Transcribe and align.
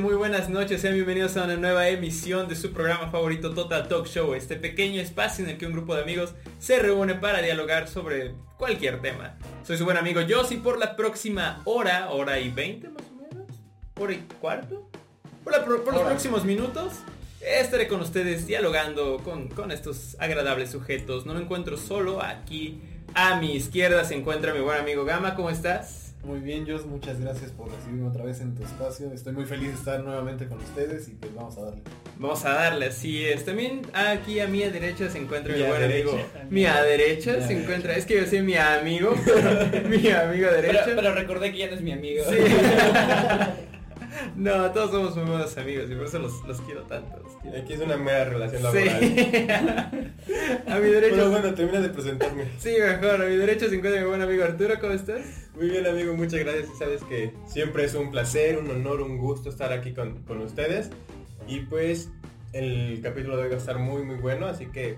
Muy 0.00 0.14
buenas 0.14 0.48
noches, 0.48 0.80
sean 0.80 0.94
bienvenidos 0.94 1.36
a 1.36 1.44
una 1.44 1.56
nueva 1.56 1.88
emisión 1.88 2.48
de 2.48 2.56
su 2.56 2.72
programa 2.72 3.10
favorito 3.10 3.54
Total 3.54 3.86
Talk 3.86 4.06
Show, 4.06 4.34
este 4.34 4.56
pequeño 4.56 5.00
espacio 5.00 5.44
en 5.44 5.52
el 5.52 5.56
que 5.56 5.66
un 5.66 5.72
grupo 5.72 5.94
de 5.94 6.02
amigos 6.02 6.34
se 6.58 6.80
reúne 6.80 7.14
para 7.14 7.40
dialogar 7.40 7.86
sobre 7.86 8.34
cualquier 8.58 9.00
tema. 9.00 9.36
Soy 9.62 9.78
su 9.78 9.84
buen 9.84 9.96
amigo 9.96 10.20
Josie 10.28 10.58
por 10.58 10.78
la 10.78 10.96
próxima 10.96 11.62
hora, 11.64 12.10
hora 12.10 12.40
y 12.40 12.50
veinte 12.50 12.88
más 12.88 13.04
o 13.04 13.14
menos, 13.14 13.46
hora 14.00 14.12
y 14.14 14.26
cuarto, 14.40 14.90
por, 15.44 15.52
la 15.52 15.64
por 15.64 15.94
los 15.94 16.02
próximos 16.02 16.44
minutos. 16.44 16.94
Estaré 17.40 17.86
con 17.86 18.00
ustedes 18.00 18.46
dialogando 18.48 19.18
con, 19.18 19.48
con 19.48 19.70
estos 19.70 20.16
agradables 20.18 20.70
sujetos. 20.70 21.24
No 21.24 21.34
me 21.34 21.40
encuentro 21.40 21.76
solo, 21.76 22.20
aquí 22.20 22.80
a 23.14 23.36
mi 23.36 23.54
izquierda 23.54 24.04
se 24.04 24.16
encuentra 24.16 24.52
mi 24.52 24.60
buen 24.60 24.80
amigo 24.80 25.04
Gama, 25.04 25.36
¿cómo 25.36 25.50
estás? 25.50 26.03
Muy 26.24 26.40
bien, 26.40 26.66
Jos, 26.66 26.86
muchas 26.86 27.20
gracias 27.20 27.50
por 27.50 27.70
recibirme 27.70 28.08
otra 28.08 28.24
vez 28.24 28.40
en 28.40 28.54
tu 28.54 28.64
espacio. 28.64 29.12
Estoy 29.12 29.34
muy 29.34 29.44
feliz 29.44 29.68
de 29.68 29.74
estar 29.74 30.02
nuevamente 30.02 30.46
con 30.46 30.58
ustedes 30.58 31.06
y 31.08 31.12
pues 31.12 31.34
vamos 31.34 31.58
a 31.58 31.64
darle. 31.64 31.82
Vamos 32.18 32.44
a 32.46 32.54
darle, 32.54 32.86
así 32.86 33.24
es. 33.26 33.44
También 33.44 33.82
aquí 33.92 34.40
a 34.40 34.48
mi 34.48 34.60
derecha 34.60 35.10
se 35.10 35.18
encuentra 35.18 35.54
mi, 35.54 35.62
buen 35.62 35.82
amigo. 35.82 36.18
Mi 36.48 36.64
a 36.64 36.82
derecha 36.82 37.46
se 37.46 37.60
encuentra, 37.60 37.94
es 37.94 38.06
que 38.06 38.16
yo 38.16 38.26
soy 38.26 38.40
mi 38.40 38.56
amigo, 38.56 39.14
mi 39.88 40.08
amigo 40.10 40.50
derecho. 40.50 40.80
Pero, 40.84 40.96
pero, 40.96 41.14
recordé 41.14 41.52
que 41.52 41.58
ya 41.58 41.66
no 41.66 41.74
es 41.74 41.82
mi 41.82 41.92
amigo. 41.92 42.24
Sí. 42.24 42.36
No, 44.36 44.70
todos 44.72 44.90
somos 44.90 45.16
muy 45.16 45.26
buenos 45.26 45.56
amigos 45.56 45.88
y 45.90 45.94
por 45.94 46.06
eso 46.06 46.18
los, 46.18 46.42
los 46.46 46.60
quiero 46.62 46.82
tanto. 46.82 47.22
Aquí 47.56 47.74
es 47.74 47.80
una 47.80 47.96
mera 47.96 48.24
relación 48.24 48.62
laboral. 48.62 49.00
Sí. 49.00 49.16
a 50.66 50.78
mi 50.78 50.88
derecha. 50.88 51.16
Pero 51.16 51.30
bueno, 51.30 51.54
termina 51.54 51.80
de 51.80 51.88
presentarme. 51.90 52.44
Sí, 52.58 52.74
mejor. 52.80 53.22
A 53.22 53.26
mi 53.26 53.36
derecha 53.36 53.68
se 53.68 53.76
encuentra 53.76 54.00
mi 54.00 54.08
buen 54.08 54.22
amigo 54.22 54.42
Arturo. 54.44 54.74
¿Cómo 54.80 54.92
estás? 54.92 55.20
Muy 55.54 55.68
bien, 55.68 55.86
amigo. 55.86 56.14
Muchas 56.14 56.40
gracias. 56.40 56.68
Sabes 56.78 57.02
que 57.04 57.32
siempre 57.46 57.84
es 57.84 57.94
un 57.94 58.10
placer, 58.10 58.58
un 58.58 58.70
honor, 58.70 59.02
un 59.02 59.18
gusto 59.18 59.50
estar 59.50 59.72
aquí 59.72 59.92
con, 59.92 60.22
con 60.24 60.40
ustedes. 60.40 60.90
Y 61.46 61.60
pues 61.60 62.10
el 62.52 63.00
capítulo 63.02 63.36
debe 63.36 63.54
estar 63.54 63.78
muy, 63.78 64.02
muy 64.02 64.16
bueno. 64.16 64.46
Así 64.46 64.66
que 64.66 64.96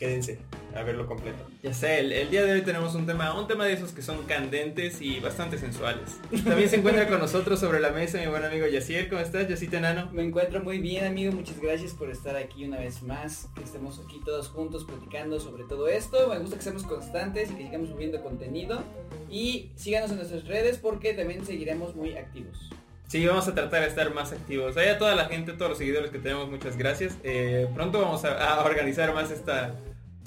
quédense 0.00 0.40
a 0.74 0.82
verlo 0.82 1.06
completo. 1.06 1.44
Ya 1.62 1.72
sé, 1.72 2.00
el, 2.00 2.30
día 2.30 2.44
de 2.44 2.52
hoy 2.52 2.62
tenemos 2.62 2.94
un 2.94 3.06
tema, 3.06 3.38
un 3.38 3.46
tema 3.46 3.64
de 3.64 3.74
esos 3.74 3.92
que 3.92 4.02
son 4.02 4.24
candentes 4.24 5.00
y 5.00 5.20
bastante 5.20 5.58
sensuales. 5.58 6.20
También 6.44 6.68
se 6.68 6.76
encuentra 6.76 7.06
con 7.08 7.20
nosotros 7.20 7.60
sobre 7.60 7.80
la 7.80 7.90
mesa 7.90 8.18
mi 8.18 8.26
buen 8.26 8.44
amigo 8.44 8.66
Yacier. 8.66 9.08
¿Cómo 9.08 9.20
estás, 9.20 9.48
Yacita 9.48 9.78
Enano? 9.78 10.10
Me 10.12 10.22
encuentro 10.22 10.62
muy 10.62 10.78
bien, 10.78 11.04
amigo. 11.04 11.32
Muchas 11.32 11.60
gracias 11.60 11.92
por 11.92 12.10
estar 12.10 12.36
aquí 12.36 12.64
una 12.64 12.78
vez 12.78 13.02
más. 13.02 13.48
Que 13.54 13.62
estemos 13.62 14.00
aquí 14.04 14.20
todos 14.24 14.48
juntos 14.48 14.84
platicando 14.84 15.40
sobre 15.40 15.64
todo 15.64 15.88
esto. 15.88 16.28
Me 16.28 16.38
gusta 16.38 16.56
que 16.56 16.62
seamos 16.62 16.82
constantes 16.84 17.50
y 17.50 17.54
que 17.54 17.64
sigamos 17.64 17.88
subiendo 17.88 18.22
contenido. 18.22 18.82
Y 19.30 19.70
síganos 19.76 20.10
en 20.10 20.16
nuestras 20.16 20.44
redes 20.44 20.78
porque 20.78 21.14
también 21.14 21.44
seguiremos 21.46 21.94
muy 21.94 22.16
activos. 22.16 22.70
Sí, 23.14 23.24
vamos 23.26 23.46
a 23.46 23.54
tratar 23.54 23.82
de 23.82 23.88
estar 23.88 24.12
más 24.12 24.32
activos. 24.32 24.76
a 24.76 24.98
toda 24.98 25.14
la 25.14 25.26
gente, 25.26 25.52
todos 25.52 25.70
los 25.70 25.78
seguidores 25.78 26.10
que 26.10 26.18
tenemos, 26.18 26.50
muchas 26.50 26.76
gracias. 26.76 27.16
Eh, 27.22 27.68
pronto 27.74 28.00
vamos 28.00 28.24
a, 28.24 28.64
organizar 28.64 29.14
más 29.14 29.30
esta 29.30 29.74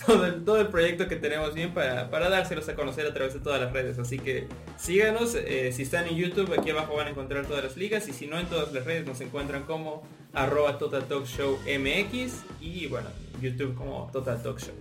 todo 0.05 0.25
el, 0.25 0.45
todo 0.45 0.61
el 0.61 0.67
proyecto 0.67 1.07
que 1.07 1.15
tenemos 1.15 1.53
bien 1.53 1.73
para, 1.73 2.09
para 2.09 2.29
dárselos 2.29 2.67
a 2.69 2.75
conocer 2.75 3.05
a 3.05 3.13
través 3.13 3.33
de 3.33 3.39
todas 3.39 3.59
las 3.59 3.73
redes. 3.73 3.97
Así 3.99 4.19
que 4.19 4.47
síganos, 4.77 5.35
eh, 5.35 5.71
si 5.73 5.83
están 5.83 6.07
en 6.07 6.15
YouTube, 6.15 6.53
aquí 6.57 6.69
abajo 6.69 6.95
van 6.95 7.07
a 7.07 7.09
encontrar 7.11 7.45
todas 7.45 7.63
las 7.63 7.77
ligas 7.77 8.07
y 8.07 8.13
si 8.13 8.27
no 8.27 8.39
en 8.39 8.47
todas 8.47 8.71
las 8.73 8.85
redes 8.85 9.05
nos 9.05 9.19
encuentran 9.21 9.63
como 9.63 10.03
arroba 10.33 10.77
Total 10.77 11.03
Talk 11.05 11.25
Show 11.25 11.57
MX 11.65 12.43
y 12.61 12.87
bueno, 12.87 13.09
YouTube 13.41 13.75
como 13.75 14.09
Total 14.11 14.41
Talk 14.41 14.59
Show. 14.59 14.75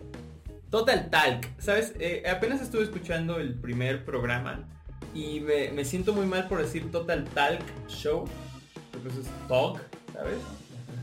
Total 0.71 1.09
Talk, 1.11 1.47
¿sabes? 1.59 1.95
Eh, 1.99 2.25
apenas 2.29 2.61
estuve 2.61 2.83
escuchando 2.83 3.39
el 3.39 3.55
primer 3.55 4.05
programa 4.05 4.69
y 5.15 5.41
me, 5.41 5.85
siento 5.85 6.13
muy 6.13 6.27
mal 6.27 6.47
por 6.49 6.61
decir 6.61 6.91
Total 6.91 7.25
Talk 7.25 7.63
Show, 7.89 8.25
porque 8.93 9.09
eso 9.09 9.21
es 9.21 9.49
talk, 9.49 9.81
¿sabes? 10.13 10.39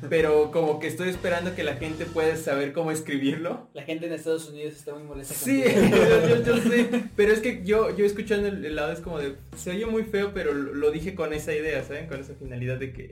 Pero 0.10 0.52
como 0.52 0.80
que 0.80 0.88
estoy 0.88 1.10
esperando 1.10 1.56
que 1.56 1.64
la 1.64 1.76
gente 1.76 2.06
pueda 2.06 2.36
saber 2.36 2.74
cómo 2.74 2.92
escribirlo. 2.92 3.68
La 3.74 3.84
gente 3.84 4.08
en 4.08 4.14
Estados 4.14 4.50
Unidos 4.50 4.76
está 4.76 4.94
muy 4.94 5.04
molesta. 5.04 5.34
Sí, 5.34 5.64
yo, 5.92 6.44
yo, 6.44 6.58
sé. 6.58 6.90
Pero 7.16 7.34
es 7.34 7.40
que 7.40 7.64
yo, 7.64 7.96
yo 7.96 8.06
escuchando 8.06 8.48
el, 8.48 8.76
lado 8.76 8.92
es 8.92 9.00
como 9.00 9.20
de, 9.20 9.36
se 9.56 9.72
oye 9.72 9.86
muy 9.86 10.04
feo, 10.04 10.32
pero 10.34 10.54
lo 10.54 10.92
dije 10.92 11.16
con 11.16 11.34
esa 11.34 11.54
idea, 11.54 11.84
¿saben? 11.84 12.08
Con 12.08 12.20
esa 12.20 12.34
finalidad 12.34 12.78
de 12.78 12.94
que 12.94 13.10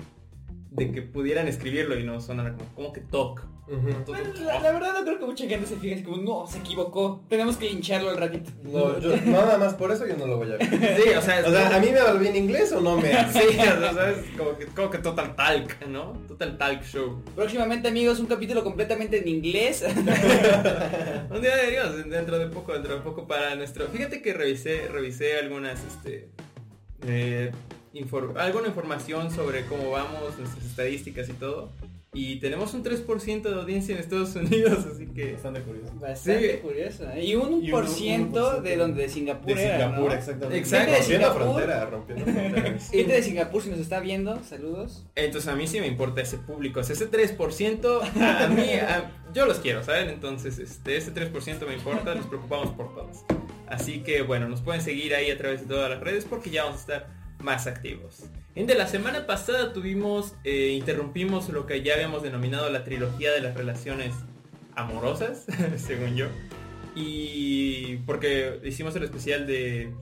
de 0.72 0.90
que 0.90 1.02
pudieran 1.02 1.50
escribirlo 1.50 2.00
y 2.00 2.04
no 2.06 2.22
sonara 2.22 2.54
como, 2.54 2.70
como 2.74 2.94
que 2.94 3.02
talk. 3.02 3.46
la, 3.68 4.72
verdad 4.72 4.94
no 4.94 5.04
creo 5.04 5.20
que 5.20 5.26
mucha 5.26 5.46
gente 5.46 5.68
se 5.68 5.76
fije 5.76 5.96
así 5.96 6.04
como, 6.04 6.18
no, 6.18 6.48
se 6.48 6.60
equivocó. 6.60 7.26
Tenemos 7.28 7.58
que 7.58 7.70
hincharlo 7.70 8.10
al 8.10 8.18
ratito. 8.18 8.52
No, 8.64 8.98
yo, 9.00 9.14
nada 9.26 9.58
más 9.58 9.74
por 9.74 9.92
eso 9.92 10.08
yo 10.08 10.16
no 10.16 10.28
lo 10.28 10.38
voy 10.38 10.54
a 10.54 10.56
ver. 10.56 10.70
Sí, 11.04 11.10
o 11.10 11.22
sea, 11.22 11.44
o 11.46 11.52
sea 11.52 11.76
a 11.76 11.80
mí 11.80 11.88
me 11.92 12.02
va 12.02 12.14
bien 12.14 12.38
inglés 12.38 12.72
o 12.72 12.80
no 12.80 12.96
me 12.96 13.10
Sí, 13.34 13.40
o 13.50 13.52
sea, 13.52 13.94
¿sabes? 13.94 14.18
Como 14.38 14.58
que, 14.58 14.66
como 14.68 14.90
que 14.90 14.98
Total 15.00 15.36
Talk, 15.36 15.88
¿no? 15.88 16.14
Total 16.30 16.58
Talk 16.58 16.84
Show. 16.84 17.22
Próximamente, 17.36 17.90
amigos, 17.90 18.22
un 18.22 18.28
capítulo 18.28 18.64
completamente 18.64 19.20
en 19.20 19.28
inglés. 19.28 19.84
un 19.86 21.42
día 21.42 21.56
deberíamos, 21.58 22.10
dentro 22.10 22.40
de 22.40 22.48
poco, 22.48 22.72
dentro 22.72 22.96
de 22.96 23.02
poco 23.02 23.28
para 23.28 23.56
nuestro... 23.56 23.90
Fíjate 23.90 24.22
que 24.22 24.34
revisé, 24.34 24.88
revisé 24.88 25.38
algunas, 25.38 25.84
este... 25.84 26.30
Eh, 27.06 27.52
alguna 28.38 28.68
información 28.68 29.32
sobre 29.32 29.66
cómo 29.66 29.92
vamos, 29.92 30.38
nuestras 30.38 30.66
estadísticas 30.66 31.30
y 31.30 31.34
todo. 31.34 31.72
Y 32.14 32.42
tenemos 32.42 32.74
un 32.74 32.84
3% 32.84 33.42
de 33.42 33.56
audiencia 33.56 33.96
en 33.96 34.02
Estados 34.02 34.36
Unidos, 34.36 34.86
así 34.94 35.08
que... 35.08 35.32
Bastante 35.32 35.62
curioso. 35.62 35.94
Bastante 35.96 36.60
curioso. 36.60 37.10
¿eh? 37.10 37.24
Y 37.24 37.36
un, 37.36 37.66
por 37.70 37.88
ciento 37.88 38.62
de 38.62 38.76
donde 38.76 39.04
de 39.04 39.10
Singapur 39.10 39.56
De 39.56 39.72
Singapur, 39.72 40.12
exactamente. 40.12 40.58
Exacto. 40.58 40.94
Rompiendo 40.98 41.28
la 41.28 41.34
frontera, 41.34 41.86
rompiendo 41.86 42.26
fronteras. 42.26 42.90
Gente 42.92 43.14
de 43.14 43.24
Singapur 43.24 43.64
si 43.64 43.70
nos 43.70 43.80
está 43.80 44.02
viendo, 44.02 44.44
saludos. 44.44 45.06
Entonces 45.16 45.50
a 45.50 45.56
mí 45.56 45.68
sí 45.68 45.80
me 45.80 45.88
importa 45.88 46.20
ese 46.20 46.38
público. 46.38 46.82
ese 46.82 47.10
3% 47.10 48.02
a 48.20 48.48
mí, 48.50 48.70
yo 49.34 49.46
los 49.46 49.60
quiero, 49.60 49.82
¿saben? 49.82 50.10
Entonces 50.10 50.60
este, 50.60 50.98
ese 50.98 51.14
3% 51.14 51.66
me 51.66 51.76
importa, 51.76 52.14
nos 52.14 52.26
preocupamos 52.26 52.72
por 52.72 52.94
todos. 52.94 53.20
Así 53.68 54.04
que 54.04 54.22
bueno, 54.22 54.50
nos 54.50 54.60
pueden 54.60 54.82
seguir 54.82 55.16
ahí 55.16 55.32
a 55.32 55.38
través 55.38 55.62
de 55.62 55.68
todas 55.68 55.90
las 55.90 56.02
redes 56.02 56.26
porque 56.26 56.50
ya 56.50 56.66
vamos 56.66 56.80
a 56.80 56.82
estar 56.82 57.21
más 57.42 57.68
activos. 57.68 58.24
En 58.56 58.68
de 58.68 58.76
la 58.76 58.88
semana 58.88 59.26
pasada 59.26 59.74
tuvimos, 59.74 60.36
eh, 60.44 60.76
interrumpimos 60.78 61.50
lo 61.50 61.66
que 61.66 61.82
ya 61.82 61.94
habíamos 61.96 62.24
denominado 62.24 62.70
la 62.70 62.84
trilogía 62.84 63.32
de 63.32 63.42
las 63.42 63.56
relaciones 63.56 64.14
amorosas, 64.76 65.46
según 65.78 66.16
yo. 66.16 66.28
Y 66.96 67.98
porque 68.06 68.60
hicimos 68.64 68.96
el 68.96 69.04
especial 69.04 69.48
de, 69.48 69.94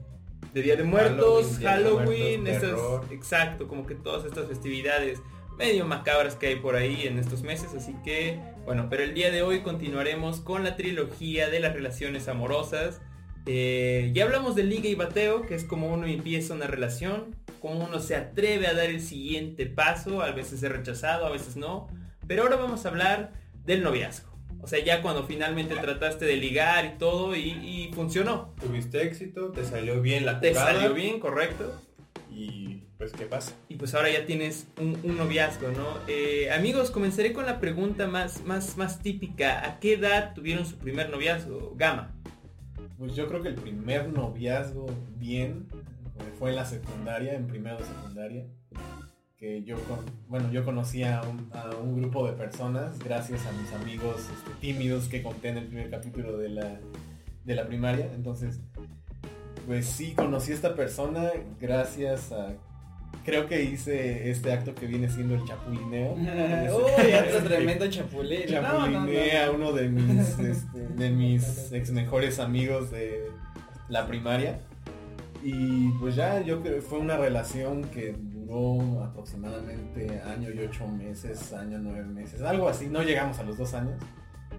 de 0.52 0.62
Día 0.62 0.76
de 0.76 0.84
Muertos, 0.84 1.58
Halloween, 1.62 2.46
exacto, 2.46 3.68
como 3.68 3.86
que 3.86 3.94
todas 3.94 4.24
estas 4.24 4.48
festividades 4.48 5.20
medio 5.56 5.84
macabras 5.84 6.36
que 6.36 6.48
hay 6.48 6.56
por 6.56 6.74
ahí 6.74 7.06
en 7.06 7.18
estos 7.18 7.42
meses, 7.42 7.74
así 7.76 7.94
que 8.02 8.40
bueno, 8.64 8.86
pero 8.88 9.02
el 9.02 9.14
día 9.14 9.30
de 9.30 9.42
hoy 9.42 9.60
continuaremos 9.60 10.40
con 10.40 10.64
la 10.64 10.76
trilogía 10.76 11.48
de 11.48 11.60
las 11.60 11.72
relaciones 11.72 12.28
amorosas 12.28 13.00
eh, 13.52 14.12
ya 14.14 14.26
hablamos 14.26 14.54
de 14.54 14.62
liga 14.62 14.88
y 14.88 14.94
bateo, 14.94 15.44
que 15.44 15.56
es 15.56 15.64
como 15.64 15.92
uno 15.92 16.06
empieza 16.06 16.54
una 16.54 16.68
relación, 16.68 17.34
como 17.58 17.84
uno 17.84 17.98
se 17.98 18.14
atreve 18.14 18.68
a 18.68 18.74
dar 18.74 18.88
el 18.88 19.00
siguiente 19.00 19.66
paso, 19.66 20.22
a 20.22 20.30
veces 20.30 20.62
es 20.62 20.70
rechazado, 20.70 21.26
a 21.26 21.30
veces 21.30 21.56
no. 21.56 21.88
Pero 22.28 22.44
ahora 22.44 22.54
vamos 22.54 22.86
a 22.86 22.90
hablar 22.90 23.32
del 23.64 23.82
noviazgo. 23.82 24.30
O 24.60 24.68
sea, 24.68 24.78
ya 24.84 25.02
cuando 25.02 25.26
finalmente 25.26 25.74
trataste 25.74 26.26
de 26.26 26.36
ligar 26.36 26.84
y 26.84 26.98
todo 26.98 27.34
y, 27.34 27.90
funcionó. 27.92 28.54
Tuviste 28.60 29.02
éxito, 29.02 29.50
te 29.50 29.64
salió 29.64 30.00
bien 30.00 30.26
la 30.26 30.38
Te 30.38 30.54
salió 30.54 30.94
bien, 30.94 31.18
correcto. 31.18 31.82
Y 32.30 32.84
pues, 32.98 33.10
¿qué 33.10 33.24
pasa? 33.24 33.52
Y 33.68 33.74
pues 33.74 33.94
ahora 33.94 34.10
ya 34.10 34.26
tienes 34.26 34.68
un, 34.78 34.96
noviazgo, 35.16 35.72
¿no? 35.72 35.98
Eh, 36.06 36.52
amigos, 36.52 36.92
comenzaré 36.92 37.32
con 37.32 37.46
la 37.46 37.58
pregunta 37.58 38.06
más, 38.06 38.44
más, 38.44 38.76
más 38.76 39.02
típica. 39.02 39.66
¿A 39.68 39.80
qué 39.80 39.94
edad 39.94 40.34
tuvieron 40.34 40.64
su 40.64 40.76
primer 40.76 41.10
noviazgo? 41.10 41.74
Gama. 41.76 42.14
Pues 43.00 43.16
yo 43.16 43.26
creo 43.28 43.40
que 43.40 43.48
el 43.48 43.54
primer 43.54 44.12
noviazgo 44.12 44.84
bien 45.16 45.66
fue 46.38 46.50
en 46.50 46.56
la 46.56 46.66
secundaria, 46.66 47.32
en 47.32 47.46
primero 47.46 47.78
de 47.78 47.84
secundaria. 47.84 48.46
Que 49.38 49.62
yo, 49.62 49.76
con, 49.84 50.00
bueno, 50.28 50.52
yo 50.52 50.66
conocí 50.66 51.02
a 51.02 51.22
un, 51.22 51.98
grupo 51.98 52.26
de 52.26 52.34
personas 52.34 52.98
gracias 52.98 53.46
a 53.46 53.52
mis 53.52 53.72
amigos 53.72 54.28
tímidos 54.60 55.08
que 55.08 55.22
conté 55.22 55.48
en 55.48 55.56
el 55.56 55.66
primer 55.68 55.88
capítulo 55.88 56.36
de 56.36 56.50
la, 56.50 56.78
de 57.42 57.54
la 57.54 57.66
primaria. 57.66 58.12
Entonces, 58.12 58.60
pues 59.66 59.86
sí, 59.86 60.12
conocí 60.12 60.52
a 60.52 60.56
esta 60.56 60.74
persona 60.74 61.30
gracias 61.58 62.32
a 62.32 62.54
creo 63.24 63.48
que 63.48 63.62
hice 63.62 64.30
este 64.30 64.52
acto 64.52 64.74
que 64.74 64.86
viene 64.86 65.08
siendo 65.08 65.34
el 65.34 65.44
chapulineo. 65.44 66.12
Uy, 66.14 67.12
otro 67.28 67.42
tremendo 67.48 67.88
chapulín. 67.88 68.46
Chapulineé 68.46 69.42
a 69.42 69.50
uno 69.50 69.72
de 69.72 69.88
mis, 69.88 70.38
este, 70.38 70.78
de 70.96 71.10
mis 71.10 71.72
ex 71.72 71.90
mejores 71.90 72.38
amigos 72.38 72.90
de 72.90 73.30
la 73.88 74.06
primaria. 74.06 74.60
Y 75.42 75.88
pues 76.00 76.16
ya 76.16 76.40
yo 76.42 76.60
creo 76.60 76.76
que 76.76 76.82
fue 76.82 76.98
una 76.98 77.16
relación 77.16 77.84
que 77.84 78.14
duró 78.18 79.02
aproximadamente 79.02 80.20
año 80.22 80.50
y 80.50 80.58
ocho 80.58 80.86
meses, 80.86 81.52
año 81.54 81.78
nueve 81.78 82.04
meses, 82.04 82.42
algo 82.42 82.68
así. 82.68 82.88
No 82.88 83.02
llegamos 83.02 83.38
a 83.38 83.44
los 83.44 83.56
dos 83.56 83.72
años, 83.72 83.94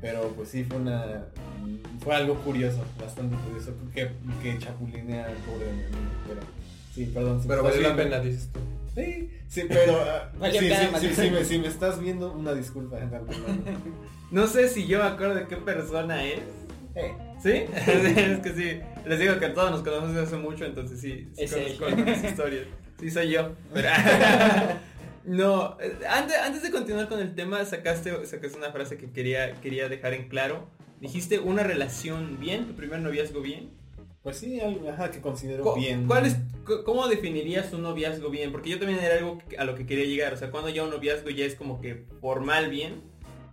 pero 0.01 0.29
pues 0.29 0.49
sí 0.49 0.63
fue 0.63 0.77
una 0.77 1.25
fue 1.99 2.15
algo 2.15 2.35
curioso, 2.35 2.83
bastante 2.99 3.35
curioso 3.45 3.73
que, 3.93 4.09
que 4.41 4.57
chapulinea 4.57 5.27
al 5.27 5.35
pobre 5.35 5.67
pero 6.27 6.41
Sí, 6.93 7.05
perdón. 7.05 7.41
Pero 7.47 7.63
valió 7.63 7.81
la 7.81 7.95
pena, 7.95 8.19
dices 8.19 8.49
tú. 8.51 8.59
Sí, 8.93 9.29
sí, 9.47 9.63
pero 9.69 10.01
ah, 10.01 10.31
sí, 10.51 10.69
sí, 10.99 11.15
sí, 11.15 11.29
me, 11.31 11.45
si 11.45 11.59
me 11.59 11.67
estás 11.67 11.99
viendo, 11.99 12.33
una 12.33 12.53
disculpa. 12.53 12.97
No 14.31 14.47
sé 14.47 14.69
si 14.69 14.87
yo 14.87 14.99
me 14.99 15.05
acuerdo 15.05 15.35
de 15.35 15.47
qué 15.47 15.57
persona 15.57 16.23
es. 16.23 16.39
Eh, 16.95 17.13
¿Sí? 17.43 17.49
es 17.75 18.39
que 18.39 18.53
sí. 18.53 18.79
Les 19.05 19.19
digo 19.19 19.37
que 19.39 19.49
todos 19.49 19.71
nos 19.71 19.81
conocemos 19.81 20.09
desde 20.13 20.23
hace 20.23 20.37
mucho, 20.37 20.63
entonces 20.63 21.01
sí, 21.01 21.29
sí 21.35 21.43
Es 21.43 21.53
conozco 21.53 21.85
algunas 21.85 22.23
historias. 22.23 22.67
Sí, 22.99 23.11
soy 23.11 23.29
yo. 23.29 23.51
Pero- 23.73 23.89
no, 25.25 25.77
eh, 25.81 25.99
antes, 26.09 26.37
antes 26.37 26.63
de 26.63 26.71
continuar 26.71 27.09
con 27.09 27.19
el 27.19 27.35
tema, 27.35 27.63
sacaste, 27.65 28.25
sacaste 28.25 28.57
una 28.57 28.71
frase 28.71 28.97
que 28.97 29.11
quería, 29.11 29.53
quería 29.59 29.89
dejar 29.89 30.13
en 30.13 30.29
claro. 30.29 30.69
Dijiste 31.01 31.39
una 31.39 31.63
relación 31.63 32.39
bien, 32.39 32.67
tu 32.67 32.73
primer 32.73 32.99
noviazgo 33.01 33.41
bien. 33.41 33.71
Pues 34.23 34.37
sí, 34.37 34.59
algo 34.59 34.87
ajá, 34.89 35.09
que 35.09 35.19
considero 35.19 35.63
Co- 35.63 35.75
bien. 35.75 36.05
¿Cuál 36.05 36.25
es, 36.27 36.37
¿Cómo 36.85 37.07
definirías 37.07 37.73
un 37.73 37.81
noviazgo 37.81 38.29
bien? 38.29 38.51
Porque 38.51 38.69
yo 38.69 38.77
también 38.77 38.99
era 38.99 39.15
algo 39.17 39.39
a 39.57 39.63
lo 39.65 39.73
que 39.75 39.85
quería 39.85 40.05
llegar. 40.05 40.33
O 40.33 40.37
sea, 40.37 40.51
cuando 40.51 40.69
ya 40.69 40.83
un 40.83 40.91
noviazgo 40.91 41.29
ya 41.31 41.45
es 41.45 41.55
como 41.55 41.81
que 41.81 42.05
formal 42.21 42.69
bien 42.69 43.01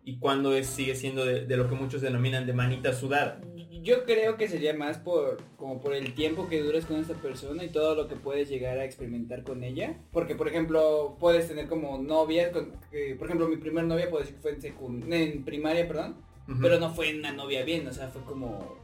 y 0.04 0.18
cuando 0.18 0.54
es, 0.54 0.66
sigue 0.66 0.94
siendo 0.94 1.24
de, 1.24 1.46
de 1.46 1.56
lo 1.56 1.68
que 1.68 1.74
muchos 1.74 2.02
denominan 2.02 2.46
de 2.46 2.52
manita 2.52 2.92
sudada. 2.92 3.40
Yo 3.82 4.04
creo 4.04 4.36
que 4.36 4.48
sería 4.48 4.74
más 4.74 4.98
por 4.98 5.38
como 5.56 5.80
por 5.80 5.94
el 5.94 6.12
tiempo 6.12 6.48
que 6.48 6.60
dures 6.62 6.84
con 6.84 6.96
esta 7.00 7.14
persona 7.14 7.64
y 7.64 7.68
todo 7.68 7.94
lo 7.94 8.06
que 8.08 8.16
puedes 8.16 8.48
llegar 8.50 8.78
a 8.78 8.84
experimentar 8.84 9.44
con 9.44 9.64
ella. 9.64 9.96
Porque, 10.12 10.34
por 10.34 10.48
ejemplo, 10.48 11.16
puedes 11.18 11.48
tener 11.48 11.68
como 11.68 11.96
novias, 11.96 12.50
con, 12.50 12.72
por 13.18 13.26
ejemplo, 13.26 13.48
mi 13.48 13.56
primer 13.56 13.84
novia 13.84 14.10
puedo 14.10 14.20
decir 14.22 14.36
que 14.36 14.42
fue 14.42 14.50
en, 14.52 14.60
secund- 14.60 15.12
en 15.14 15.44
primaria, 15.44 15.86
perdón, 15.88 16.16
pero 16.60 16.78
no 16.78 16.92
fue 16.92 17.14
una 17.18 17.32
novia 17.32 17.64
bien, 17.64 17.86
o 17.88 17.92
sea, 17.92 18.08
fue 18.08 18.20
como... 18.22 18.76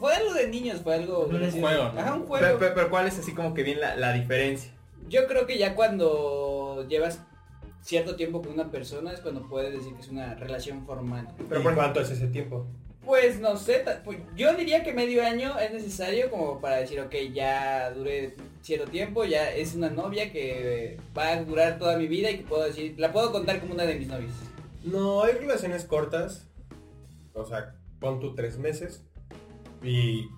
Fue 0.00 0.14
algo 0.14 0.32
de 0.34 0.48
niños, 0.48 0.80
fue 0.82 0.94
algo... 0.94 1.26
Un 1.26 1.36
gracioso. 1.38 1.60
juego, 1.60 1.92
¿no? 1.92 2.00
Ajá, 2.00 2.14
un 2.14 2.26
juego. 2.26 2.44
Pero, 2.46 2.58
pero- 2.58 2.74
pero 2.74 2.90
¿cuál 2.90 3.06
es 3.06 3.18
así 3.18 3.32
como 3.34 3.54
que 3.54 3.62
bien 3.62 3.80
la, 3.80 3.94
la 3.96 4.12
diferencia? 4.14 4.72
Yo 5.08 5.26
creo 5.26 5.46
que 5.46 5.58
ya 5.58 5.74
cuando 5.74 6.86
llevas 6.88 7.20
cierto 7.82 8.16
tiempo 8.16 8.40
con 8.42 8.52
una 8.52 8.70
persona 8.70 9.12
es 9.12 9.20
cuando 9.20 9.48
puedes 9.48 9.72
decir 9.72 9.94
que 9.94 10.00
es 10.00 10.08
una 10.08 10.34
relación 10.34 10.84
formal. 10.86 11.28
¿Pero 11.48 11.62
por 11.62 11.74
cuánto 11.74 12.00
es 12.00 12.10
ese 12.10 12.28
tiempo? 12.28 12.66
Pues 13.04 13.40
no 13.40 13.56
sé, 13.56 13.82
pues, 14.04 14.18
yo 14.36 14.54
diría 14.54 14.84
que 14.84 14.92
medio 14.92 15.24
año 15.24 15.58
es 15.58 15.72
necesario 15.72 16.30
como 16.30 16.60
para 16.60 16.76
decir, 16.76 17.00
ok, 17.00 17.14
ya 17.32 17.90
duré 17.92 18.36
cierto 18.60 18.90
tiempo, 18.90 19.24
ya 19.24 19.50
es 19.50 19.74
una 19.74 19.88
novia 19.88 20.30
que 20.30 20.98
va 21.16 21.28
a 21.32 21.42
durar 21.42 21.78
toda 21.78 21.96
mi 21.96 22.06
vida 22.06 22.30
y 22.30 22.38
que 22.38 22.44
puedo 22.44 22.62
decir, 22.64 22.94
la 22.98 23.10
puedo 23.12 23.32
contar 23.32 23.58
como 23.60 23.72
una 23.74 23.84
de 23.84 23.94
mis 23.96 24.08
novias. 24.08 24.32
No, 24.84 25.22
hay 25.24 25.32
relaciones 25.32 25.84
cortas. 25.84 26.46
O 27.32 27.44
sea, 27.46 27.74
pon 28.00 28.20
tú 28.20 28.34
tres 28.34 28.58
meses. 28.58 29.02
Y 29.82 30.28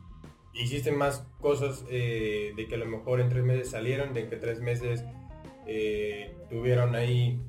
hiciste 0.55 0.93
más 0.93 1.25
cosas 1.41 1.85
eh, 1.91 2.53
de 2.57 2.67
que 2.67 2.75
a 2.75 2.79
lo 2.79 2.87
mejor 2.87 3.21
en 3.21 3.29
tres 3.29 3.43
meses 3.45 3.71
salieron, 3.71 4.13
de 4.15 4.29
que 4.29 4.37
tres 4.37 4.61
meses 4.61 5.05
eh, 5.67 6.35
tuvieron 6.51 6.95
ahí 6.95 7.41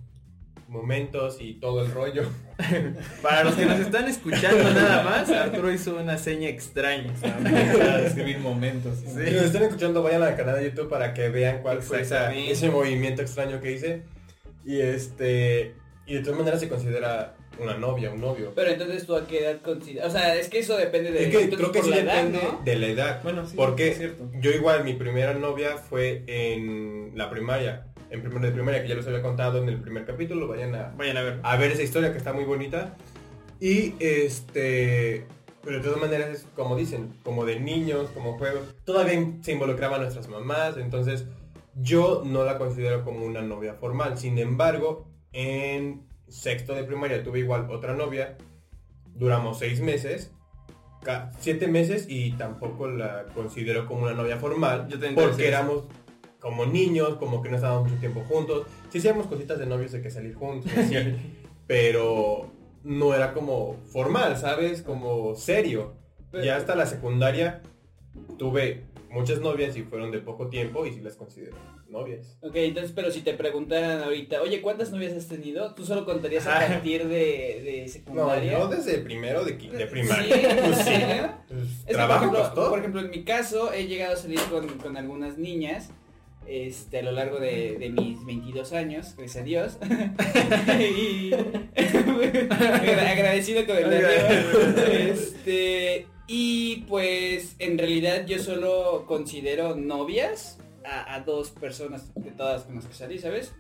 momentos 0.68 1.38
y 1.40 1.56
todo 1.56 1.86
el 1.86 1.92
rollo. 1.92 2.24
Para 3.22 3.44
los 3.44 3.56
que 3.56 3.66
nos 3.66 3.80
están 3.80 4.08
escuchando 4.08 4.64
nada 4.74 5.04
más, 5.04 5.30
Arturo 5.30 5.72
hizo 5.72 5.96
una 6.00 6.18
seña 6.18 6.48
extraña. 6.50 7.14
Para 7.22 7.98
describir 8.02 8.40
momentos. 8.40 8.98
Sí. 9.00 9.08
Si 9.26 9.32
nos 9.32 9.44
están 9.44 9.64
escuchando, 9.64 10.02
vayan 10.02 10.24
al 10.24 10.36
canal 10.36 10.56
de 10.56 10.70
YouTube 10.72 10.90
para 10.90 11.14
que 11.14 11.30
vean 11.30 11.62
cuál 11.62 11.82
fue 11.84 12.02
esa- 12.02 12.34
ese 12.34 12.70
movimiento 12.72 13.22
extraño 13.22 13.60
que 13.62 13.74
hice. 13.74 14.04
Y 14.66 14.80
este. 14.80 15.76
Y 16.06 16.16
de 16.16 16.22
todas 16.22 16.38
maneras 16.40 16.60
se 16.60 16.70
considera 16.70 17.36
una 17.60 17.78
novia, 17.78 18.12
un 18.12 18.22
novio. 18.22 18.52
Pero 18.56 18.72
entonces 18.72 19.06
tú 19.06 19.16
a 19.16 19.28
qué 19.28 19.40
edad 19.40 19.62
consideras, 19.62 20.10
o 20.10 20.12
sea, 20.12 20.36
es 20.36 20.50
que 20.50 20.60
eso 20.60 20.78
depende 20.78 21.12
de... 21.12 21.26
Es 21.26 21.30
que 21.30 21.44
entonces, 21.44 21.70
creo 21.70 21.72
que 21.72 21.82
sí 21.84 21.90
la 21.90 21.98
edad, 22.00 22.24
depende 22.24 22.40
¿no? 22.44 22.62
de 22.64 22.76
la 22.76 22.88
edad. 22.88 23.24
Bueno, 23.24 23.46
sí, 23.46 23.56
Porque 23.56 23.90
es 23.90 23.98
cierto. 23.98 24.30
yo 24.40 24.52
igual, 24.52 24.84
mi 24.84 24.94
primera 24.94 25.34
novia 25.34 25.78
fue 25.78 26.24
en 26.28 27.12
la 27.16 27.30
primaria. 27.30 27.88
En 28.10 28.22
primero 28.22 28.46
de 28.46 28.52
primaria, 28.52 28.82
que 28.82 28.90
ya 28.90 28.96
les 28.96 29.08
había 29.08 29.22
contado 29.22 29.62
en 29.62 29.70
el 29.70 29.80
primer 29.80 30.06
capítulo. 30.06 30.48
Vayan 30.48 30.76
a, 30.76 30.94
Vayan 30.98 31.18
a 31.18 31.22
ver. 31.22 31.40
a 31.42 31.58
ver 31.58 31.72
esa 31.72 31.84
historia 31.84 32.12
que 32.12 32.18
está 32.18 32.34
muy 32.34 32.44
bonita. 32.46 32.96
Y 33.60 33.94
este... 34.00 35.26
Pero 35.64 35.78
de 35.78 35.84
todas 35.84 36.00
maneras 36.00 36.30
es 36.30 36.46
como 36.56 36.76
dicen, 36.76 37.14
como 37.24 37.46
de 37.46 37.60
niños, 37.60 38.10
como 38.14 38.38
juegos. 38.38 38.76
Todavía 38.84 39.26
se 39.42 39.54
involucraban 39.54 40.02
nuestras 40.02 40.28
mamás, 40.28 40.76
entonces 40.76 41.26
yo 41.76 42.24
no 42.26 42.44
la 42.44 42.58
considero 42.58 43.04
como 43.06 43.26
una 43.26 43.42
novia 43.42 43.74
formal. 43.76 44.18
Sin 44.18 44.38
embargo, 44.38 45.08
en 45.32 46.02
sexto 46.34 46.74
de 46.74 46.84
primaria 46.84 47.24
tuve 47.24 47.40
igual 47.40 47.70
otra 47.70 47.94
novia. 47.94 48.38
Duramos 49.14 49.60
seis 49.60 49.80
meses. 49.82 50.32
Siete 51.40 51.68
meses 51.68 52.06
y 52.10 52.32
tampoco 52.32 52.88
la 52.88 53.26
considero 53.36 53.86
como 53.86 54.04
una 54.04 54.14
novia 54.14 54.38
formal. 54.38 54.88
Yo 54.88 54.98
porque 55.14 55.48
éramos 55.48 55.84
como 56.40 56.66
niños, 56.66 57.16
como 57.16 57.42
que 57.42 57.50
no 57.50 57.56
estábamos 57.58 57.84
mucho 57.90 58.00
tiempo 58.00 58.22
juntos. 58.28 58.66
Sí 58.90 58.98
hacíamos 58.98 59.28
cositas 59.28 59.60
de 59.60 59.66
novios 59.66 59.92
de 59.92 60.02
que 60.02 60.10
salir 60.10 60.34
juntos, 60.34 60.72
así, 60.78 60.96
pero 61.68 62.50
no 62.84 63.14
era 63.14 63.34
como 63.34 63.76
formal, 63.92 64.38
¿sabes? 64.38 64.82
Como 64.82 65.36
serio. 65.36 65.94
Pero- 66.32 66.44
Ya 66.46 66.56
hasta 66.56 66.76
la 66.76 66.86
secundaria 66.86 67.62
tuve 68.38 68.86
muchas 69.12 69.40
novias 69.40 69.76
y 69.78 69.84
fueron 69.84 70.10
de 70.12 70.20
poco 70.20 70.48
tiempo 70.48 70.86
y 70.86 70.94
sí 70.94 71.02
las 71.02 71.16
considero 71.16 71.56
novias. 71.94 72.38
Ok, 72.42 72.56
entonces, 72.58 72.92
pero 72.94 73.10
si 73.12 73.22
te 73.22 73.34
preguntaran 73.34 74.04
ahorita, 74.04 74.42
oye, 74.42 74.62
¿cuántas 74.62 74.92
novias 74.92 75.14
has 75.14 75.28
tenido? 75.30 75.74
¿Tú 75.76 75.86
solo 75.86 76.04
contarías 76.04 76.46
a 76.48 76.58
Ah. 76.60 76.68
partir 76.68 77.08
de, 77.08 77.16
de 77.64 77.84
No, 77.86 77.92
secundaria? 77.94 78.52
yo 78.60 78.68
desde 78.68 78.98
primero 78.98 79.46
de, 79.46 79.54
de 79.54 79.78
Sí, 79.80 79.86
primaria. 79.90 80.58
pues 80.66 80.78
sí. 80.80 80.92
Pues, 81.48 81.68
Es 81.86 81.94
trabajo 81.96 82.26
por, 82.26 82.34
ejemplo, 82.36 82.40
costó. 82.56 82.70
por 82.70 82.80
ejemplo, 82.80 83.02
en 83.02 83.10
mi 83.12 83.24
caso 83.24 83.72
he 83.72 83.88
llegado 83.88 84.14
a 84.14 84.18
salir 84.18 84.42
con, 84.52 84.68
con 84.80 84.98
algunas 84.98 85.38
niñas 85.38 85.92
este, 86.46 87.00
a 87.00 87.04
lo 87.04 87.14
largo 87.14 87.40
de, 87.40 87.78
de 87.80 87.90
mis 87.90 88.26
22 88.26 88.74
años, 88.74 89.16
gracias 89.16 89.38
a 89.42 89.46
Dios. 89.46 89.78
y 90.98 91.32
agradecido 92.54 93.66
con 93.66 93.78
el 93.78 93.90
Daniel. 93.90 94.76
Este, 94.92 96.08
y 96.28 96.78
pues 96.88 97.56
en 97.60 97.78
realidad 97.78 98.26
yo 98.26 98.40
solo 98.40 99.06
considero 99.08 99.76
novias 99.76 100.58
a, 100.86 101.16
a 101.16 101.20
dos 101.22 101.52
personas 101.52 102.14
de 102.16 102.32
todas 102.32 102.64
con 102.64 102.76
las 102.76 102.86
que 102.86 102.94
salí, 102.94 103.18
¿sabes? 103.20 103.54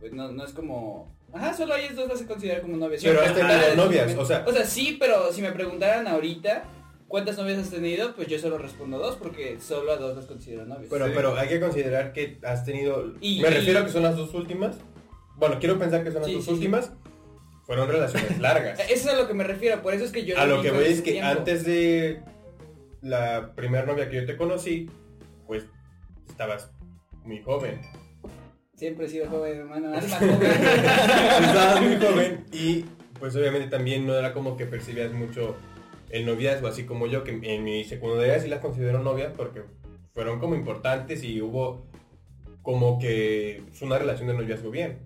Pues 0.00 0.12
no, 0.12 0.30
no 0.32 0.44
es 0.44 0.52
como... 0.52 1.12
Ajá, 1.32 1.52
solo 1.52 1.74
a 1.74 1.80
ellas 1.80 1.96
dos 1.96 2.08
las 2.08 2.20
he 2.22 2.26
considerado 2.26 2.62
como 2.62 2.76
novias. 2.76 3.02
Pero 3.02 3.20
has 3.20 3.34
tenido 3.34 3.54
Ah, 3.54 3.74
novias, 3.76 4.14
o 4.16 4.24
sea- 4.24 4.44
O 4.46 4.52
sea, 4.52 4.64
sí, 4.64 4.96
pero 4.98 5.32
si 5.32 5.42
me 5.42 5.52
preguntaran 5.52 6.06
ahorita 6.06 6.64
cuántas 7.08 7.36
novias 7.36 7.58
has 7.58 7.70
tenido, 7.70 8.14
pues 8.14 8.28
yo 8.28 8.38
solo 8.38 8.58
respondo 8.58 8.98
dos 8.98 9.16
porque 9.16 9.58
solo 9.60 9.92
a 9.92 9.96
dos 9.96 10.16
las 10.16 10.26
considero 10.26 10.64
novias. 10.66 10.88
Pero, 10.90 11.06
Sí. 11.06 11.12
pero 11.14 11.36
hay 11.36 11.48
que 11.48 11.60
considerar 11.60 12.12
que 12.12 12.38
has 12.44 12.64
tenido... 12.64 13.12
Y- 13.20 13.40
me 13.42 13.50
refiero 13.50 13.80
a 13.80 13.84
que 13.84 13.90
son 13.90 14.02
las 14.04 14.16
dos 14.16 14.32
últimas. 14.34 14.76
Bueno, 15.36 15.56
quiero 15.60 15.78
pensar 15.78 16.02
que 16.04 16.10
son 16.12 16.20
las 16.22 16.28
Sí, 16.30 16.34
dos 16.34 16.44
sí, 16.44 16.50
sí. 16.50 16.54
últimas. 16.54 16.92
Fueron 17.66 17.88
relaciones 17.88 18.38
largas. 18.40 18.78
Eso 18.80 18.92
es 18.92 19.06
a 19.08 19.16
lo 19.16 19.26
que 19.28 19.34
me 19.34 19.44
refiero, 19.44 19.82
por 19.82 19.92
eso 19.94 20.04
es 20.04 20.12
que 20.12 20.24
yo... 20.24 20.38
a 20.38 20.46
lo 20.46 20.62
que 20.62 20.70
voy 20.70 20.84
es 20.84 21.02
que 21.02 21.12
tiempo. 21.12 21.28
antes 21.30 21.64
de 21.66 22.22
la 23.02 23.52
primera 23.54 23.84
novia 23.84 24.08
que 24.08 24.16
yo 24.16 24.26
te 24.26 24.36
conocí, 24.36 24.88
pues 25.46 25.64
estabas 26.28 26.70
muy 27.24 27.42
joven. 27.42 27.80
Siempre 28.74 29.06
he 29.06 29.08
sido 29.08 29.28
joven, 29.28 29.58
hermano, 29.58 29.88
alma 29.88 30.16
joven. 30.18 30.52
estabas 30.52 31.82
muy 31.82 31.96
joven 31.96 32.44
y 32.52 32.84
pues 33.18 33.34
obviamente 33.34 33.68
también 33.68 34.06
no 34.06 34.14
era 34.14 34.32
como 34.32 34.56
que 34.56 34.66
percibías 34.66 35.12
mucho 35.12 35.56
el 36.10 36.24
noviazgo, 36.24 36.68
así 36.68 36.84
como 36.84 37.06
yo, 37.06 37.24
que 37.24 37.38
en 37.42 37.64
mi 37.64 37.84
secundaria 37.84 38.38
sí 38.40 38.48
las 38.48 38.60
considero 38.60 39.02
novias 39.02 39.32
porque 39.36 39.62
fueron 40.14 40.38
como 40.38 40.54
importantes 40.54 41.22
y 41.24 41.40
hubo 41.42 41.86
como 42.62 42.98
que 42.98 43.62
es 43.72 43.82
una 43.82 43.98
relación 43.98 44.28
de 44.28 44.34
noviazgo 44.34 44.70
bien. 44.70 44.98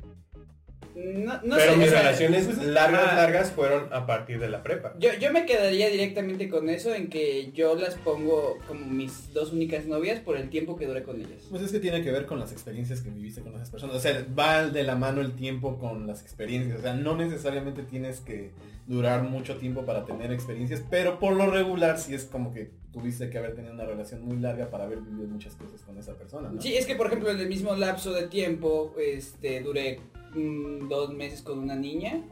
No, 0.95 1.41
no 1.43 1.57
Pero 1.57 1.73
sé, 1.73 1.77
mis 1.79 1.89
o 1.89 1.91
sea, 1.91 2.03
relaciones 2.03 2.67
largas, 2.67 3.17
largas 3.17 3.51
fueron 3.53 3.93
a 3.93 4.07
partir 4.07 4.39
de 4.39 4.49
la 4.49 4.63
prepa. 4.63 4.95
Yo, 4.99 5.11
yo 5.15 5.33
me 5.33 5.47
quedaría 5.47 5.89
directamente 5.89 6.49
con 6.49 6.69
eso 6.69 6.95
en 6.95 7.09
que 7.09 7.51
yo 7.53 7.75
las 7.75 7.95
pongo 7.95 8.59
como 8.67 8.87
mis 8.87 9.33
dos 9.33 9.53
únicas 9.53 9.87
novias 9.87 10.21
por 10.21 10.37
el 10.37 10.51
tiempo 10.51 10.77
que 10.77 10.87
duré 10.87 11.03
con 11.03 11.21
ellas. 11.21 11.47
Pues 11.51 11.63
es 11.63 11.73
que 11.73 11.81
tiene 11.81 12.03
que 12.03 12.13
ver 12.13 12.27
con 12.27 12.39
las 12.39 12.53
experiencias 12.53 13.01
que 13.01 13.11
viviste 13.11 13.41
con 13.41 13.55
esas 13.55 13.71
personas. 13.71 13.97
O 13.97 14.01
sea, 14.01 14.25
va 14.39 14.67
de 14.67 14.83
la 14.83 14.97
mano 14.97 15.21
el 15.21 15.33
tiempo 15.35 15.79
con 15.79 16.07
las 16.07 16.23
experiencias. 16.23 16.79
O 16.79 16.83
sea, 16.83 16.95
no 16.95 17.17
necesariamente 17.17 17.83
tienes 17.83 18.21
que 18.21 18.51
durar 18.87 19.23
mucho 19.23 19.57
tiempo 19.57 19.85
para 19.85 20.05
tener 20.05 20.33
experiencias, 20.33 20.83
pero 20.91 21.19
por 21.19 21.35
lo 21.35 21.51
regular 21.51 21.99
sí 21.99 22.15
es 22.15 22.25
como 22.25 22.53
que 22.53 22.71
tuviste 22.93 23.31
que 23.31 23.39
haber 23.39 23.55
tenido 23.55 23.73
una 23.73 23.85
relación 23.85 24.23
muy 24.23 24.37
larga 24.37 24.71
para 24.71 24.85
haber 24.85 25.01
vivido 25.01 25.27
muchas 25.29 25.55
cosas 25.55 25.81
con 25.83 25.97
esa 25.99 26.15
persona, 26.15 26.51
¿no? 26.51 26.61
Sí, 26.61 26.77
es 26.77 26.85
que 26.85 26.95
por 26.95 27.07
ejemplo 27.07 27.31
en 27.31 27.41
el 27.41 27.49
mismo 27.49 27.75
lapso 27.75 28.13
de 28.13 28.29
tiempo, 28.29 28.95
este, 28.99 29.61
duré 29.61 30.01
mm, 30.35 30.89
dos 30.89 31.12
meses 31.15 31.43
con 31.43 31.59
una 31.59 31.75
niña 31.75 32.23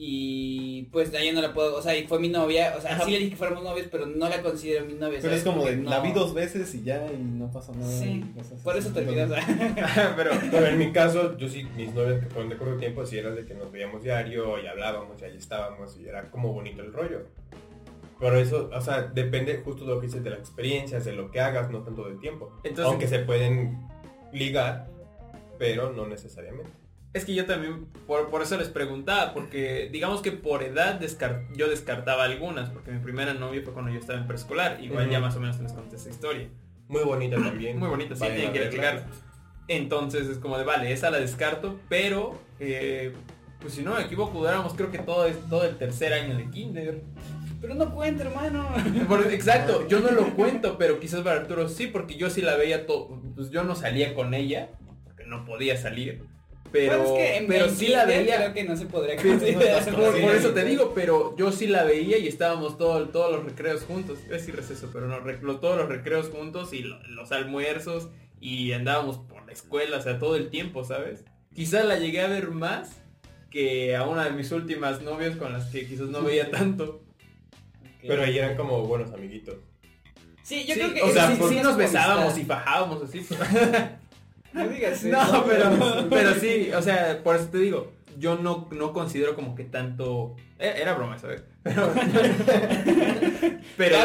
y 0.00 0.84
pues 0.92 1.12
ahí 1.14 1.32
no 1.32 1.40
la 1.42 1.52
puedo, 1.52 1.76
o 1.76 1.82
sea, 1.82 1.96
y 1.96 2.06
fue 2.06 2.20
mi 2.20 2.28
novia, 2.28 2.74
o 2.78 2.80
sea, 2.80 2.92
Ajá. 2.94 3.04
sí 3.04 3.10
le 3.10 3.18
dije 3.18 3.30
que 3.30 3.36
fuéramos 3.36 3.64
novios, 3.64 3.88
pero 3.90 4.06
no 4.06 4.28
la 4.28 4.40
considero 4.42 4.86
mi 4.86 4.92
novia. 4.94 5.18
Pero 5.20 5.22
¿sabes? 5.22 5.38
es 5.38 5.44
como 5.44 5.58
Porque 5.62 5.74
de, 5.74 5.82
no- 5.82 5.90
la 5.90 5.98
vi 6.00 6.12
dos 6.12 6.34
veces 6.34 6.72
y 6.76 6.84
ya, 6.84 7.04
y 7.12 7.16
no 7.18 7.50
pasó 7.50 7.74
nada. 7.74 7.90
Sí, 7.90 8.24
y 8.24 8.38
cosas 8.38 8.60
por 8.62 8.76
eso 8.76 8.90
terminas. 8.92 9.28
pero, 10.16 10.30
Pero 10.52 10.66
en 10.66 10.78
mi 10.78 10.92
caso, 10.92 11.36
yo 11.36 11.48
sí, 11.48 11.64
mis 11.76 11.92
novias 11.94 12.20
que 12.20 12.26
fueron 12.26 12.48
de 12.48 12.56
corto 12.56 12.76
tiempo, 12.76 13.04
sí 13.04 13.18
eran 13.18 13.34
de 13.34 13.44
que 13.44 13.54
nos 13.54 13.72
veíamos 13.72 14.04
diario 14.04 14.62
y 14.62 14.68
hablábamos 14.68 15.20
y 15.20 15.24
ahí 15.24 15.36
estábamos 15.36 15.96
y 15.98 16.06
era 16.06 16.30
como 16.30 16.52
bonito 16.52 16.80
el 16.82 16.92
rollo. 16.92 17.26
Pero 18.20 18.38
eso, 18.38 18.70
o 18.72 18.80
sea, 18.80 19.02
depende 19.02 19.62
justo 19.64 19.84
de 19.84 19.94
lo 19.94 20.00
que 20.00 20.06
dices 20.06 20.22
de 20.22 20.30
las 20.30 20.38
experiencias, 20.38 21.04
de 21.04 21.12
lo 21.12 21.30
que 21.32 21.40
hagas, 21.40 21.70
no 21.70 21.82
tanto 21.82 22.04
del 22.04 22.20
tiempo. 22.20 22.52
Entonces- 22.62 22.84
Aunque 22.84 23.08
se 23.08 23.18
pueden 23.20 23.78
ligar, 24.32 24.88
pero 25.58 25.92
no 25.92 26.06
necesariamente. 26.06 26.70
Es 27.14 27.24
que 27.24 27.34
yo 27.34 27.46
también, 27.46 27.86
por, 28.06 28.28
por 28.30 28.42
eso 28.42 28.56
les 28.58 28.68
preguntaba, 28.68 29.32
porque 29.32 29.88
digamos 29.90 30.20
que 30.20 30.30
por 30.30 30.62
edad 30.62 31.00
yo 31.56 31.68
descartaba 31.68 32.24
algunas, 32.24 32.68
porque 32.70 32.90
mi 32.92 33.00
primera 33.00 33.32
novia 33.34 33.62
fue 33.64 33.72
cuando 33.72 33.90
yo 33.90 33.98
estaba 33.98 34.18
en 34.20 34.26
preescolar, 34.26 34.78
igual 34.82 35.08
ya 35.10 35.18
más 35.20 35.34
o 35.36 35.40
menos 35.40 35.58
les 35.60 35.72
conté 35.72 35.96
esa 35.96 36.10
historia. 36.10 36.48
Muy 36.86 37.02
bonita 37.02 37.36
también. 37.36 37.78
Muy 37.78 37.88
bonita, 37.88 38.14
sí, 38.14 38.20
tienen 38.34 38.52
que. 38.70 39.00
Entonces 39.68 40.28
es 40.28 40.38
como 40.38 40.56
de, 40.58 40.64
vale, 40.64 40.92
esa 40.92 41.10
la 41.10 41.18
descarto, 41.18 41.78
pero, 41.88 42.38
eh, 42.60 43.12
pues 43.60 43.74
si 43.74 43.82
no 43.82 43.94
me 43.94 44.02
equivoco, 44.02 44.38
duráramos 44.38 44.72
creo 44.74 44.90
que 44.90 44.98
todo, 44.98 45.26
es- 45.26 45.38
todo 45.50 45.64
el 45.64 45.76
tercer 45.76 46.12
año 46.12 46.36
de 46.36 46.48
kinder. 46.50 47.02
Pero 47.60 47.74
no 47.74 47.94
cuenta, 47.94 48.24
hermano. 48.24 48.68
Por- 49.08 49.26
exacto, 49.32 49.86
yo 49.88 50.00
no 50.00 50.10
lo 50.12 50.34
cuento, 50.34 50.78
pero 50.78 51.00
quizás 51.00 51.20
para 51.22 51.40
Arturo 51.40 51.68
sí, 51.68 51.86
porque 51.88 52.16
yo 52.16 52.30
sí 52.30 52.40
la 52.40 52.56
veía 52.56 52.86
todo, 52.86 53.20
pues 53.34 53.50
yo 53.50 53.64
no 53.64 53.74
salía 53.74 54.14
con 54.14 54.32
ella, 54.32 54.70
porque 55.04 55.24
no 55.26 55.44
podía 55.44 55.76
salir, 55.76 56.22
pero, 56.72 56.98
Bueno, 56.98 57.04
es 57.04 57.12
que 57.30 57.36
en- 57.36 57.46
pero 57.46 57.64
en 57.66 57.74
sí 57.76 57.88
la 57.88 58.04
veía. 58.04 58.36
Creo 58.36 58.54
que 58.54 58.64
no 58.64 58.76
se 58.76 58.86
podría 58.86 59.16
Por, 59.16 59.38
por- 59.94 60.20
por 60.20 60.34
eso 60.34 60.50
te 60.50 60.64
digo, 60.64 60.92
pero 60.94 61.34
yo 61.36 61.50
sí 61.52 61.66
la 61.66 61.84
veía 61.84 62.18
y 62.18 62.28
estábamos 62.28 62.76
todo- 62.78 63.08
todos 63.08 63.32
los 63.32 63.44
recreos 63.44 63.82
juntos. 63.82 64.18
Iba 64.26 64.36
a 64.36 64.38
decir 64.38 64.54
receso, 64.56 64.90
pero 64.92 65.06
no, 65.08 65.20
rec- 65.20 65.40
lo- 65.42 65.60
todos 65.60 65.76
los 65.76 65.88
recreos 65.88 66.28
juntos 66.28 66.72
y 66.72 66.82
lo- 66.82 67.02
los 67.08 67.32
almuerzos 67.32 68.08
y 68.40 68.72
andábamos 68.72 69.18
por 69.18 69.44
la 69.46 69.52
escuela, 69.52 69.96
o 69.98 70.02
sea, 70.02 70.18
todo 70.18 70.36
el 70.36 70.48
tiempo, 70.50 70.84
¿sabes? 70.84 71.24
Quizás 71.54 71.84
la 71.84 71.98
llegué 71.98 72.20
a 72.20 72.28
ver 72.28 72.48
más 72.50 72.92
que 73.50 73.96
a 73.96 74.04
una 74.06 74.24
de 74.24 74.30
mis 74.32 74.52
últimas 74.52 75.00
novias 75.02 75.36
con 75.36 75.52
las 75.52 75.66
que 75.70 75.86
quizás 75.86 76.08
no 76.08 76.22
veía 76.22 76.50
tanto. 76.50 77.02
Pero 78.06 78.22
ahí 78.22 78.38
eran 78.38 78.56
como 78.56 78.82
buenos 78.86 79.12
amiguitos. 79.12 79.56
Sí, 80.42 80.64
yo 80.66 80.74
Sí, 80.74 80.80
creo 80.80 80.94
que 80.94 81.02
o 81.02 81.12
sea, 81.12 81.26
sí, 81.28 81.34
sí, 81.36 81.42
sí 81.42 81.48
sí 81.50 81.56
es 81.58 81.62
nos 81.64 81.76
besábamos 81.76 82.32
y 82.32 82.36
amistad. 82.36 82.54
fajábamos 82.58 83.02
así. 83.02 83.26
No 84.52 84.68
digas 84.68 85.04
eso. 85.04 85.08
No, 85.08 85.44
pero, 85.46 85.70
pero 86.10 86.34
sí, 86.34 86.70
o 86.74 86.82
sea, 86.82 87.20
por 87.22 87.36
eso 87.36 87.46
te 87.46 87.58
digo, 87.58 87.92
yo 88.18 88.36
no, 88.36 88.68
no 88.72 88.92
considero 88.92 89.34
como 89.34 89.54
que 89.54 89.64
tanto... 89.64 90.34
e- 90.58 90.80
Era 90.80 90.94
broma, 90.94 91.18
¿sabes? 91.18 91.42
Pero, 91.62 91.92
pero, 93.76 93.96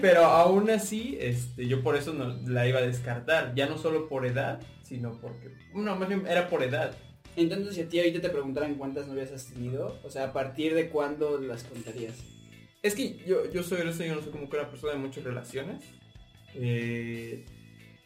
pero 0.00 0.24
aún 0.24 0.70
así, 0.70 1.16
este, 1.20 1.66
yo 1.66 1.82
por 1.82 1.96
eso 1.96 2.12
no 2.12 2.36
la 2.46 2.66
iba 2.68 2.78
a 2.78 2.82
descartar, 2.82 3.54
ya 3.54 3.66
no 3.66 3.78
solo 3.78 4.08
por 4.08 4.26
edad, 4.26 4.60
sino 4.82 5.18
porque, 5.20 5.50
no, 5.74 5.96
más 5.96 6.08
bien 6.08 6.26
era 6.26 6.48
por 6.48 6.62
edad. 6.62 6.92
Entonces, 7.36 7.74
si 7.74 7.82
a 7.82 7.88
ti 7.88 7.98
ahorita 7.98 8.20
te 8.20 8.30
preguntaran 8.30 8.74
cuántas 8.74 9.06
novias 9.06 9.32
has 9.32 9.46
tenido, 9.46 9.98
o 10.04 10.10
sea, 10.10 10.24
a 10.24 10.32
partir 10.32 10.74
de 10.74 10.88
cuándo 10.88 11.38
las 11.40 11.64
contarías. 11.64 12.14
Es 12.82 12.94
que 12.94 13.18
yo, 13.26 13.50
yo 13.50 13.62
soy 13.62 13.80
eso, 13.88 14.04
yo 14.04 14.14
no 14.14 14.22
soy 14.22 14.32
como 14.32 14.48
que 14.48 14.56
una 14.56 14.68
persona 14.68 14.92
de 14.92 14.98
muchas 14.98 15.24
relaciones. 15.24 15.84
Eh, 16.54 17.44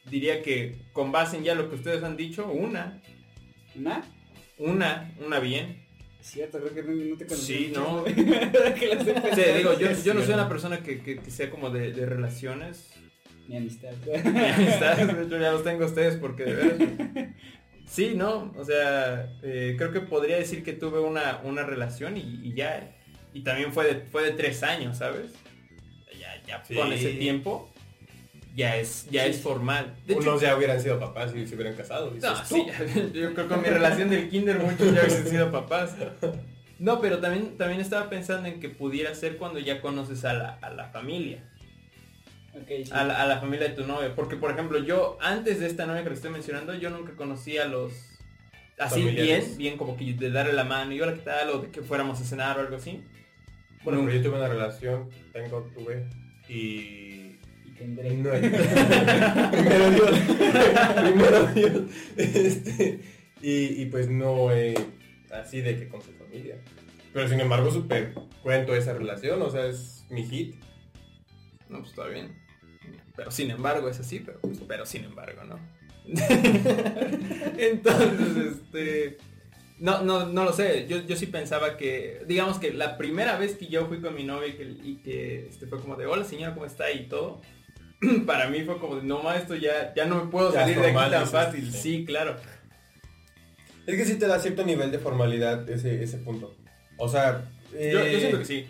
diría 0.04 0.42
que 0.42 0.76
con 0.92 1.12
base 1.12 1.36
en 1.36 1.44
ya 1.44 1.54
lo 1.54 1.68
que 1.68 1.76
ustedes 1.76 2.02
han 2.02 2.16
dicho, 2.16 2.46
una, 2.50 3.00
¿Una? 3.74 4.04
una, 4.58 5.12
una 5.24 5.38
bien. 5.40 5.82
Es 6.20 6.28
cierto, 6.28 6.60
creo 6.60 6.74
que 6.74 6.82
no, 6.82 6.92
no 6.92 7.16
te 7.16 7.26
conocí. 7.26 7.54
Sí, 7.66 7.72
no. 7.74 8.04
Pensado. 8.04 9.56
digo, 9.56 9.78
yo, 9.78 9.88
yo 10.04 10.14
no 10.14 10.22
soy 10.22 10.34
una 10.34 10.48
persona 10.48 10.78
que, 10.82 11.00
que- 11.02 11.18
que 11.18 11.30
sea 11.30 11.50
como 11.50 11.70
de, 11.70 11.92
de 11.92 12.06
relaciones. 12.06 12.92
Mi 13.48 13.56
amistad. 13.56 13.90
Mi 14.06 14.38
amistad, 14.38 15.00
hecho, 15.20 15.38
ya 15.38 15.50
los 15.52 15.64
tengo 15.64 15.82
a 15.84 15.86
ustedes 15.86 16.16
porque 16.16 16.44
de 16.44 16.54
veras. 16.54 17.28
Sí, 17.86 18.12
no, 18.14 18.52
o 18.56 18.64
sea, 18.64 19.34
eh, 19.42 19.74
creo 19.76 19.92
que 19.92 20.00
podría 20.00 20.36
decir 20.36 20.62
que 20.62 20.72
tuve 20.72 21.00
una, 21.00 21.40
una 21.44 21.64
relación 21.64 22.16
y, 22.16 22.40
y 22.42 22.54
ya. 22.54 22.94
Y 23.34 23.40
también 23.42 23.72
fue 23.72 23.86
de, 23.92 24.00
fue 24.06 24.22
de 24.22 24.30
tres 24.32 24.62
años, 24.62 24.98
¿sabes? 24.98 25.32
Ya, 26.20 26.40
ya 26.46 26.64
Sí. 26.64 26.74
con 26.74 26.92
ese 26.92 27.14
tiempo 27.14 27.71
ya 28.54 28.76
es, 28.76 29.06
ya 29.10 29.24
Sí. 29.24 29.30
es 29.30 29.40
formal. 29.40 29.94
De 30.06 30.14
hecho, 30.14 30.22
Unos 30.22 30.40
ya 30.40 30.56
hubieran 30.56 30.80
sido 30.80 30.98
papás 31.00 31.32
y 31.34 31.46
se 31.46 31.54
hubieran 31.54 31.74
casado. 31.74 32.10
dices 32.10 32.30
no, 32.30 32.44
sí, 32.44 32.66
yo 33.14 33.32
creo 33.34 33.34
que 33.34 33.46
con 33.46 33.62
mi 33.62 33.68
relación 33.68 34.10
del 34.10 34.28
kinder 34.28 34.58
muchos 34.58 34.94
ya 34.94 35.00
hubiesen 35.00 35.26
sido 35.28 35.50
papás. 35.50 35.94
No, 36.78 37.00
pero 37.00 37.18
también, 37.18 37.56
también 37.56 37.80
estaba 37.80 38.10
pensando 38.10 38.48
en 38.48 38.58
que 38.60 38.68
pudiera 38.68 39.14
ser 39.14 39.36
cuando 39.36 39.58
ya 39.60 39.80
conoces 39.80 40.24
a 40.24 40.32
la, 40.34 40.54
a 40.60 40.70
la 40.70 40.88
familia. 40.88 41.44
Sí. 42.68 42.84
a 42.92 43.04
la, 43.04 43.22
a 43.22 43.26
la 43.26 43.40
familia 43.40 43.68
de 43.68 43.74
tu 43.74 43.86
novia. 43.86 44.14
Porque, 44.14 44.36
por 44.36 44.50
ejemplo, 44.50 44.78
yo, 44.78 45.16
antes 45.22 45.60
de 45.60 45.66
esta 45.66 45.86
novia 45.86 46.02
que 46.02 46.10
le 46.10 46.16
estoy 46.16 46.30
mencionando, 46.30 46.74
yo 46.74 46.90
nunca 46.90 47.12
conocí 47.14 47.56
a 47.56 47.66
los... 47.66 47.92
Así 48.78 49.00
Familiares. 49.00 49.46
bien, 49.46 49.58
bien 49.58 49.76
como 49.78 49.96
que 49.96 50.12
de 50.12 50.30
darle 50.30 50.52
la 50.54 50.64
mano 50.64 50.92
y 50.92 51.00
hola, 51.00 51.14
¿qué 51.14 51.20
tal? 51.20 51.50
O 51.50 51.58
de 51.60 51.70
que 51.70 51.82
fuéramos 51.82 52.20
a 52.20 52.24
cenar 52.24 52.58
o 52.58 52.60
algo 52.62 52.76
así. 52.76 53.02
Bueno, 53.84 54.00
Nunca. 54.00 54.10
pero 54.12 54.22
yo 54.22 54.28
tuve 54.30 54.38
una 54.40 54.48
relación, 54.48 55.08
tengo, 55.32 55.62
tuve, 55.74 56.08
y... 56.48 57.01
Y 57.82 57.96
tendré. 57.96 58.16
No, 58.16 58.30
primero 59.50 59.90
Dios, 59.90 60.18
primero 61.02 61.46
Dios, 61.54 61.82
este, 62.16 63.00
y, 63.42 63.82
y 63.82 63.86
pues 63.86 64.08
no 64.08 64.52
eh, 64.52 64.74
así 65.32 65.60
de 65.60 65.76
que 65.76 65.88
con 65.88 66.00
su 66.02 66.12
familia. 66.12 66.56
Pero 67.12 67.28
sin 67.28 67.40
embargo, 67.40 67.70
súper 67.70 68.14
cuento 68.42 68.74
esa 68.74 68.94
relación, 68.94 69.42
o 69.42 69.50
sea, 69.50 69.66
es 69.66 70.04
mi 70.10 70.24
hit. 70.24 70.54
No, 71.68 71.78
pues 71.78 71.90
está 71.90 72.06
bien. 72.06 72.40
Pero 73.16 73.30
sin 73.30 73.50
embargo 73.50 73.88
es 73.88 74.00
así, 74.00 74.20
pero, 74.20 74.40
pues, 74.40 74.60
pero 74.66 74.86
sin 74.86 75.04
embargo, 75.04 75.44
¿no? 75.44 75.58
Entonces, 77.58 78.56
este... 78.64 79.18
No, 79.78 80.02
no, 80.02 80.26
no 80.26 80.44
lo 80.44 80.52
sé. 80.52 80.86
Yo, 80.86 81.04
yo 81.06 81.16
sí 81.16 81.26
pensaba 81.26 81.76
que, 81.76 82.22
digamos 82.28 82.60
que 82.60 82.72
la 82.72 82.96
primera 82.96 83.36
vez 83.36 83.56
que 83.56 83.66
yo 83.66 83.86
fui 83.86 84.00
con 84.00 84.14
mi 84.14 84.22
novia 84.22 84.48
y 84.48 84.52
que, 84.52 84.62
y 84.62 84.96
que 85.02 85.48
este, 85.48 85.66
fue 85.66 85.80
como 85.80 85.96
de, 85.96 86.06
hola 86.06 86.24
señora, 86.24 86.54
¿cómo 86.54 86.66
está? 86.66 86.92
Y 86.92 87.08
todo. 87.08 87.42
Para 88.26 88.48
mí 88.48 88.62
fue 88.62 88.78
como 88.78 88.96
de, 88.96 89.02
no, 89.02 89.22
ma, 89.22 89.36
esto 89.36 89.54
ya, 89.54 89.92
ya 89.94 90.04
no 90.06 90.24
me 90.24 90.30
puedo 90.30 90.52
Ya 90.52 90.60
salir 90.60 90.80
de 90.80 90.90
aquí 90.90 91.10
tan 91.10 91.26
fácil. 91.28 91.70
sí. 91.72 91.78
Sí, 91.78 92.04
claro. 92.04 92.36
Es 93.86 93.96
que 93.96 94.04
sí 94.04 94.14
te 94.18 94.26
da 94.26 94.38
cierto 94.38 94.64
nivel 94.64 94.90
de 94.92 94.98
formalidad 94.98 95.68
ese, 95.68 96.02
ese 96.02 96.18
punto. 96.18 96.54
O 96.98 97.08
sea, 97.08 97.44
Yo, 97.72 97.78
eh, 97.78 98.12
yo 98.12 98.18
siento 98.18 98.38
que 98.38 98.44
sí. 98.44 98.66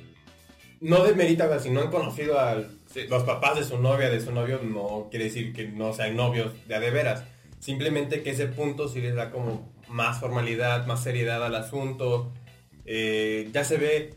no 0.80 1.04
demerita, 1.04 1.46
o 1.46 1.48
sea, 1.48 1.58
si 1.58 1.70
no 1.70 1.80
han 1.80 1.90
conocido 1.90 2.38
a 2.38 2.62
Sí. 2.92 3.06
los 3.08 3.22
papás 3.22 3.56
de 3.58 3.64
su 3.64 3.78
novia, 3.78 4.10
de 4.10 4.20
su 4.20 4.32
novio, 4.32 4.60
no 4.62 5.08
quiere 5.10 5.26
decir 5.26 5.52
que 5.54 5.66
no 5.68 5.92
sean 5.94 6.14
novios 6.16 6.52
de 6.68 6.74
a 6.74 6.80
de 6.80 6.90
veras. 6.90 7.24
Simplemente 7.58 8.22
que 8.22 8.30
ese 8.30 8.46
punto 8.48 8.86
sí 8.88 9.00
les 9.00 9.14
da 9.14 9.30
como 9.30 9.72
más 9.88 10.18
formalidad, 10.20 10.86
más 10.86 11.02
seriedad 11.02 11.42
al 11.44 11.54
asunto. 11.54 12.32
Eh, 12.84 13.48
ya 13.52 13.64
se 13.64 13.76
ve, 13.78 14.14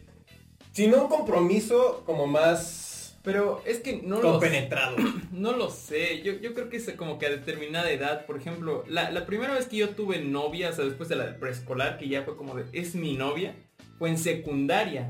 si 0.74 0.88
no 0.88 1.04
un 1.04 1.10
compromiso, 1.10 2.04
como 2.06 2.28
más 2.28 2.95
Pero 3.26 3.64
es 3.66 3.80
que 3.80 4.02
no 4.04 4.22
lo 4.22 4.34
compenetrado. 4.34 4.96
No 5.32 5.52
lo 5.52 5.70
sé, 5.70 6.22
yo, 6.24 6.34
yo 6.34 6.54
creo 6.54 6.70
que 6.70 6.78
es 6.78 6.90
como 6.94 7.20
que 7.20 7.26
a 7.26 7.30
determinada 7.30 7.92
edad, 7.92 8.26
por 8.26 8.38
ejemplo, 8.38 8.86
la, 8.88 9.12
la 9.12 9.26
primera 9.26 9.54
vez 9.54 9.66
que 9.66 9.76
yo 9.76 9.90
tuve 9.90 10.20
novia, 10.22 10.70
o 10.70 10.74
sea, 10.74 10.86
después 10.86 11.10
de 11.10 11.18
la 11.18 11.38
preescolar, 11.38 11.98
que 11.98 12.08
ya 12.08 12.24
fue 12.24 12.38
como 12.38 12.56
de, 12.56 12.66
es 12.72 12.96
mi 12.96 13.16
novia, 13.16 13.54
fue 14.00 14.10
en 14.10 14.18
secundaria. 14.18 15.10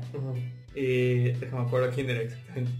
Eh, 0.74 1.36
déjame 1.38 1.62
acuerdo 1.62 1.90
quién 1.94 2.10
era 2.10 2.22
exactamente. 2.22 2.72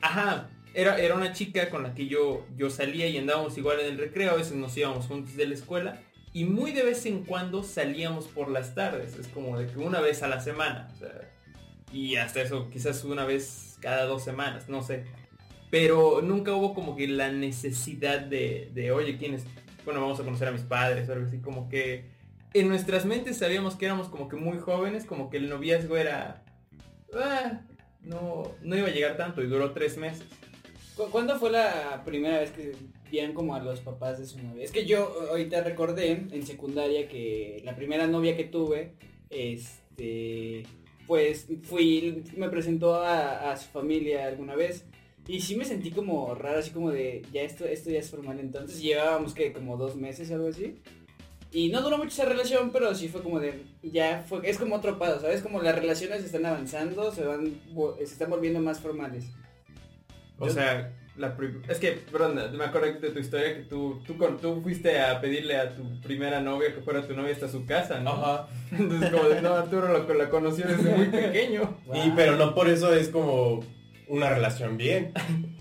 Ajá, 0.00 0.50
era, 0.72 0.98
era 0.98 1.14
una 1.14 1.32
chica 1.32 1.68
con 1.68 1.82
la 1.82 1.94
que 1.94 2.06
yo, 2.06 2.46
yo 2.56 2.70
salía 2.70 3.08
y 3.08 3.18
andábamos 3.18 3.58
igual 3.58 3.80
en 3.80 3.86
el 3.86 3.98
recreo, 3.98 4.30
a 4.30 4.36
veces 4.36 4.54
nos 4.54 4.76
íbamos 4.76 5.06
juntos 5.06 5.36
de 5.36 5.46
la 5.46 5.54
escuela, 5.54 6.00
y 6.32 6.44
muy 6.44 6.72
de 6.72 6.84
vez 6.84 7.04
en 7.06 7.24
cuando 7.24 7.62
salíamos 7.62 8.28
por 8.28 8.50
las 8.50 8.74
tardes, 8.74 9.18
es 9.18 9.28
como 9.28 9.58
de 9.58 9.66
que 9.66 9.78
una 9.78 10.00
vez 10.00 10.22
a 10.22 10.28
la 10.28 10.40
semana, 10.40 10.88
o 10.94 10.98
sea, 10.98 11.28
y 11.92 12.16
hasta 12.16 12.40
eso 12.40 12.70
quizás 12.70 13.04
una 13.04 13.24
vez 13.24 13.71
cada 13.82 14.06
dos 14.06 14.24
semanas, 14.24 14.70
no 14.70 14.82
sé. 14.82 15.04
Pero 15.70 16.22
nunca 16.22 16.54
hubo 16.54 16.72
como 16.72 16.96
que 16.96 17.06
la 17.08 17.30
necesidad 17.30 18.20
de, 18.20 18.70
de 18.72 18.92
oye, 18.92 19.18
¿quién 19.18 19.34
es? 19.34 19.44
Bueno, 19.84 20.00
vamos 20.00 20.20
a 20.20 20.24
conocer 20.24 20.48
a 20.48 20.52
mis 20.52 20.62
padres 20.62 21.08
o 21.08 21.12
algo 21.12 21.26
así, 21.26 21.38
como 21.38 21.68
que 21.68 22.10
en 22.54 22.68
nuestras 22.68 23.04
mentes 23.04 23.38
sabíamos 23.38 23.74
que 23.76 23.86
éramos 23.86 24.08
como 24.08 24.28
que 24.28 24.36
muy 24.36 24.58
jóvenes, 24.58 25.04
como 25.04 25.28
que 25.28 25.38
el 25.38 25.48
noviazgo 25.48 25.96
era... 25.96 26.44
ah, 27.14 27.62
no, 28.02 28.52
no 28.62 28.76
iba 28.76 28.88
a 28.88 28.92
llegar 28.92 29.16
tanto 29.16 29.42
y 29.42 29.46
duró 29.46 29.72
tres 29.72 29.96
meses. 29.96 30.24
¿Cu- 30.96 31.08
¿Cuándo 31.10 31.38
fue 31.38 31.50
la 31.50 32.02
primera 32.04 32.38
vez 32.40 32.50
que 32.50 32.76
vieron 33.10 33.32
como 33.32 33.54
a 33.54 33.60
los 33.60 33.80
papás 33.80 34.18
de 34.18 34.26
su 34.26 34.38
novia? 34.42 34.64
Es 34.64 34.72
que 34.72 34.84
yo 34.84 35.28
ahorita 35.30 35.62
recordé 35.62 36.12
en 36.30 36.46
secundaria 36.46 37.08
que 37.08 37.62
la 37.64 37.74
primera 37.74 38.06
novia 38.06 38.36
que 38.36 38.44
tuve, 38.44 38.92
este, 39.30 40.64
pues 41.06 41.46
fui, 41.64 42.22
me 42.36 42.48
presentó 42.48 42.94
a, 42.96 43.50
a 43.52 43.56
su 43.56 43.68
familia 43.70 44.26
alguna 44.26 44.54
vez 44.54 44.84
y 45.26 45.40
sí 45.40 45.54
me 45.56 45.64
sentí 45.64 45.90
como 45.90 46.34
raro, 46.34 46.58
así 46.58 46.70
como 46.70 46.90
de, 46.90 47.22
ya 47.32 47.42
esto, 47.42 47.64
esto 47.64 47.90
ya 47.90 47.98
es 48.00 48.10
formal 48.10 48.40
entonces, 48.40 48.80
llevábamos 48.82 49.34
que 49.34 49.52
como 49.52 49.76
dos 49.76 49.96
meses 49.96 50.30
o 50.30 50.34
algo 50.34 50.48
así. 50.48 50.76
Y 51.54 51.68
no 51.68 51.82
duró 51.82 51.98
mucho 51.98 52.08
esa 52.08 52.24
relación, 52.24 52.70
pero 52.72 52.94
sí 52.94 53.08
fue 53.08 53.22
como 53.22 53.38
de, 53.38 53.62
ya 53.82 54.24
fue, 54.26 54.40
es 54.48 54.56
como 54.58 54.76
otro 54.76 54.98
paso, 54.98 55.20
¿sabes? 55.20 55.42
Como 55.42 55.60
las 55.60 55.74
relaciones 55.74 56.24
están 56.24 56.46
avanzando, 56.46 57.12
se 57.12 57.24
van, 57.24 57.60
se 57.98 58.04
están 58.04 58.30
volviendo 58.30 58.58
más 58.60 58.80
formales. 58.80 59.26
O 60.38 60.46
Yo- 60.46 60.52
sea, 60.54 60.92
la 61.16 61.36
es 61.68 61.78
que, 61.78 61.92
perdón, 62.10 62.40
me 62.56 62.64
acuerdo 62.64 62.98
de 62.98 63.10
tu 63.10 63.18
historia 63.18 63.54
que 63.54 63.62
tú, 63.64 64.02
tú, 64.06 64.16
con, 64.16 64.38
tú 64.38 64.62
fuiste 64.62 64.98
a 64.98 65.20
pedirle 65.20 65.56
a 65.56 65.74
tu 65.74 66.00
primera 66.00 66.40
novia 66.40 66.74
que 66.74 66.80
fuera 66.80 67.06
tu 67.06 67.14
novia 67.14 67.32
hasta 67.32 67.48
su 67.48 67.66
casa, 67.66 68.00
¿no? 68.00 68.12
Ajá. 68.12 68.48
Entonces 68.70 69.10
como 69.10 69.28
de, 69.28 69.42
no, 69.42 69.54
Arturo 69.54 69.88
lo, 69.88 70.14
la 70.14 70.30
conoció 70.30 70.66
desde 70.66 70.94
muy 70.94 71.08
pequeño. 71.08 71.76
Y, 71.92 72.10
pero 72.16 72.36
no 72.36 72.54
por 72.54 72.68
eso 72.68 72.94
es 72.94 73.08
como 73.08 73.60
una 74.08 74.30
relación 74.30 74.76
bien. 74.78 75.12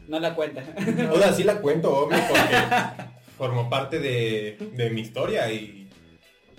No 0.08 0.20
la 0.20 0.36
cuenta. 0.36 0.64
O 1.12 1.18
sea, 1.18 1.34
sí 1.34 1.44
la 1.44 1.62
cuento, 1.62 2.06
obvio, 2.06 2.18
porque 2.30 2.56
formó 3.38 3.70
parte 3.70 4.00
de, 4.00 4.58
de 4.74 4.90
mi 4.90 5.02
historia 5.02 5.52
y 5.52 5.90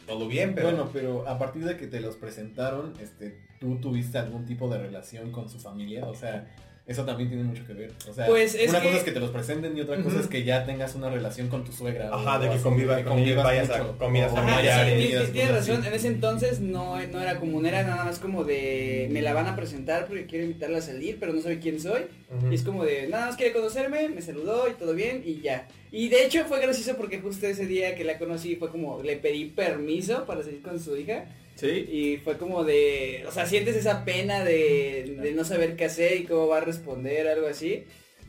todo 0.07 0.27
bien, 0.27 0.55
pero... 0.55 0.69
Bueno, 0.69 0.91
pero 0.93 1.29
a 1.29 1.39
partir 1.39 1.65
de 1.65 1.77
que 1.77 1.87
te 1.87 2.01
los 2.01 2.17
presentaron, 2.17 2.93
este, 3.01 3.39
¿tú 3.61 3.81
tuviste 3.81 4.19
algún 4.19 4.45
tipo 4.45 4.69
de 4.69 4.79
relación 4.79 5.33
con 5.33 5.49
su 5.49 5.59
familia? 5.59 6.07
O 6.07 6.15
sea, 6.15 6.55
eso 6.87 7.05
también 7.05 7.29
tiene 7.29 7.45
mucho 7.45 7.65
que 7.67 7.75
ver. 7.75 7.93
O 8.09 8.13
sea, 8.13 8.27
Pues, 8.27 8.55
es 8.55 8.69
una 8.71 8.81
que- 8.81 8.87
cosa 8.89 8.99
es 8.99 9.05
que 9.05 9.13
te 9.13 9.21
los 9.21 9.31
presenten 9.31 9.77
y 9.77 9.81
otra 9.81 10.03
cosa 10.03 10.19
es 10.21 10.27
que 10.27 10.43
ya 10.45 10.67
tengas 10.67 10.95
una 10.95 11.11
relación 11.11 11.49
con 11.49 11.65
tu 11.65 11.73
suegra. 11.73 12.11
Ajá, 12.13 12.39
o 12.39 12.41
de 12.41 12.49
que 12.49 12.55
así, 12.55 12.63
conviva- 12.65 12.97
que 12.97 13.05
convivas 13.05 13.45
vayas 13.45 13.71
a 13.71 13.79
mucho, 13.79 13.99
comidas 13.99 14.33
Ajá, 14.33 14.43
familiares, 14.43 14.95
sí, 14.95 15.03
comidas, 15.07 15.33
tienes- 15.33 15.51
razón, 15.53 15.77
así. 15.79 15.89
en 15.89 15.95
ese 15.95 16.09
entonces 16.09 16.61
no, 16.61 17.07
no 17.07 17.21
era 17.23 17.39
común, 17.39 17.67
era 17.67 17.83
nada 17.85 18.05
más 18.05 18.19
como 18.19 18.45
de 18.45 19.09
me 19.11 19.23
la 19.23 19.33
van 19.33 19.47
a 19.47 19.55
presentar 19.57 20.07
porque 20.07 20.27
quiero 20.27 20.45
invitarla 20.45 20.79
a 20.79 20.83
salir, 20.83 21.19
pero 21.21 21.33
no 21.33 21.41
sabe 21.41 21.59
quién 21.61 21.81
soy. 21.81 22.03
Y 22.51 22.55
es 22.55 22.63
como 22.63 22.85
de, 22.85 23.07
nada 23.09 23.27
más 23.27 23.37
quiere 23.37 23.53
conocerme, 23.53 24.09
me 24.09 24.23
saludó 24.23 24.67
y 24.69 24.73
todo 24.73 24.95
bien 24.95 25.23
y 25.25 25.41
ya. 25.41 25.69
Y 25.93 26.09
de 26.09 26.25
hecho 26.25 26.45
fue 26.47 26.61
gracioso 26.61 26.97
porque 26.97 27.21
justo 27.21 27.47
ese 27.47 27.67
día 27.67 27.95
que 27.95 28.05
la 28.05 28.19
conocí 28.19 28.57
fue 28.57 28.71
como, 28.71 29.03
le 29.03 29.17
pedí 29.19 29.45
permiso 29.45 30.25
para 30.25 30.43
salir 30.43 30.63
con 30.63 30.81
su 30.81 30.97
hija. 30.97 31.27
Sí. 31.55 31.69
Y 31.69 32.17
fue 32.19 32.39
como 32.39 32.65
de, 32.65 33.25
o 33.29 33.31
sea, 33.31 33.47
sientes 33.47 33.77
esa 33.77 34.05
pena 34.05 34.43
de, 34.45 35.17
de 35.21 35.33
no 35.33 35.45
saber 35.45 35.77
qué 35.77 35.85
hacer 35.85 36.21
y 36.21 36.25
cómo 36.25 36.49
va 36.49 36.59
a 36.59 36.61
responder, 36.61 37.29
algo 37.29 37.47
así. 37.47 37.85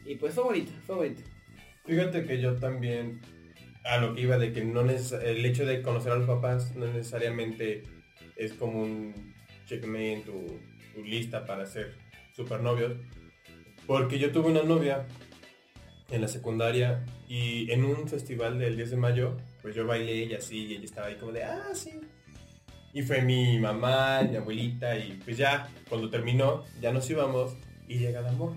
Y 0.06 0.16
pues 0.16 0.34
fue 0.34 0.44
bonito, 0.44 0.72
fue 0.86 0.96
bonito. 0.96 1.22
Fíjate 1.86 2.26
que 2.26 2.40
yo 2.40 2.56
también 2.56 3.22
a 3.84 3.98
lo 3.98 4.14
que 4.14 4.22
iba 4.22 4.38
de 4.38 4.54
que 4.54 4.64
no 4.64 4.82
el 4.82 5.46
hecho 5.46 5.66
de 5.66 5.82
conocer 5.82 6.14
a 6.14 6.16
los 6.16 6.28
papás 6.28 6.76
no 6.76 6.86
necesariamente 6.88 7.84
es 8.36 8.54
como 8.54 8.82
un 8.82 9.34
checkmate 9.66 10.14
en 10.14 10.24
tu, 10.24 10.60
tu 10.94 11.04
lista 11.04 11.46
para 11.46 11.66
ser 11.66 11.96
supernovios. 12.36 12.94
Porque 13.86 14.18
yo 14.18 14.32
tuve 14.32 14.50
una 14.50 14.64
novia 14.64 15.06
en 16.10 16.22
la 16.22 16.28
secundaria 16.28 17.04
y 17.28 17.72
en 17.72 17.84
un 17.84 18.08
festival 18.08 18.60
del 18.60 18.78
10 18.78 18.92
de 18.92 18.98
mayo, 18.98 19.38
pues 19.62 19.76
yo 19.76 19.86
bailé 19.86 20.26
y 20.26 20.34
así, 20.34 20.66
y 20.66 20.76
ella 20.76 20.86
estaba 20.86 21.08
ahí 21.08 21.16
como 21.16 21.32
de, 21.32 21.44
ah, 21.44 21.72
sí. 21.74 22.00
Y 22.94 23.02
fue 23.02 23.22
mi 23.22 23.58
mamá, 23.60 24.22
mi 24.22 24.36
abuelita, 24.38 24.96
y 24.98 25.14
pues 25.24 25.38
ya, 25.38 25.68
cuando 25.90 26.10
terminó, 26.10 26.64
ya 26.82 26.92
nos 26.92 27.10
íbamos 27.10 27.56
y 27.88 27.98
llega 27.98 28.20
el 28.20 28.28
amor. 28.28 28.54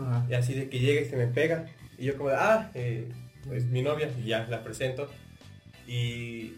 Ajá. 0.00 0.26
Y 0.28 0.34
así 0.34 0.54
de 0.54 0.68
que 0.68 0.78
llega 0.80 1.00
y 1.00 1.04
se 1.04 1.16
me 1.16 1.26
pega. 1.28 1.66
Y 1.96 2.06
yo 2.06 2.16
como 2.16 2.30
de, 2.30 2.36
ah, 2.36 2.70
eh, 2.74 3.08
pues 3.46 3.64
mi 3.66 3.82
novia, 3.82 4.10
y 4.22 4.26
ya 4.28 4.46
la 4.50 4.62
presento. 4.64 5.08
Y 5.86 6.54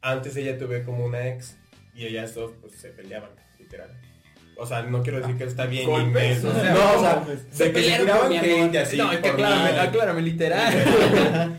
antes 0.00 0.36
ella 0.36 0.56
tuve 0.58 0.84
como 0.84 1.04
una 1.04 1.26
ex 1.28 1.56
y 1.94 2.06
ellas 2.06 2.34
dos 2.34 2.52
pues 2.60 2.74
se 2.74 2.90
peleaban, 2.90 3.30
literal. 3.58 3.90
O 4.56 4.66
sea, 4.66 4.82
no 4.82 5.02
quiero 5.02 5.18
decir 5.20 5.36
que 5.36 5.44
está 5.44 5.66
bien. 5.66 5.86
ni 5.86 5.90
¿Golpes? 5.90 6.44
me- 6.44 6.50
O 6.50 6.54
sea, 6.54 6.72
no, 6.74 6.92
o 6.96 7.00
sea, 7.00 7.24
Se 7.50 7.64
se 7.64 7.70
pelearon 7.70 8.28
mi 8.28 8.36
amor. 8.38 8.76
así. 8.76 8.96
no, 8.96 9.10
es 9.12 9.18
que 9.20 9.28
aclárame, 9.30 9.80
aclárame, 9.80 10.22
literal. 10.22 11.56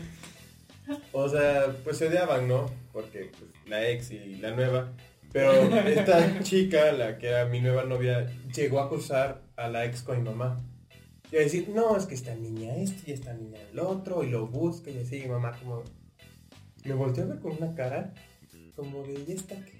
O 1.12 1.28
sea, 1.28 1.66
pues 1.82 1.96
se 1.96 2.08
odiaban, 2.08 2.46
¿no? 2.46 2.70
Porque 2.92 3.30
pues, 3.38 3.50
la 3.66 3.88
ex 3.88 4.10
y 4.10 4.36
la 4.36 4.50
nueva. 4.52 4.92
Pero 5.32 5.52
esta 5.52 6.40
chica, 6.42 6.92
la 6.92 7.18
que 7.18 7.28
era 7.28 7.46
mi 7.46 7.60
nueva 7.60 7.84
novia, 7.84 8.30
llegó 8.54 8.80
a 8.80 8.84
acusar 8.84 9.42
a 9.56 9.68
la 9.68 9.84
ex 9.84 10.02
con 10.02 10.18
mi 10.18 10.24
mamá. 10.28 10.64
Y 11.32 11.36
a 11.36 11.40
decir, 11.40 11.68
no, 11.70 11.96
es 11.96 12.06
que 12.06 12.14
esta 12.14 12.34
niña 12.34 12.76
esto 12.76 13.02
y 13.06 13.12
esta 13.12 13.32
niña 13.34 13.58
el 13.72 13.80
otro, 13.80 14.22
y 14.22 14.30
lo 14.30 14.46
busca 14.46 14.90
y 14.90 14.98
así, 14.98 15.22
y 15.22 15.26
mamá 15.26 15.52
como... 15.58 15.82
Me 16.84 16.94
volteó 16.94 17.24
a 17.24 17.26
ver 17.28 17.38
con 17.40 17.52
una 17.56 17.74
cara 17.74 18.12
como 18.76 19.04
de, 19.04 19.24
¿y 19.26 19.32
esta 19.32 19.54
qué? 19.64 19.78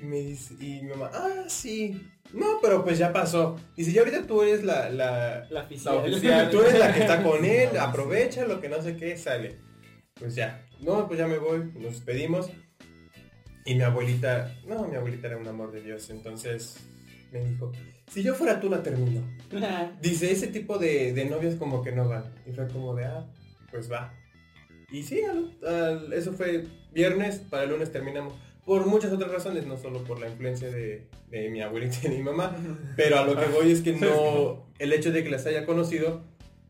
Y 0.00 0.06
me 0.06 0.20
dice, 0.20 0.54
y 0.60 0.82
mi 0.82 0.90
mamá, 0.90 1.10
ah, 1.12 1.44
sí. 1.48 2.08
No, 2.32 2.58
pero 2.62 2.84
pues 2.84 2.98
ya 2.98 3.12
pasó. 3.12 3.56
Dice, 3.76 3.92
ya 3.92 4.02
ahorita 4.02 4.26
tú 4.26 4.42
eres 4.42 4.62
la, 4.62 4.90
la, 4.90 5.44
La 5.44 5.46
La 5.50 5.62
oficial. 5.64 5.96
oficial. 5.96 6.50
Tú 6.50 6.60
eres 6.60 6.78
la 6.78 6.94
que 6.94 7.00
está 7.00 7.22
con 7.22 7.44
él, 7.44 7.76
aprovecha 7.78 8.46
lo 8.46 8.60
que 8.60 8.68
no 8.68 8.80
sé 8.82 8.96
qué, 8.96 9.16
sale. 9.16 9.56
Pues 10.14 10.34
ya, 10.34 10.64
no, 10.80 11.06
pues 11.06 11.18
ya 11.18 11.26
me 11.26 11.38
voy, 11.38 11.72
nos 11.74 11.94
despedimos. 11.94 12.50
Y 13.68 13.74
mi 13.74 13.82
abuelita, 13.82 14.54
no, 14.66 14.86
mi 14.88 14.96
abuelita 14.96 15.26
era 15.26 15.36
un 15.36 15.46
amor 15.46 15.72
de 15.72 15.82
Dios, 15.82 16.08
entonces 16.10 16.76
me 17.32 17.44
dijo, 17.44 17.70
si 18.10 18.22
yo 18.22 18.34
fuera 18.34 18.60
tú 18.60 18.70
la 18.70 18.82
termino. 18.82 19.20
Dice, 20.00 20.30
ese 20.32 20.46
tipo 20.48 20.78
de, 20.78 21.12
de 21.12 21.24
novias 21.26 21.54
como 21.56 21.82
que 21.82 21.92
no 21.92 22.08
van. 22.08 22.24
Y 22.46 22.52
fue 22.52 22.66
como 22.68 22.94
de, 22.94 23.04
ah, 23.04 23.26
pues 23.70 23.90
va. 23.92 24.14
Y 24.90 25.02
sí, 25.02 25.20
al- 25.22 25.54
al- 25.68 26.12
eso 26.14 26.32
fue 26.32 26.64
viernes, 26.92 27.36
para 27.50 27.64
el 27.64 27.70
lunes 27.70 27.92
terminamos. 27.92 28.32
Por 28.64 28.86
muchas 28.86 29.12
otras 29.12 29.30
razones, 29.30 29.66
no 29.66 29.76
solo 29.76 30.02
por 30.04 30.18
la 30.20 30.28
influencia 30.28 30.70
de, 30.70 31.08
de 31.30 31.50
mi 31.50 31.60
abuelita 31.60 31.96
y 32.04 32.08
de 32.08 32.16
mi 32.16 32.22
mamá, 32.22 32.56
pero 32.96 33.18
a 33.18 33.26
lo 33.26 33.36
que 33.38 33.46
voy 33.46 33.70
es 33.70 33.80
que 33.82 33.92
no, 33.92 34.66
el 34.78 34.92
hecho 34.94 35.12
de 35.12 35.22
que 35.22 35.28
las 35.30 35.44
haya 35.46 35.66
conocido 35.66 36.22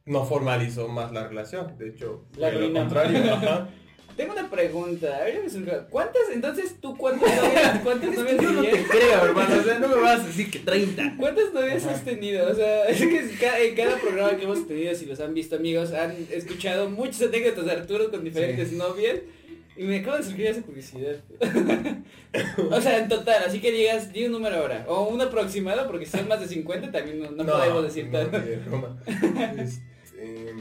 no 0.04 0.24
formalizó 0.24 0.88
más 0.88 1.12
la 1.12 1.28
relación. 1.28 1.76
De 1.78 1.90
hecho, 1.90 2.24
La 2.36 2.50
fue 2.50 2.60
lo 2.60 2.72
contrario. 2.72 3.34
ajá. 3.34 3.68
Tengo 4.18 4.32
una 4.32 4.50
pregunta, 4.50 5.16
a 5.16 5.22
ver, 5.22 5.44
me 5.44 5.48
surgió. 5.48 5.86
¿cuántas, 5.90 6.22
entonces 6.32 6.74
tú 6.80 6.96
cuántas 6.96 7.36
novias, 7.40 7.80
cuántas 7.84 8.14
novias 8.16 8.42
Yo 8.42 8.50
no 8.50 8.62
te 8.62 8.82
creo, 8.82 9.24
hermano. 9.24 9.60
O 9.60 9.62
sea, 9.62 9.78
no 9.78 9.86
me 9.86 9.94
vas 9.94 10.20
a 10.22 10.26
decir 10.26 10.50
que 10.50 10.58
30. 10.58 11.14
¿Cuántas 11.16 11.52
novias 11.54 11.86
has 11.86 12.04
tenido? 12.04 12.50
O 12.50 12.52
sea, 12.52 12.86
es 12.86 12.98
que 12.98 13.68
en 13.68 13.76
cada 13.76 13.96
programa 13.96 14.36
que 14.36 14.42
hemos 14.42 14.66
tenido, 14.66 14.92
si 14.96 15.06
los 15.06 15.20
han 15.20 15.34
visto 15.34 15.54
amigos, 15.54 15.92
han 15.92 16.16
escuchado 16.32 16.90
muchas 16.90 17.22
anécdotas 17.22 17.64
de 17.64 17.70
Arturo 17.70 18.10
con 18.10 18.24
diferentes 18.24 18.72
novias. 18.72 19.20
Y 19.76 19.84
me 19.84 20.00
acaba 20.00 20.18
de 20.18 20.24
surgir 20.24 20.46
esa 20.46 20.62
curiosidad. 20.62 21.14
o 22.72 22.80
sea, 22.80 22.98
en 22.98 23.08
total, 23.08 23.44
así 23.46 23.60
que 23.60 23.70
digas, 23.70 24.12
di 24.12 24.24
un 24.24 24.32
número 24.32 24.56
ahora. 24.56 24.84
O 24.88 25.04
un 25.04 25.20
aproximado, 25.20 25.86
porque 25.86 26.06
si 26.06 26.18
son 26.18 26.26
más 26.26 26.40
de 26.40 26.48
50 26.48 26.90
también 26.90 27.20
no, 27.20 27.30
no 27.30 27.46
podemos 27.46 27.84
decir 27.84 28.08
no, 28.08 28.18
broma. 28.66 29.00
Este, 29.56 30.52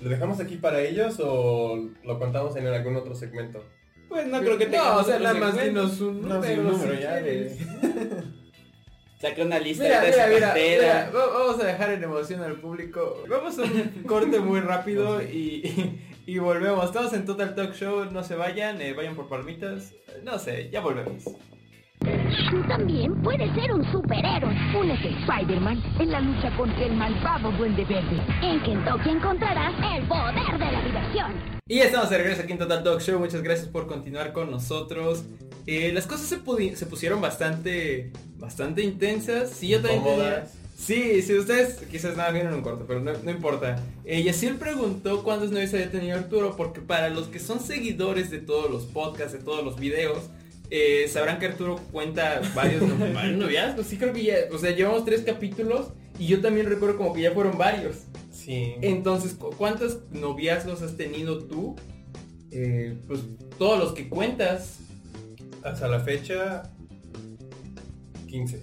¿Lo 0.00 0.08
dejamos 0.08 0.40
aquí 0.40 0.56
para 0.56 0.80
ellos 0.80 1.16
o 1.22 1.90
lo 2.04 2.18
contamos 2.18 2.56
en 2.56 2.66
algún 2.66 2.96
otro 2.96 3.14
segmento? 3.14 3.64
Pues 4.08 4.26
no 4.26 4.40
creo 4.40 4.58
que 4.58 4.64
No, 4.66 4.70
tengamos 4.72 5.02
o 5.02 5.04
sea, 5.04 5.16
otro 5.16 5.24
nada 5.28 5.38
más 5.40 5.62
dinos 5.62 6.00
un 6.00 6.22
No, 6.28 6.42
sí, 6.42 6.56
número. 6.56 6.62
un 6.62 6.66
número 6.72 6.96
si 6.96 7.02
ya, 7.02 7.22
quieres. 7.22 7.58
Saca 9.20 9.42
una 9.42 9.58
lista 9.58 9.84
Mira, 9.84 10.00
de 10.54 10.76
mira, 10.78 11.10
vamos 11.12 11.60
a 11.60 11.66
dejar 11.66 11.90
en 11.92 12.02
emoción 12.02 12.42
al 12.42 12.58
público. 12.58 13.22
Vamos 13.28 13.58
a 13.58 13.62
un 13.64 14.02
corte 14.06 14.40
muy 14.40 14.60
rápido 14.60 15.22
y, 15.22 16.00
y 16.24 16.38
volvemos. 16.38 16.86
Estamos 16.86 17.12
en 17.12 17.26
Total 17.26 17.54
Talk 17.54 17.74
Show, 17.74 18.06
no 18.10 18.24
se 18.24 18.34
vayan, 18.34 18.80
eh, 18.80 18.94
vayan 18.94 19.14
por 19.14 19.28
palmitas. 19.28 19.92
No 20.24 20.38
sé, 20.38 20.70
ya 20.70 20.80
volvemos. 20.80 21.24
Tú 22.50 22.62
también 22.68 23.20
puedes 23.22 23.52
ser 23.54 23.72
un 23.72 23.84
superhéroe. 23.90 24.54
Únete 24.78 25.08
Spider-Man 25.20 25.82
en 25.98 26.10
la 26.10 26.20
lucha 26.20 26.56
contra 26.56 26.84
el 26.84 26.92
malvado 26.94 27.50
Duende 27.52 27.84
Verde. 27.84 28.22
En 28.42 28.60
Kentucky 28.62 29.10
encontrarás 29.10 29.74
el 29.96 30.06
poder 30.06 30.52
de 30.58 30.72
la 30.72 30.82
diversión. 30.82 31.32
Y 31.66 31.76
ya 31.78 31.84
estamos 31.84 32.10
de 32.10 32.18
regreso 32.18 32.42
aquí 32.42 32.52
en 32.52 32.58
Total 32.58 32.82
Talk 32.82 33.00
Show. 33.00 33.18
Muchas 33.18 33.42
gracias 33.42 33.68
por 33.68 33.86
continuar 33.86 34.32
con 34.32 34.50
nosotros. 34.50 35.24
Eh, 35.66 35.90
las 35.92 36.06
cosas 36.06 36.26
se, 36.26 36.40
pudi- 36.42 36.74
se 36.74 36.86
pusieron 36.86 37.20
bastante, 37.20 38.12
bastante 38.38 38.82
intensas. 38.82 39.50
Sí, 39.50 39.68
yo 39.68 39.80
también 39.80 40.04
tenía-. 40.04 40.46
Sí, 40.76 41.20
sí, 41.22 41.36
ustedes 41.36 41.74
quizás 41.90 42.16
nada 42.16 42.30
vieron 42.30 42.54
un 42.54 42.62
corto, 42.62 42.84
pero 42.88 43.00
no, 43.00 43.12
no 43.22 43.30
importa. 43.30 43.78
Eh, 44.04 44.22
Yaciel 44.22 44.54
preguntó 44.56 45.22
cuántos 45.22 45.50
novios 45.50 45.74
había 45.74 45.90
tenido 45.90 46.16
Arturo, 46.16 46.56
porque 46.56 46.80
para 46.80 47.10
los 47.10 47.26
que 47.26 47.38
son 47.38 47.60
seguidores 47.60 48.30
de 48.30 48.38
todos 48.38 48.70
los 48.70 48.84
podcasts, 48.84 49.32
de 49.34 49.40
todos 49.40 49.62
los 49.62 49.78
videos, 49.78 50.30
eh, 50.70 51.06
sabrán 51.08 51.38
que 51.38 51.46
Arturo 51.46 51.76
cuenta 51.92 52.40
varios, 52.54 52.82
no- 52.82 52.96
varios 53.14 53.36
noviazgos. 53.38 53.86
Sí, 53.86 53.96
creo 53.98 54.12
que 54.12 54.22
ya, 54.24 54.34
o 54.52 54.58
sea, 54.58 54.70
llevamos 54.70 55.04
tres 55.04 55.22
capítulos 55.22 55.88
y 56.18 56.26
yo 56.26 56.40
también 56.40 56.66
recuerdo 56.66 56.96
como 56.96 57.12
que 57.12 57.22
ya 57.22 57.32
fueron 57.32 57.58
varios. 57.58 57.96
Sí. 58.32 58.74
Entonces, 58.80 59.34
¿cu- 59.34 59.50
¿cuántos 59.56 59.98
noviazgos 60.12 60.82
has 60.82 60.96
tenido 60.96 61.38
tú? 61.44 61.76
Eh, 62.52 62.96
pues 63.06 63.20
todos 63.58 63.78
los 63.78 63.92
que 63.92 64.08
cuentas. 64.08 64.78
Hasta 65.62 65.88
la 65.88 66.00
fecha, 66.00 66.62
15. 68.28 68.62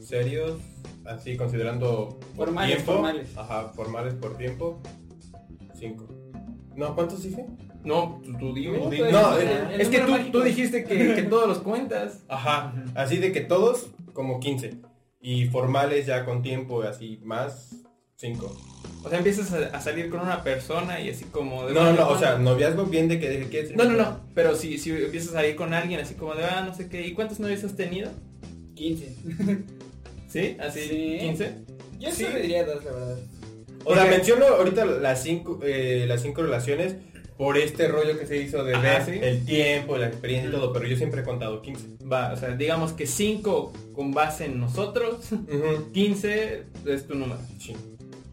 Serios, 0.00 0.58
así 1.04 1.36
considerando 1.36 2.18
por 2.36 2.46
Formales, 2.46 2.76
tiempo. 2.76 2.92
formales. 2.92 3.28
Ajá, 3.36 3.68
formales 3.74 4.14
por 4.14 4.36
tiempo, 4.36 4.80
5. 5.78 6.06
No, 6.76 6.94
¿cuántos 6.94 7.22
dije? 7.22 7.46
No, 7.84 8.20
tú, 8.24 8.36
tú 8.38 8.54
dime. 8.54 8.78
Tú 8.78 8.90
no, 9.10 9.38
es 9.38 9.88
que 9.88 10.00
tú, 10.30 10.40
dijiste 10.42 10.84
que, 10.84 11.14
que 11.14 11.22
todos 11.22 11.48
los 11.48 11.58
cuentas. 11.58 12.20
Ajá, 12.28 12.74
así 12.94 13.16
de 13.16 13.32
que 13.32 13.40
todos 13.40 13.86
como 14.12 14.40
15. 14.40 14.74
Y 15.22 15.46
formales 15.46 16.06
ya 16.06 16.24
con 16.24 16.42
tiempo, 16.42 16.82
así 16.82 17.20
más 17.24 17.76
5. 18.16 18.56
O 19.02 19.08
sea, 19.08 19.18
empiezas 19.18 19.52
a, 19.52 19.76
a 19.76 19.80
salir 19.80 20.10
con 20.10 20.20
una 20.20 20.42
persona 20.42 21.00
y 21.00 21.08
así 21.10 21.24
como 21.26 21.66
de... 21.66 21.72
No, 21.74 21.92
no, 21.92 22.08
o 22.08 22.18
sea, 22.18 22.36
noviazgo 22.38 22.84
bien 22.84 23.08
de 23.08 23.18
que 23.18 23.72
No, 23.76 23.84
no, 23.84 23.92
no. 23.92 24.20
Pero 24.34 24.54
si, 24.54 24.78
si 24.78 24.90
empiezas 24.90 25.34
a 25.34 25.46
ir 25.46 25.56
con 25.56 25.72
alguien 25.72 26.00
así 26.00 26.14
como 26.14 26.34
de, 26.34 26.44
ah, 26.44 26.62
no 26.66 26.74
sé 26.74 26.88
qué. 26.88 27.06
¿Y 27.06 27.12
cuántos 27.14 27.40
novios 27.40 27.64
has 27.64 27.76
tenido? 27.76 28.10
15. 28.74 29.14
¿Sí? 30.28 30.56
¿Así? 30.60 30.80
Sí. 30.80 31.18
¿15? 31.22 31.52
Yo 31.98 32.10
Sí. 32.10 32.24
solo 32.24 32.38
diría 32.38 32.64
dos, 32.64 32.84
la 32.84 32.92
verdad. 32.92 33.18
O 33.84 33.94
sea, 33.94 34.04
menciono 34.04 34.46
ahorita 34.46 34.84
las 34.84 35.22
cinco, 35.22 35.60
eh, 35.62 36.04
las 36.06 36.22
cinco 36.22 36.42
relaciones 36.42 36.96
por 37.40 37.56
este 37.56 37.88
rollo 37.88 38.18
que 38.18 38.26
se 38.26 38.36
hizo 38.36 38.62
de 38.64 38.74
Ajá, 38.74 38.82
ver 38.82 39.04
sí. 39.06 39.18
el 39.22 39.46
tiempo, 39.46 39.96
la 39.96 40.08
experiencia 40.08 40.50
y 40.50 40.52
todo, 40.52 40.74
pero 40.74 40.86
yo 40.86 40.94
siempre 40.94 41.22
he 41.22 41.24
contado 41.24 41.62
15. 41.62 42.04
Va, 42.04 42.34
o 42.34 42.36
sea, 42.36 42.50
digamos 42.54 42.92
que 42.92 43.06
5 43.06 43.72
con 43.94 44.12
base 44.12 44.44
en 44.44 44.60
nosotros. 44.60 45.32
Ujú. 45.32 45.90
15 45.94 46.64
es 46.84 47.06
tu 47.06 47.14
número. 47.14 47.40
Sí. 47.58 47.74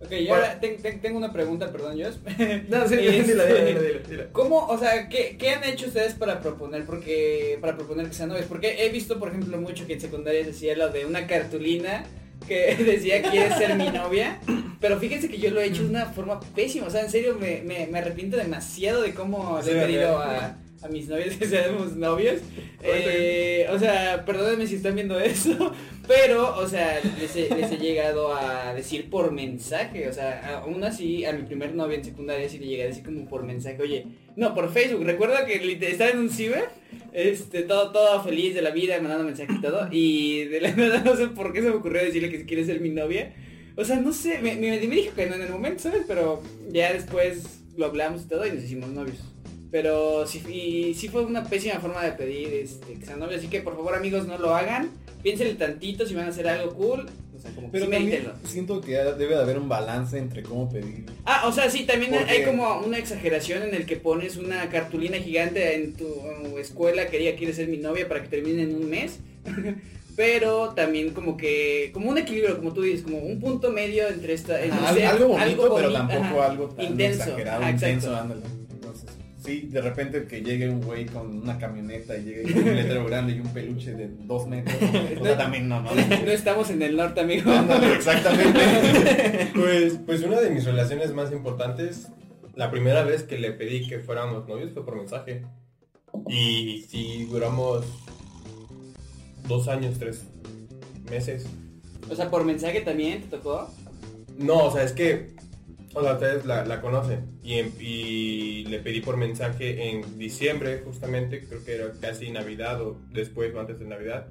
Ok, 0.03 0.11
y 0.11 0.27
ahora 0.27 0.59
ten- 0.59 0.81
ten- 0.81 0.99
tengo 0.99 1.17
una 1.17 1.31
pregunta, 1.31 1.71
perdón, 1.71 1.97
Jos. 1.97 2.19
No, 2.67 2.85
sí, 2.85 2.95
Este, 2.95 3.23
dila, 3.31 3.45
dila, 3.45 3.79
dila. 4.09 4.23
¿Cómo, 4.33 4.67
o 4.67 4.77
sea, 4.77 5.07
¿qué, 5.07 5.37
qué 5.39 5.51
han 5.51 5.63
hecho 5.63 5.87
ustedes 5.87 6.13
para 6.13 6.41
proponer, 6.41 6.83
porque, 6.85 7.57
para 7.61 7.77
proponer 7.77 8.07
que 8.07 8.13
sean 8.13 8.27
novios? 8.27 8.45
Porque 8.47 8.85
he 8.85 8.89
visto, 8.89 9.19
por 9.19 9.29
ejemplo, 9.29 9.57
mucho 9.57 9.87
que 9.87 9.93
en 9.93 10.01
secundaria 10.01 10.43
decía 10.45 10.75
lo 10.75 10.89
de 10.89 11.05
una 11.05 11.27
cartulina 11.27 12.03
que 12.47 12.75
decía 12.83 13.21
quieres 13.21 13.55
ser 13.57 13.75
mi 13.75 13.89
novia, 13.89 14.39
pero 14.79 14.99
fíjense 14.99 15.29
que 15.29 15.38
yo 15.38 15.51
lo 15.51 15.60
he 15.62 15.65
hecho 15.65 15.83
de 15.83 15.89
una 15.89 16.05
forma 16.05 16.39
pésima, 16.55 16.88
o 16.88 16.89
sea, 16.89 17.01
en 17.01 17.12
serio 17.12 17.38
me, 17.39 17.62
me, 17.62 17.88
me 17.88 17.99
arrepiento 17.99 18.38
demasiado 18.38 19.01
de 19.01 19.13
cómo 19.13 19.60
le 19.63 19.71
he 19.71 19.73
Sí, 19.73 19.79
pedido 19.79 20.17
a, 20.19 20.55
a 20.81 20.87
mis 20.87 21.07
novios 21.07 21.35
que 21.39 21.45
seamos 21.45 21.95
novios. 21.95 22.41
Eh, 22.83 23.67
o 23.71 23.79
sea, 23.79 24.23
perdónenme 24.25 24.67
si 24.67 24.75
están 24.75 24.95
viendo 24.95 25.19
eso, 25.19 25.73
pero, 26.07 26.57
o 26.57 26.67
sea, 26.67 26.99
les 27.19 27.35
he, 27.35 27.49
les 27.55 27.71
he 27.71 27.77
llegado 27.77 28.33
a 28.33 28.73
decir 28.73 29.09
por 29.09 29.31
mensaje, 29.31 30.07
o 30.07 30.13
sea, 30.13 30.59
aún 30.59 30.83
así 30.83 31.25
a 31.25 31.33
mi 31.33 31.43
primer 31.43 31.73
novia 31.73 31.97
en 31.97 32.05
secundaria 32.05 32.47
sí 32.47 32.59
le 32.59 32.67
llegué 32.67 32.83
a 32.83 32.87
decir 32.87 33.03
como 33.03 33.27
por 33.27 33.43
mensaje, 33.43 33.81
oye, 33.81 34.05
no, 34.35 34.53
por 34.53 34.71
Facebook, 34.71 35.03
recuerda 35.03 35.45
que 35.45 35.77
estaba 35.89 36.11
en 36.11 36.19
un 36.19 36.29
ciber, 36.29 36.69
este, 37.13 37.63
todo, 37.63 37.91
todo 37.91 38.23
feliz 38.23 38.53
de 38.53 38.61
la 38.61 38.71
vida, 38.71 38.99
mandando 38.99 39.25
mensajes 39.25 39.55
y 39.57 39.61
todo, 39.61 39.87
y 39.91 40.45
de 40.45 40.61
la 40.61 40.71
nada 40.75 40.99
no 40.99 41.15
sé 41.15 41.27
por 41.27 41.51
qué 41.53 41.61
se 41.61 41.69
me 41.69 41.75
ocurrió 41.75 42.03
decirle 42.03 42.29
que 42.29 42.45
quiere 42.45 42.65
ser 42.65 42.79
mi 42.79 42.89
novia, 42.89 43.33
o 43.75 43.83
sea, 43.83 43.97
no 43.97 44.11
sé, 44.11 44.39
me, 44.39 44.55
me 44.55 44.79
dijo 44.79 45.13
que 45.15 45.27
no 45.27 45.35
en 45.35 45.43
el 45.43 45.49
momento, 45.49 45.83
¿sabes? 45.83 46.03
Pero 46.07 46.41
ya 46.71 46.93
después 46.93 47.61
lo 47.77 47.85
hablamos 47.85 48.23
y 48.23 48.27
todo 48.27 48.45
y 48.45 48.51
nos 48.51 48.63
hicimos 48.63 48.89
novios. 48.89 49.19
Pero 49.71 50.25
sí, 50.25 50.41
y 50.49 50.93
sí 50.93 51.10
fue 51.10 51.23
una 51.25 51.43
pésima 51.43 51.75
forma 51.80 52.03
de 52.03 52.13
pedir 52.13 52.53
este, 52.53 52.95
novios, 53.17 53.39
así 53.39 53.47
que 53.47 53.62
por 53.62 53.75
favor 53.75 53.95
amigos 53.95 54.25
no 54.25 54.38
lo 54.38 54.56
hagan, 54.56 54.91
piénsenle 55.23 55.56
tantito 55.56 56.06
si 56.06 56.13
van 56.15 56.25
a 56.25 56.30
hacer 56.30 56.47
algo 56.47 56.73
cool, 56.73 57.06
o 57.36 57.39
sea, 57.39 57.51
como 57.51 57.67
que 57.67 57.73
Pero 57.73 57.86
sí 57.86 57.91
también 57.91 58.10
medítenlo. 58.10 58.34
siento 58.47 58.82
que 58.82 58.91
debe 58.93 59.36
de 59.36 59.41
haber 59.41 59.58
un 59.60 59.67
balance 59.67 60.17
entre 60.17 60.41
cómo 60.43 60.69
pedir. 60.69 61.06
Ah, 61.25 61.43
o 61.47 61.51
sea, 61.51 61.69
sí, 61.69 61.84
también 61.84 62.13
Porque- 62.13 62.32
hay 62.32 62.43
como 62.45 62.80
una 62.80 62.97
exageración 62.97 63.63
en 63.63 63.75
el 63.75 63.86
que 63.86 63.97
pones 63.97 64.38
una 64.38 64.69
cartulina 64.69 65.17
gigante 65.17 65.75
en 65.75 65.93
tu 65.93 66.06
escuela 66.58 67.08
que 67.08 67.19
ella 67.19 67.38
quiere 67.38 67.53
ser 67.53 67.67
mi 67.67 67.77
novia 67.77 68.08
para 68.08 68.21
que 68.23 68.30
termine 68.30 68.63
en 68.63 68.73
un 68.75 68.89
mes. 68.89 69.19
Pero 70.15 70.69
también 70.69 71.12
como 71.12 71.38
que, 71.38 71.91
como 71.93 72.10
un 72.10 72.17
equilibrio, 72.17 72.58
como 72.58 72.73
tú 72.73 72.82
dices, 72.82 73.03
como 73.03 73.19
un 73.19 73.39
punto 73.39 73.71
medio 73.71 74.08
entre 74.08 74.34
esta... 74.34 74.60
entre 74.63 74.80
Ajá, 74.80 74.93
ser 74.95 75.06
algo 75.06 75.27
bonito, 75.27 75.75
pero 75.75 75.93
tampoco 75.93 76.41
ajá, 76.41 76.45
algo 76.51 76.69
tan 76.69 76.86
intenso, 76.86 77.23
exagerado, 77.23 77.62
ajá, 77.62 77.69
intenso, 77.71 78.15
ándale. 78.15 78.41
Sí, 79.47 79.62
de 79.71 79.79
repente 79.79 80.25
que 80.25 80.41
llegue 80.41 80.69
un 80.69 80.81
güey 80.81 81.05
con 81.05 81.41
una 81.41 81.57
camioneta 81.57 82.17
y 82.17 82.25
llegue 82.25 82.51
con 82.51 82.63
un 82.63 82.75
letrero 82.75 83.05
grande 83.05 83.31
y 83.31 83.39
un 83.39 83.47
peluche 83.53 83.93
de 83.93 84.10
dos 84.10 84.45
metros, 84.45 84.75
o 84.75 85.23
sea, 85.23 85.38
también 85.38 85.69
no, 85.69 85.81
no. 85.81 85.89
No 85.95 86.31
estamos 86.31 86.69
en 86.69 86.81
el 86.81 86.97
norte, 86.97 87.21
amigo. 87.21 87.49
Exactamente. 87.95 88.60
Pues, 89.55 89.99
pues 90.05 90.21
una 90.23 90.41
de 90.41 90.49
mis 90.49 90.65
relaciones 90.65 91.13
más 91.13 91.31
importantes, 91.31 92.10
la 92.55 92.69
primera 92.69 93.03
vez 93.03 93.23
que 93.23 93.38
le 93.38 93.53
pedí 93.53 93.88
que 93.88 93.99
fuéramos 93.99 94.49
novios 94.49 94.73
fue 94.73 94.83
por 94.83 94.97
mensaje. 94.97 95.45
Y 96.27 96.86
sí, 96.89 97.25
duramos 97.31 97.86
dos 99.47 99.69
años, 99.69 99.97
tres 99.97 100.23
meses. 101.10 101.47
O 102.10 102.15
sea, 102.15 102.29
por 102.29 102.43
mensaje 102.43 102.81
también 102.81 103.21
te 103.21 103.38
tocó. 103.38 103.69
No, 104.38 104.65
o 104.65 104.71
sea, 104.71 104.83
es 104.83 104.91
que, 104.91 105.37
o 105.97 106.03
sea, 106.03 106.13
ustedes 106.13 106.45
la, 106.45 106.65
la 106.65 106.81
conocen. 106.81 107.39
Y, 107.43 108.65
le 108.65 108.79
pedí 108.79 109.01
por 109.01 109.17
mensaje 109.17 109.89
en 109.89 110.17
diciembre, 110.17 110.81
justamente, 110.83 111.43
creo 111.47 111.63
que 111.63 111.75
era 111.75 111.91
casi 111.99 112.31
Navidad 112.31 112.81
o 112.81 112.99
después 113.12 113.53
o 113.53 113.60
antes 113.60 113.79
de 113.79 113.86
Navidad. 113.86 114.27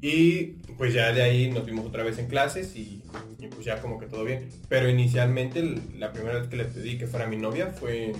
Y 0.00 0.58
pues 0.76 0.92
ya 0.92 1.12
de 1.12 1.22
ahí 1.22 1.50
nos 1.50 1.64
vimos 1.64 1.86
otra 1.86 2.04
vez 2.04 2.18
en 2.18 2.26
clases 2.26 2.76
y, 2.76 3.02
pues 3.38 3.64
ya 3.64 3.80
como 3.80 3.98
que 3.98 4.06
todo 4.06 4.24
bien. 4.24 4.48
Pero 4.68 4.88
inicialmente 4.88 5.62
la 5.96 6.12
primera 6.12 6.38
vez 6.38 6.48
que 6.48 6.56
le 6.56 6.64
pedí 6.64 6.98
que 6.98 7.06
fuera 7.06 7.26
mi 7.26 7.36
novia 7.36 7.68
fue 7.68 8.12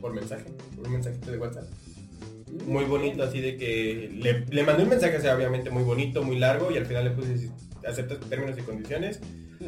por 0.00 0.14
mensaje, 0.14 0.44
por 0.74 0.86
un 0.86 0.94
mensajito 0.94 1.30
de 1.30 1.38
WhatsApp. 1.38 1.64
Muy 2.66 2.84
bonito, 2.84 3.22
así 3.22 3.40
de 3.40 3.56
que 3.56 4.10
le, 4.14 4.46
le 4.46 4.62
mandé 4.62 4.84
un 4.84 4.88
mensaje, 4.88 5.16
o 5.16 5.20
sea, 5.20 5.36
obviamente 5.36 5.70
muy 5.70 5.82
bonito, 5.82 6.22
muy 6.22 6.38
largo 6.38 6.70
y 6.70 6.76
al 6.76 6.86
final 6.86 7.04
le 7.04 7.10
puse 7.10 7.50
aceptas 7.86 8.20
términos 8.30 8.56
y 8.56 8.62
condiciones 8.62 9.20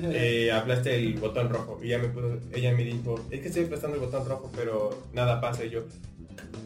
eh, 0.12 0.52
aplaste 0.52 0.94
el 0.96 1.14
botón 1.14 1.48
rojo 1.50 1.78
y 1.82 1.86
ella 1.88 1.98
me 1.98 2.08
puso, 2.08 2.38
ella 2.52 2.72
me 2.72 2.84
dijo, 2.84 3.20
es 3.30 3.40
que 3.40 3.48
estoy 3.48 3.64
aplastando 3.64 3.96
el 3.96 4.02
botón 4.02 4.28
rojo, 4.28 4.50
pero 4.54 5.02
nada 5.12 5.40
pasa 5.40 5.64
y 5.64 5.70
yo, 5.70 5.84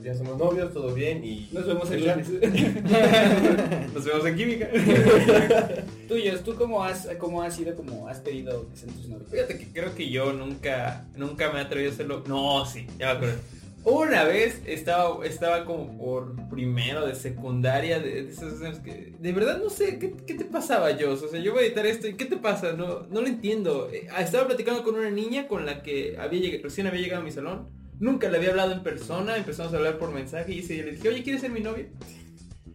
ya 0.02 0.14
somos 0.14 0.38
novios, 0.38 0.72
todo 0.72 0.94
bien 0.94 1.22
y 1.24 1.48
Nos 1.52 1.66
vemos 1.66 1.90
ya. 1.90 2.16
lunes. 2.16 2.28
Nos 3.94 4.04
vemos 4.04 4.26
en 4.26 4.36
química. 4.36 4.68
Tuyos, 6.08 6.42
¿tú 6.42 6.54
cómo 6.54 6.82
has, 6.82 7.06
cómo 7.18 7.42
has 7.42 7.54
sido, 7.54 7.74
como 7.76 8.08
has 8.08 8.18
pedido 8.20 8.68
que 8.70 8.76
sean 8.76 8.92
tus 8.94 9.08
novios? 9.08 9.30
Fíjate 9.30 9.58
que 9.58 9.66
creo 9.72 9.94
que 9.94 10.08
yo 10.10 10.32
nunca, 10.32 11.06
nunca 11.16 11.52
me 11.52 11.58
he 11.58 11.62
atrevido 11.62 11.90
a 11.90 11.94
hacerlo. 11.94 12.24
No, 12.26 12.64
sí, 12.64 12.86
ya 12.98 13.06
me 13.06 13.12
acuerdo. 13.12 13.38
Una 13.84 14.24
vez 14.24 14.60
estaba, 14.66 15.24
estaba 15.24 15.64
como 15.64 15.96
por 15.96 16.36
primero 16.50 17.06
de 17.06 17.14
secundaria, 17.14 17.98
de, 17.98 18.28
años 18.62 18.78
que 18.80 19.14
de 19.18 19.32
verdad 19.32 19.58
no 19.62 19.70
sé 19.70 19.98
qué, 19.98 20.12
qué 20.26 20.34
te 20.34 20.44
pasaba, 20.44 20.90
yo. 20.98 21.12
O 21.12 21.16
sea, 21.16 21.40
yo 21.40 21.52
voy 21.52 21.62
a 21.62 21.66
editar 21.66 21.86
esto 21.86 22.06
y 22.06 22.14
qué 22.14 22.26
te 22.26 22.36
pasa, 22.36 22.72
no, 22.74 23.06
no 23.08 23.20
lo 23.22 23.26
entiendo. 23.26 23.88
Eh, 23.90 24.06
estaba 24.18 24.46
platicando 24.46 24.84
con 24.84 24.96
una 24.96 25.10
niña 25.10 25.48
con 25.48 25.64
la 25.64 25.82
que 25.82 26.16
había 26.18 26.40
lleg- 26.40 26.62
recién 26.62 26.86
había 26.88 27.00
llegado 27.00 27.22
a 27.22 27.24
mi 27.24 27.32
salón. 27.32 27.68
Nunca 27.98 28.28
le 28.30 28.36
había 28.36 28.50
hablado 28.50 28.72
en 28.72 28.82
persona, 28.82 29.36
empezamos 29.36 29.72
a 29.72 29.76
hablar 29.78 29.98
por 29.98 30.12
mensaje 30.12 30.52
y 30.52 30.60
día 30.60 30.84
le 30.84 30.92
dije, 30.92 31.08
oye, 31.08 31.22
¿quieres 31.22 31.40
ser 31.40 31.50
mi 31.50 31.60
novia? 31.60 31.86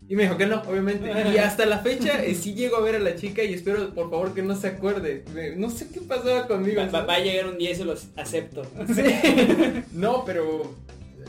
Y 0.07 0.15
me 0.15 0.23
dijo 0.23 0.37
que 0.37 0.45
no, 0.45 0.61
obviamente. 0.67 1.11
Y 1.33 1.37
hasta 1.37 1.65
la 1.65 1.79
fecha 1.79 2.23
eh, 2.23 2.35
sí 2.35 2.53
llego 2.53 2.77
a 2.77 2.81
ver 2.81 2.95
a 2.95 2.99
la 2.99 3.15
chica 3.15 3.43
y 3.43 3.55
espero 3.55 3.91
por 3.95 4.11
favor 4.11 4.35
que 4.35 4.43
no 4.43 4.55
se 4.55 4.67
acuerde. 4.67 5.23
No 5.57 5.71
sé 5.71 5.87
qué 5.91 5.99
pasaba 6.01 6.45
conmigo. 6.47 6.79
Va, 6.81 6.85
va- 7.01 7.05
va 7.07 7.15
a 7.15 7.19
llegar 7.19 7.47
un 7.47 7.57
día 7.57 7.71
y 7.71 7.75
se 7.75 7.85
los 7.85 8.07
acepto. 8.15 8.63
Sí. 8.87 9.01
No, 9.93 10.23
pero 10.25 10.75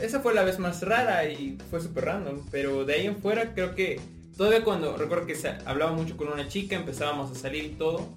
esa 0.03 0.21
fue 0.21 0.35
la 0.35 0.45
vez 0.45 0.59
más 0.59 0.83
rara 0.83 1.29
y 1.29 1.59
fue 1.71 1.81
súper 1.81 2.07
random. 2.07 2.41
Pero 2.51 2.85
de 2.85 2.95
ahí 2.95 3.07
en 3.07 3.17
fuera 3.17 3.55
creo 3.55 3.75
que 3.75 4.01
todavía 4.37 4.65
cuando 4.65 4.97
recuerdo 4.97 5.27
que 5.27 5.37
hablaba 5.65 5.93
mucho 5.93 6.17
con 6.17 6.29
una 6.29 6.49
chica, 6.49 6.77
empezábamos 6.77 7.31
a 7.31 7.35
salir 7.35 7.65
y 7.65 7.69
todo. 7.71 8.09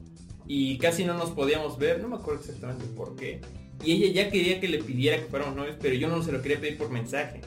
Y 0.48 0.78
casi 0.80 1.06
no 1.06 1.14
nos 1.14 1.30
podíamos 1.32 1.78
ver, 1.78 2.02
no 2.02 2.08
me 2.08 2.16
acuerdo 2.16 2.42
exactamente 2.42 2.86
por 2.96 3.16
qué. 3.16 3.42
Y 3.84 4.04
ella 4.04 4.24
ya 4.24 4.32
quería 4.32 4.60
que 4.60 4.68
le 4.68 4.80
pidiera 4.80 5.18
que 5.18 5.26
fuéramos 5.26 5.56
novios, 5.56 5.78
pero 5.80 5.96
yo 5.96 6.08
no 6.08 6.22
se 6.24 6.32
lo 6.32 6.42
quería 6.42 6.60
pedir 6.60 6.78
por 6.78 6.90
mensaje. 6.90 7.42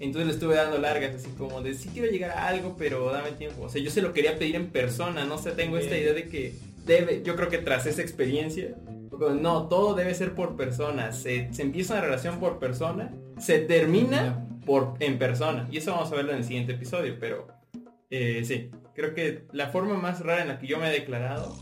Entonces 0.00 0.26
le 0.26 0.34
estuve 0.34 0.56
dando 0.56 0.78
largas, 0.78 1.14
así 1.14 1.28
como 1.38 1.62
de 1.62 1.74
sí 1.74 1.88
quiero 1.92 2.10
llegar 2.10 2.30
a 2.30 2.48
algo, 2.48 2.76
pero 2.78 3.10
dame 3.12 3.32
tiempo. 3.32 3.62
O 3.62 3.68
sea, 3.68 3.80
yo 3.80 3.90
se 3.90 4.02
lo 4.02 4.12
quería 4.12 4.38
pedir 4.38 4.56
en 4.56 4.68
persona, 4.68 5.24
no 5.24 5.38
sé, 5.38 5.52
tengo 5.52 5.78
esta 5.78 5.96
idea 5.96 6.12
de 6.12 6.28
que 6.28 6.54
debe, 6.84 7.22
yo 7.24 7.36
creo 7.36 7.48
que 7.48 7.58
tras 7.58 7.86
esa 7.86 8.02
experiencia, 8.02 8.74
no, 9.18 9.68
todo 9.68 9.94
debe 9.94 10.14
ser 10.14 10.34
por 10.34 10.56
persona. 10.56 11.12
Se, 11.12 11.52
se 11.52 11.62
empieza 11.62 11.94
una 11.94 12.02
relación 12.02 12.38
por 12.40 12.58
persona, 12.58 13.12
se 13.38 13.58
termina 13.60 14.46
por 14.64 14.94
en 15.00 15.18
persona. 15.18 15.68
Y 15.70 15.78
eso 15.78 15.92
vamos 15.92 16.10
a 16.12 16.16
verlo 16.16 16.32
en 16.32 16.38
el 16.38 16.44
siguiente 16.44 16.72
episodio, 16.72 17.16
pero 17.20 17.46
eh, 18.10 18.42
sí, 18.44 18.70
creo 18.94 19.14
que 19.14 19.44
la 19.52 19.68
forma 19.68 19.94
más 19.94 20.20
rara 20.20 20.42
en 20.42 20.48
la 20.48 20.58
que 20.58 20.66
yo 20.66 20.78
me 20.78 20.88
he 20.88 20.92
declarado. 20.92 21.56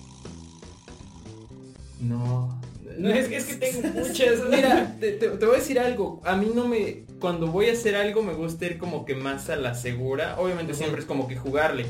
No. 2.00 2.60
No, 2.98 3.08
es 3.10 3.28
que, 3.28 3.36
es 3.36 3.44
que 3.46 3.54
tengo 3.54 3.88
muchas. 3.88 4.40
Mira, 4.48 4.96
te, 5.00 5.12
te- 5.12 5.28
te 5.30 5.46
voy 5.46 5.56
a 5.56 5.58
decir 5.58 5.78
algo. 5.80 6.20
A 6.24 6.36
mí 6.36 6.50
no 6.54 6.68
me. 6.68 7.04
Cuando 7.18 7.46
voy 7.48 7.68
a 7.68 7.72
hacer 7.72 7.96
algo 7.96 8.22
me 8.22 8.34
gusta 8.34 8.66
ir 8.66 8.78
como 8.78 9.04
que 9.04 9.14
más 9.14 9.50
a 9.50 9.56
la 9.56 9.74
segura. 9.74 10.36
Obviamente 10.38 10.74
siempre 10.74 11.00
es 11.00 11.06
como 11.06 11.26
que 11.26 11.36
jugarle. 11.36 11.86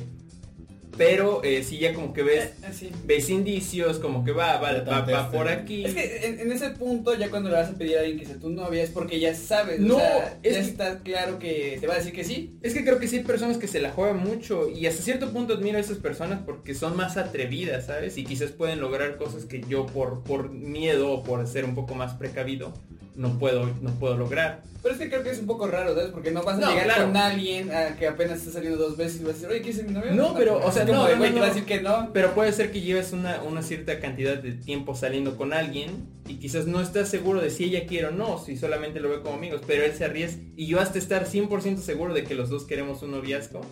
Pero 0.96 1.42
eh, 1.42 1.62
si 1.64 1.78
ya 1.78 1.92
como 1.94 2.12
que 2.12 2.22
ves. 2.22 2.52
Así. 2.64 2.90
Ves 3.04 3.28
indicios, 3.30 3.98
como 3.98 4.24
que 4.24 4.32
va, 4.32 4.58
va, 4.58 5.30
por 5.30 5.48
aquí. 5.48 5.84
Es 5.84 5.94
que 5.94 6.26
en, 6.26 6.40
en 6.40 6.52
ese 6.52 6.70
punto, 6.70 7.14
ya 7.14 7.30
cuando 7.30 7.50
le 7.50 7.56
vas 7.56 7.70
a 7.70 7.74
pedir 7.74 7.96
a 7.96 8.00
alguien 8.00 8.18
que 8.18 8.26
sea 8.26 8.36
tu 8.36 8.50
novia, 8.50 8.82
es 8.82 8.90
porque 8.90 9.18
ya 9.20 9.34
sabes. 9.34 9.80
No, 9.80 9.96
o 9.96 9.98
sea, 10.00 10.38
es 10.42 10.54
ya 10.54 10.60
que- 10.62 10.66
está 10.68 10.98
claro 11.00 11.38
que 11.38 11.78
te 11.80 11.86
va 11.86 11.94
a 11.94 11.98
decir 11.98 12.12
que 12.12 12.24
sí. 12.24 12.56
Es 12.62 12.74
que 12.74 12.84
creo 12.84 12.98
que 12.98 13.08
sí 13.08 13.18
hay 13.18 13.24
personas 13.24 13.58
que 13.58 13.66
se 13.68 13.80
la 13.80 13.90
juegan 13.90 14.18
mucho 14.18 14.68
y 14.68 14.86
hasta 14.86 15.02
cierto 15.02 15.30
punto 15.32 15.54
admiro 15.54 15.78
a 15.78 15.80
esas 15.80 15.98
personas 15.98 16.40
porque 16.44 16.74
son 16.74 16.96
más 16.96 17.16
atrevidas, 17.16 17.86
¿sabes? 17.86 18.16
Y 18.16 18.24
quizás 18.24 18.50
pueden 18.52 18.80
lograr 18.80 19.16
cosas 19.16 19.44
que 19.44 19.62
yo 19.68 19.86
por, 19.86 20.22
por 20.22 20.50
miedo 20.50 21.10
o 21.12 21.22
por 21.22 21.46
ser 21.46 21.64
un 21.64 21.74
poco 21.74 21.94
más 21.94 22.14
precavido 22.14 22.72
no 23.16 23.38
puedo, 23.38 23.66
no 23.80 23.90
puedo 23.98 24.16
lograr. 24.16 24.62
Pero 24.82 24.94
es 24.96 25.00
que 25.00 25.08
creo 25.08 25.22
que 25.22 25.30
es 25.30 25.38
un 25.38 25.46
poco 25.46 25.66
raro, 25.66 25.94
¿sabes? 25.94 26.10
Porque 26.10 26.30
no 26.30 26.42
vas 26.42 26.58
a 26.58 26.60
No, 26.60 26.68
llegar 26.70 26.84
claro. 26.84 27.06
con 27.06 27.16
alguien 27.16 27.72
a 27.72 27.96
que 27.96 28.06
apenas 28.06 28.38
está 28.40 28.52
saliendo 28.52 28.78
dos 28.78 28.98
veces 28.98 29.20
y 29.20 29.24
vas 29.24 29.30
a 29.30 29.34
decir, 29.34 29.48
oye, 29.48 29.58
¿quieres 29.62 29.76
ser 29.76 29.86
mi 29.86 29.94
novia? 29.94 30.12
No, 30.12 30.34
pero, 30.34 30.58
o 30.62 30.70
sea, 30.70 30.84
no, 30.84 31.06
de, 31.06 31.12
no, 31.12 31.18
güey, 31.18 31.30
no. 31.30 31.34
te 31.36 31.40
va 31.40 31.46
a 31.46 31.48
decir 31.48 31.64
que 31.64 31.80
no. 31.80 32.10
Pero 32.12 32.34
puede 32.34 32.52
ser 32.52 32.70
que 32.70 32.82
lleves 32.82 33.12
una, 33.12 33.42
una 33.42 33.62
cierta 33.62 33.98
cantidad 34.00 34.36
de 34.36 34.52
tiempo 34.52 34.94
saliendo 34.94 35.36
con 35.38 35.54
alguien 35.54 36.06
y 36.28 36.34
quizás 36.36 36.66
no 36.66 36.82
estás 36.82 37.08
seguro 37.08 37.40
de 37.40 37.48
si 37.50 37.64
ella 37.64 37.86
quiere 37.86 38.08
o 38.08 38.10
no, 38.10 38.38
si 38.38 38.58
solamente 38.58 39.00
lo 39.00 39.08
ve 39.08 39.22
como 39.22 39.36
amigos, 39.36 39.62
pero 39.66 39.84
él 39.84 39.92
se 39.94 40.04
arriesga 40.04 40.42
y 40.56 40.66
yo 40.66 40.80
hasta 40.80 40.98
estar 40.98 41.24
100% 41.26 41.78
seguro 41.78 42.12
de 42.12 42.24
que 42.24 42.34
los 42.34 42.50
dos 42.50 42.64
queremos 42.64 43.02
un 43.02 43.12
noviazgo, 43.12 43.62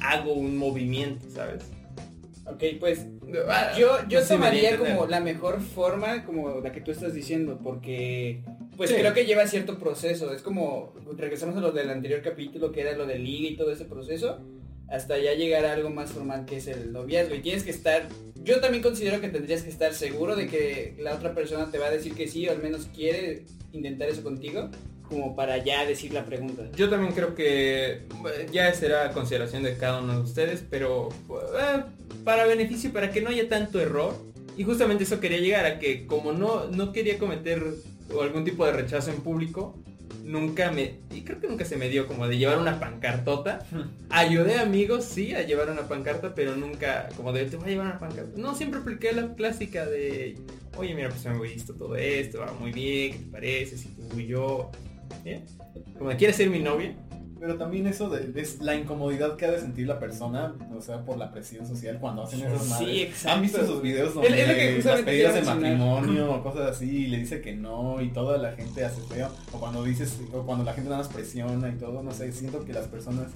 hago 0.00 0.32
un 0.32 0.56
movimiento, 0.56 1.26
¿sabes? 1.34 1.64
Ok, 2.46 2.62
pues 2.78 3.06
Ah, 3.48 3.72
yo, 3.76 3.98
yo 4.08 4.20
no 4.20 4.26
tomaría 4.26 4.78
como 4.78 5.06
la 5.06 5.20
mejor 5.20 5.60
forma, 5.60 6.24
como 6.24 6.60
la 6.60 6.70
que 6.72 6.80
tú 6.80 6.92
estás 6.92 7.12
diciendo, 7.12 7.58
porque 7.62 8.42
pues 8.76 8.90
Sí. 8.90 8.96
creo 8.96 9.12
que 9.14 9.24
lleva 9.26 9.46
cierto 9.48 9.78
proceso. 9.78 10.32
Es 10.32 10.42
como, 10.42 10.94
regresamos 11.16 11.56
a 11.56 11.60
lo 11.60 11.72
del 11.72 11.90
anterior 11.90 12.22
capítulo, 12.22 12.70
que 12.70 12.82
era 12.82 12.92
lo 12.96 13.04
de 13.04 13.18
liga 13.18 13.48
y 13.48 13.56
todo 13.56 13.72
ese 13.72 13.84
proceso. 13.84 14.38
hasta 14.88 15.18
ya 15.18 15.34
llegar 15.34 15.64
a 15.64 15.72
algo 15.72 15.90
más 15.90 16.12
formal 16.12 16.44
que 16.46 16.58
es 16.58 16.68
el 16.68 16.92
noviazgo. 16.92 17.34
Y 17.34 17.40
tienes 17.40 17.64
que 17.64 17.72
estar, 17.72 18.06
yo 18.44 18.60
también 18.60 18.84
considero 18.84 19.20
que 19.20 19.28
tendrías 19.28 19.62
que 19.64 19.68
estar 19.70 19.92
seguro 19.92 20.36
de 20.36 20.46
que 20.46 20.94
la 21.00 21.12
otra 21.16 21.34
persona 21.34 21.72
te 21.72 21.78
va 21.78 21.86
a 21.86 21.90
decir 21.90 22.14
que 22.14 22.28
sí 22.28 22.46
o 22.46 22.52
al 22.52 22.62
menos 22.62 22.86
quiere 22.94 23.42
intentar 23.72 24.08
eso 24.08 24.22
contigo, 24.22 24.70
como 25.08 25.36
para 25.36 25.58
ya 25.58 25.84
decir 25.84 26.12
la 26.12 26.24
pregunta. 26.24 26.64
Yo 26.76 26.88
también 26.88 27.12
creo 27.12 27.34
que 27.34 28.02
bueno, 28.20 28.50
ya 28.52 28.72
será 28.74 29.12
consideración 29.12 29.62
de 29.62 29.76
cada 29.76 30.00
uno 30.00 30.14
de 30.14 30.20
ustedes, 30.20 30.64
pero 30.68 31.08
eh, 31.30 31.82
para 32.24 32.46
beneficio, 32.46 32.92
para 32.92 33.10
que 33.10 33.20
no 33.20 33.30
haya 33.30 33.48
tanto 33.48 33.80
error. 33.80 34.14
Y 34.56 34.64
justamente 34.64 35.04
eso 35.04 35.20
quería 35.20 35.38
llegar 35.38 35.66
a 35.66 35.78
que 35.78 36.06
como 36.06 36.32
no, 36.32 36.66
no 36.68 36.92
quería 36.92 37.18
cometer 37.18 37.62
algún 38.20 38.44
tipo 38.44 38.64
de 38.64 38.72
rechazo 38.72 39.10
en 39.10 39.20
público, 39.20 39.78
nunca 40.24 40.72
me, 40.72 40.98
y 41.14 41.22
creo 41.22 41.40
que 41.40 41.46
nunca 41.46 41.64
se 41.64 41.76
me 41.76 41.88
dio 41.88 42.06
como 42.06 42.26
de 42.26 42.36
llevar 42.36 42.58
una 42.58 42.80
pancartota. 42.80 43.64
Ayudé 44.10 44.56
a 44.56 44.62
amigos, 44.62 45.04
sí, 45.04 45.34
a 45.34 45.42
llevar 45.42 45.70
una 45.70 45.88
pancarta, 45.88 46.34
pero 46.34 46.56
nunca 46.56 47.08
como 47.16 47.32
de 47.32 47.46
te 47.46 47.56
voy 47.56 47.66
a 47.66 47.70
llevar 47.70 47.86
una 47.86 47.98
pancarta. 47.98 48.32
No, 48.36 48.54
siempre 48.54 48.80
apliqué 48.80 49.12
la 49.12 49.34
clásica 49.34 49.86
de, 49.86 50.36
oye, 50.76 50.94
mira, 50.94 51.08
pues 51.08 51.24
me 51.24 51.36
he 51.36 51.52
visto 51.52 51.74
todo 51.74 51.96
esto, 51.96 52.40
va 52.40 52.52
muy 52.52 52.72
bien, 52.72 53.12
¿qué 53.12 53.18
te 53.18 53.30
parece? 53.30 53.78
Si 53.78 53.88
tú 53.88 54.18
y 54.18 54.26
yo, 54.26 54.70
¿bien? 55.24 55.44
Como 55.98 56.10
de, 56.10 56.16
¿quieres 56.16 56.36
ser 56.36 56.50
mi 56.50 56.58
novia? 56.60 56.94
Pero 57.38 57.58
también 57.58 57.86
eso 57.86 58.08
de, 58.08 58.28
de 58.28 58.48
la 58.60 58.74
incomodidad 58.74 59.36
que 59.36 59.44
ha 59.44 59.50
de 59.50 59.60
sentir 59.60 59.86
la 59.86 60.00
persona, 60.00 60.54
o 60.76 60.80
sea, 60.80 61.04
por 61.04 61.18
la 61.18 61.30
presión 61.32 61.66
social 61.66 61.98
cuando 62.00 62.22
hacen 62.22 62.40
esas 62.40 62.62
Sí, 62.62 62.70
madres. 62.70 63.02
exacto. 63.02 63.30
¿Han 63.36 63.42
visto 63.42 63.60
esos 63.60 63.82
videos 63.82 64.14
donde 64.14 64.80
las 64.82 65.02
pedidas 65.02 65.34
de 65.34 65.42
matrimonio 65.42 66.32
o 66.32 66.42
cosas 66.42 66.70
así 66.70 67.04
y 67.04 67.06
le 67.08 67.18
dice 67.18 67.42
que 67.42 67.54
no 67.54 68.00
y 68.00 68.08
toda 68.08 68.38
la 68.38 68.52
gente 68.52 68.84
hace 68.86 69.02
feo? 69.02 69.28
O 69.52 69.60
cuando 69.60 69.84
dices, 69.84 70.18
o 70.32 70.42
cuando 70.46 70.64
la 70.64 70.72
gente 70.72 70.88
nada 70.88 71.02
más 71.02 71.12
presiona 71.12 71.68
y 71.68 71.72
todo, 71.74 72.02
no 72.02 72.10
sé, 72.12 72.32
siento 72.32 72.64
que 72.64 72.72
las 72.72 72.86
personas, 72.86 73.26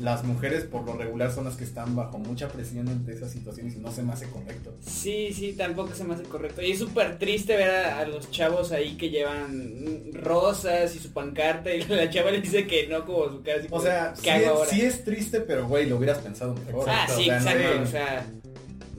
las 0.00 0.24
mujeres 0.24 0.64
por 0.64 0.84
lo 0.84 0.94
regular 0.96 1.32
son 1.32 1.44
las 1.44 1.56
que 1.56 1.64
están 1.64 1.94
bajo 1.94 2.18
mucha 2.18 2.48
presión 2.48 2.88
ante 2.88 3.12
esas 3.12 3.30
situaciones 3.30 3.74
y 3.76 3.78
no 3.78 3.92
se 3.92 4.02
me 4.02 4.12
hace 4.12 4.26
correcto. 4.28 4.74
Sí, 4.84 5.32
sí, 5.32 5.52
tampoco 5.52 5.94
se 5.94 6.04
me 6.04 6.14
hace 6.14 6.24
correcto. 6.24 6.62
Y 6.62 6.72
es 6.72 6.78
súper 6.78 7.18
triste 7.18 7.56
ver 7.56 7.70
a, 7.70 8.00
a 8.00 8.06
los 8.06 8.30
chavos 8.30 8.72
ahí 8.72 8.96
que 8.96 9.10
llevan 9.10 10.12
rosas 10.12 10.94
y 10.96 10.98
su 10.98 11.12
pancarta 11.12 11.72
y 11.74 11.82
la 11.88 12.10
chava 12.10 12.30
le 12.30 12.40
dice 12.40 12.66
que 12.66 12.86
no 12.88 13.04
como 13.04 13.28
su 13.30 13.42
cara. 13.42 13.58
así 13.58 13.68
O 13.70 13.80
sea, 13.80 14.14
¿qué 14.22 14.30
sí 14.30 14.42
es, 14.42 14.46
ahora? 14.48 14.70
sí 14.70 14.80
es 14.82 15.04
triste, 15.04 15.40
pero 15.40 15.66
güey, 15.68 15.88
lo 15.88 15.96
hubieras 15.96 16.18
pensado 16.18 16.54
mejor. 16.54 16.86
Ah, 16.88 17.06
O 17.10 17.16
sí, 17.16 17.24
sea, 17.24 17.36
exacto. 17.38 17.82
O 17.82 17.86
sea, 17.86 18.26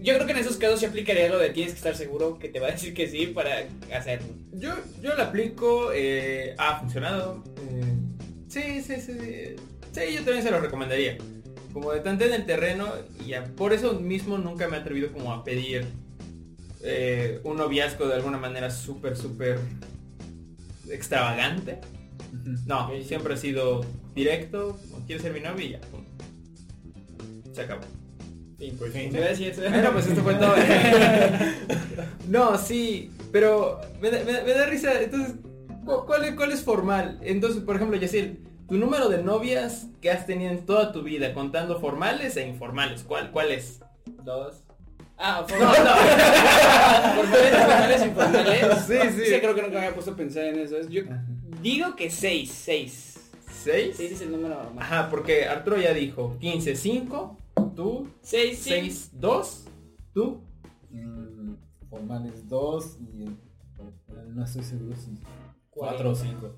yo 0.01 0.13
creo 0.13 0.25
que 0.27 0.31
en 0.33 0.37
esos 0.39 0.57
casos 0.57 0.79
se 0.79 0.85
aplicaría 0.85 1.29
lo 1.29 1.39
de 1.39 1.49
tienes 1.49 1.73
que 1.73 1.77
estar 1.77 1.95
seguro 1.95 2.37
que 2.39 2.47
te 2.49 2.59
va 2.59 2.67
a 2.67 2.71
decir 2.71 2.93
que 2.93 3.07
sí 3.09 3.27
para 3.27 3.63
hacerlo. 3.93 4.27
Yo, 4.53 4.73
yo 5.01 5.15
la 5.15 5.25
aplico, 5.25 5.91
eh, 5.93 6.53
ha 6.57 6.79
funcionado. 6.79 7.43
eh, 7.69 7.83
sí, 8.47 8.81
sí, 8.81 8.95
sí. 9.01 9.13
Sí, 9.13 9.55
yo 10.13 10.23
también 10.23 10.43
se 10.43 10.51
lo 10.51 10.59
recomendaría. 10.59 11.17
Como 11.73 11.91
de 11.91 11.99
tanto 11.99 12.23
en 12.25 12.33
el 12.33 12.45
terreno 12.45 12.87
y 13.23 13.29
ya, 13.29 13.43
por 13.43 13.73
eso 13.73 13.99
mismo 13.99 14.37
nunca 14.37 14.67
me 14.69 14.77
he 14.77 14.79
atrevido 14.79 15.11
como 15.11 15.33
a 15.33 15.43
pedir 15.43 15.85
eh, 16.81 17.39
un 17.43 17.57
noviazgo 17.57 18.07
de 18.07 18.13
alguna 18.15 18.37
manera 18.37 18.69
súper, 18.71 19.17
súper 19.17 19.59
extravagante. 20.89 21.79
No, 22.65 22.89
sí. 22.91 23.03
siempre 23.03 23.33
ha 23.33 23.37
sido 23.37 23.85
directo, 24.13 24.79
quieres 25.05 25.23
ser 25.23 25.33
mi 25.33 25.39
novia 25.41 25.65
y 25.65 25.69
ya. 25.71 25.79
Se 27.53 27.61
acabó. 27.61 27.81
Fin. 28.57 28.75
Pues 28.77 28.93
sí. 28.93 29.09
Gracias. 29.11 29.57
Bueno, 29.57 29.91
pues 29.93 30.07
esto 30.07 30.21
fue 30.23 30.35
todo. 30.35 30.55
no, 32.29 32.57
sí, 32.57 33.11
pero 33.31 33.81
me 34.01 34.11
da, 34.11 34.23
me 34.23 34.31
da- 34.33 34.43
me 34.43 34.53
da 34.53 34.65
risa. 34.67 35.01
Entonces, 35.01 35.35
¿cu- 35.85 36.05
¿cuál, 36.05 36.35
¿cuál 36.35 36.51
es 36.51 36.61
formal? 36.61 37.19
Entonces, 37.21 37.63
por 37.63 37.75
ejemplo, 37.75 37.97
Yacil, 37.97 38.39
tu 38.67 38.77
número 38.77 39.09
de 39.09 39.21
novias 39.23 39.87
que 40.01 40.09
has 40.11 40.25
tenido 40.25 40.51
en 40.51 40.65
toda 40.65 40.91
tu 40.91 41.01
vida, 41.03 41.33
contando 41.33 41.79
formales 41.79 42.35
e 42.37 42.47
informales, 42.47 43.03
¿cuál, 43.03 43.31
cuál 43.31 43.51
es? 43.51 43.79
Dos. 44.23 44.63
Ah, 45.17 45.41
No, 45.41 45.47
formales. 45.47 45.79
no. 45.83 47.23
formales, 47.23 47.51
formales, 47.51 48.05
informales. 48.05 48.85
Sí, 48.85 48.93
sí. 49.15 49.25
Sí, 49.33 49.39
creo 49.39 49.55
que 49.55 49.61
nunca 49.61 49.73
me 49.73 49.77
había 49.79 49.93
puesto 49.93 50.11
a 50.11 50.15
pensar 50.15 50.43
en 50.45 50.59
eso. 50.59 50.75
Yo 50.89 51.03
digo 51.61 51.95
que 51.95 52.09
seis, 52.09 52.51
seis. 52.51 53.11
¿Seis? 53.63 53.95
Seis 53.97 54.11
es 54.13 54.21
el 54.21 54.31
número 54.31 54.69
más. 54.75 54.83
Ajá, 54.83 55.09
porque 55.09 55.45
Arturo 55.47 55.77
ya 55.77 55.93
dijo 55.93 56.37
15, 56.39 56.75
5, 56.75 57.37
tú, 57.75 58.07
Seis, 58.21 58.59
sí. 58.59 58.69
6, 58.69 59.11
2, 59.13 59.65
tú. 60.13 60.41
Mm, 60.91 61.55
formales 61.89 62.47
2 62.47 62.97
y 62.99 63.23
eh, 63.23 63.29
no 64.27 64.43
estoy 64.43 64.63
seguro 64.63 64.95
si 64.95 65.11
Cuatro. 65.71 65.97
4 65.97 66.09
o 66.11 66.15
5. 66.15 66.55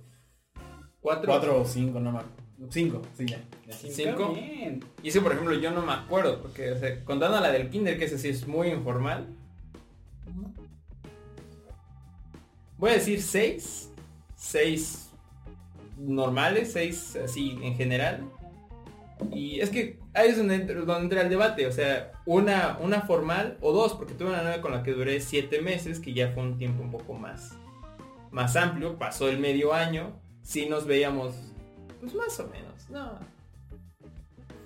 4. 1.02 1.26
4 1.26 1.62
o 1.62 1.66
5, 1.66 2.00
no 2.00 2.12
más. 2.12 2.26
5, 2.70 3.02
sí, 3.16 3.26
ya. 3.28 3.40
ya. 3.68 3.74
Cinco. 3.74 4.34
Bien. 4.34 4.84
Y 5.04 5.10
eso, 5.10 5.22
por 5.22 5.32
ejemplo, 5.32 5.54
yo 5.54 5.72
no 5.72 5.86
me 5.86 5.94
acuerdo, 5.94 6.42
porque 6.42 6.72
o 6.72 6.80
sea, 6.80 7.04
contando 7.06 7.40
la 7.40 7.52
del 7.52 7.70
kinder, 7.70 8.00
que 8.00 8.06
ese 8.06 8.18
sí 8.18 8.30
es 8.30 8.48
muy 8.48 8.70
informal. 8.70 9.28
Voy 12.78 12.92
a 12.92 12.94
decir 12.94 13.22
seis. 13.22 13.92
Seis 14.36 15.12
normales, 15.98 16.74
seis 16.74 17.16
así 17.24 17.58
en 17.62 17.76
general. 17.76 18.24
Y 19.32 19.60
es 19.60 19.70
que 19.70 20.00
ahí 20.14 20.30
es 20.30 20.38
donde 20.38 20.56
entra, 20.56 20.76
donde 20.76 21.04
entra 21.04 21.22
el 21.22 21.30
debate, 21.30 21.66
o 21.66 21.72
sea, 21.72 22.12
una, 22.26 22.78
una 22.82 23.02
formal 23.02 23.58
o 23.62 23.72
dos, 23.72 23.94
porque 23.94 24.14
tuve 24.14 24.30
una 24.30 24.44
novia 24.44 24.62
con 24.62 24.72
la 24.72 24.84
que 24.84 24.92
duré 24.92 25.20
siete 25.22 25.62
meses, 25.62 26.00
que 26.00 26.14
ya 26.14 26.32
fue 26.34 26.44
un 26.44 26.58
tiempo 26.58 26.84
un 26.84 26.92
poco 26.92 27.14
más, 27.14 27.56
más 28.30 28.56
amplio, 28.56 29.00
pasó 29.00 29.28
el 29.28 29.40
medio 29.40 29.74
año, 29.74 30.20
sí 30.48 30.66
nos 30.68 30.86
veíamos, 30.86 31.36
pues 32.00 32.14
más 32.16 32.40
o 32.40 32.48
menos, 32.48 32.90
no. 32.90 33.20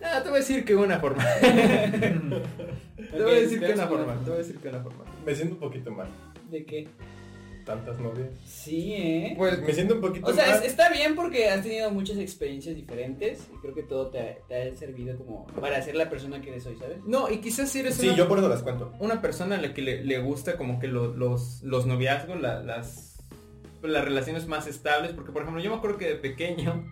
Ah, 0.04 0.22
te 0.24 0.30
voy 0.30 0.38
a 0.38 0.40
decir 0.42 0.64
que 0.64 0.76
una 0.76 1.00
formal. 1.00 1.28
te 1.42 3.24
voy 3.24 3.32
a 3.36 3.40
decir 3.42 3.60
que 3.60 3.74
una 3.74 3.88
formal, 3.88 4.20
te 4.24 4.30
voy 4.30 4.36
a 4.36 4.42
decir 4.44 4.58
que 4.58 4.70
una 4.70 4.82
formal. 4.82 5.08
Me 5.26 5.36
siento 5.36 5.56
un 5.56 5.60
poquito 5.60 5.92
mal. 5.92 6.08
¿De 6.50 6.66
qué? 6.66 6.88
Tantas 7.66 8.00
novias. 8.00 8.30
Sí, 8.44 8.94
¿eh? 8.94 9.34
Pues 9.38 9.62
me 9.62 9.72
siento 9.74 9.94
un 9.96 10.02
poquito 10.02 10.26
O 10.28 10.34
sea, 10.34 10.48
mal. 10.48 10.60
es- 10.60 10.66
está 10.72 10.90
bien 10.90 11.16
porque 11.16 11.50
has 11.50 11.62
tenido 11.62 11.92
muchas 11.92 12.18
experiencias 12.18 12.76
diferentes 12.76 13.48
y 13.54 13.58
creo 13.62 13.76
que 13.76 13.84
todo 13.84 14.10
te 14.10 14.20
ha, 14.20 14.38
te 14.48 14.56
ha 14.70 14.76
servido 14.76 15.16
como 15.18 15.46
para 15.48 15.80
ser 15.84 15.96
la 15.96 16.10
persona 16.10 16.42
que 16.42 16.50
eres 16.50 16.66
hoy, 16.66 16.76
¿sabes? 16.78 16.98
No, 17.06 17.30
y 17.30 17.38
quizás 17.40 17.70
si 17.70 17.80
eres 17.80 17.96
Sí, 17.96 18.08
una, 18.08 18.18
yo 18.18 18.28
por 18.28 18.40
eso 18.40 18.50
las 18.50 18.64
cuento. 18.64 18.92
una 19.00 19.22
persona 19.22 19.58
a 19.58 19.62
la 19.62 19.74
que 19.76 19.84
le, 19.84 20.04
le 20.04 20.18
gusta 20.20 20.58
como 20.58 20.80
que 20.80 20.88
lo- 20.88 21.14
los, 21.16 21.62
los 21.62 21.86
noviazgos, 21.86 22.42
la- 22.42 22.64
las, 22.64 23.11
las 23.84 24.04
relaciones 24.06 24.48
más 24.48 24.68
estables, 24.68 25.12
porque 25.14 25.32
por 25.32 25.42
ejemplo 25.42 25.62
yo 25.64 25.70
me 25.72 25.78
acuerdo 25.78 25.98
que 25.98 26.08
de 26.08 26.16
pequeño, 26.16 26.86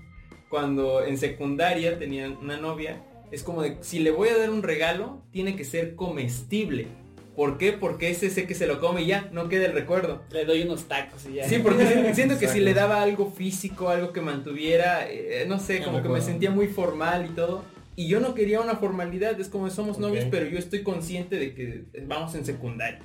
cuando 0.50 1.04
en 1.04 1.18
secundaria 1.18 2.00
tenía 2.00 2.30
una 2.30 2.58
novia, 2.58 3.04
es 3.32 3.44
como 3.44 3.62
de, 3.62 3.78
si 3.82 4.00
le 4.00 4.12
voy 4.12 4.30
a 4.30 4.38
dar 4.38 4.50
un 4.50 4.64
regalo, 4.64 5.22
tiene 5.32 5.56
que 5.56 5.64
ser 5.64 5.96
comestible. 5.96 6.88
¿Por 7.36 7.58
qué? 7.58 7.72
Porque 7.72 8.10
ese 8.10 8.30
sé 8.32 8.46
que 8.48 8.56
se 8.56 8.68
lo 8.68 8.82
come 8.82 9.04
y 9.04 9.08
ya, 9.08 9.30
no 9.32 9.48
queda 9.48 9.68
el 9.68 9.74
recuerdo. 9.74 10.24
Le 10.32 10.44
doy 10.44 10.64
unos 10.64 10.86
tacos 10.90 11.26
y 11.26 11.36
ya. 11.36 11.48
Sí, 11.48 11.60
porque 11.60 11.86
si- 11.86 11.94
siento 12.16 12.38
que 12.38 12.48
si 12.54 12.60
le 12.60 12.74
daba 12.74 13.02
algo 13.02 13.32
físico, 13.32 13.90
algo 13.90 14.12
que 14.12 14.20
mantuviera, 14.20 15.10
eh, 15.10 15.46
no 15.48 15.58
sé, 15.60 15.82
como 15.84 16.02
que 16.04 16.10
me 16.10 16.16
sentía 16.26 16.52
muy 16.52 16.68
formal 16.68 17.28
y 17.28 17.30
todo. 17.36 17.64
Y 17.96 18.08
yo 18.08 18.20
no 18.20 18.34
quería 18.34 18.60
una 18.60 18.76
formalidad, 18.76 19.40
es 19.40 19.48
como 19.48 19.70
somos 19.70 20.00
novios, 20.00 20.26
pero 20.32 20.48
yo 20.48 20.58
estoy 20.58 20.84
consciente 20.84 21.38
de 21.38 21.54
que 21.54 21.86
vamos 22.08 22.34
en 22.36 22.46
secundaria. 22.46 23.00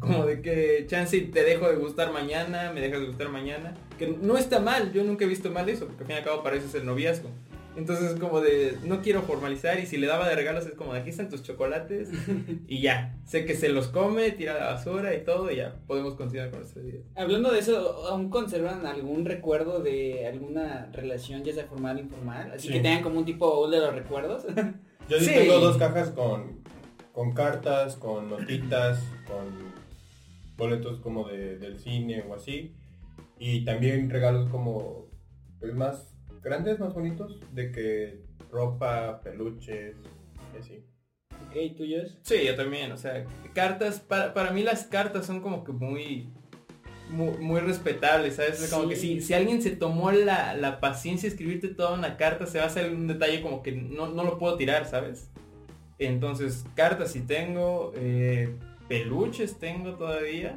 Como 0.00 0.26
de 0.26 0.42
que 0.42 0.84
chance 0.88 1.16
y 1.16 1.22
te 1.26 1.44
dejo 1.44 1.68
de 1.68 1.76
gustar 1.76 2.12
mañana, 2.12 2.72
me 2.72 2.80
dejas 2.80 3.00
de 3.00 3.06
gustar 3.06 3.28
mañana. 3.28 3.74
Que 3.98 4.08
no 4.08 4.36
está 4.36 4.58
mal, 4.60 4.92
yo 4.92 5.04
nunca 5.04 5.24
he 5.24 5.28
visto 5.28 5.50
mal 5.50 5.68
eso, 5.68 5.86
porque 5.86 6.02
al 6.02 6.06
fin 6.06 6.16
y 6.16 6.18
al 6.18 6.24
cabo 6.24 6.48
es 6.50 6.74
el 6.74 6.84
noviazgo. 6.84 7.30
Entonces 7.74 8.10
es 8.12 8.20
como 8.20 8.40
de, 8.42 8.76
no 8.84 9.00
quiero 9.00 9.22
formalizar 9.22 9.78
y 9.80 9.86
si 9.86 9.96
le 9.96 10.06
daba 10.06 10.28
de 10.28 10.34
regalos 10.36 10.66
es 10.66 10.74
como 10.74 10.92
de 10.92 11.00
aquí 11.00 11.08
están 11.08 11.30
tus 11.30 11.42
chocolates 11.42 12.10
y 12.68 12.82
ya. 12.82 13.16
Sé 13.24 13.46
que 13.46 13.54
se 13.54 13.70
los 13.70 13.88
come, 13.88 14.30
tira 14.32 14.52
la 14.54 14.66
basura 14.74 15.14
y 15.14 15.24
todo 15.24 15.50
y 15.50 15.56
ya 15.56 15.76
podemos 15.86 16.14
continuar 16.14 16.50
con 16.50 16.60
nuestra 16.60 16.82
vida. 16.82 16.98
Hablando 17.16 17.50
de 17.50 17.60
eso, 17.60 18.06
¿aún 18.08 18.28
conservan 18.28 18.84
algún 18.84 19.24
recuerdo 19.24 19.78
de 19.82 20.26
alguna 20.26 20.90
relación, 20.92 21.44
ya 21.44 21.54
sea 21.54 21.64
formal 21.64 21.96
o 21.96 22.00
informal? 22.00 22.50
Así 22.52 22.66
Sí. 22.68 22.74
que 22.74 22.80
tengan 22.80 23.02
como 23.02 23.18
un 23.20 23.24
tipo 23.24 23.70
de 23.70 23.78
los 23.78 23.94
recuerdos. 23.94 24.44
Yo 25.08 25.18
sí 25.18 25.24
Sí. 25.26 25.32
tengo 25.34 25.58
dos 25.58 25.78
cajas 25.78 26.10
con, 26.10 26.60
con 27.12 27.32
cartas, 27.34 27.96
con 27.96 28.30
notitas, 28.30 29.02
con 29.26 29.72
boletos 30.56 31.00
como 31.00 31.28
de, 31.28 31.58
del 31.58 31.78
cine 31.78 32.24
o 32.28 32.34
así. 32.34 32.74
Y 33.38 33.64
también 33.64 34.08
regalos 34.10 34.48
como 34.50 35.06
pues, 35.60 35.74
más 35.74 36.14
grandes, 36.42 36.78
más 36.80 36.94
bonitos, 36.94 37.38
de 37.52 37.70
que 37.72 38.24
ropa, 38.50 39.20
peluches, 39.22 39.96
y 40.54 40.58
así. 40.58 40.84
ok, 41.48 41.76
tuyos. 41.76 42.18
Sí, 42.22 42.36
yo 42.46 42.54
también, 42.56 42.92
o 42.92 42.96
sea, 42.96 43.24
cartas, 43.54 44.00
para, 44.00 44.34
para 44.34 44.50
mí 44.52 44.62
las 44.62 44.84
cartas 44.84 45.26
son 45.26 45.40
como 45.40 45.64
que 45.64 45.72
muy, 45.72 46.28
muy, 47.10 47.36
muy 47.38 47.60
respetables, 47.60 48.36
¿sabes? 48.36 48.58
Sea, 48.58 48.70
Como 48.70 48.84
Sí. 48.84 48.88
que 48.90 48.96
si, 48.96 49.20
si 49.20 49.34
alguien 49.34 49.62
se 49.62 49.70
tomó 49.70 50.12
la, 50.12 50.54
la 50.54 50.80
paciencia 50.80 51.28
de 51.28 51.34
escribirte 51.34 51.68
toda 51.68 51.94
una 51.94 52.16
carta, 52.16 52.46
se 52.46 52.58
va 52.58 52.64
a 52.64 52.66
hacer 52.68 52.92
un 52.92 53.06
detalle 53.08 53.40
como 53.42 53.62
que 53.62 53.72
no, 53.72 54.08
no 54.08 54.24
lo 54.24 54.38
puedo 54.38 54.56
tirar, 54.56 54.86
¿sabes? 54.86 55.30
Entonces, 56.06 56.64
cartas 56.74 57.12
sí 57.12 57.20
tengo, 57.20 57.92
eh, 57.96 58.54
peluches 58.88 59.58
tengo 59.58 59.94
todavía. 59.94 60.56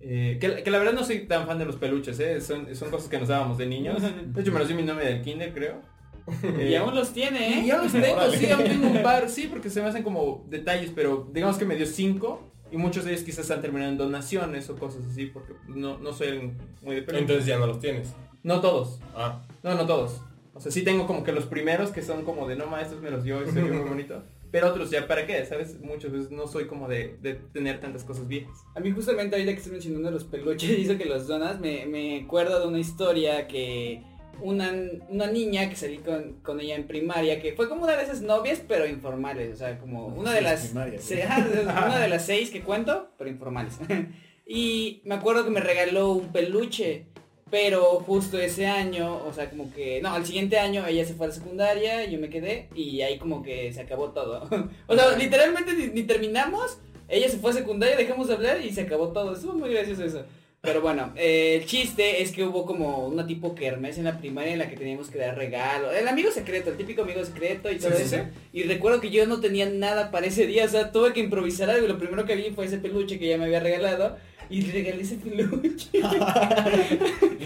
Eh, 0.00 0.38
que, 0.40 0.62
que 0.62 0.70
la 0.70 0.78
verdad 0.78 0.92
no 0.92 1.04
soy 1.04 1.26
tan 1.26 1.46
fan 1.46 1.58
de 1.58 1.64
los 1.64 1.76
peluches, 1.76 2.20
¿eh? 2.20 2.40
son, 2.40 2.74
son 2.76 2.90
cosas 2.90 3.08
que 3.08 3.18
nos 3.18 3.28
dábamos 3.28 3.58
de 3.58 3.66
niños. 3.66 4.00
De 4.26 4.40
hecho, 4.40 4.52
me 4.52 4.58
los 4.60 4.68
dio 4.68 4.76
mi 4.76 4.82
novia 4.84 5.06
del 5.08 5.22
kinder, 5.22 5.52
creo. 5.52 5.80
Y 6.60 6.74
aún 6.74 6.94
los 6.94 7.12
tiene, 7.12 7.54
¿eh? 7.58 7.60
Y 7.64 7.66
ya 7.68 7.78
los 7.82 7.90
tengo, 7.90 8.12
Órale. 8.14 8.36
sí, 8.36 8.50
aún 8.50 8.64
tengo 8.64 8.86
un 8.88 9.02
par, 9.02 9.28
sí, 9.30 9.46
porque 9.48 9.70
se 9.70 9.80
me 9.82 9.88
hacen 9.88 10.02
como 10.02 10.44
detalles, 10.48 10.92
pero 10.94 11.28
digamos 11.32 11.56
que 11.56 11.64
me 11.64 11.74
dio 11.74 11.86
cinco 11.86 12.52
y 12.70 12.76
muchos 12.76 13.04
de 13.06 13.12
ellos 13.12 13.24
quizás 13.24 13.40
están 13.40 13.62
terminando 13.62 14.04
en 14.04 14.10
donaciones 14.10 14.68
o 14.68 14.76
cosas 14.76 15.02
así, 15.10 15.26
porque 15.26 15.54
no, 15.68 15.98
no 15.98 16.12
soy 16.12 16.52
muy 16.82 16.96
de 16.96 17.02
pelo. 17.02 17.18
Entonces 17.18 17.46
ya 17.46 17.58
no 17.58 17.66
los 17.66 17.80
tienes. 17.80 18.14
No 18.42 18.60
todos, 18.60 19.00
Ah. 19.16 19.42
no, 19.62 19.74
no 19.74 19.86
todos. 19.86 20.20
O 20.54 20.60
sea, 20.60 20.70
sí 20.70 20.82
tengo 20.82 21.06
como 21.06 21.24
que 21.24 21.32
los 21.32 21.46
primeros 21.46 21.90
que 21.92 22.02
son 22.02 22.24
como 22.24 22.46
de 22.46 22.56
no 22.56 22.66
ma, 22.66 22.82
estos 22.82 23.00
me 23.00 23.10
los 23.10 23.24
dio 23.24 23.42
y 23.42 23.50
se 23.50 23.62
vio 23.62 23.72
muy 23.72 23.88
bonito. 23.88 24.22
Pero 24.50 24.68
otros 24.68 24.90
ya, 24.90 25.06
¿para 25.06 25.26
qué? 25.26 25.44
¿Sabes? 25.44 25.78
Muchas 25.80 26.10
veces 26.10 26.30
no 26.30 26.46
soy 26.46 26.66
como 26.66 26.88
de, 26.88 27.16
de 27.20 27.34
tener 27.34 27.80
tantas 27.80 28.04
cosas 28.04 28.26
viejas. 28.28 28.56
A 28.74 28.80
mí 28.80 28.90
justamente 28.90 29.36
ahorita 29.36 29.52
que 29.52 29.58
estoy 29.58 29.72
mencionando 29.72 30.10
los 30.10 30.24
peluches 30.24 30.70
y 30.78 30.82
eso 30.82 30.96
que 30.96 31.04
los 31.04 31.26
donas, 31.26 31.60
me, 31.60 31.84
me 31.86 32.22
acuerdo 32.24 32.58
de 32.60 32.66
una 32.66 32.78
historia 32.78 33.46
que 33.46 34.02
una, 34.40 34.72
una 35.08 35.26
niña 35.26 35.68
que 35.68 35.76
salí 35.76 35.98
con, 35.98 36.34
con 36.42 36.60
ella 36.60 36.76
en 36.76 36.86
primaria, 36.86 37.42
que 37.42 37.52
fue 37.54 37.68
como 37.68 37.82
una 37.84 37.96
de 37.96 38.04
esas 38.04 38.22
novias, 38.22 38.62
pero 38.66 38.86
informales, 38.86 39.52
o 39.52 39.56
sea, 39.56 39.78
como 39.78 40.06
una 40.06 40.30
de 40.32 40.38
Sí, 40.38 40.44
las... 40.44 40.64
primaria, 40.66 40.98
se- 41.00 41.22
ajá, 41.24 41.86
una 41.86 41.98
de 41.98 42.08
las 42.08 42.24
seis 42.24 42.50
que 42.50 42.62
cuento, 42.62 43.10
pero 43.18 43.28
informales. 43.28 43.78
y 44.46 45.02
me 45.04 45.16
acuerdo 45.16 45.44
que 45.44 45.50
me 45.50 45.60
regaló 45.60 46.12
un 46.12 46.32
peluche. 46.32 47.06
Pero 47.50 47.82
justo 48.00 48.38
ese 48.38 48.66
año, 48.66 49.22
o 49.26 49.32
sea, 49.32 49.48
como 49.48 49.72
que, 49.72 50.00
no, 50.02 50.12
al 50.12 50.26
siguiente 50.26 50.58
año 50.58 50.86
ella 50.86 51.04
se 51.04 51.14
fue 51.14 51.26
a 51.26 51.28
la 51.30 51.34
secundaria, 51.34 52.04
yo 52.04 52.18
me 52.18 52.28
quedé 52.28 52.68
y 52.74 53.00
ahí 53.00 53.18
como 53.18 53.42
que 53.42 53.72
se 53.72 53.80
acabó 53.80 54.10
todo. 54.10 54.48
o 54.86 54.94
sea, 54.94 55.16
literalmente 55.16 55.72
ni, 55.72 55.86
ni 55.86 56.02
terminamos, 56.02 56.78
ella 57.08 57.28
se 57.28 57.38
fue 57.38 57.50
a 57.50 57.54
secundaria, 57.54 57.96
dejamos 57.96 58.28
de 58.28 58.34
hablar 58.34 58.60
y 58.60 58.72
se 58.72 58.82
acabó 58.82 59.08
todo. 59.08 59.32
Estuvo 59.32 59.54
muy 59.54 59.72
gracioso 59.72 60.04
eso. 60.04 60.24
Pero 60.60 60.80
bueno, 60.80 61.12
eh, 61.14 61.58
el 61.60 61.66
chiste 61.66 62.20
es 62.20 62.32
que 62.32 62.42
hubo 62.42 62.66
como 62.66 63.06
una 63.06 63.24
tipo 63.26 63.54
kermés 63.54 63.96
en 63.96 64.04
la 64.04 64.18
primaria 64.18 64.52
en 64.52 64.58
la 64.58 64.68
que 64.68 64.76
teníamos 64.76 65.08
que 65.08 65.18
dar 65.18 65.36
regalo. 65.36 65.92
El 65.92 66.08
amigo 66.08 66.32
secreto, 66.32 66.70
el 66.70 66.76
típico 66.76 67.02
amigo 67.02 67.24
secreto 67.24 67.70
y 67.70 67.78
todo 67.78 67.92
Sí, 67.92 68.04
sí, 68.04 68.14
eso. 68.16 68.24
Y 68.52 68.64
recuerdo 68.64 69.00
que 69.00 69.10
yo 69.10 69.24
no 69.26 69.40
tenía 69.40 69.66
nada 69.66 70.10
para 70.10 70.26
ese 70.26 70.46
día, 70.46 70.64
o 70.64 70.68
sea, 70.68 70.90
tuve 70.90 71.12
que 71.12 71.20
improvisar 71.20 71.70
algo 71.70 71.86
y 71.86 71.88
lo 71.88 71.98
primero 71.98 72.24
que 72.24 72.34
vi 72.34 72.50
fue 72.50 72.66
ese 72.66 72.78
peluche 72.78 73.20
que 73.20 73.26
ella 73.26 73.38
me 73.38 73.44
había 73.44 73.60
regalado. 73.60 74.16
Y 74.50 74.62
regalé 74.62 75.02
ese 75.02 75.16
peluche. 75.16 75.88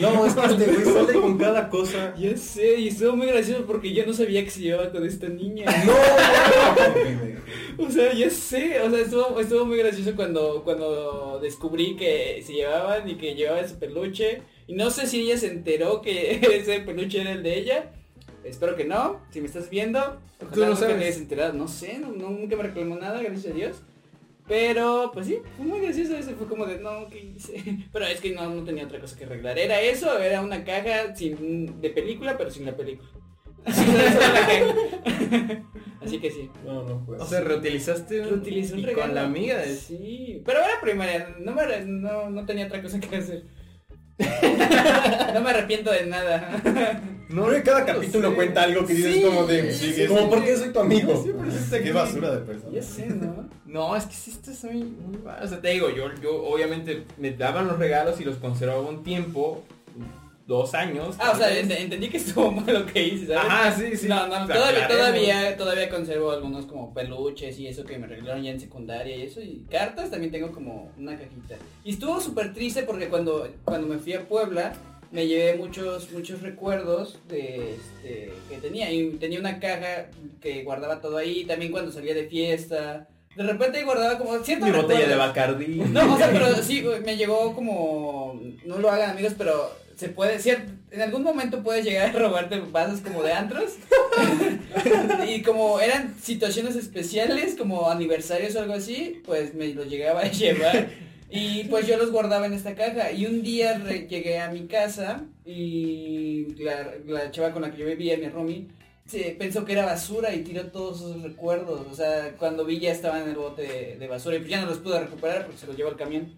No, 0.00 0.26
es 0.26 0.34
que 0.34 0.46
este 0.46 0.64
güey 0.72 0.84
sale 0.84 1.12
con 1.20 1.38
cada 1.38 1.68
cosa. 1.68 2.14
ya 2.18 2.36
sé, 2.36 2.76
y 2.80 2.88
estuvo 2.88 3.14
muy 3.14 3.26
gracioso 3.28 3.64
porque 3.66 3.92
yo 3.92 4.04
no 4.04 4.12
sabía 4.12 4.42
que 4.42 4.50
se 4.50 4.60
llevaba 4.60 4.90
con 4.90 5.06
esta 5.06 5.28
niña. 5.28 5.66
O 7.78 7.90
sea, 7.90 8.12
ya 8.12 8.30
sé, 8.30 8.80
o 8.80 8.90
sea, 8.90 9.00
estuvo, 9.00 9.40
estuvo 9.40 9.64
muy 9.64 9.78
gracioso 9.78 10.14
cuando, 10.14 10.62
cuando 10.64 11.38
descubrí 11.42 11.96
que 11.96 12.42
se 12.46 12.52
llevaban 12.52 13.08
y 13.08 13.14
que 13.16 13.34
llevaba 13.34 13.60
ese 13.60 13.74
peluche. 13.74 14.42
Y 14.66 14.74
no 14.74 14.90
sé 14.90 15.06
si 15.06 15.22
ella 15.22 15.36
se 15.36 15.48
enteró 15.48 16.00
que 16.02 16.38
ese 16.56 16.80
peluche 16.80 17.20
era 17.20 17.32
el 17.32 17.42
de 17.42 17.58
ella. 17.58 17.92
Espero 18.44 18.76
que 18.76 18.84
no. 18.84 19.20
Si 19.30 19.40
me 19.40 19.46
estás 19.46 19.70
viendo, 19.70 20.18
Tú 20.38 20.60
no 20.60 20.66
nunca 20.66 20.80
sabes. 20.80 20.98
te 20.98 21.04
hayas 21.04 21.16
enterado. 21.18 21.52
No 21.54 21.68
sé, 21.68 21.98
no- 21.98 22.12
no- 22.12 22.30
nunca 22.30 22.56
me 22.56 22.62
reclamó 22.64 22.96
nada, 22.96 23.20
gracias 23.22 23.52
a 23.52 23.56
Dios. 23.56 23.76
Pero, 24.52 25.10
pues 25.14 25.28
sí, 25.28 25.38
fue 25.56 25.64
muy 25.64 25.80
gracioso 25.80 26.14
eso. 26.14 26.32
Fue 26.36 26.46
como 26.46 26.66
de, 26.66 26.78
no, 26.78 27.08
¿qué 27.08 27.20
hice? 27.20 27.86
Pero 27.92 28.04
es 28.04 28.20
que 28.20 28.34
no, 28.34 28.50
no 28.50 28.62
tenía 28.64 28.84
otra 28.84 29.00
cosa 29.00 29.16
que 29.16 29.24
arreglar. 29.24 29.58
Era 29.58 29.80
eso, 29.80 30.18
era 30.18 30.42
una 30.42 30.62
caja 30.62 31.16
sin, 31.16 31.80
de 31.80 31.88
película, 31.88 32.36
pero 32.36 32.50
sin 32.50 32.66
la 32.66 32.76
película. 32.76 33.08
Así, 36.04 36.18
que 36.18 36.30
sí. 36.30 36.50
No, 36.66 36.82
no 36.82 37.02
puedo. 37.02 37.22
O 37.22 37.26
sea, 37.26 37.40
reutilizaste 37.40 38.20
un, 38.20 38.28
Reutilizé 38.28 38.74
un 38.74 38.80
y 38.80 38.84
regalo. 38.84 39.06
con 39.06 39.14
la 39.14 39.24
amiga 39.24 39.56
de... 39.56 39.74
Sí, 39.74 40.42
pero 40.44 40.58
era 40.58 40.82
primaria, 40.82 41.34
no, 41.38 41.52
me, 41.52 41.62
no, 41.86 42.28
no 42.28 42.44
tenía 42.44 42.66
otra 42.66 42.82
cosa 42.82 43.00
que 43.00 43.16
hacer. 43.16 43.44
no 45.32 45.40
me 45.40 45.48
arrepiento 45.48 45.90
de 45.90 46.04
nada. 46.04 47.00
No, 47.32 47.46
cada 47.64 47.84
capítulo 47.86 48.30
sé. 48.30 48.34
cuenta 48.36 48.62
algo 48.62 48.86
que 48.86 48.94
dices 48.94 49.14
Sí, 49.14 49.22
como 49.22 49.46
de... 49.46 49.72
sí, 49.72 49.92
sí, 49.92 50.06
como, 50.06 50.20
sí. 50.20 50.26
¿por 50.28 50.44
qué 50.44 50.56
soy 50.56 50.68
tu 50.72 50.78
amigo? 50.80 51.24
Qué 51.70 51.92
basura 51.92 52.30
de 52.32 52.38
persona. 52.42 52.72
ya 52.74 52.82
sé, 52.82 53.06
¿no? 53.06 53.48
No, 53.72 53.96
es 53.96 54.04
que 54.04 54.12
sí 54.14 54.30
estás 54.32 54.62
muy, 54.64 54.82
muy. 54.84 55.18
O 55.42 55.48
sea, 55.48 55.58
te 55.60 55.68
digo, 55.68 55.88
yo, 55.88 56.04
yo 56.22 56.44
obviamente 56.44 57.04
me 57.16 57.30
daban 57.30 57.66
los 57.68 57.78
regalos 57.78 58.20
y 58.20 58.24
los 58.24 58.36
conservaba 58.36 58.82
un 58.82 59.02
tiempo, 59.02 59.62
dos 60.46 60.74
años. 60.74 61.16
Ah, 61.18 61.30
o 61.30 61.36
sea, 61.38 61.48
ent- 61.58 61.74
entendí 61.78 62.10
que 62.10 62.18
estuvo 62.18 62.52
mal 62.52 62.66
lo 62.70 62.84
que 62.84 63.02
hice, 63.02 63.28
¿sabes? 63.28 63.42
Ajá, 63.50 63.72
sí, 63.74 63.96
sí. 63.96 64.08
No, 64.08 64.26
no, 64.26 64.46
todavía, 64.46 65.56
todavía 65.56 65.88
conservo 65.88 66.32
algunos 66.32 66.66
como 66.66 66.92
peluches 66.92 67.58
y 67.58 67.66
eso 67.66 67.82
que 67.84 67.96
me 67.98 68.06
regalaron 68.06 68.42
ya 68.42 68.50
en 68.50 68.60
secundaria 68.60 69.16
y 69.16 69.22
eso. 69.22 69.40
Y 69.40 69.64
cartas 69.70 70.10
también 70.10 70.30
tengo 70.32 70.52
como 70.52 70.92
una 70.98 71.12
cajita. 71.16 71.54
Y 71.82 71.92
estuvo 71.92 72.20
súper 72.20 72.52
triste 72.52 72.82
porque 72.82 73.08
cuando, 73.08 73.48
cuando 73.64 73.86
me 73.86 73.96
fui 73.98 74.12
a 74.12 74.28
Puebla 74.28 74.74
me 75.12 75.26
llevé 75.26 75.56
muchos, 75.56 76.10
muchos 76.12 76.40
recuerdos 76.42 77.18
de 77.28 77.74
este, 77.74 78.32
que 78.48 78.56
tenía. 78.60 78.90
Y 78.90 79.10
tenía 79.12 79.38
una 79.38 79.60
caja 79.60 80.06
que 80.40 80.64
guardaba 80.64 81.00
todo 81.00 81.18
ahí. 81.18 81.44
También 81.44 81.70
cuando 81.70 81.92
salía 81.92 82.14
de 82.14 82.26
fiesta. 82.26 83.08
De 83.36 83.42
repente 83.44 83.82
guardaba 83.84 84.18
como 84.18 84.32
Mi 84.32 84.70
botella 84.70 85.08
de. 85.08 85.16
Bacardí. 85.16 85.66
No, 85.90 86.14
o 86.14 86.18
sea, 86.18 86.30
pero 86.32 86.54
sí, 86.62 86.82
me 87.04 87.16
llegó 87.16 87.54
como, 87.54 88.38
no 88.66 88.78
lo 88.78 88.90
hagan 88.90 89.10
amigos, 89.10 89.32
pero 89.38 89.72
se 89.96 90.08
puede, 90.10 90.38
cier- 90.38 90.66
en 90.90 91.00
algún 91.00 91.22
momento 91.22 91.62
puedes 91.62 91.84
llegar 91.84 92.14
a 92.14 92.18
robarte 92.18 92.60
vasos 92.60 93.00
como 93.00 93.22
de 93.22 93.32
antros. 93.32 93.76
y 95.28 95.42
como 95.42 95.80
eran 95.80 96.14
situaciones 96.20 96.76
especiales, 96.76 97.54
como 97.56 97.90
aniversarios 97.90 98.54
o 98.56 98.60
algo 98.60 98.74
así, 98.74 99.22
pues 99.24 99.54
me 99.54 99.68
los 99.68 99.88
llegaba 99.88 100.20
a 100.20 100.30
llevar. 100.30 100.90
Y 101.32 101.64
pues 101.64 101.86
yo 101.86 101.96
los 101.96 102.10
guardaba 102.12 102.46
en 102.46 102.52
esta 102.52 102.74
caja. 102.74 103.10
Y 103.12 103.26
un 103.26 103.42
día 103.42 103.78
re- 103.78 104.06
llegué 104.08 104.38
a 104.38 104.50
mi 104.50 104.66
casa 104.66 105.24
y 105.46 106.46
la, 106.62 106.92
la 107.06 107.30
chava 107.30 107.52
con 107.52 107.62
la 107.62 107.70
que 107.70 107.78
yo 107.78 107.86
vivía, 107.86 108.16
mi 108.18 108.28
roomie, 108.28 108.66
se 109.06 109.34
pensó 109.38 109.64
que 109.64 109.72
era 109.72 109.84
basura 109.86 110.34
y 110.34 110.42
tiró 110.42 110.66
todos 110.66 110.98
esos 111.00 111.22
recuerdos. 111.22 111.86
O 111.90 111.94
sea, 111.94 112.34
cuando 112.38 112.64
vi 112.64 112.78
ya 112.80 112.92
estaban 112.92 113.22
en 113.22 113.30
el 113.30 113.36
bote 113.36 113.62
de, 113.62 113.96
de 113.98 114.06
basura 114.08 114.36
y 114.36 114.40
pues 114.40 114.50
ya 114.50 114.60
no 114.60 114.66
los 114.68 114.78
pude 114.78 115.00
recuperar 115.00 115.44
porque 115.46 115.58
se 115.60 115.66
los 115.66 115.76
llevó 115.76 115.90
el 115.90 115.96
camión. 115.96 116.34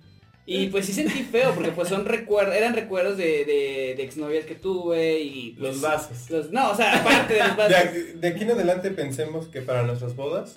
Y 0.46 0.66
pues 0.66 0.84
sí 0.84 0.92
sentí 0.92 1.22
feo 1.22 1.54
porque 1.54 1.70
pues 1.70 1.88
son 1.88 2.04
recuerdos, 2.04 2.54
eran 2.54 2.74
recuerdos 2.74 3.16
de, 3.16 3.46
de, 3.46 3.94
de 3.96 4.02
exnovias 4.02 4.44
que 4.44 4.54
tuve 4.54 5.20
y 5.20 5.52
pues, 5.58 5.72
Los 5.72 5.80
vasos. 5.80 6.30
los- 6.30 6.50
no, 6.52 6.70
o 6.72 6.76
sea, 6.76 6.98
aparte 7.00 7.32
de 7.34 7.40
los 7.40 7.56
De, 7.56 7.62
vasos. 7.62 7.76
aquí- 7.78 8.18
de 8.20 8.28
aquí 8.28 8.42
en 8.42 8.50
adelante 8.50 8.90
pensemos 8.90 9.48
que 9.48 9.62
para 9.62 9.84
nuestras 9.84 10.14
bodas, 10.16 10.56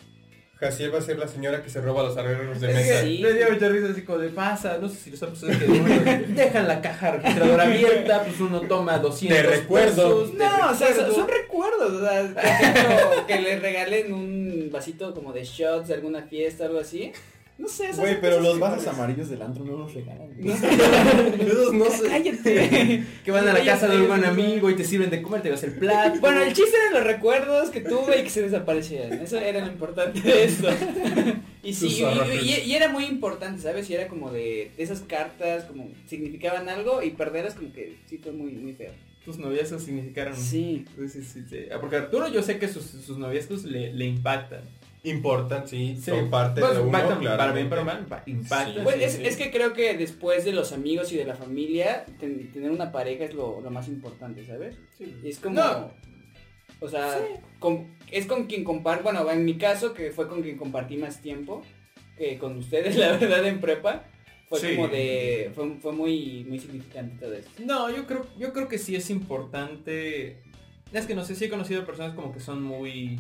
Jaciel 0.60 0.94
va 0.94 0.98
a 0.98 1.02
ser 1.02 1.20
la 1.20 1.28
señora 1.28 1.62
que 1.62 1.70
se 1.70 1.80
roba 1.82 2.04
los 2.04 2.18
arreglos 2.18 2.60
de 2.60 2.70
Es 2.72 2.76
mesa. 2.76 3.02
Sí. 3.02 3.20
me 3.22 3.34
dio 3.34 3.52
mucha 3.52 3.70
risa 3.70 3.88
así 3.92 4.02
como 4.02 4.18
de 4.20 4.30
pasa, 4.30 4.78
no 4.82 4.90
sé 4.90 4.96
si 4.96 5.12
los 5.12 5.22
han 5.24 5.30
pasado 5.30 5.52
que 5.60 5.66
dejan 6.30 6.68
la 6.68 6.82
caja 6.82 7.12
registradora 7.12 7.64
abierta, 7.64 8.24
pues 8.24 8.40
uno 8.40 8.62
toma 8.62 8.98
200 8.98 9.38
Te 9.38 9.44
recuerdo. 9.44 10.24
pesos, 10.26 10.32
te 10.32 10.44
No, 10.44 10.72
o 10.72 10.74
sea, 10.76 10.88
son, 10.88 10.96
recuerdo. 11.06 11.16
son 11.16 11.28
recuerdos, 11.28 11.92
o 11.94 12.00
sea, 12.06 12.34
por 12.34 12.44
ejemplo, 12.46 13.28
que 13.28 13.40
le 13.40 13.60
regalen 13.60 14.14
un 14.14 14.70
vasito 14.72 15.14
como 15.14 15.32
de 15.34 15.44
shots 15.44 15.88
de 15.90 15.94
alguna 15.94 16.24
fiesta, 16.24 16.66
algo 16.66 16.80
así. 16.80 17.12
No 17.58 17.68
sé, 17.68 17.90
Güey, 17.98 18.22
pero 18.22 18.40
los 18.40 18.60
vasos 18.60 18.86
amarillos 18.88 19.30
del 19.30 19.42
antro 19.42 19.66
no 19.66 19.78
los 19.78 19.94
regalan. 19.94 20.30
Esos 20.40 21.74
no 21.74 21.86
sé. 21.86 22.08
Cállate. 22.08 23.04
que 23.26 23.32
van 23.32 23.48
a 23.48 23.54
la 23.54 23.66
casa 23.66 23.88
de 23.88 24.00
un 24.02 24.08
buen 24.08 24.24
amigo 24.26 24.70
y 24.70 24.76
te 24.76 24.84
sirven 24.84 25.10
de 25.10 25.22
comer, 25.24 25.42
te 25.42 25.50
vas 25.50 25.64
el 25.64 25.72
plato. 25.74 26.20
Bueno, 26.20 26.42
el 26.42 26.54
chiste 26.54 26.72
eran 26.78 26.94
los 26.94 27.04
recuerdos 27.04 27.70
que 27.72 27.82
tuve 27.82 28.20
y 28.20 28.24
que 28.24 28.30
se 28.30 28.44
desaparecieran. 28.44 29.14
Eso 29.22 29.40
era 29.40 29.62
lo 29.66 29.72
importante 29.72 30.22
de 30.22 30.44
esto. 30.44 30.68
Y 31.64 31.74
sí, 31.74 31.88
y, 32.00 32.04
ahorros. 32.04 32.28
y- 32.44 32.62
y 32.62 32.74
era 32.76 32.90
muy 32.90 33.06
importante, 33.06 33.62
¿sabes? 33.62 33.90
Y 33.90 33.96
era 33.96 34.08
como 34.08 34.32
de, 34.32 34.72
de 34.78 34.84
esas 34.84 35.02
cartas, 35.02 35.66
como 35.66 35.90
significaban 36.08 36.70
algo 36.70 37.02
y 37.02 37.10
perderlas 37.12 37.56
como 37.56 37.74
que 37.74 37.96
sí 38.08 38.20
fue 38.20 38.32
muy, 38.32 38.52
muy 38.52 38.74
feo. 38.74 38.92
tus 39.26 39.38
noviazgos 39.40 39.82
significaron. 39.84 40.36
Sí. 40.38 40.86
Sí, 40.96 41.10
sí, 41.10 41.24
sí, 41.24 41.44
sí. 41.50 41.58
Ah, 41.74 41.80
Porque 41.82 41.98
Arturo 41.98 42.28
yo 42.30 42.42
sé 42.44 42.60
que 42.60 42.68
sus, 42.68 42.86
sus 42.86 43.18
noviazgos 43.18 43.64
le, 43.66 43.92
le 43.94 44.06
impactan. 44.06 44.62
Importan, 45.04 45.68
sí, 45.68 45.96
Sí. 45.96 46.12
son 46.12 46.30
parte 46.30 46.60
Pues, 46.60 46.74
de 46.74 46.80
uno, 46.80 46.88
impactan 46.88 47.20
claramente. 47.20 47.38
para 47.38 47.54
bien, 47.54 47.70
para 47.70 47.84
mal, 47.84 48.06
impa- 48.08 48.24
impactan. 48.26 48.74
Sí, 48.74 48.80
Pues 48.84 48.96
sí, 48.98 49.04
es, 49.04 49.14
sí. 49.14 49.26
es 49.26 49.36
que 49.38 49.52
creo 49.52 49.74
que 49.74 49.96
después 49.98 50.44
de 50.44 50.52
los 50.54 50.74
amigos 50.74 51.12
y 51.14 51.18
de 51.18 51.26
la 51.26 51.36
familia, 51.36 52.06
ten- 52.20 52.52
tener 52.52 52.72
una 52.72 52.92
pareja 52.92 53.24
es 53.26 53.34
lo, 53.34 53.62
lo 53.62 53.70
más 53.72 53.88
importante, 53.88 54.46
¿sabes? 54.46 54.76
Y 55.00 55.28
es 55.30 55.40
como... 55.40 55.56
No. 55.62 55.92
O 56.80 56.88
sea, 56.90 57.20
con- 57.60 57.96
es 58.12 58.26
con 58.28 58.46
quien 58.46 58.64
comparto, 58.64 59.04
bueno, 59.04 59.30
en 59.32 59.46
mi 59.46 59.58
caso, 59.58 59.94
que 59.94 60.12
fue 60.12 60.28
con 60.28 60.42
quien 60.42 60.58
compartí 60.58 60.98
más 60.98 61.22
tiempo, 61.22 61.62
que 62.18 62.38
con 62.38 62.58
ustedes, 62.58 62.96
la 62.98 63.14
verdad, 63.18 63.46
en 63.48 63.60
prepa, 63.62 64.04
fue 64.50 64.60
Sí. 64.60 64.76
como 64.76 64.88
de... 64.88 65.52
Fue, 65.56 65.76
fue 65.82 65.92
muy, 65.94 66.46
muy 66.48 66.60
significante 66.60 67.16
todo 67.20 67.34
esto. 67.34 67.52
No, 67.64 67.90
yo 67.96 68.06
creo, 68.06 68.28
yo 68.38 68.52
creo 68.54 68.68
que 68.68 68.78
sí 68.78 68.96
es 68.96 69.10
importante. 69.10 70.42
Es 70.94 71.06
que 71.06 71.16
no 71.16 71.24
sé 71.26 71.36
si 71.36 71.46
he 71.46 71.50
conocido 71.50 71.86
personas 71.86 72.14
como 72.14 72.32
que 72.34 72.40
son 72.40 72.62
muy. 72.64 73.20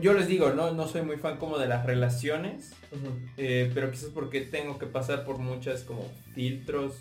Yo 0.00 0.12
les 0.12 0.28
digo, 0.28 0.50
no, 0.50 0.72
no 0.72 0.86
soy 0.86 1.02
muy 1.02 1.16
fan 1.16 1.38
como 1.38 1.58
de 1.58 1.66
las 1.68 1.86
relaciones, 1.86 2.72
eh, 3.36 3.70
pero 3.72 3.90
quizás 3.90 4.10
porque 4.10 4.42
tengo 4.42 4.78
que 4.78 4.86
pasar 4.86 5.24
por 5.24 5.38
muchas 5.38 5.84
como 5.84 6.06
filtros 6.34 6.94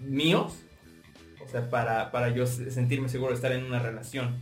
míos, 0.00 0.54
o 1.44 1.48
sea, 1.48 1.68
para, 1.70 2.12
para 2.12 2.28
yo 2.30 2.46
se- 2.46 2.70
sentirme 2.70 3.08
seguro 3.08 3.30
de 3.30 3.36
estar 3.36 3.52
en 3.52 3.64
una 3.64 3.80
relación. 3.80 4.36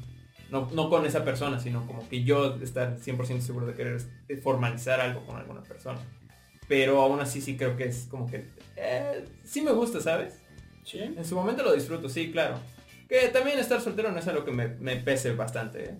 No, 0.51 0.69
no 0.75 0.91
con 0.91 1.07
esa 1.07 1.25
persona, 1.25 1.59
sino 1.59 1.87
como 1.87 2.07
que 2.09 2.23
yo 2.25 2.57
estar 2.57 2.99
100% 2.99 3.41
seguro 3.41 3.67
de 3.67 3.75
querer 3.75 4.01
eh, 4.29 4.37
formalizar 4.37 5.01
algo 5.01 5.25
con 5.25 5.37
alguna 5.37 5.63
persona. 5.63 5.99
Pero 6.69 7.01
aún 7.01 7.21
así 7.21 7.41
sí 7.41 7.57
creo 7.57 7.77
que 7.77 7.85
es 7.85 8.07
como 8.11 8.27
que... 8.27 8.49
eh, 8.77 9.25
sí 9.45 9.63
me 9.63 9.73
gusta, 9.73 10.01
¿sabes? 10.01 10.41
¿Sí? 10.85 10.99
En 10.99 11.25
su 11.25 11.35
momento 11.35 11.63
lo 11.63 11.73
disfruto, 11.73 12.09
sí, 12.11 12.31
claro. 12.31 12.59
Que 13.09 13.29
también 13.29 13.59
estar 13.59 13.81
soltero 13.81 14.13
no 14.13 14.19
es 14.19 14.29
algo 14.29 14.45
que 14.45 14.51
me, 14.53 14.69
me 14.69 14.97
pese 14.97 15.33
bastante. 15.35 15.85
¿eh? 15.85 15.99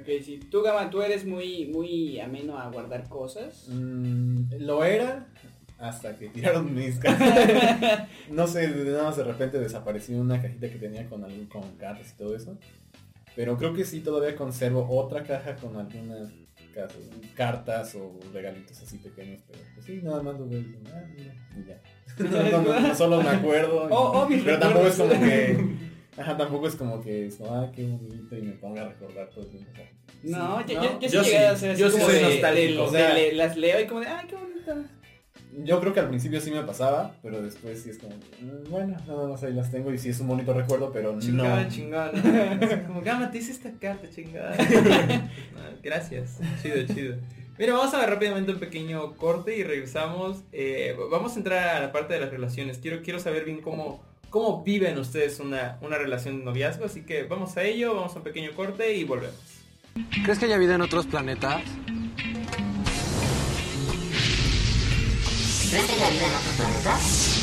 Ok, 0.00 0.06
sí. 0.24 0.38
Tú, 0.50 0.62
Gama, 0.62 0.90
tú 0.90 1.02
eres 1.02 1.24
muy, 1.24 1.66
muy 1.66 2.20
ameno 2.20 2.58
a 2.58 2.70
guardar 2.70 3.08
cosas. 3.08 3.66
Mm, 3.68 4.44
lo 4.60 4.84
era 4.84 5.26
hasta 5.78 6.16
que 6.16 6.28
tiraron 6.28 6.74
mis 6.74 6.96
cartas. 7.00 8.08
no 8.30 8.46
sé, 8.46 8.68
nada 8.68 9.04
más 9.04 9.16
de 9.16 9.24
repente 9.24 9.58
desapareció 9.58 10.18
una 10.18 10.40
cajita 10.42 10.68
que 10.68 10.78
tenía 10.78 11.06
con 11.08 11.24
algún 11.24 11.46
con 11.46 11.62
cartas 11.76 12.12
y 12.14 12.16
todo 12.18 12.34
eso. 12.36 12.58
Pero 13.36 13.56
creo 13.56 13.72
que 13.72 13.84
sí 13.84 14.00
todavía 14.00 14.34
conservo 14.36 14.86
otra 14.90 15.22
caja 15.22 15.54
con 15.56 15.76
algunas 15.76 16.28
ca- 16.74 16.88
cartas 17.36 17.94
o 17.94 18.18
regalitos 18.32 18.82
así 18.82 18.98
pequeños, 18.98 19.42
pero 19.46 19.60
pues 19.74 19.86
sí, 19.86 20.00
nada 20.02 20.22
más 20.24 20.38
lo 20.38 20.48
veo 20.48 20.58
y 20.58 20.76
ah, 20.92 21.04
y 21.56 21.64
ya. 21.68 21.80
No, 22.52 22.62
no, 22.62 22.80
no, 22.80 22.94
solo 22.96 23.22
me 23.22 23.28
acuerdo. 23.28 23.84
y- 23.88 23.92
Oh, 23.92 24.12
oh, 24.24 24.28
pero 24.28 24.58
tampoco 24.58 24.86
es 24.88 24.96
como 24.96 25.10
que. 25.10 25.78
Ajá, 26.18 26.36
tampoco 26.36 26.66
es 26.68 26.74
como 26.76 27.00
que 27.00 27.26
es 27.26 27.40
ah, 27.42 27.70
qué 27.74 27.82
bonito 27.86 28.36
y 28.36 28.42
me 28.42 28.52
ponga 28.52 28.82
a 28.82 28.88
recordar 28.88 29.28
todo 29.30 29.44
el 29.44 29.50
tiempo. 29.50 29.70
No, 30.24 30.62
sí, 30.66 30.74
yo, 30.74 30.82
¿no? 30.82 31.00
yo, 31.00 31.08
yo 31.08 31.08
sí 31.24 31.30
llegué 31.30 31.38
sí, 31.38 31.44
a 31.44 31.50
hacer 31.52 31.70
así 31.72 31.80
yo 31.80 31.86
sí 31.90 31.92
como 31.92 32.06
soy 32.06 32.14
de- 32.18 32.78
o 32.78 32.90
sea- 32.90 33.14
de- 33.14 33.32
las 33.34 33.56
leo 33.56 33.80
y 33.80 33.86
como 33.86 34.00
de, 34.00 34.06
ay, 34.08 34.26
qué 34.28 34.34
bonito. 34.36 34.88
Yo 35.64 35.80
creo 35.80 35.92
que 35.92 36.00
al 36.00 36.08
principio 36.08 36.40
sí 36.40 36.50
me 36.50 36.62
pasaba, 36.62 37.14
pero 37.22 37.40
después 37.42 37.80
sí 37.82 37.90
es 37.90 37.98
como, 37.98 38.14
mm, 38.16 38.70
bueno, 38.70 38.96
nada 39.06 39.28
más 39.28 39.42
ahí 39.42 39.52
las 39.54 39.70
tengo 39.70 39.92
y 39.92 39.98
sí 39.98 40.10
es 40.10 40.20
un 40.20 40.28
bonito 40.28 40.52
recuerdo, 40.52 40.92
pero 40.92 41.18
Chingada, 41.18 41.62
no. 41.64 41.68
chingada. 41.70 42.12
Como 42.86 43.00
Gama, 43.02 43.30
te 43.30 43.38
hice 43.38 43.52
esta 43.52 43.70
carta, 43.72 44.08
chingada. 44.10 44.54
Gracias. 45.82 46.38
Chido, 46.62 46.76
chido. 46.94 47.16
Mira, 47.58 47.72
vamos 47.72 47.92
a 47.94 47.98
ver 47.98 48.10
rápidamente 48.10 48.52
un 48.52 48.58
pequeño 48.58 49.16
corte 49.16 49.56
y 49.56 49.64
regresamos. 49.64 50.42
Eh, 50.52 50.94
vamos 51.10 51.34
a 51.34 51.38
entrar 51.38 51.76
a 51.76 51.80
la 51.80 51.92
parte 51.92 52.14
de 52.14 52.20
las 52.20 52.30
relaciones. 52.30 52.78
Quiero, 52.78 53.02
quiero 53.02 53.18
saber 53.18 53.44
bien 53.44 53.60
cómo, 53.60 54.02
cómo 54.30 54.62
viven 54.62 54.98
ustedes 54.98 55.40
una, 55.40 55.78
una 55.80 55.98
relación 55.98 56.38
de 56.38 56.44
noviazgo. 56.44 56.84
Así 56.84 57.02
que 57.02 57.24
vamos 57.24 57.56
a 57.56 57.62
ello, 57.62 57.94
vamos 57.94 58.14
a 58.14 58.18
un 58.18 58.24
pequeño 58.24 58.52
corte 58.54 58.94
y 58.94 59.04
volvemos. 59.04 59.36
¿Crees 60.24 60.38
que 60.38 60.44
haya 60.46 60.58
vida 60.58 60.74
en 60.74 60.82
otros 60.82 61.06
planetas? 61.06 61.62
¿Crees 65.70 65.84
que 65.84 65.92
haya 65.92 66.10
vida 66.10 66.26
en 66.26 66.34
otros 66.34 66.54
planetas? 66.56 67.38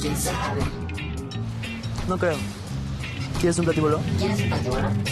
¿Quién 0.00 0.16
sabe? 0.16 0.62
No 2.08 2.18
creo. 2.18 2.36
¿Quieres 3.40 3.58
un 3.58 3.64
platíbulo? 3.64 4.00
¿Quién 4.18 4.32
es 4.32 4.40
el 4.40 4.50
patrón? 4.50 5.04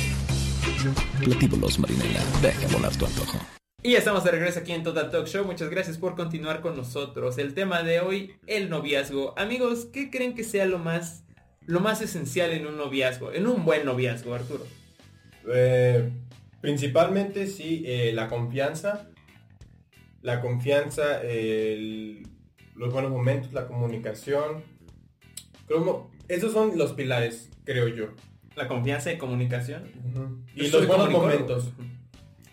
Platíbulos 1.24 1.78
Marinela, 1.78 2.20
deja 2.43 2.66
volar 2.68 2.95
tu 2.97 3.07
antojo. 3.07 3.59
Y 3.83 3.93
ya 3.93 3.99
estamos 3.99 4.24
de 4.24 4.31
regreso 4.31 4.61
aquí 4.61 4.72
en 4.72 4.83
Total 4.83 5.11
Talk 5.11 5.26
Show. 5.26 5.45
Muchas 5.47 5.70
gracias 5.70 5.97
por 5.97 6.14
continuar 6.14 6.61
con 6.61 6.76
nosotros. 6.76 7.39
El 7.39 7.55
tema 7.55 7.83
de 7.83 8.01
hoy, 8.01 8.35
el 8.47 8.68
noviazgo. 8.68 9.33
Amigos, 9.39 9.87
¿qué 9.91 10.11
creen 10.11 10.35
que 10.35 10.45
sea 10.45 10.66
lo 10.66 10.78
más, 10.78 11.24
lo 11.66 11.81
más 11.81 12.03
esencial 12.03 12.51
en 12.51 12.66
un 12.66 12.76
noviazgo? 12.76 13.33
En 13.33 13.47
un 13.47 13.64
buen 13.64 13.87
noviazgo, 13.87 14.35
Arturo. 14.35 14.66
Eh, 15.51 16.11
principalmente 16.61 17.47
sí, 17.47 17.83
eh, 17.87 18.12
la 18.12 18.28
confianza. 18.28 19.09
La 20.20 20.43
confianza, 20.43 21.22
el- 21.22 22.26
los 22.74 22.93
buenos 22.93 23.11
momentos, 23.11 23.55
la 23.55 23.66
comunicación. 23.66 24.62
Creo, 25.66 26.11
esos 26.28 26.53
son 26.53 26.76
los 26.76 26.93
pilares, 26.93 27.49
creo 27.64 27.89
yo. 27.89 28.09
La 28.57 28.68
confianza 28.68 29.11
y 29.11 29.16
comunicación. 29.16 29.91
Y 30.55 30.66
Yo 30.66 30.81
los 30.81 30.87
buenos 30.87 31.11
momentos. 31.11 31.72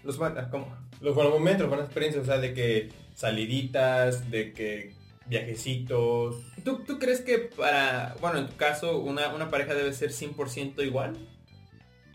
Los 0.06 0.16
¿cómo? 0.50 0.87
Los 1.02 1.16
buenos 1.16 1.34
momentos, 1.34 1.68
buenas 1.68 1.86
experiencias, 1.86 2.24
o 2.24 2.26
sea, 2.26 2.40
de 2.40 2.54
que 2.54 2.90
saliditas, 3.14 4.32
de 4.32 4.54
que 4.54 4.94
viajecitos. 5.28 6.44
¿Tú, 6.64 6.84
tú 6.86 7.00
crees 7.00 7.22
que 7.22 7.38
para, 7.40 8.16
bueno, 8.22 8.40
en 8.40 8.48
tu 8.48 8.56
caso, 8.56 9.00
una, 9.00 9.34
una 9.34 9.50
pareja 9.50 9.74
debe 9.74 9.94
ser 9.94 10.12
100% 10.12 10.86
igual? 10.86 11.18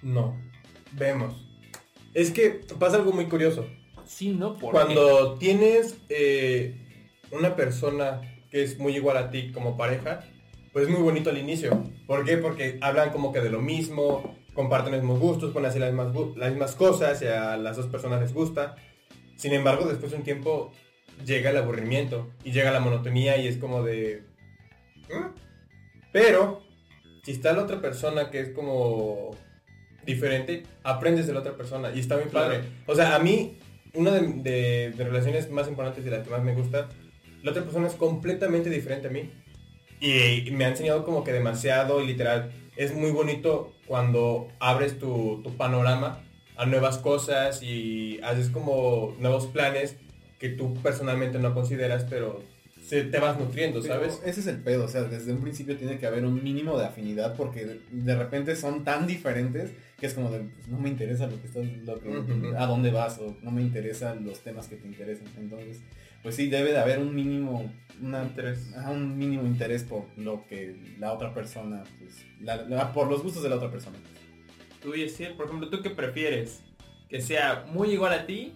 No, 0.03 0.37
vemos. 0.93 1.35
Es 2.15 2.31
que 2.31 2.61
pasa 2.79 2.97
algo 2.97 3.13
muy 3.13 3.27
curioso. 3.27 3.67
Sí, 4.05 4.31
no, 4.31 4.59
por 4.59 4.73
Cuando 4.73 5.39
tienes 5.39 5.97
eh, 6.09 6.77
una 7.31 7.57
persona 7.57 8.21
que 8.51 8.63
es 8.63 8.79
muy 8.79 8.97
igual 8.97 9.17
a 9.17 9.31
ti 9.31 9.53
como 9.53 9.77
pareja, 9.77 10.25
pues 10.73 10.87
es 10.87 10.91
muy 10.91 11.01
bonito 11.01 11.31
al 11.31 11.39
inicio. 11.39 11.85
¿Por 12.07 12.25
qué? 12.25 12.37
Porque 12.37 12.79
hablan 12.81 13.11
como 13.11 13.33
que 13.33 13.41
de 13.41 13.51
lo 13.51 13.61
mismo, 13.61 14.37
comparten 14.55 14.93
los 14.93 15.01
mismos 15.03 15.19
gustos, 15.21 15.53
ponen 15.53 15.71
así 15.71 15.79
las 15.79 15.93
mismas, 15.93 16.15
las 16.37 16.75
cosas 16.75 17.21
y 17.23 17.27
a 17.27 17.57
las 17.57 17.77
dos 17.77 17.87
personas 17.87 18.21
les 18.21 18.33
gusta. 18.35 18.77
Sin 19.37 19.53
embargo, 19.53 19.87
después 19.87 20.13
de 20.13 20.19
un 20.19 20.25
tiempo 20.25 20.73
llega 21.25 21.51
el 21.51 21.57
aburrimiento 21.57 22.31
y 22.45 22.53
llega 22.53 22.71
la 22.71 22.81
monotonía 22.81 23.37
y 23.37 23.47
es 23.49 23.57
como 23.57 23.83
de... 23.83 24.23
¿Mm? 25.09 25.35
Pero, 26.13 26.63
si 27.23 27.33
está 27.33 27.53
la 27.53 27.63
otra 27.63 27.81
persona 27.81 28.31
que 28.31 28.41
es 28.41 28.51
como 28.51 29.31
diferente, 30.05 30.65
aprendes 30.83 31.27
de 31.27 31.33
la 31.33 31.41
otra 31.41 31.57
persona 31.57 31.91
y 31.95 32.01
está 32.01 32.17
muy 32.17 32.27
Claro. 32.27 32.49
padre. 32.55 32.65
O 32.87 32.95
sea, 32.95 33.15
a 33.15 33.19
mí, 33.19 33.57
una 33.95 34.11
de, 34.11 34.21
de- 34.43 34.91
de 34.97 35.05
relaciones 35.05 35.51
más 35.51 35.69
importantes 35.69 36.05
y 36.07 36.11
la 36.11 36.23
que 36.23 36.31
más 36.31 36.43
me 36.43 36.55
gusta, 36.55 36.89
la 37.43 37.51
otra 37.53 37.63
persona 37.63 37.87
es 37.87 37.95
completamente 37.95 38.69
diferente 38.71 39.09
a 39.09 39.11
mí. 39.11 39.31
Y, 40.01 40.51
me 40.51 40.65
ha 40.65 40.69
enseñado 40.69 41.05
como 41.05 41.23
que 41.25 41.33
demasiado 41.33 42.01
y 42.03 42.07
literal. 42.09 42.51
Es 42.77 42.95
muy 42.95 43.11
bonito 43.11 43.73
cuando 43.87 44.49
abres 44.61 44.99
tu, 44.99 45.41
tu 45.43 45.57
panorama 45.57 46.21
a 46.57 46.67
nuevas 46.67 46.99
cosas 46.99 47.63
y 47.63 48.21
haces 48.23 48.49
como 48.49 49.15
nuevos 49.19 49.47
planes 49.47 49.97
que 50.39 50.49
tú 50.49 50.75
personalmente 50.83 51.39
no 51.39 51.55
consideras, 51.55 52.05
pero 52.09 52.43
se, 52.83 53.05
te 53.05 53.19
vas 53.21 53.39
nutriendo, 53.39 53.81
Pero 53.81 53.95
¿sabes? 53.95 54.21
Ese 54.25 54.41
es 54.41 54.47
el 54.49 54.57
pedo, 54.57 54.85
o 54.85 54.89
sea, 54.89 55.05
desde 55.05 55.33
un 55.33 55.41
principio 55.41 55.77
tiene 55.77 55.99
que 55.99 56.07
haber 56.07 56.25
un 56.25 56.43
mínimo 56.43 56.77
de 56.77 56.85
afinidad 56.85 57.37
porque 57.37 57.79
de, 57.91 58.15
repente 58.17 58.57
son 58.57 58.85
tan 58.85 59.07
diferentes 59.07 59.71
que 59.99 60.07
es 60.07 60.15
como 60.15 60.31
de, 60.31 60.41
pues 60.41 60.69
no 60.69 60.79
me 60.79 60.89
interesa 60.89 61.29
lo 61.29 61.41
que 61.41 61.47
estás, 61.47 61.65
lo 61.85 62.01
que, 62.01 62.57
a 62.59 62.67
dónde 62.67 62.91
vas 62.91 63.19
o 63.19 63.37
no 63.43 63.53
me 63.53 63.63
interesan 63.63 64.25
los 64.25 64.41
temas 64.41 64.67
que 64.67 64.77
te 64.77 64.89
interesan. 64.89 65.29
Entonces, 65.39 65.81
pues 66.23 66.37
sí, 66.37 66.49
debe 66.49 66.73
de 66.73 66.79
haber 66.79 66.99
un 66.99 67.15
mínimo, 67.15 67.73
una, 68.01 68.23
Interés. 68.23 68.73
ajá, 68.77 68.91
un 68.91 69.17
mínimo 69.19 69.45
interés 69.47 69.85
por 69.85 70.05
lo 70.17 70.45
que 70.47 70.77
la 70.99 71.13
otra 71.13 71.35
persona, 71.35 71.85
pues, 71.99 72.25
la- 72.41 72.63
la- 72.63 72.93
por 72.93 73.09
los 73.09 73.23
gustos 73.23 73.43
de 73.43 73.49
la 73.49 73.57
otra 73.57 73.71
persona. 73.71 73.97
Tú, 74.81 74.95
Yesiel, 74.95 75.35
por 75.35 75.47
ejemplo, 75.47 75.69
¿tú 75.71 75.81
qué 75.83 75.91
prefieres? 75.91 76.63
¿Que 77.09 77.21
sea 77.21 77.65
muy 77.73 77.91
igual 77.91 78.13
a 78.13 78.27
ti 78.27 78.53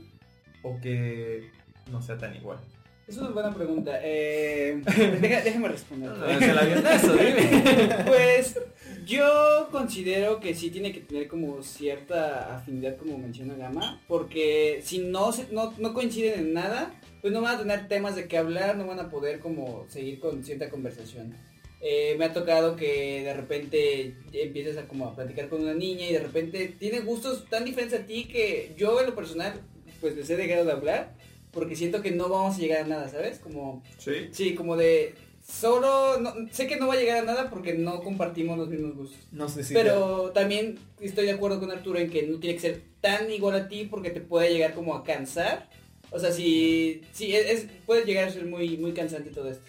o 0.62 0.81
que 0.81 1.51
no 1.91 2.01
sea 2.03 2.17
tan 2.19 2.35
igual? 2.35 2.59
Es 3.07 3.17
una 3.19 3.29
buena 3.31 3.55
pregunta. 3.55 3.93
Eh, 4.03 4.83
deja- 5.21 5.43
déjame 5.43 5.69
responder. 5.69 6.11
No, 6.11 6.27
es 6.27 6.43
el 6.43 6.59
avionazo, 6.59 7.12
dime. 7.14 7.95
Pues 8.07 8.59
yo 9.05 9.69
considero 9.71 10.41
que 10.41 10.55
sí 10.57 10.71
tiene 10.71 10.91
que 10.93 11.01
tener 11.01 11.29
como 11.29 11.62
cierta 11.62 12.57
afinidad 12.57 12.97
como 12.97 13.17
menciona 13.19 13.55
Gama, 13.55 14.01
porque 14.09 14.81
si 14.83 14.99
no, 14.99 15.31
no, 15.53 15.73
no 15.79 15.95
coinciden 15.95 16.41
en 16.41 16.53
nada, 16.55 16.93
pues 17.27 17.35
no 17.35 17.41
van 17.41 17.57
a 17.57 17.59
tener 17.59 17.89
temas 17.89 18.14
de 18.14 18.29
qué 18.29 18.39
hablar, 18.39 18.77
no 18.77 18.87
van 18.87 19.01
a 19.01 19.11
poder 19.11 19.41
como 19.41 19.85
seguir 19.89 20.20
con 20.20 20.45
cierta 20.45 20.70
conversación. 20.70 21.35
Eh, 21.81 22.14
me 22.16 22.24
ha 22.24 22.33
tocado 22.33 22.77
que 22.77 23.24
de 23.24 23.35
repente 23.35 24.14
empiezas 24.33 24.77
a 24.77 24.87
como 24.87 25.07
a 25.09 25.16
platicar 25.16 25.49
con 25.49 25.61
una 25.61 25.74
niña 25.74 26.07
y 26.07 26.12
de 26.12 26.20
repente 26.20 26.72
tiene 26.79 27.01
gustos 27.01 27.47
tan 27.51 27.64
diferentes 27.64 27.99
a 27.99 28.07
ti 28.07 28.27
que 28.29 28.74
yo 28.77 29.01
en 29.01 29.07
lo 29.07 29.16
personal 29.16 29.61
pues 30.01 30.14
les 30.14 30.31
he 30.31 30.37
dejado 30.37 30.66
de 30.66 30.70
hablar 30.70 31.14
porque 31.51 31.74
siento 31.74 32.01
que 32.01 32.12
no 32.12 32.29
vamos 32.29 32.55
a 32.55 32.59
llegar 32.61 32.85
a 32.85 32.87
nada, 32.87 33.09
¿sabes? 33.09 33.41
Como 33.41 33.83
Sí. 33.99 34.29
Sí, 34.31 34.55
como 34.55 34.77
de 34.77 35.16
solo 35.45 36.20
no- 36.20 36.33
sé 36.53 36.68
que 36.68 36.77
no 36.77 36.87
va 36.87 36.95
a 36.95 36.99
llegar 36.99 37.18
a 37.18 37.22
nada 37.24 37.51
porque 37.51 37.74
no 37.74 38.05
compartimos 38.05 38.57
los 38.57 38.68
mismos 38.68 38.95
gustos. 38.95 39.18
No 39.33 39.49
sé 39.49 39.64
si... 39.64 39.74
Pero 39.74 40.31
también 40.31 40.79
estoy 41.01 41.27
de 41.27 41.33
acuerdo 41.33 41.59
con 41.59 41.72
Arturo 41.72 41.99
en 41.99 42.09
que 42.09 42.22
no 42.22 42.39
tiene 42.39 42.55
que 42.55 42.61
ser 42.62 42.83
tan 43.01 43.29
igual 43.33 43.57
a 43.57 43.68
ti 43.68 43.89
porque 43.91 44.11
te 44.11 44.20
puede 44.20 44.53
llegar 44.53 44.74
como 44.74 44.95
a 44.95 45.03
cansar. 45.03 45.68
O 46.17 46.19
sea, 46.19 46.33
si 46.33 47.03
sí 47.12 47.35
es, 47.37 47.67
puede 47.85 48.05
llegar 48.05 48.29
a 48.29 48.31
ser 48.33 48.47
muy 48.47 48.77
muy 48.79 48.93
cansante 48.93 49.31
todo 49.31 49.51
esto. 49.51 49.64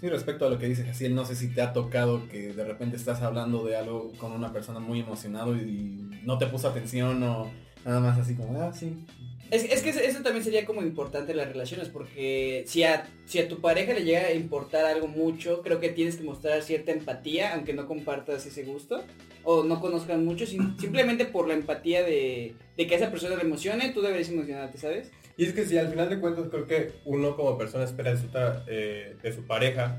Sí, 0.00 0.08
respecto 0.08 0.46
a 0.46 0.50
lo 0.50 0.58
que 0.58 0.66
dice 0.66 0.84
Jaciel, 0.84 1.14
no 1.14 1.24
sé 1.24 1.36
si 1.36 1.48
te 1.54 1.62
ha 1.62 1.72
tocado 1.72 2.28
que 2.28 2.52
de 2.52 2.64
repente 2.64 2.96
estás 2.96 3.22
hablando 3.22 3.64
de 3.64 3.76
algo 3.76 4.12
con 4.18 4.32
una 4.32 4.52
persona 4.52 4.80
muy 4.80 4.98
emocionado 5.00 5.54
y 5.56 6.10
no 6.24 6.38
te 6.38 6.46
puso 6.48 6.68
atención 6.68 7.22
o 7.22 7.50
nada 7.84 8.00
más 8.00 8.18
así 8.18 8.34
como, 8.34 8.60
ah, 8.60 8.72
sí. 8.72 9.06
Es, 9.52 9.64
es 9.64 9.82
que 9.82 9.90
eso- 9.90 10.22
también 10.22 10.42
sería 10.42 10.64
como 10.64 10.82
importante 10.82 11.32
en 11.32 11.38
las 11.38 11.48
relaciones 11.48 11.88
porque 11.88 12.64
si 12.66 12.82
a, 12.84 13.06
si 13.26 13.38
a 13.38 13.46
tu 13.48 13.60
pareja 13.60 13.92
le 13.92 14.02
llega 14.02 14.22
a 14.26 14.32
importar 14.32 14.86
algo 14.86 15.06
mucho, 15.08 15.62
creo 15.62 15.78
que 15.78 15.90
tienes 15.90 16.16
que 16.16 16.24
mostrar 16.24 16.62
cierta 16.62 16.90
empatía 16.90 17.54
aunque 17.54 17.74
no 17.74 17.86
compartas 17.86 18.44
ese 18.46 18.64
gusto 18.64 19.04
o 19.44 19.62
no 19.62 19.80
conozcan 19.80 20.24
mucho, 20.24 20.46
sim- 20.46 20.76
simplemente 20.80 21.26
por 21.26 21.46
la 21.46 21.54
empatía 21.54 22.02
de, 22.02 22.54
de 22.76 22.86
que 22.86 22.94
a 22.94 22.98
esa 22.98 23.10
persona 23.10 23.36
le 23.36 23.42
emocione, 23.42 23.90
tú 23.90 24.00
deberías 24.00 24.30
emocionarte, 24.30 24.78
¿sabes? 24.78 25.10
Y 25.36 25.44
es 25.46 25.52
que 25.52 25.64
si 25.66 25.78
al 25.78 25.88
final 25.88 26.10
de 26.10 26.20
cuentas 26.20 26.46
creo 26.50 26.66
que 26.66 26.92
uno 27.04 27.36
como 27.36 27.56
persona 27.58 27.84
espera 27.84 28.12
de 28.12 28.18
su, 28.18 28.28
eh, 28.68 29.16
de 29.22 29.32
su 29.32 29.46
pareja 29.46 29.98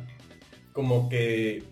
como 0.73 1.09
que, 1.09 1.63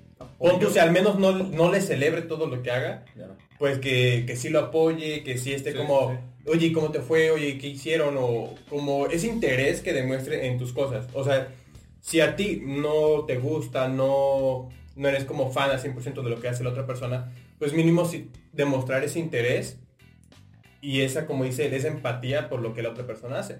tú, 0.59 0.69
si 0.69 0.79
al 0.79 0.91
menos 0.91 1.17
no, 1.19 1.31
no 1.31 1.71
le 1.71 1.81
celebre 1.81 2.21
todo 2.23 2.47
lo 2.47 2.61
que 2.61 2.71
haga, 2.71 3.05
Claro. 3.13 3.35
pues 3.57 3.79
que, 3.79 4.23
que 4.27 4.35
sí 4.35 4.49
lo 4.49 4.59
apoye, 4.59 5.23
que 5.23 5.37
sí 5.37 5.53
esté 5.53 5.71
Sí, 5.71 5.77
como, 5.77 6.11
sí. 6.11 6.49
oye, 6.49 6.67
¿y 6.67 6.71
¿cómo 6.71 6.91
te 6.91 6.99
fue? 7.01 7.31
Oye, 7.31 7.57
¿qué 7.57 7.67
hicieron? 7.67 8.15
O 8.19 8.53
como 8.69 9.07
ese 9.07 9.27
interés 9.27 9.81
que 9.81 9.93
demuestre 9.93 10.47
en 10.47 10.57
tus 10.59 10.71
cosas. 10.73 11.07
O 11.13 11.23
sea, 11.23 11.47
si 11.99 12.19
a 12.21 12.35
ti 12.35 12.61
no 12.63 13.25
te 13.25 13.37
gusta, 13.37 13.87
no, 13.87 14.69
no 14.95 15.07
eres 15.07 15.25
como 15.25 15.51
fan 15.51 15.71
al 15.71 15.79
100% 15.81 16.21
de 16.23 16.29
lo 16.29 16.39
que 16.39 16.47
hace 16.49 16.63
la 16.63 16.69
otra 16.71 16.85
persona, 16.85 17.31
pues 17.59 17.73
mínimo 17.73 18.05
si 18.05 18.29
demostrar 18.53 19.03
ese 19.03 19.19
interés 19.19 19.77
y 20.81 21.01
esa, 21.01 21.25
como 21.25 21.43
dice 21.43 21.67
él, 21.67 21.73
esa 21.73 21.87
empatía 21.87 22.49
por 22.49 22.61
lo 22.61 22.73
que 22.73 22.81
la 22.81 22.89
otra 22.89 23.05
persona 23.05 23.39
hace. 23.39 23.59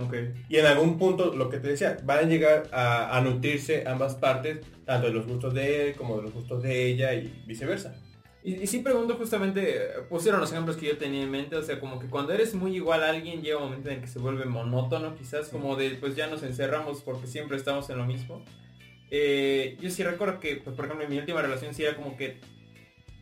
Ok. 0.00 0.14
Y 0.48 0.56
en 0.56 0.66
algún 0.66 0.98
punto, 0.98 1.34
lo 1.34 1.48
que 1.48 1.58
te 1.58 1.68
decía, 1.68 1.98
van 2.04 2.18
a 2.18 2.22
llegar 2.22 2.64
a, 2.72 3.16
a 3.16 3.20
nutrirse 3.20 3.84
ambas 3.86 4.14
partes, 4.14 4.60
tanto 4.84 5.06
de 5.06 5.12
los 5.12 5.26
gustos 5.26 5.54
de 5.54 5.88
él 5.88 5.96
como 5.96 6.16
de 6.16 6.22
los 6.22 6.32
gustos 6.32 6.62
de 6.62 6.86
ella 6.86 7.14
y 7.14 7.42
viceversa. 7.46 7.94
Y, 8.42 8.56
y 8.56 8.66
sí 8.66 8.80
pregunto 8.80 9.14
justamente, 9.14 9.80
pusieron 10.08 10.40
los 10.40 10.52
ejemplos 10.52 10.76
que 10.76 10.86
yo 10.86 10.98
tenía 10.98 11.22
en 11.22 11.30
mente, 11.30 11.56
o 11.56 11.62
sea, 11.62 11.80
como 11.80 11.98
que 11.98 12.08
cuando 12.08 12.32
eres 12.32 12.54
muy 12.54 12.74
igual 12.76 13.02
a 13.02 13.10
alguien 13.10 13.40
llega 13.40 13.56
un 13.56 13.64
momento 13.64 13.88
en 13.88 13.96
el 13.96 14.00
que 14.00 14.06
se 14.08 14.18
vuelve 14.18 14.44
monótono, 14.44 15.14
quizás 15.14 15.48
como 15.48 15.76
de, 15.76 15.90
pues 15.92 16.14
ya 16.14 16.26
nos 16.26 16.42
encerramos 16.42 17.02
porque 17.02 17.26
siempre 17.26 17.56
estamos 17.56 17.88
en 17.88 17.98
lo 17.98 18.04
mismo. 18.04 18.44
Eh, 19.10 19.78
yo 19.80 19.90
sí 19.90 20.02
recuerdo 20.02 20.40
que, 20.40 20.56
pues 20.56 20.74
por 20.74 20.84
ejemplo, 20.86 21.04
en 21.04 21.10
mi 21.10 21.18
última 21.18 21.40
relación 21.40 21.72
sí 21.72 21.84
era 21.84 21.96
como 21.96 22.16
que 22.16 22.40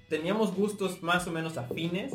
teníamos 0.09 0.55
gustos 0.55 1.03
más 1.03 1.27
o 1.27 1.31
menos 1.31 1.57
afines, 1.59 2.15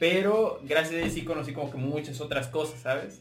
pero 0.00 0.60
gracias 0.64 0.94
a 0.94 1.04
él 1.04 1.10
sí 1.10 1.24
conocí 1.24 1.52
como 1.52 1.70
que 1.70 1.76
muchas 1.76 2.22
otras 2.22 2.48
cosas, 2.48 2.80
¿sabes? 2.80 3.20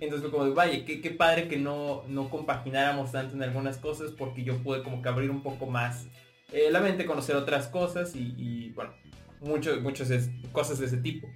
Entonces 0.00 0.22
fue 0.22 0.30
como 0.32 0.44
de, 0.44 0.50
vaya, 0.50 0.84
qué, 0.84 1.00
qué 1.00 1.12
padre 1.12 1.46
que 1.46 1.56
no, 1.56 2.02
no 2.08 2.28
compagináramos 2.28 3.12
tanto 3.12 3.36
en 3.36 3.44
algunas 3.44 3.78
cosas 3.78 4.10
porque 4.10 4.42
yo 4.42 4.56
pude 4.58 4.82
como 4.82 5.00
que 5.00 5.08
abrir 5.08 5.30
un 5.30 5.44
poco 5.44 5.66
más 5.66 6.08
eh, 6.52 6.68
la 6.72 6.80
mente, 6.80 7.06
conocer 7.06 7.36
otras 7.36 7.68
cosas 7.68 8.16
y, 8.16 8.34
y, 8.36 8.70
bueno, 8.70 8.92
muchos, 9.40 9.80
muchas 9.82 10.28
cosas 10.50 10.80
de 10.80 10.86
ese 10.86 10.96
tipo. 10.96 11.28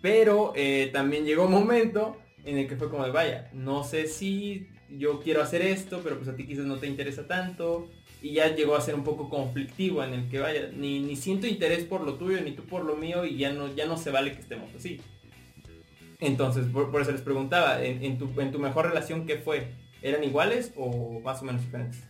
Pero 0.00 0.54
eh, 0.56 0.88
también 0.94 1.26
llegó 1.26 1.44
un 1.44 1.52
momento 1.52 2.16
en 2.46 2.56
el 2.56 2.66
que 2.66 2.76
fue 2.76 2.88
como 2.88 3.04
de, 3.04 3.10
vaya, 3.10 3.50
no 3.52 3.84
sé 3.84 4.06
si 4.06 4.66
yo 4.88 5.20
quiero 5.20 5.42
hacer 5.42 5.60
esto, 5.60 6.00
pero 6.02 6.16
pues 6.16 6.28
a 6.28 6.36
ti 6.36 6.46
quizás 6.46 6.64
no 6.64 6.78
te 6.78 6.86
interesa 6.86 7.26
tanto. 7.26 7.90
Y 8.22 8.34
ya 8.34 8.54
llegó 8.54 8.76
a 8.76 8.80
ser 8.80 8.94
un 8.94 9.04
poco 9.04 9.28
conflictivo 9.28 10.02
en 10.04 10.14
el 10.14 10.28
que 10.28 10.38
vaya, 10.38 10.70
ni, 10.74 11.00
ni 11.00 11.16
siento 11.16 11.46
interés 11.46 11.84
por 11.84 12.02
lo 12.02 12.14
tuyo, 12.14 12.40
ni 12.40 12.52
tú 12.52 12.62
por 12.62 12.84
lo 12.84 12.96
mío, 12.96 13.24
y 13.24 13.36
ya 13.36 13.52
no, 13.52 13.74
ya 13.74 13.86
no 13.86 13.96
se 13.96 14.10
vale 14.10 14.32
que 14.32 14.40
estemos 14.40 14.70
así. 14.74 15.00
Entonces, 16.20 16.66
por, 16.66 17.00
eso 17.00 17.10
les 17.10 17.20
preguntaba, 17.20 17.82
en, 17.84 18.18
tu, 18.18 18.30
en 18.40 18.52
tu 18.52 18.60
mejor 18.60 18.86
relación, 18.86 19.26
¿qué 19.26 19.38
fue? 19.38 19.72
¿Eran 20.02 20.22
iguales 20.22 20.72
o 20.76 21.18
más 21.20 21.42
o 21.42 21.44
menos 21.44 21.62
diferentes? 21.62 22.04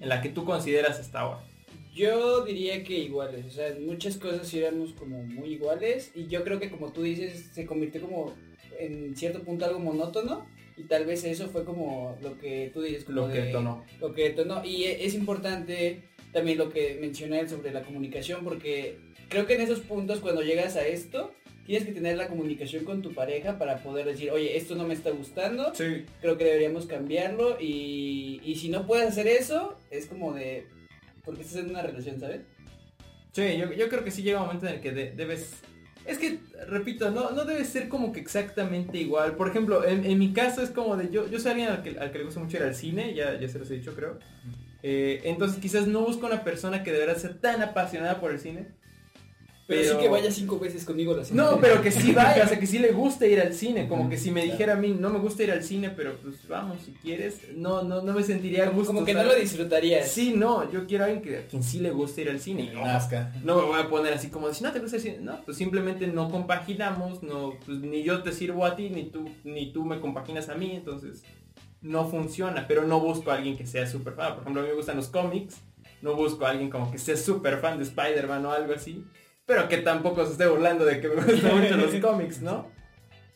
En 0.00 0.08
la 0.08 0.22
que 0.22 0.30
tú 0.30 0.46
consideras 0.46 0.98
hasta 0.98 1.20
ahora. 1.20 1.44
Yo 1.94 2.44
diría 2.44 2.82
que 2.84 2.96
iguales, 2.98 3.44
o 3.44 3.50
sea, 3.50 3.74
muchas 3.78 4.16
cosas 4.16 4.52
éramos 4.54 4.92
como 4.92 5.22
muy 5.22 5.54
iguales 5.54 6.12
y 6.14 6.28
yo 6.28 6.44
creo 6.44 6.60
que 6.60 6.70
como 6.70 6.92
tú 6.92 7.02
dices, 7.02 7.50
se 7.52 7.66
convirtió 7.66 8.00
como 8.00 8.32
en 8.78 9.16
cierto 9.16 9.42
punto 9.42 9.64
algo 9.64 9.80
monótono 9.80 10.46
y 10.78 10.84
tal 10.84 11.04
vez 11.06 11.24
eso 11.24 11.48
fue 11.48 11.64
como 11.64 12.16
lo 12.22 12.38
que 12.38 12.70
tú 12.72 12.82
dices, 12.82 13.04
como 13.04 13.22
Lo 13.22 13.28
que 13.32 13.38
de- 13.40 13.46
detonó. 13.46 13.84
Lo 14.00 14.14
que 14.14 14.22
detonó 14.30 14.64
y 14.64 14.84
e- 14.84 15.04
es 15.04 15.14
importante 15.14 16.02
también 16.32 16.58
lo 16.58 16.70
que 16.70 16.98
mencioné 17.00 17.48
sobre 17.48 17.72
la 17.72 17.82
comunicación 17.82 18.44
porque 18.44 18.98
creo 19.28 19.46
que 19.46 19.54
en 19.54 19.62
esos 19.62 19.80
puntos 19.80 20.20
cuando 20.20 20.42
llegas 20.42 20.76
a 20.76 20.86
esto 20.86 21.32
tienes 21.66 21.84
que 21.86 21.92
tener 21.92 22.16
la 22.16 22.28
comunicación 22.28 22.84
con 22.84 23.02
tu 23.02 23.12
pareja 23.12 23.58
para 23.58 23.82
poder 23.82 24.06
decir, 24.06 24.30
oye, 24.30 24.56
esto 24.56 24.74
no 24.74 24.86
me 24.86 24.94
está 24.94 25.10
gustando, 25.10 25.74
Sí. 25.74 26.04
creo 26.22 26.38
que 26.38 26.44
deberíamos 26.44 26.86
cambiarlo 26.86 27.58
y, 27.60 28.40
y 28.44 28.54
si 28.56 28.68
no 28.70 28.86
puedes 28.86 29.06
hacer 29.08 29.26
eso, 29.26 29.76
es 29.90 30.06
como 30.06 30.32
de, 30.32 30.66
porque 31.24 31.42
estás 31.42 31.56
en 31.58 31.68
una 31.70 31.82
relación, 31.82 32.18
¿sabes? 32.20 32.40
Sí, 33.32 33.56
yo, 33.58 33.70
yo 33.72 33.88
creo 33.90 34.02
que 34.02 34.10
sí 34.10 34.22
llega 34.22 34.40
un 34.40 34.46
momento 34.46 34.66
en 34.66 34.74
el 34.76 34.80
que 34.80 34.92
de- 34.92 35.10
debes... 35.12 35.60
Es 36.08 36.16
que, 36.18 36.40
repito, 36.66 37.10
no, 37.10 37.30
no 37.32 37.44
debe 37.44 37.64
ser 37.64 37.88
como 37.88 38.12
que 38.12 38.20
exactamente 38.20 38.96
igual. 38.96 39.36
Por 39.36 39.48
ejemplo, 39.48 39.84
en, 39.84 40.04
en 40.06 40.18
mi 40.18 40.32
caso 40.32 40.62
es 40.62 40.70
como 40.70 40.96
de... 40.96 41.10
Yo, 41.10 41.28
yo 41.28 41.38
soy 41.38 41.50
alguien 41.52 41.68
al 41.68 41.82
que, 41.82 41.98
al 41.98 42.10
que 42.10 42.18
le 42.18 42.24
gusta 42.24 42.40
mucho 42.40 42.56
ir 42.56 42.62
al 42.62 42.74
cine, 42.74 43.14
ya, 43.14 43.38
ya 43.38 43.46
se 43.46 43.58
los 43.58 43.70
he 43.70 43.74
dicho 43.74 43.94
creo. 43.94 44.18
Eh, 44.82 45.20
entonces 45.24 45.60
quizás 45.60 45.86
no 45.86 46.00
busco 46.00 46.26
una 46.26 46.44
persona 46.44 46.82
que 46.82 46.92
deberá 46.92 47.14
ser 47.14 47.34
tan 47.38 47.60
apasionada 47.62 48.20
por 48.20 48.32
el 48.32 48.38
cine. 48.38 48.68
Pero, 49.68 49.82
sí 49.82 49.98
que 49.98 50.08
vaya 50.08 50.30
cinco 50.30 50.58
veces 50.58 50.82
conmigo 50.82 51.14
la 51.14 51.26
semana. 51.26 51.50
No, 51.50 51.60
pero 51.60 51.82
que 51.82 51.90
sí 51.90 52.12
vaya, 52.12 52.42
o 52.46 52.48
sea, 52.48 52.58
que 52.58 52.66
sí 52.66 52.78
le 52.78 52.90
guste 52.92 53.28
ir 53.28 53.38
al 53.38 53.52
cine. 53.52 53.86
Como 53.86 54.08
que 54.08 54.16
si 54.16 54.30
me 54.30 54.42
dijera 54.42 54.72
a 54.72 54.76
mí, 54.76 54.96
no 54.98 55.10
me 55.10 55.18
gusta 55.18 55.42
ir 55.42 55.50
al 55.50 55.62
cine, 55.62 55.90
pero 55.90 56.16
pues 56.22 56.48
vamos, 56.48 56.78
si 56.86 56.92
quieres, 56.92 57.42
no, 57.54 57.82
no, 57.82 58.00
no 58.00 58.14
me 58.14 58.22
sentiría 58.22 58.64
a 58.64 58.70
gusto. 58.70 58.94
como 58.94 59.04
que 59.04 59.12
no 59.12 59.24
lo 59.24 59.34
disfrutarías. 59.34 60.10
Sí, 60.10 60.32
no, 60.34 60.72
yo 60.72 60.86
quiero 60.86 61.04
a 61.04 61.08
alguien 61.08 61.22
que, 61.22 61.36
a 61.36 61.46
quien 61.46 61.62
sí 61.62 61.80
le 61.80 61.90
guste 61.90 62.22
ir 62.22 62.30
al 62.30 62.40
cine. 62.40 62.62
y 62.62 62.74
no, 62.74 62.82
no 63.44 63.56
me 63.56 63.66
voy 63.66 63.78
a 63.78 63.90
poner 63.90 64.14
así 64.14 64.30
como 64.30 64.50
si 64.54 64.64
no 64.64 64.72
te 64.72 64.80
gusta 64.80 64.96
el 64.96 65.02
cine. 65.02 65.18
No, 65.20 65.44
pues 65.44 65.58
simplemente 65.58 66.06
no 66.06 66.30
compaginamos, 66.30 67.22
no, 67.22 67.52
pues 67.66 67.78
ni 67.80 68.02
yo 68.02 68.22
te 68.22 68.32
sirvo 68.32 68.64
a 68.64 68.74
ti, 68.74 68.88
ni 68.88 69.10
tú, 69.10 69.28
ni 69.44 69.70
tú 69.70 69.84
me 69.84 70.00
compaginas 70.00 70.48
a 70.48 70.54
mí, 70.54 70.76
entonces 70.76 71.24
no 71.82 72.08
funciona. 72.08 72.64
Pero 72.66 72.84
no 72.84 73.00
busco 73.00 73.30
a 73.30 73.34
alguien 73.34 73.54
que 73.58 73.66
sea 73.66 73.86
súper 73.86 74.14
fan. 74.14 74.32
Por 74.32 74.44
ejemplo, 74.44 74.62
a 74.62 74.64
mí 74.64 74.70
me 74.70 74.76
gustan 74.76 74.96
los 74.96 75.08
cómics. 75.08 75.60
No 76.00 76.14
busco 76.14 76.46
a 76.46 76.50
alguien 76.52 76.70
como 76.70 76.90
que 76.90 76.96
sea 76.96 77.18
súper 77.18 77.58
fan 77.58 77.76
de 77.76 77.84
Spider-Man 77.84 78.46
o 78.46 78.52
algo 78.52 78.72
así. 78.72 79.04
Pero 79.48 79.66
que 79.68 79.78
tampoco 79.78 80.24
se 80.26 80.32
esté 80.32 80.46
burlando 80.46 80.84
de 80.84 81.00
que 81.00 81.08
me 81.08 81.16
gustan 81.24 81.58
mucho 81.60 81.76
los 81.76 81.94
cómics, 82.00 82.40
¿no? 82.42 82.70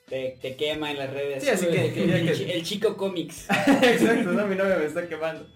Te, 0.09 0.37
te 0.43 0.55
quema 0.57 0.91
en 0.93 0.99
las 0.99 1.11
redes. 1.11 1.43
Sí, 1.43 1.49
así 1.51 1.67
que- 1.67 1.87
el, 1.87 2.27
que- 2.27 2.33
chi- 2.35 2.51
el 2.53 2.63
chico 2.63 2.97
cómics. 2.97 3.47
Exacto, 3.83 4.31
no, 4.33 4.47
mi 4.47 4.55
novia 4.55 4.77
me 4.77 4.85
está 4.85 5.09
quemando. 5.09 5.49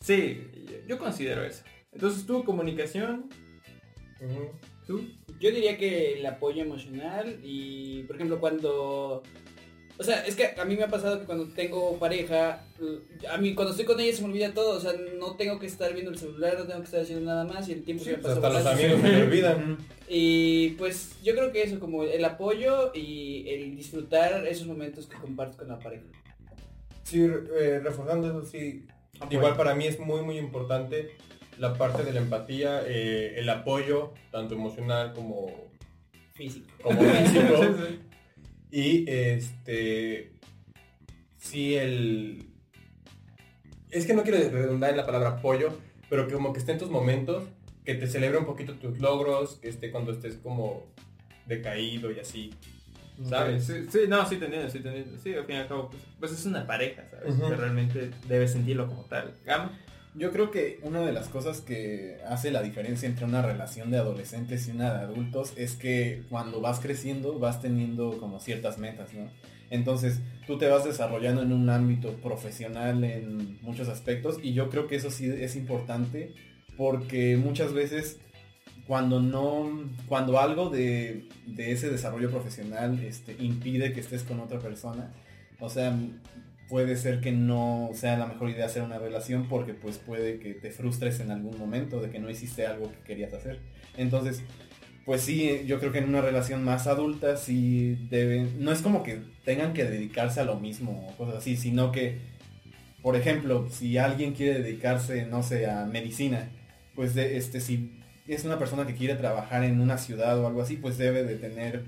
Sí, 0.00 0.46
yo, 0.66 0.76
yo 0.86 0.98
considero 0.98 1.42
eso. 1.42 1.64
Entonces 1.92 2.26
tú, 2.26 2.44
comunicación, 2.44 3.30
tú. 4.86 5.02
Yo 5.40 5.50
diría 5.50 5.76
que 5.78 6.18
el 6.18 6.26
apoyo 6.26 6.62
emocional 6.62 7.40
y, 7.42 8.02
por 8.04 8.16
ejemplo, 8.16 8.38
cuando... 8.38 9.22
O 9.98 10.04
sea, 10.04 10.24
es 10.26 10.34
que 10.34 10.54
a 10.58 10.64
mí 10.64 10.76
me 10.76 10.84
ha 10.84 10.88
pasado 10.88 11.20
que 11.20 11.26
cuando 11.26 11.46
tengo 11.48 11.98
pareja, 11.98 12.64
a 13.30 13.38
mí 13.38 13.54
cuando 13.54 13.72
estoy 13.72 13.84
con 13.86 14.00
ella 14.00 14.16
se 14.16 14.22
me 14.22 14.28
olvida 14.28 14.52
todo, 14.52 14.76
o 14.76 14.80
sea, 14.80 14.92
no 15.18 15.36
tengo 15.36 15.58
que 15.58 15.66
estar 15.66 15.92
viendo 15.92 16.10
el 16.10 16.18
celular, 16.18 16.56
no 16.58 16.66
tengo 16.66 16.80
que 16.80 16.86
estar 16.86 17.02
haciendo 17.02 17.24
nada 17.24 17.44
más 17.44 17.68
y 17.68 17.72
el 17.72 17.84
tiempo 17.84 18.02
se 18.02 18.12
me 18.12 18.18
pasa 18.18 18.34
Hasta 18.34 18.48
los 18.48 18.66
amigos 18.66 19.00
se 19.00 19.08
me 19.08 19.22
olvidan. 19.22 19.78
Y 20.08 20.70
pues 20.70 21.16
yo 21.22 21.34
creo 21.34 21.52
que 21.52 21.62
eso, 21.62 21.78
como 21.78 22.04
el 22.04 22.24
apoyo 22.24 22.92
y 22.94 23.48
el 23.48 23.76
disfrutar 23.76 24.46
esos 24.46 24.66
momentos 24.66 25.06
que 25.06 25.16
compartes 25.16 25.56
con 25.56 25.68
la 25.68 25.78
pareja. 25.78 26.04
Sí, 27.04 27.22
eh, 27.22 27.80
reforzando 27.82 28.28
eso, 28.28 28.44
sí. 28.44 28.86
Igual 29.30 29.56
para 29.56 29.74
mí 29.74 29.86
es 29.86 29.98
muy, 30.00 30.22
muy 30.22 30.38
importante 30.38 31.16
la 31.58 31.74
parte 31.74 32.02
de 32.02 32.12
la 32.12 32.20
empatía, 32.20 32.82
eh, 32.86 33.34
el 33.36 33.48
apoyo, 33.48 34.14
tanto 34.30 34.54
emocional 34.54 35.12
como, 35.12 35.70
Físico. 36.32 36.66
como 36.82 37.00
físico. 37.00 37.54
Y 38.72 39.04
este, 39.08 40.32
sí, 41.36 41.74
el... 41.74 42.46
Es 43.90 44.06
que 44.06 44.14
no 44.14 44.22
quiero 44.22 44.38
redundar 44.48 44.90
en 44.90 44.96
la 44.96 45.04
palabra 45.04 45.28
apoyo, 45.28 45.78
pero 46.08 46.26
que 46.26 46.32
como 46.32 46.54
que 46.54 46.58
esté 46.58 46.72
en 46.72 46.78
tus 46.78 46.88
momentos, 46.90 47.44
que 47.84 47.94
te 47.94 48.06
celebre 48.06 48.38
un 48.38 48.46
poquito 48.46 48.74
tus 48.76 48.98
logros, 48.98 49.56
que 49.56 49.68
esté 49.68 49.90
cuando 49.90 50.10
estés 50.12 50.36
como 50.36 50.90
decaído 51.46 52.10
y 52.10 52.18
así. 52.18 52.54
¿Sabes? 53.28 53.66
Sí, 53.66 53.86
sí, 53.90 53.98
no, 54.08 54.26
sí 54.26 54.38
te 54.38 54.46
entiendo, 54.46 54.70
sí 54.70 54.80
te 54.80 54.88
entiendo. 54.88 55.22
Sí, 55.22 55.34
al 55.34 55.44
fin 55.44 55.56
y 55.56 55.58
al 55.58 55.68
cabo, 55.68 55.90
pues, 55.90 56.02
pues 56.18 56.32
es 56.32 56.46
una 56.46 56.66
pareja, 56.66 57.06
¿sabes? 57.10 57.36
Que 57.36 57.54
realmente 57.54 58.10
debes 58.26 58.52
sentirlo 58.52 58.88
como 58.88 59.04
tal. 59.04 59.34
Gama. 59.44 59.78
Yo 60.14 60.30
creo 60.30 60.50
que 60.50 60.78
una 60.82 61.00
de 61.00 61.12
las 61.12 61.28
cosas 61.28 61.62
que 61.62 62.18
hace 62.26 62.50
la 62.50 62.62
diferencia 62.62 63.08
entre 63.08 63.24
una 63.24 63.40
relación 63.40 63.90
de 63.90 63.96
adolescentes 63.96 64.68
y 64.68 64.72
una 64.72 64.92
de 64.92 65.04
adultos 65.04 65.54
es 65.56 65.74
que 65.74 66.22
cuando 66.28 66.60
vas 66.60 66.80
creciendo 66.80 67.38
vas 67.38 67.62
teniendo 67.62 68.18
como 68.18 68.38
ciertas 68.38 68.76
metas, 68.76 69.14
¿no? 69.14 69.30
Entonces 69.70 70.20
tú 70.46 70.58
te 70.58 70.68
vas 70.68 70.84
desarrollando 70.84 71.40
en 71.40 71.52
un 71.52 71.70
ámbito 71.70 72.14
profesional 72.16 73.04
en 73.04 73.58
muchos 73.62 73.88
aspectos 73.88 74.38
y 74.42 74.52
yo 74.52 74.68
creo 74.68 74.86
que 74.86 74.96
eso 74.96 75.10
sí 75.10 75.30
es 75.30 75.56
importante 75.56 76.34
porque 76.76 77.38
muchas 77.38 77.72
veces 77.72 78.20
cuando 78.86 79.18
no, 79.20 79.88
cuando 80.08 80.38
algo 80.38 80.68
de, 80.68 81.26
de 81.46 81.72
ese 81.72 81.88
desarrollo 81.88 82.30
profesional 82.30 83.02
este, 83.02 83.34
impide 83.38 83.94
que 83.94 84.00
estés 84.00 84.24
con 84.24 84.40
otra 84.40 84.58
persona, 84.58 85.14
o 85.58 85.70
sea, 85.70 85.96
puede 86.72 86.96
ser 86.96 87.20
que 87.20 87.32
no 87.32 87.90
sea 87.92 88.16
la 88.16 88.24
mejor 88.24 88.48
idea 88.48 88.64
hacer 88.64 88.82
una 88.82 88.98
relación 88.98 89.46
porque 89.46 89.74
pues 89.74 89.98
puede 89.98 90.38
que 90.38 90.54
te 90.54 90.70
frustres 90.70 91.20
en 91.20 91.30
algún 91.30 91.58
momento 91.58 92.00
de 92.00 92.08
que 92.08 92.18
no 92.18 92.30
hiciste 92.30 92.66
algo 92.66 92.90
que 92.90 92.98
querías 93.04 93.34
hacer. 93.34 93.60
Entonces, 93.98 94.42
pues 95.04 95.20
sí, 95.20 95.64
yo 95.66 95.78
creo 95.80 95.92
que 95.92 95.98
en 95.98 96.08
una 96.08 96.22
relación 96.22 96.64
más 96.64 96.86
adulta 96.86 97.36
sí 97.36 98.08
deben, 98.08 98.64
no 98.64 98.72
es 98.72 98.80
como 98.80 99.02
que 99.02 99.20
tengan 99.44 99.74
que 99.74 99.84
dedicarse 99.84 100.40
a 100.40 100.44
lo 100.44 100.58
mismo 100.60 101.08
o 101.10 101.16
cosas 101.18 101.36
así, 101.36 101.58
sino 101.58 101.92
que, 101.92 102.20
por 103.02 103.16
ejemplo, 103.16 103.68
si 103.68 103.98
alguien 103.98 104.32
quiere 104.32 104.62
dedicarse, 104.62 105.26
no 105.26 105.42
sé, 105.42 105.66
a 105.66 105.84
medicina, 105.84 106.48
pues 106.94 107.14
este, 107.14 107.60
si 107.60 108.00
es 108.26 108.46
una 108.46 108.58
persona 108.58 108.86
que 108.86 108.94
quiere 108.94 109.16
trabajar 109.16 109.62
en 109.64 109.78
una 109.78 109.98
ciudad 109.98 110.38
o 110.38 110.46
algo 110.46 110.62
así, 110.62 110.78
pues 110.78 110.96
debe 110.96 111.22
de 111.22 111.34
tener 111.34 111.84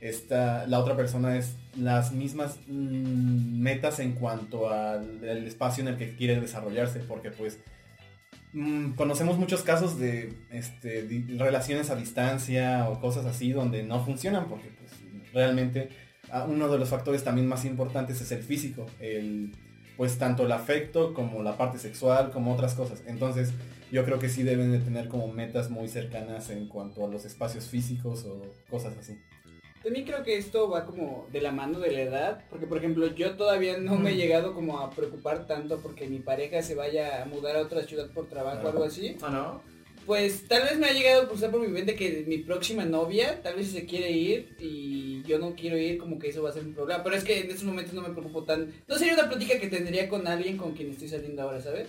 esta, 0.00 0.66
la 0.66 0.78
otra 0.78 0.96
persona 0.96 1.36
es 1.36 1.56
las 1.76 2.12
mismas 2.12 2.58
mm, 2.66 3.60
metas 3.60 3.98
en 4.00 4.12
cuanto 4.12 4.70
al 4.70 5.22
espacio 5.46 5.82
en 5.82 5.88
el 5.88 5.96
que 5.96 6.14
quiere 6.16 6.40
desarrollarse, 6.40 7.00
porque 7.00 7.30
pues 7.30 7.58
mm, 8.52 8.92
conocemos 8.92 9.38
muchos 9.38 9.62
casos 9.62 9.98
de 9.98 10.32
este, 10.50 11.02
di- 11.02 11.36
relaciones 11.36 11.90
a 11.90 11.96
distancia 11.96 12.88
o 12.88 13.00
cosas 13.00 13.26
así 13.26 13.52
donde 13.52 13.82
no 13.82 14.04
funcionan, 14.04 14.48
porque 14.48 14.68
pues 14.78 14.92
realmente 15.32 15.88
ah, 16.30 16.46
uno 16.48 16.68
de 16.68 16.78
los 16.78 16.88
factores 16.88 17.24
también 17.24 17.46
más 17.46 17.64
importantes 17.64 18.20
es 18.20 18.30
el 18.32 18.42
físico, 18.42 18.86
el 19.00 19.52
pues 19.96 20.16
tanto 20.16 20.46
el 20.46 20.52
afecto 20.52 21.12
como 21.12 21.42
la 21.42 21.56
parte 21.56 21.76
sexual, 21.80 22.30
como 22.30 22.54
otras 22.54 22.74
cosas. 22.74 23.02
Entonces, 23.08 23.52
yo 23.90 24.04
creo 24.04 24.20
que 24.20 24.28
sí 24.28 24.44
deben 24.44 24.70
de 24.70 24.78
tener 24.78 25.08
como 25.08 25.26
metas 25.26 25.70
muy 25.70 25.88
cercanas 25.88 26.50
en 26.50 26.68
cuanto 26.68 27.04
a 27.04 27.08
los 27.08 27.24
espacios 27.24 27.66
físicos 27.66 28.24
o 28.24 28.40
cosas 28.70 28.96
así. 28.96 29.18
También 29.88 30.04
creo 30.04 30.22
que 30.22 30.36
esto 30.36 30.68
va 30.68 30.84
como 30.84 31.26
de 31.32 31.40
la 31.40 31.50
mano 31.50 31.80
de 31.80 31.90
la 31.90 32.02
edad, 32.02 32.44
porque 32.50 32.66
por 32.66 32.76
ejemplo 32.76 33.06
yo 33.06 33.36
todavía 33.36 33.78
no 33.78 33.96
me 33.96 34.10
he 34.10 34.16
llegado 34.16 34.52
como 34.52 34.80
a 34.80 34.90
preocupar 34.90 35.46
tanto 35.46 35.78
porque 35.78 36.06
mi 36.06 36.18
pareja 36.18 36.60
se 36.60 36.74
vaya 36.74 37.22
a 37.22 37.24
mudar 37.24 37.56
a 37.56 37.62
otra 37.62 37.82
ciudad 37.84 38.10
por 38.10 38.28
trabajo 38.28 38.66
o 38.66 38.68
algo 38.68 38.84
así. 38.84 39.16
¿O 39.22 39.30
no? 39.30 39.62
Pues 40.04 40.46
tal 40.46 40.64
vez 40.64 40.76
me 40.76 40.88
ha 40.88 40.92
llegado 40.92 41.22
a 41.22 41.28
cruzar 41.28 41.50
por 41.50 41.62
mi 41.62 41.68
mente 41.68 41.96
que 41.96 42.22
mi 42.26 42.36
próxima 42.36 42.84
novia 42.84 43.40
tal 43.42 43.56
vez 43.56 43.68
se 43.68 43.86
quiere 43.86 44.10
ir 44.10 44.56
y 44.60 45.22
yo 45.22 45.38
no 45.38 45.54
quiero 45.54 45.78
ir, 45.78 45.96
como 45.96 46.18
que 46.18 46.28
eso 46.28 46.42
va 46.42 46.50
a 46.50 46.52
ser 46.52 46.64
un 46.64 46.74
problema. 46.74 47.02
Pero 47.02 47.16
es 47.16 47.24
que 47.24 47.40
en 47.40 47.50
estos 47.50 47.64
momentos 47.64 47.94
no 47.94 48.02
me 48.02 48.10
preocupo 48.10 48.44
tan... 48.44 48.70
No 48.86 48.98
sería 48.98 49.14
una 49.14 49.30
plática 49.30 49.58
que 49.58 49.68
tendría 49.68 50.06
con 50.06 50.26
alguien 50.26 50.58
con 50.58 50.74
quien 50.74 50.90
estoy 50.90 51.08
saliendo 51.08 51.40
ahora, 51.40 51.62
¿sabes? 51.62 51.88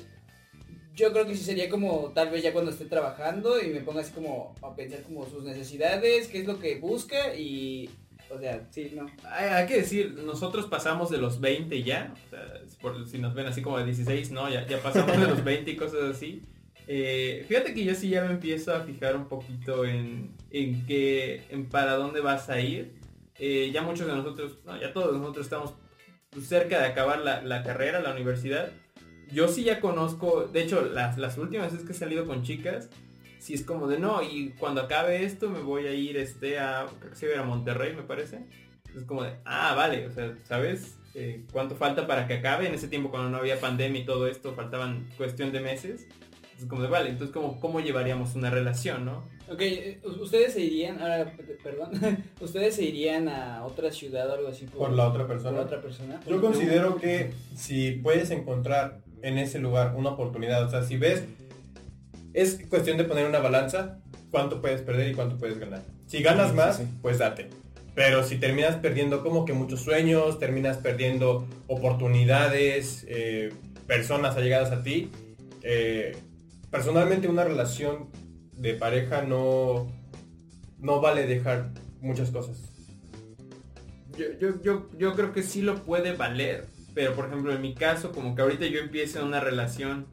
Yo 0.99 1.11
creo 1.13 1.25
que 1.25 1.35
sí 1.35 1.43
sería 1.43 1.69
como 1.69 2.11
tal 2.13 2.29
vez 2.29 2.43
ya 2.43 2.51
cuando 2.53 2.71
esté 2.71 2.85
trabajando 2.85 3.61
y 3.61 3.67
me 3.69 3.79
ponga 3.81 4.01
así 4.01 4.11
como 4.11 4.53
a 4.61 4.75
pensar 4.75 5.01
como 5.03 5.25
sus 5.29 5.43
necesidades, 5.43 6.27
qué 6.27 6.39
es 6.41 6.45
lo 6.47 6.59
que 6.59 6.77
busca 6.79 7.33
y... 7.35 7.89
O 8.31 8.37
sea, 8.37 8.67
sí, 8.69 8.91
no. 8.95 9.07
Hay, 9.23 9.49
hay 9.49 9.65
que 9.67 9.77
decir, 9.77 10.13
nosotros 10.23 10.67
pasamos 10.67 11.09
de 11.09 11.17
los 11.17 11.39
20 11.39 11.81
ya, 11.81 12.13
o 12.27 12.29
sea, 12.29 12.61
por- 12.79 13.07
si 13.09 13.17
nos 13.17 13.33
ven 13.33 13.47
así 13.47 13.63
como 13.63 13.79
de 13.79 13.85
16, 13.85 14.29
no, 14.31 14.47
ya, 14.51 14.67
ya 14.67 14.79
pasamos 14.83 15.19
de 15.19 15.25
los 15.27 15.43
20 15.43 15.71
y 15.71 15.75
cosas 15.75 16.15
así. 16.15 16.43
Eh, 16.87 17.43
fíjate 17.47 17.73
que 17.73 17.83
yo 17.83 17.95
sí 17.95 18.09
ya 18.09 18.23
me 18.23 18.31
empiezo 18.33 18.75
a 18.75 18.81
fijar 18.81 19.15
un 19.15 19.27
poquito 19.27 19.83
en, 19.85 20.29
en 20.51 20.85
qué, 20.85 21.41
en 21.49 21.65
para 21.69 21.95
dónde 21.95 22.19
vas 22.21 22.49
a 22.49 22.59
ir. 22.59 22.93
Eh, 23.39 23.71
ya 23.73 23.81
muchos 23.81 24.05
de 24.05 24.13
nosotros, 24.13 24.57
no, 24.63 24.79
ya 24.79 24.93
todos 24.93 25.17
nosotros 25.17 25.45
estamos 25.47 25.73
cerca 26.45 26.79
de 26.81 26.85
acabar 26.87 27.21
la, 27.21 27.41
la 27.41 27.63
carrera, 27.63 27.99
la 27.99 28.11
universidad. 28.11 28.71
Yo 29.31 29.47
sí 29.47 29.63
ya 29.63 29.79
conozco, 29.79 30.47
de 30.51 30.63
hecho, 30.63 30.81
las, 30.85 31.17
las 31.17 31.37
últimas 31.37 31.71
veces 31.71 31.85
que 31.85 31.93
he 31.93 31.95
salido 31.95 32.25
con 32.25 32.43
chicas, 32.43 32.89
sí 33.39 33.53
es 33.53 33.63
como 33.63 33.87
de 33.87 33.99
no, 33.99 34.21
y 34.21 34.53
cuando 34.59 34.81
acabe 34.81 35.23
esto 35.23 35.49
me 35.49 35.59
voy 35.59 35.87
a 35.87 35.93
ir 35.93 36.17
este 36.17 36.59
a, 36.59 36.85
creo 36.99 37.11
que 37.11 37.17
se 37.17 37.27
a 37.27 37.33
ir 37.33 37.37
a 37.37 37.43
Monterrey, 37.43 37.95
me 37.95 38.03
parece. 38.03 38.39
Es 38.95 39.03
como 39.03 39.23
de, 39.23 39.33
ah, 39.45 39.75
vale, 39.75 40.07
o 40.07 40.11
sea, 40.11 40.35
¿sabes? 40.45 40.97
Eh, 41.15 41.43
¿Cuánto 41.51 41.75
falta 41.75 42.07
para 42.07 42.27
que 42.27 42.35
acabe? 42.35 42.67
En 42.67 42.73
ese 42.73 42.87
tiempo 42.87 43.09
cuando 43.11 43.29
no 43.29 43.37
había 43.37 43.59
pandemia 43.59 44.01
y 44.01 44.05
todo 44.05 44.27
esto, 44.27 44.53
faltaban 44.53 45.07
cuestión 45.17 45.51
de 45.51 45.59
meses. 45.59 46.07
Es 46.57 46.65
como 46.65 46.81
de, 46.81 46.89
vale, 46.89 47.09
entonces 47.09 47.33
¿cómo, 47.33 47.59
cómo 47.59 47.79
llevaríamos 47.79 48.35
una 48.35 48.49
relación, 48.49 49.05
no? 49.05 49.23
Ok, 49.49 49.61
eh, 49.61 50.01
ustedes 50.03 50.53
se 50.53 50.61
irían, 50.61 51.01
ahora, 51.01 51.33
perdón, 51.63 51.91
ustedes 52.41 52.75
se 52.75 52.83
irían 52.83 53.29
a 53.29 53.65
otra 53.65 53.91
ciudad 53.91 54.29
o 54.29 54.33
algo 54.33 54.47
así 54.49 54.65
Por 54.65 54.91
la 54.91 55.07
otra 55.07 55.25
por 55.25 55.37
persona. 55.37 55.61
otra 55.61 55.81
persona. 55.81 56.19
Yo 56.27 56.41
considero 56.41 56.97
que 56.97 57.31
si 57.55 57.91
puedes 57.93 58.29
encontrar 58.31 58.99
en 59.21 59.37
ese 59.37 59.59
lugar 59.59 59.95
una 59.95 60.09
oportunidad, 60.09 60.63
o 60.63 60.69
sea, 60.69 60.83
si 60.83 60.97
ves, 60.97 61.23
es 62.33 62.59
cuestión 62.69 62.97
de 62.97 63.03
poner 63.03 63.25
una 63.27 63.39
balanza, 63.39 63.99
cuánto 64.31 64.61
puedes 64.61 64.81
perder 64.81 65.09
y 65.09 65.13
cuánto 65.13 65.37
puedes 65.37 65.59
ganar. 65.59 65.81
Si 66.07 66.21
ganas 66.21 66.51
Sí, 66.51 66.55
más, 66.55 66.77
sí, 66.77 66.83
pues 67.01 67.17
date. 67.17 67.49
Pero 67.95 68.23
si 68.23 68.37
terminas 68.37 68.75
perdiendo 68.77 69.23
como 69.23 69.45
que 69.45 69.53
muchos 69.53 69.81
sueños, 69.81 70.39
terminas 70.39 70.77
perdiendo 70.77 71.47
oportunidades, 71.67 73.05
eh, 73.09 73.51
personas 73.87 74.37
allegadas 74.37 74.71
a 74.71 74.83
ti, 74.83 75.11
eh, 75.63 76.15
personalmente 76.71 77.27
una 77.27 77.43
relación 77.43 78.09
de 78.53 78.73
pareja 78.75 79.23
no, 79.23 79.91
no 80.77 81.01
vale 81.01 81.25
dejar 81.25 81.71
muchas 81.99 82.29
cosas. 82.29 82.61
Yo, 84.17 84.25
yo, 84.39 84.61
yo, 84.61 84.89
yo 84.97 85.15
creo 85.15 85.33
que 85.33 85.43
sí 85.43 85.61
lo 85.61 85.83
puede 85.83 86.13
valer, 86.13 86.65
pero 86.93 87.13
por 87.13 87.27
ejemplo 87.27 87.53
en 87.53 87.61
mi 87.61 87.73
caso, 87.73 88.11
como 88.11 88.35
que 88.35 88.41
ahorita 88.41 88.65
yo 88.65 88.79
empiezo 88.79 89.23
una 89.23 89.39
relación 89.39 90.07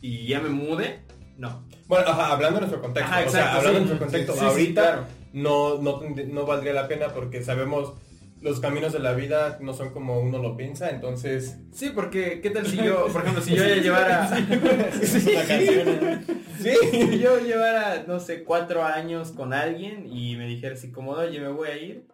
y 0.00 0.26
ya 0.26 0.40
me 0.40 0.48
mude, 0.48 1.00
no. 1.38 1.66
Bueno, 1.86 2.08
ajá, 2.08 2.32
hablando 2.32 2.56
de 2.56 2.66
nuestro 2.66 2.80
contexto, 2.80 3.12
Ajá, 3.12 3.24
o 3.26 3.30
sea, 3.30 3.54
hablando 3.56 3.78
sí. 3.80 3.84
de 3.84 3.90
nuestro 3.90 3.98
contexto, 3.98 4.32
Sí, 4.32 4.38
sí, 4.38 4.44
ahorita 4.44 4.82
claro. 4.82 5.04
no, 5.32 5.78
no, 5.82 6.00
no 6.28 6.46
valdría 6.46 6.72
la 6.72 6.88
pena 6.88 7.08
porque 7.08 7.42
sabemos 7.42 7.94
los 8.42 8.58
caminos 8.58 8.92
de 8.92 8.98
la 8.98 9.12
vida 9.12 9.58
no 9.60 9.72
son 9.72 9.90
como 9.90 10.20
uno 10.20 10.38
lo 10.38 10.56
piensa, 10.56 10.90
entonces... 10.90 11.58
Sí, 11.72 11.90
porque 11.94 12.40
¿qué 12.40 12.50
tal 12.50 12.66
si 12.66 12.76
yo, 12.76 13.06
por 13.12 13.22
ejemplo, 13.22 13.42
si 13.42 13.54
yo 13.54 13.64
ya 13.64 13.76
llevara... 13.82 14.30
¿eh? 14.36 16.18
Si 16.62 17.18
yo 17.18 17.40
llevara, 17.40 18.04
no 18.06 18.20
sé, 18.20 18.44
cuatro 18.44 18.84
años 18.84 19.32
con 19.32 19.52
alguien 19.52 20.06
y 20.06 20.36
me 20.36 20.46
dijera 20.46 20.74
así 20.74 20.92
como, 20.92 21.12
oye, 21.12 21.40
me 21.40 21.48
voy 21.48 21.68
a 21.68 21.76
ir, 21.76 22.06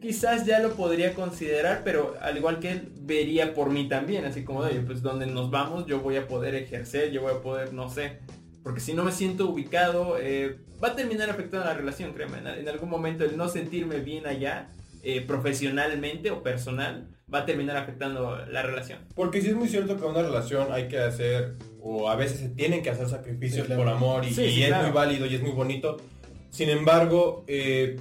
quizás 0.00 0.46
ya 0.46 0.60
lo 0.60 0.74
podría 0.74 1.14
considerar, 1.14 1.82
pero 1.84 2.16
al 2.20 2.36
igual 2.36 2.60
que 2.60 2.70
él, 2.72 2.92
vería 3.00 3.54
por 3.54 3.70
mí 3.70 3.88
también, 3.88 4.24
así 4.24 4.44
como, 4.44 4.60
oye, 4.60 4.80
pues 4.80 5.02
donde 5.02 5.26
nos 5.26 5.50
vamos 5.50 5.86
yo 5.86 6.00
voy 6.00 6.16
a 6.16 6.28
poder 6.28 6.54
ejercer, 6.54 7.10
yo 7.10 7.22
voy 7.22 7.32
a 7.32 7.40
poder, 7.40 7.72
no 7.72 7.88
sé, 7.88 8.18
porque 8.62 8.80
si 8.80 8.94
no 8.94 9.04
me 9.04 9.12
siento 9.12 9.48
ubicado, 9.48 10.16
eh, 10.20 10.58
va 10.82 10.88
a 10.88 10.96
terminar 10.96 11.30
afectando 11.30 11.66
la 11.66 11.74
relación, 11.74 12.12
créeme, 12.12 12.38
en, 12.38 12.46
en 12.46 12.68
algún 12.68 12.90
momento 12.90 13.24
el 13.24 13.36
no 13.36 13.48
sentirme 13.48 14.00
bien 14.00 14.26
allá, 14.26 14.68
eh, 15.02 15.20
profesionalmente 15.22 16.30
o 16.32 16.42
personal, 16.42 17.08
va 17.32 17.40
a 17.40 17.46
terminar 17.46 17.76
afectando 17.76 18.36
la 18.50 18.62
relación. 18.62 19.00
Porque 19.14 19.40
sí 19.40 19.48
es 19.48 19.54
muy 19.54 19.68
cierto 19.68 19.96
que 19.96 20.04
una 20.04 20.22
relación 20.22 20.68
hay 20.72 20.88
que 20.88 20.98
hacer, 20.98 21.54
o 21.80 22.08
a 22.08 22.16
veces 22.16 22.40
se 22.40 22.48
tienen 22.50 22.82
que 22.82 22.90
hacer 22.90 23.08
sacrificios 23.08 23.62
Sí, 23.62 23.66
claro. 23.66 23.82
por 23.82 23.92
amor 23.92 24.24
y, 24.24 24.32
Sí, 24.34 24.42
y 24.42 24.50
sí, 24.50 24.62
es 24.62 24.68
claro. 24.68 24.84
muy 24.84 24.92
válido 24.92 25.26
y 25.26 25.34
es 25.36 25.42
muy 25.42 25.52
bonito. 25.52 25.96
Sin 26.50 26.70
embargo, 26.70 27.44
eh, 27.46 27.96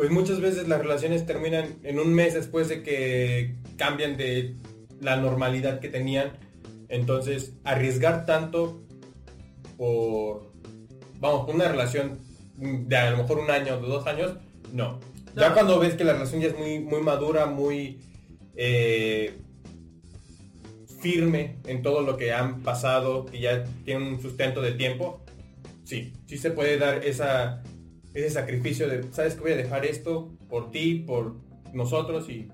pues 0.00 0.10
muchas 0.10 0.40
veces 0.40 0.66
las 0.66 0.80
relaciones 0.80 1.26
terminan 1.26 1.76
en 1.82 1.98
un 1.98 2.14
mes 2.14 2.32
después 2.32 2.70
de 2.70 2.82
que 2.82 3.56
cambian 3.76 4.16
de 4.16 4.54
la 4.98 5.18
normalidad 5.18 5.78
que 5.78 5.90
tenían. 5.90 6.32
Entonces, 6.88 7.52
arriesgar 7.64 8.24
tanto 8.24 8.80
por, 9.76 10.54
vamos, 11.18 11.52
una 11.52 11.68
relación 11.68 12.18
de 12.56 12.96
a 12.96 13.10
lo 13.10 13.18
mejor 13.18 13.40
un 13.40 13.50
año 13.50 13.74
o 13.74 13.80
de 13.82 13.88
dos 13.88 14.06
años, 14.06 14.38
no. 14.72 15.00
Ya 15.36 15.52
cuando 15.52 15.78
ves 15.78 15.96
que 15.96 16.04
la 16.04 16.14
relación 16.14 16.40
ya 16.40 16.48
es 16.48 16.56
muy, 16.56 16.78
muy 16.80 17.02
madura, 17.02 17.44
muy 17.44 18.00
eh, 18.56 19.34
firme 21.02 21.56
en 21.66 21.82
todo 21.82 22.00
lo 22.00 22.16
que 22.16 22.32
han 22.32 22.62
pasado, 22.62 23.26
que 23.26 23.38
ya 23.38 23.64
tiene 23.84 24.08
un 24.08 24.22
sustento 24.22 24.62
de 24.62 24.72
tiempo, 24.72 25.20
sí, 25.84 26.14
sí 26.24 26.38
se 26.38 26.52
puede 26.52 26.78
dar 26.78 27.04
esa, 27.04 27.62
ese 28.14 28.30
sacrificio 28.30 28.88
de, 28.88 29.12
sabes 29.12 29.34
que 29.34 29.40
voy 29.40 29.52
a 29.52 29.56
dejar 29.56 29.84
esto 29.84 30.30
por 30.48 30.70
ti, 30.70 31.04
por 31.06 31.36
nosotros 31.72 32.28
y 32.28 32.48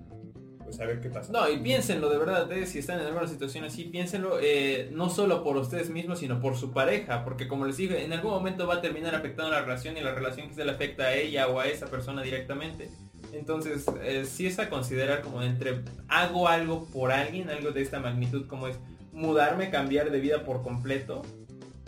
pues 0.67 0.81
a 0.81 0.85
ver 0.85 1.01
qué 1.01 1.09
pasa. 1.09 1.33
No, 1.33 1.49
y 1.49 1.59
piénsenlo 1.59 2.11
de 2.11 2.19
verdad, 2.19 2.51
eh, 2.51 2.67
si 2.67 2.81
están 2.81 3.01
en 3.01 3.07
alguna 3.07 3.29
situación 3.29 3.65
así, 3.65 3.85
piénsenlo 3.85 4.39
eh, 4.43 4.91
no 4.93 5.09
solo 5.09 5.45
por 5.45 5.57
ustedes 5.57 5.91
mismos, 5.91 6.19
sino 6.19 6.41
por 6.41 6.57
su 6.57 6.73
pareja, 6.73 7.25
porque 7.25 7.47
como 7.47 7.67
les 7.67 7.77
dije, 7.77 8.05
en 8.05 8.13
algún 8.13 8.33
momento 8.33 8.67
va 8.67 8.75
a 8.75 8.81
terminar 8.81 9.15
afectando 9.15 9.53
la 9.53 9.63
relación 9.63 9.97
y 9.97 10.01
la 10.01 10.13
relación 10.13 10.49
que 10.49 10.55
se 10.55 10.65
le 10.65 10.73
afecta 10.73 11.05
a 11.05 11.15
ella 11.15 11.47
o 11.47 11.61
a 11.61 11.69
esa 11.69 11.87
persona 11.87 12.23
directamente. 12.23 12.91
Entonces, 13.33 13.87
eh, 14.03 14.25
sí 14.25 14.47
es 14.47 14.59
a 14.59 14.69
considerar 14.69 15.23
como 15.23 15.43
entre 15.43 15.83
hago 16.09 16.49
algo 16.49 16.87
por 16.87 17.13
alguien, 17.13 17.49
algo 17.49 17.71
de 17.71 17.83
esta 17.83 18.01
magnitud 18.01 18.47
como 18.47 18.67
es 18.67 18.77
mudarme, 19.13 19.71
cambiar 19.71 20.11
de 20.11 20.21
vida 20.21 20.45
por 20.45 20.63
completo. 20.63 21.23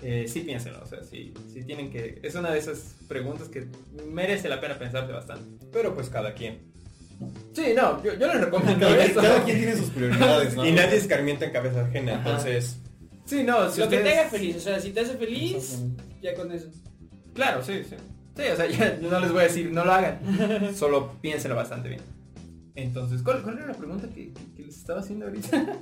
Eh, 0.03 0.27
sí 0.29 0.41
piénsenlo, 0.41 0.81
o 0.83 0.87
sea, 0.87 1.03
sí, 1.03 1.35
sí 1.53 1.65
tienen 1.65 1.91
que... 1.91 2.21
Es 2.23 2.35
una 2.37 2.51
de 2.53 2.59
esas 2.59 2.95
preguntas 3.09 3.49
que 3.49 3.67
merece 4.09 4.49
la 4.49 4.61
pena 4.61 4.79
pensarse 4.79 5.13
bastante. 5.13 5.67
Pero 5.73 5.95
pues 5.95 6.09
cada 6.09 6.35
quien. 6.35 6.61
Sí, 7.53 7.73
no, 7.75 8.01
yo, 8.05 8.15
yo 8.15 8.29
les 8.29 8.41
recomiendo 8.41 8.87
Cada, 8.87 9.05
eso. 9.05 9.21
cada 9.21 9.43
quien 9.45 9.59
tiene 9.59 9.77
sus 9.77 9.91
prioridades, 9.91 10.55
¿no? 10.55 10.65
Y 10.69 10.71
nadie 10.73 10.97
escarmienta 10.99 11.47
en 11.47 11.51
cabeza 11.53 11.85
ajena, 11.85 12.13
Ajá. 12.21 12.31
entonces... 12.31 12.77
Sí, 13.25 13.43
no, 13.43 13.71
si 13.71 13.81
Lo 13.81 13.89
que 13.89 13.99
te 13.99 14.17
haga 14.19 14.31
feliz, 14.31 14.57
o 14.57 14.61
sea, 14.61 14.81
si 14.81 14.91
te 14.91 15.01
hace 15.01 15.17
feliz, 15.17 15.81
ya 16.23 16.35
con 16.35 16.51
eso. 16.53 16.69
Claro, 17.35 17.63
sí, 17.63 17.83
sí. 17.89 17.97
Sí, 18.37 18.43
o 18.53 18.57
sea, 18.57 18.67
ya 18.67 18.99
yo 19.01 19.11
no 19.11 19.21
les 19.21 19.31
voy 19.33 19.41
a 19.41 19.43
decir 19.45 19.71
no 19.73 19.85
lo 19.85 19.93
hagan. 19.93 20.21
Solo 20.77 21.13
piénsenlo 21.21 21.57
bastante 21.57 21.89
bien. 21.89 22.01
Entonces, 22.77 23.21
¿cuál, 23.23 23.43
cuál 23.43 23.59
era 23.59 23.67
la 23.67 23.75
pregunta 23.75 24.09
que, 24.09 24.33
que- 24.33 24.55
que 24.57 24.63
les 24.63 24.77
estaba 24.79 25.01
haciendo 25.01 25.27
ahorita? 25.27 25.77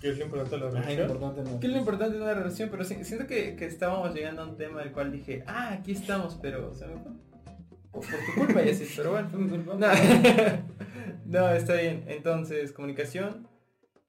¿Qué 0.00 0.10
es 0.10 0.18
lo 0.18 0.24
importante 0.24 0.56
de 0.56 0.60
la 0.62 0.70
relación? 0.70 1.10
importante 1.10 1.42
no. 1.50 1.60
¿Qué 1.60 1.66
es 1.66 1.72
lo 1.72 1.78
importante 1.78 2.16
de 2.16 2.22
una 2.22 2.34
relación? 2.34 2.68
Pero 2.70 2.84
siento 2.84 3.26
que, 3.26 3.56
que 3.56 3.66
estábamos 3.66 4.14
llegando 4.14 4.42
a 4.42 4.46
un 4.46 4.56
tema 4.56 4.80
del 4.82 4.92
cual 4.92 5.10
dije, 5.12 5.42
ah, 5.46 5.72
aquí 5.72 5.92
estamos, 5.92 6.38
pero 6.40 6.74
se 6.74 6.86
me 6.86 6.94
fue. 6.94 7.12
Por, 7.90 8.02
por 8.02 8.10
tu 8.10 8.40
culpa, 8.46 8.62
ya 8.62 8.74
sí, 8.74 8.86
pero 8.96 9.10
bueno. 9.12 9.28
Fue 9.30 9.38
mi 9.40 9.48
culpa. 9.48 9.74
No, 9.74 9.86
no, 11.26 11.50
está 11.50 11.74
bien. 11.74 12.04
Entonces, 12.06 12.72
comunicación. 12.72 13.48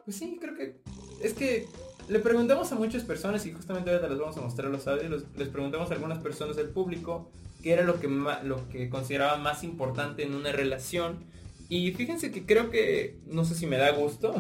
Pues 0.06 0.18
sí, 0.18 0.38
creo 0.40 0.56
que. 0.56 0.82
Es 1.24 1.34
que 1.34 1.66
le 2.08 2.20
preguntamos 2.20 2.72
a 2.72 2.76
muchas 2.76 3.04
personas 3.04 3.46
y 3.46 3.52
justamente 3.52 3.90
ahorita 3.90 4.10
les 4.10 4.18
vamos 4.20 4.38
a 4.38 4.42
mostrar 4.42 4.70
los 4.70 4.88
audios. 4.88 5.10
los- 5.10 5.26
les 5.38 5.48
preguntamos 5.50 5.90
a 5.92 5.94
algunas 5.96 6.20
personas 6.20 6.56
del 6.56 6.70
público 6.70 7.32
qué 7.64 7.74
era 7.74 7.84
lo 7.84 8.00
que, 8.00 8.08
lo 8.08 8.70
que 8.70 8.90
consideraban 8.90 9.42
más 9.44 9.64
importante 9.64 10.24
en 10.24 10.34
una 10.36 10.52
relación. 10.52 11.24
Y 11.68 11.92
fíjense 11.92 12.32
que 12.32 12.46
creo 12.46 12.70
que, 12.72 13.20
no 13.28 13.44
sé 13.46 13.54
si 13.56 13.68
me 13.68 13.78
da 13.78 13.92
gusto, 13.92 14.34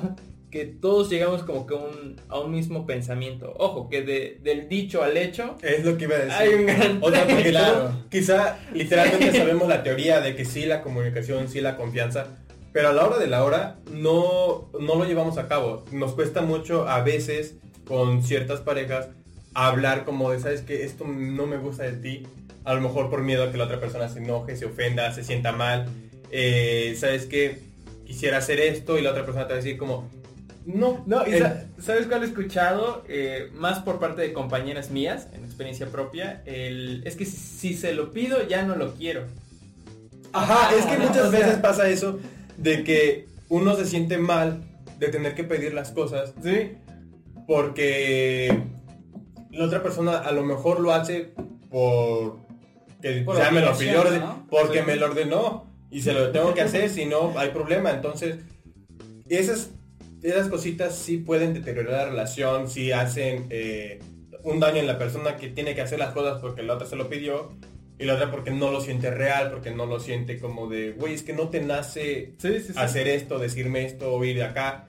que 0.51 0.65
todos 0.65 1.09
llegamos 1.09 1.43
como 1.43 1.67
que 1.67 1.75
a 1.75 1.77
un, 1.77 2.15
a 2.27 2.39
un 2.39 2.51
mismo 2.51 2.85
pensamiento. 2.87 3.53
Ojo, 3.57 3.87
que 3.89 4.01
de- 4.01 4.39
del 4.43 4.67
dicho 4.67 5.03
al 5.03 5.15
hecho 5.17 5.55
Es 5.61 5.85
lo 5.85 5.97
que 5.97 6.05
iba 6.05 6.15
a 6.15 6.19
decir. 6.19 6.33
hay 6.37 6.49
un 6.55 6.65
gran... 6.65 6.97
O 7.01 7.11
sea, 7.11 7.27
porque 7.27 7.49
Claro. 7.51 7.73
todo- 7.75 8.05
quizá 8.09 8.57
literalmente 8.73 9.31
sabemos 9.37 9.67
la 9.67 9.83
teoría 9.83 10.21
de 10.21 10.35
que 10.35 10.45
sí 10.45 10.65
la 10.65 10.81
comunicación, 10.81 11.47
sí 11.49 11.61
la 11.61 11.77
confianza, 11.77 12.27
pero 12.73 12.89
a 12.89 12.93
la 12.93 13.05
hora 13.05 13.17
de 13.19 13.27
la 13.27 13.43
hora 13.43 13.77
no, 13.93 14.69
no 14.79 14.95
lo 14.95 15.05
llevamos 15.05 15.37
a 15.37 15.47
cabo. 15.47 15.85
Nos 15.91 16.13
cuesta 16.13 16.41
mucho 16.41 16.87
a 16.89 17.01
veces 17.01 17.55
con 17.87 18.23
ciertas 18.23 18.59
parejas 18.61 19.09
hablar 19.53 20.05
como 20.05 20.31
de, 20.31 20.39
sabes 20.39 20.61
que 20.61 20.83
esto 20.83 21.05
no 21.05 21.45
me 21.47 21.57
gusta 21.57 21.83
de 21.83 21.93
ti, 21.93 22.23
a 22.65 22.73
lo 22.73 22.81
mejor 22.81 23.09
por 23.09 23.21
miedo 23.23 23.43
a 23.43 23.51
que 23.51 23.57
la 23.57 23.63
otra 23.65 23.79
persona 23.79 24.09
se 24.09 24.19
enoje, 24.19 24.55
se 24.55 24.65
ofenda, 24.65 25.11
se 25.11 25.23
sienta 25.23 25.51
mal, 25.51 25.87
eh, 26.31 26.95
sabes 26.99 27.25
que 27.25 27.59
quisiera 28.05 28.37
hacer 28.37 28.59
esto 28.59 28.97
y 28.97 29.01
la 29.01 29.11
otra 29.11 29.25
persona 29.25 29.47
te 29.47 29.53
va 29.53 29.59
a 29.59 29.63
decir 29.63 29.77
como, 29.77 30.07
no, 30.75 31.03
No, 31.05 31.27
y 31.27 31.33
el- 31.33 31.39
sa- 31.43 31.65
¿sabes 31.79 32.07
cuál 32.07 32.23
he 32.23 32.25
escuchado? 32.27 33.03
Eh, 33.07 33.49
más 33.53 33.79
por 33.79 33.99
parte 33.99 34.21
de 34.21 34.33
compañeras 34.33 34.91
mías, 34.91 35.27
en 35.33 35.43
experiencia 35.45 35.87
propia, 35.87 36.41
el, 36.45 37.01
es 37.05 37.15
que 37.15 37.25
si, 37.25 37.37
si 37.37 37.73
se 37.75 37.93
lo 37.93 38.11
pido 38.11 38.47
ya 38.47 38.63
no 38.63 38.75
lo 38.75 38.93
quiero. 38.95 39.23
Ajá, 40.31 40.75
es 40.75 40.85
que 40.85 40.95
O 40.95 40.99
muchas 40.99 41.29
sea- 41.31 41.39
veces 41.39 41.57
pasa 41.57 41.89
eso 41.89 42.19
de 42.57 42.83
que 42.83 43.27
uno 43.49 43.75
se 43.75 43.85
siente 43.85 44.17
mal 44.17 44.61
de 44.99 45.07
tener 45.07 45.33
que 45.33 45.43
pedir 45.43 45.73
las 45.73 45.91
cosas 45.91 46.33
Sí. 46.43 46.73
porque 47.47 48.61
la 49.51 49.65
otra 49.65 49.81
persona 49.81 50.17
a 50.19 50.31
lo 50.31 50.43
mejor 50.43 50.79
lo 50.81 50.93
hace 50.93 51.31
por 51.71 52.37
que 53.01 53.21
Por 53.21 53.37
ya 53.37 53.49
me 53.49 53.61
lo 53.61 53.75
pidió, 53.77 54.03
¿no? 54.19 54.45
porque 54.49 54.79
Sí. 54.81 54.85
me 54.85 54.95
lo 54.97 55.05
ordenó 55.07 55.65
y 55.89 56.01
se 56.01 56.13
lo 56.13 56.31
tengo 56.31 56.53
que 56.53 56.61
hacer, 56.61 56.89
si 56.89 57.05
no 57.05 57.33
hay 57.39 57.49
problema. 57.49 57.91
Entonces, 57.91 58.35
esas, 59.29 59.69
esas 60.23 60.47
cositas 60.49 60.95
sí 60.95 61.17
pueden 61.17 61.53
deteriorar 61.53 61.91
la 61.93 62.05
relación, 62.09 62.69
sí 62.69 62.91
hacen 62.91 63.47
eh, 63.49 63.99
un 64.43 64.59
daño 64.59 64.77
en 64.77 64.87
la 64.87 64.97
persona 64.97 65.35
que 65.37 65.49
tiene 65.49 65.75
que 65.75 65.81
hacer 65.81 65.99
las 65.99 66.13
cosas 66.13 66.39
porque 66.41 66.63
la 66.63 66.73
otra 66.75 66.87
se 66.87 66.95
lo 66.95 67.09
pidió 67.09 67.51
y 67.97 68.05
la 68.05 68.13
otra 68.15 68.31
porque 68.31 68.51
no 68.51 68.71
lo 68.71 68.79
siente 68.81 69.11
real, 69.11 69.51
porque 69.51 69.71
no 69.71 69.85
lo 69.85 69.99
siente 69.99 70.39
como 70.39 70.67
de, 70.69 70.91
güey, 70.91 71.13
es 71.13 71.23
que 71.23 71.33
no 71.33 71.49
te 71.49 71.61
nace 71.61 72.33
Sí, 72.37 72.59
sí, 72.59 72.67
sí. 72.67 72.73
hacer 72.77 73.07
esto, 73.07 73.39
decirme 73.39 73.85
esto 73.85 74.13
o 74.13 74.23
ir 74.23 74.37
de 74.37 74.43
acá. 74.43 74.87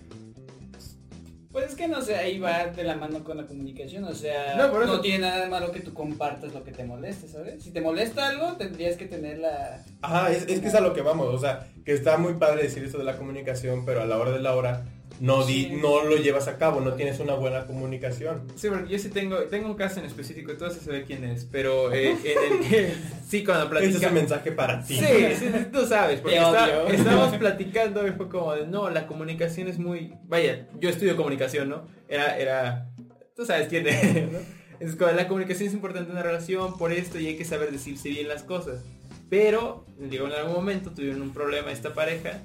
Pues 1.52 1.70
es 1.70 1.74
que 1.74 1.88
no 1.88 2.00
sé, 2.00 2.14
ahí 2.14 2.38
va 2.38 2.66
de 2.68 2.84
la 2.84 2.94
mano 2.94 3.24
con 3.24 3.36
la 3.36 3.44
comunicación, 3.44 4.04
o 4.04 4.14
sea, 4.14 4.54
No, 4.56 4.68
no, 4.68 4.72
por 4.72 4.84
eso- 4.84 5.00
tiene 5.00 5.18
nada 5.18 5.40
de 5.42 5.48
malo 5.50 5.72
que 5.72 5.80
tú 5.80 5.92
compartas 5.92 6.52
lo 6.54 6.62
que 6.62 6.70
te 6.70 6.84
moleste, 6.84 7.26
¿sabes? 7.26 7.60
Si 7.64 7.72
te 7.72 7.80
molesta 7.80 8.28
algo, 8.28 8.52
tendrías 8.56 8.96
que 8.96 9.06
tener 9.06 9.38
la... 9.40 9.84
Ajá, 10.00 10.30
es, 10.30 10.46
es 10.46 10.60
que 10.60 10.68
es 10.68 10.74
a 10.76 10.80
lo 10.80 10.94
que 10.94 11.02
vamos, 11.02 11.26
o 11.26 11.38
sea, 11.38 11.66
que 11.84 11.92
está 11.92 12.16
muy 12.18 12.34
padre 12.34 12.62
decir 12.62 12.84
eso 12.84 12.98
de 12.98 13.04
la 13.04 13.16
comunicación, 13.16 13.84
pero 13.84 14.00
a 14.02 14.06
la 14.06 14.16
hora 14.18 14.30
de 14.30 14.38
la 14.38 14.54
hora 14.54 14.86
no, 15.20 15.44
di- 15.46 15.64
Sí. 15.66 15.76
no 15.80 16.02
lo 16.04 16.16
llevas 16.16 16.48
a 16.48 16.56
cabo, 16.58 16.80
no 16.80 16.94
tienes 16.94 17.20
una 17.20 17.34
buena 17.34 17.66
comunicación. 17.66 18.42
Sí, 18.56 18.68
porque 18.68 18.88
yo 18.92 18.98
sí 18.98 19.10
tengo, 19.10 19.36
tengo 19.44 19.68
un 19.68 19.74
caso 19.74 20.00
en 20.00 20.06
específico, 20.06 20.54
todo 20.54 20.70
se 20.70 20.80
sabe 20.80 21.04
quién 21.04 21.22
es, 21.24 21.44
pero 21.44 21.92
eh, 21.92 22.10
en 22.24 22.52
el 22.62 22.68
que 22.68 22.92
sí 23.28 23.44
cuando 23.44 23.64
Este 23.64 23.78
es 23.78 23.84
un 23.86 23.90
platicamos... 24.00 24.14
mensaje 24.14 24.52
para 24.52 24.82
ti. 24.82 24.94
Sí, 24.96 25.04
sí, 25.38 25.46
tú 25.72 25.86
sabes, 25.86 26.20
porque 26.20 26.36
está- 26.38 26.88
estábamos 26.88 27.36
platicando 27.38 28.06
y 28.08 28.12
fue 28.12 28.28
como 28.28 28.54
de, 28.54 28.66
no, 28.66 28.90
la 28.90 29.06
comunicación 29.06 29.68
es 29.68 29.78
muy... 29.78 30.14
Vaya, 30.24 30.66
yo 30.80 30.88
estudio 30.88 31.16
comunicación, 31.16 31.68
¿no? 31.68 31.86
Era, 32.08 32.38
era... 32.38 32.88
Tú 33.36 33.44
sabes 33.46 33.68
quién 33.68 33.86
es, 33.86 34.32
¿no? 34.32 34.38
Es 34.80 34.96
como, 34.96 35.10
la 35.12 35.28
comunicación 35.28 35.68
es 35.68 35.74
importante 35.74 36.06
en 36.10 36.12
una 36.16 36.22
relación 36.22 36.78
por 36.78 36.90
esto 36.92 37.18
y 37.20 37.26
hay 37.26 37.36
que 37.36 37.44
saber 37.44 37.70
decirse 37.70 38.08
bien 38.08 38.26
las 38.28 38.42
cosas. 38.42 38.82
Pero, 39.28 39.84
digo, 39.98 40.26
en 40.26 40.32
algún 40.32 40.54
momento 40.54 40.90
tuvieron 40.90 41.20
un 41.22 41.32
problema 41.32 41.70
esta 41.70 41.92
pareja 41.94 42.40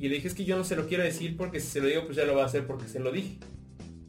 y 0.00 0.08
le 0.08 0.14
dije, 0.14 0.28
es 0.28 0.34
que 0.34 0.46
yo 0.46 0.56
no 0.56 0.64
se 0.64 0.76
lo 0.76 0.88
quiero 0.88 1.04
decir 1.04 1.36
porque 1.36 1.60
si 1.60 1.66
se 1.66 1.80
lo 1.80 1.86
digo, 1.86 2.06
pues 2.06 2.16
ya 2.16 2.24
lo 2.24 2.34
va 2.34 2.44
a 2.44 2.46
hacer 2.46 2.66
porque 2.66 2.88
se 2.88 3.00
lo 3.00 3.12
dije. 3.12 3.36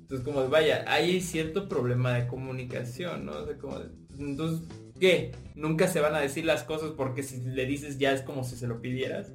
Entonces, 0.03 0.25
como, 0.25 0.41
de, 0.41 0.47
vaya, 0.47 0.85
hay 0.87 1.19
cierto 1.19 1.67
problema 1.67 2.13
de 2.13 2.27
comunicación, 2.27 3.25
¿no? 3.25 3.33
O 3.33 3.45
sea, 3.45 3.57
como, 3.57 3.77
entonces, 4.17 4.65
¿qué? 5.01 5.33
Nunca 5.53 5.89
se 5.89 5.99
van 5.99 6.15
a 6.15 6.21
decir 6.21 6.45
las 6.45 6.63
cosas 6.63 6.91
porque 6.95 7.23
si 7.23 7.41
le 7.41 7.65
dices 7.65 7.99
ya 7.99 8.13
es 8.13 8.21
como 8.21 8.45
si 8.45 8.55
se 8.55 8.67
lo 8.67 8.81
pidieras. 8.81 9.33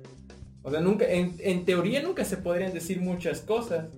O 0.62 0.70
sea, 0.70 0.80
nunca, 0.80 1.06
en, 1.06 1.36
en 1.40 1.66
teoría 1.66 2.02
nunca 2.02 2.24
se 2.24 2.38
podrían 2.38 2.72
decir 2.72 3.02
muchas 3.02 3.42
cosas. 3.42 3.88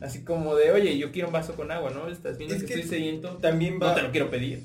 Así 0.00 0.24
como 0.24 0.56
de, 0.56 0.72
oye, 0.72 0.98
yo 0.98 1.12
quiero 1.12 1.28
un 1.28 1.32
vaso 1.32 1.54
con 1.54 1.70
agua, 1.70 1.90
¿no? 1.90 2.08
Estás 2.08 2.38
viendo 2.38 2.56
Es 2.56 2.62
que, 2.62 2.74
que 2.74 2.80
estoy 2.80 2.98
sediento. 2.98 3.36
También 3.36 3.78
va, 3.80 3.90
No 3.90 3.94
te 3.94 4.02
lo 4.02 4.10
quiero 4.10 4.30
pedir. 4.30 4.64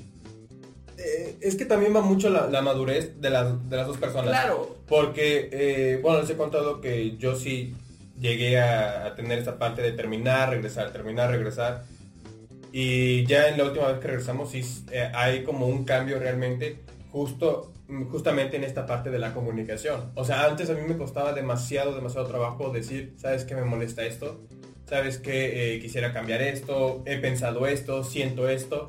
Eh, 0.98 1.36
es 1.40 1.56
que 1.56 1.64
también 1.64 1.94
va 1.94 2.00
mucho 2.00 2.30
la, 2.30 2.46
la 2.48 2.62
madurez 2.62 3.20
de 3.20 3.30
las, 3.30 3.68
de 3.68 3.76
las 3.76 3.86
dos 3.86 3.98
personas. 3.98 4.30
Claro. 4.30 4.76
Porque, 4.86 5.48
eh, 5.52 5.98
bueno, 6.02 6.20
les 6.20 6.30
he 6.30 6.36
contado 6.36 6.80
que 6.80 7.16
yo 7.16 7.36
sí 7.36 7.74
llegué 8.18 8.60
a, 8.60 9.06
a 9.06 9.14
tener 9.14 9.38
esa 9.38 9.58
parte 9.58 9.82
de 9.82 9.92
terminar, 9.92 10.50
regresar, 10.50 10.92
terminar, 10.92 11.30
regresar. 11.30 11.84
Y 12.72 13.24
ya 13.26 13.48
en 13.48 13.58
la 13.58 13.64
última 13.64 13.86
vez 13.86 14.00
que 14.00 14.08
regresamos 14.08 14.50
sí 14.50 14.62
eh, 14.90 15.10
hay 15.14 15.44
como 15.44 15.66
un 15.66 15.84
cambio 15.84 16.18
realmente 16.18 16.80
justo 17.12 17.72
mm, 17.88 18.04
justamente 18.06 18.56
en 18.56 18.64
esta 18.64 18.86
parte 18.86 19.10
de 19.10 19.18
la 19.18 19.32
comunicación. 19.32 20.10
O 20.14 20.24
sea, 20.24 20.46
antes 20.46 20.70
a 20.70 20.74
mí 20.74 20.80
me 20.86 20.96
costaba 20.96 21.32
demasiado, 21.32 21.94
demasiado 21.94 22.26
trabajo 22.26 22.70
decir, 22.70 23.14
¿sabes 23.16 23.44
qué 23.44 23.54
me 23.54 23.64
molesta 23.64 24.04
esto? 24.04 24.40
¿Sabes 24.88 25.18
qué 25.18 25.78
quisiera 25.80 26.12
cambiar 26.12 26.42
esto? 26.42 27.02
He 27.06 27.16
pensado 27.16 27.66
esto, 27.66 28.04
siento 28.04 28.48
esto. 28.48 28.88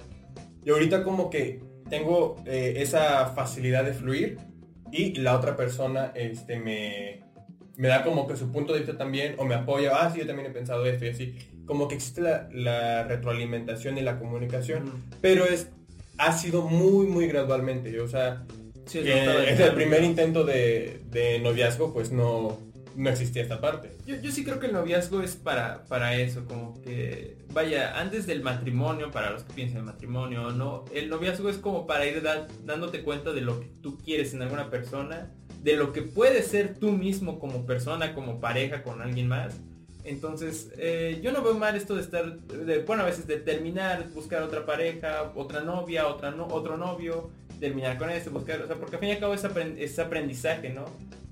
Y 0.66 0.72
ahorita 0.72 1.04
como 1.04 1.30
que 1.30 1.62
tengo 1.90 2.38
eh, 2.46 2.76
esa 2.78 3.28
facilidad 3.28 3.84
de 3.86 3.94
fluir 3.94 4.38
y 4.92 5.16
la 5.16 5.36
otra 5.36 5.56
persona 5.56 6.12
este, 6.16 6.58
me, 6.60 7.22
me 7.78 7.88
da 7.88 8.04
como 8.04 8.28
que 8.28 8.36
su 8.36 8.52
punto 8.52 8.74
de 8.74 8.80
vista 8.80 8.98
también 8.98 9.36
o 9.38 9.46
me 9.46 9.56
apoya, 9.56 9.92
ah, 9.96 10.12
sí, 10.12 10.20
yo 10.20 10.28
también 10.28 10.50
he 10.50 10.54
pensado 10.54 10.86
esto 10.86 11.06
y 11.06 11.10
así. 11.10 11.36
Como 11.66 11.88
que 11.88 11.96
existe 11.96 12.22
la, 12.22 12.48
la 12.52 13.04
retroalimentación 13.06 13.98
y 13.98 14.02
la 14.02 14.20
comunicación, 14.20 15.04
pero 15.22 15.46
es 15.46 15.70
ha 16.18 16.32
sido 16.32 16.62
muy, 16.62 17.08
muy 17.08 17.28
gradualmente. 17.28 18.00
O 18.00 18.08
sea, 18.08 18.44
Sí, 18.86 19.00
es 19.00 19.06
pero- 19.56 19.66
el 19.70 19.74
primer 19.74 20.04
intento 20.04 20.44
de, 20.44 21.02
de 21.10 21.40
noviazgo, 21.40 21.92
pues 21.92 22.12
no, 22.12 22.60
no 22.96 23.10
existía 23.10 23.42
esta 23.44 23.60
parte. 23.62 23.98
Yo, 24.06 24.16
yo 24.16 24.32
sí 24.32 24.44
creo 24.44 24.60
que 24.60 24.68
el 24.68 24.74
noviazgo 24.74 25.22
es 25.22 25.36
para, 25.36 25.84
para 25.86 26.16
eso, 26.16 26.46
como 26.46 26.82
que, 26.82 27.38
vaya, 27.54 28.00
antes 28.00 28.26
del 28.26 28.42
matrimonio, 28.42 29.12
para 29.12 29.32
los 29.32 29.44
que 29.44 29.54
piensan 29.54 29.80
en 29.80 29.86
matrimonio 29.86 30.48
o 30.48 30.52
no, 30.52 30.86
el 30.94 31.10
noviazgo 31.10 31.50
es 31.50 31.58
como 31.58 31.86
para 31.86 32.06
ir 32.06 32.24
dándote 32.66 33.02
cuenta 33.04 33.34
de 33.34 33.42
lo 33.42 33.60
que 33.60 33.68
tú 33.82 33.98
quieres 33.98 34.34
en 34.34 34.42
alguna 34.42 34.70
persona, 34.70 35.32
de 35.62 35.76
lo 35.76 35.92
que 35.94 36.04
puedes 36.04 36.48
ser 36.48 36.76
tú 36.78 36.92
mismo 36.92 37.40
como 37.40 37.66
persona, 37.66 38.14
como 38.14 38.40
pareja 38.40 38.84
con 38.84 39.02
alguien 39.02 39.28
más. 39.28 39.56
Entonces, 40.04 40.72
eh, 40.78 41.20
yo 41.24 41.32
no 41.32 41.42
veo 41.42 41.56
mal 41.56 41.76
esto 41.76 41.96
de 41.96 42.02
estar, 42.02 42.38
de, 42.38 42.84
bueno, 42.84 43.02
a 43.02 43.08
veces 43.08 43.26
de 43.26 43.38
terminar, 43.38 44.08
buscar 44.14 44.44
otra 44.44 44.64
pareja, 44.64 45.32
otra 45.36 45.62
novia, 45.62 46.08
otra 46.08 46.30
no, 46.30 46.46
otro 46.46 46.78
novio, 46.78 47.32
terminar 47.60 47.98
con 47.98 48.12
este, 48.12 48.30
buscar, 48.30 48.62
o 48.62 48.68
sea, 48.68 48.76
porque 48.76 48.98
al 48.98 49.00
fin 49.00 49.10
y 49.10 49.12
al 49.14 49.20
cabo 49.20 49.34
es, 49.34 49.44
aprend- 49.44 49.78
es 49.80 49.98
aprendizaje, 49.98 50.70
¿no? 50.70 50.86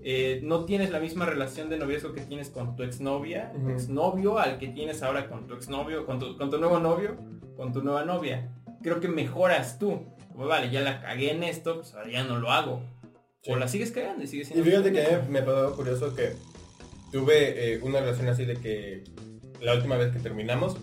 Eh, 0.06 0.42
no 0.44 0.66
tienes 0.66 0.92
la 0.92 1.00
misma 1.00 1.26
relación 1.26 1.70
de 1.70 1.78
noviazgo 1.78 2.14
que 2.14 2.22
tienes 2.22 2.50
con 2.50 2.76
tu 2.76 2.84
exnovia, 2.84 3.54
Ujú. 3.56 3.70
exnovio, 3.70 4.38
al 4.38 4.58
que 4.58 4.68
tienes 4.68 5.02
ahora 5.02 5.30
con 5.30 5.48
tu 5.48 5.54
exnovio, 5.54 6.06
con 6.06 6.20
tu, 6.20 6.38
con 6.38 6.50
tu 6.52 6.58
nuevo 6.58 6.80
novio, 6.80 7.16
con 7.56 7.72
tu 7.72 7.82
nueva 7.82 8.04
novia. 8.04 8.54
Creo 8.82 9.00
que 9.00 9.08
mejoras 9.08 9.80
tú. 9.80 10.02
Como, 10.32 10.48
vale, 10.48 10.70
ya 10.72 10.82
la 10.82 11.02
cagué 11.02 11.32
en 11.32 11.44
esto, 11.44 11.76
pues 11.78 11.94
ahora 11.94 12.10
ya 12.12 12.24
no 12.24 12.38
lo 12.38 12.52
hago. 12.52 12.82
O 13.48 13.56
la 13.56 13.68
sigues 13.68 13.92
cagando 13.92 14.24
y 14.24 14.28
sigues 14.28 14.48
Y 14.50 14.54
siendo... 14.54 14.70
fíjate 14.70 14.92
que 14.92 15.06
a 15.16 15.20
mí 15.20 15.30
me 15.30 15.42
pasó 15.42 15.76
curioso 15.76 16.16
que 16.16 16.34
tuve 17.12 17.74
eh, 17.76 17.80
una 17.82 18.00
relación 18.00 18.28
así 18.28 18.46
de 18.46 18.56
que 18.56 19.04
la 19.62 19.76
última 19.76 19.96
vez 19.98 20.12
que 20.12 20.20
terminamos 20.20 20.78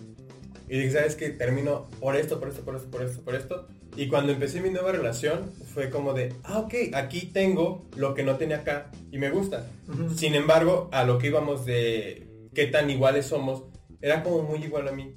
y 0.69 0.79
dije, 0.79 0.93
¿sabes 0.93 1.17
qué? 1.17 1.31
Termino 1.31 1.91
por 2.01 2.17
esto, 2.17 2.39
por 2.39 2.49
esto, 2.49 2.63
por 2.63 2.77
esto, 2.77 2.91
por 2.91 3.03
esto, 3.03 3.23
por 3.25 3.35
esto. 3.35 3.67
Y 3.97 4.09
cuando 4.09 4.33
empecé 4.33 4.61
mi 4.61 4.71
nueva 4.71 4.93
relación 4.93 5.51
fue 5.75 5.91
como 5.91 6.15
de, 6.15 6.33
ah, 6.45 6.61
ok, 6.61 6.75
aquí 6.95 7.31
tengo 7.33 7.87
lo 7.97 8.15
que 8.15 8.23
no 8.23 8.37
tenía 8.37 8.59
acá 8.59 8.91
y 9.11 9.19
me 9.19 9.31
gusta. 9.31 9.67
Sin 10.17 10.35
embargo, 10.35 10.89
a 10.93 11.05
lo 11.05 11.19
que 11.19 11.27
íbamos 11.27 11.67
de 11.67 12.27
qué 12.55 12.67
tan 12.67 12.89
iguales 12.91 13.27
somos, 13.27 13.65
era 14.01 14.23
como 14.23 14.43
muy 14.43 14.63
igual 14.63 14.89
a 14.89 14.93
mí. 14.93 15.15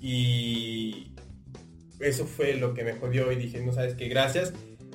Y 0.00 1.14
eso 1.98 2.24
fue 2.26 2.54
lo 2.54 2.74
que 2.74 2.84
me 2.84 2.94
jodió 2.94 3.30
y 3.32 3.36
dije, 3.36 3.64
no 3.64 3.72
sabes 3.72 3.94
qué, 3.94 4.08
gracias. 4.08 4.52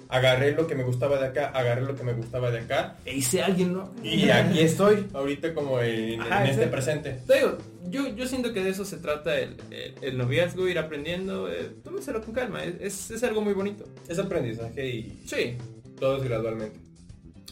Agarré 0.07 0.51
lo 0.51 0.67
que 0.67 0.75
me 0.75 0.83
gustaba 0.83 1.19
de 1.19 1.27
acá, 1.27 1.47
agarré 1.49 1.81
lo 1.81 1.95
que 1.95 2.03
me 2.03 2.13
gustaba 2.13 2.51
de 2.51 2.59
acá. 2.59 2.95
E 3.05 3.15
hice 3.15 3.41
alguien, 3.41 3.73
¿no? 3.73 3.91
Y 4.03 4.29
aquí 4.29 4.59
estoy, 4.59 5.07
ahorita 5.13 5.53
como 5.53 5.81
en, 5.81 6.21
Ajá, 6.21 6.43
en 6.43 6.51
este 6.51 6.67
presente. 6.67 7.17
Te 7.25 7.35
digo, 7.37 7.57
yo, 7.89 8.07
yo 8.15 8.27
siento 8.27 8.53
que 8.53 8.63
de 8.63 8.69
eso 8.69 8.85
se 8.85 8.97
trata 8.97 9.37
el, 9.39 9.55
el- 9.71 9.95
el 10.01 10.17
noviazgo, 10.17 10.67
ir 10.67 10.77
aprendiendo. 10.77 11.51
Eh, 11.51 11.71
tómenselo 11.83 12.21
con 12.23 12.33
calma, 12.35 12.63
es, 12.63 12.75
es, 12.81 13.11
es 13.11 13.23
algo 13.23 13.41
muy 13.41 13.53
bonito. 13.53 13.85
Es 14.07 14.19
aprendizaje 14.19 14.87
y 14.87 15.21
Sí, 15.25 15.57
todo 15.99 16.17
es 16.17 16.23
gradualmente. 16.23 16.79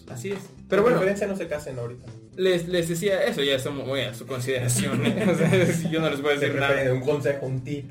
así 0.10 0.32
es. 0.32 0.40
Pero 0.70 0.84
bueno, 0.84 0.98
preferencia 0.98 1.28
no 1.28 1.36
se 1.36 1.48
casen 1.48 1.80
ahorita. 1.80 2.06
les, 2.36 2.68
les 2.68 2.88
decía, 2.88 3.24
eso 3.24 3.42
ya 3.44 3.58
somos 3.60 3.88
muy 3.88 4.02
a 4.02 4.14
su 4.14 4.26
consideración. 4.28 5.06
¿eh? 5.06 5.26
O 5.32 5.36
sea, 5.36 5.90
yo 5.90 6.00
no 6.02 6.10
les 6.10 6.22
voy 6.22 6.34
a 6.34 6.38
decir 6.40 6.56
nada. 6.60 6.94
un 6.94 7.02
consejo, 7.02 7.46
un 7.48 7.64
tip. 7.64 7.90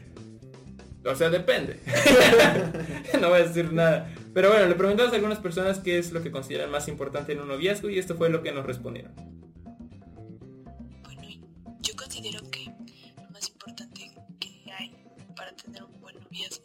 O 1.05 1.14
sea, 1.16 1.30
depende. 1.30 1.80
no 3.20 3.28
voy 3.28 3.40
a 3.40 3.46
decir 3.46 3.72
nada. 3.72 4.14
Pero 4.32 4.50
bueno, 4.50 4.66
le 4.66 4.74
preguntamos 4.74 5.12
a 5.12 5.16
algunas 5.16 5.38
personas 5.38 5.78
qué 5.80 5.98
es 5.98 6.12
lo 6.12 6.22
que 6.22 6.30
consideran 6.30 6.70
más 6.70 6.88
importante 6.88 7.32
en 7.32 7.40
un 7.40 7.48
noviazgo 7.48 7.90
y 7.90 7.98
esto 7.98 8.14
fue 8.16 8.30
lo 8.30 8.42
que 8.42 8.53
nos 8.53 8.64
respondieron. 8.64 9.14
Bueno, 11.03 11.22
yo 11.80 11.96
considero 11.96 12.40
que 12.50 12.66
lo 13.16 13.30
más 13.30 13.48
importante 13.48 14.11
que 14.38 14.72
hay 14.72 14.94
para 15.36 15.55
tener 15.57 15.82
un 15.82 16.00
buen 16.00 16.18
noviazgo 16.20 16.64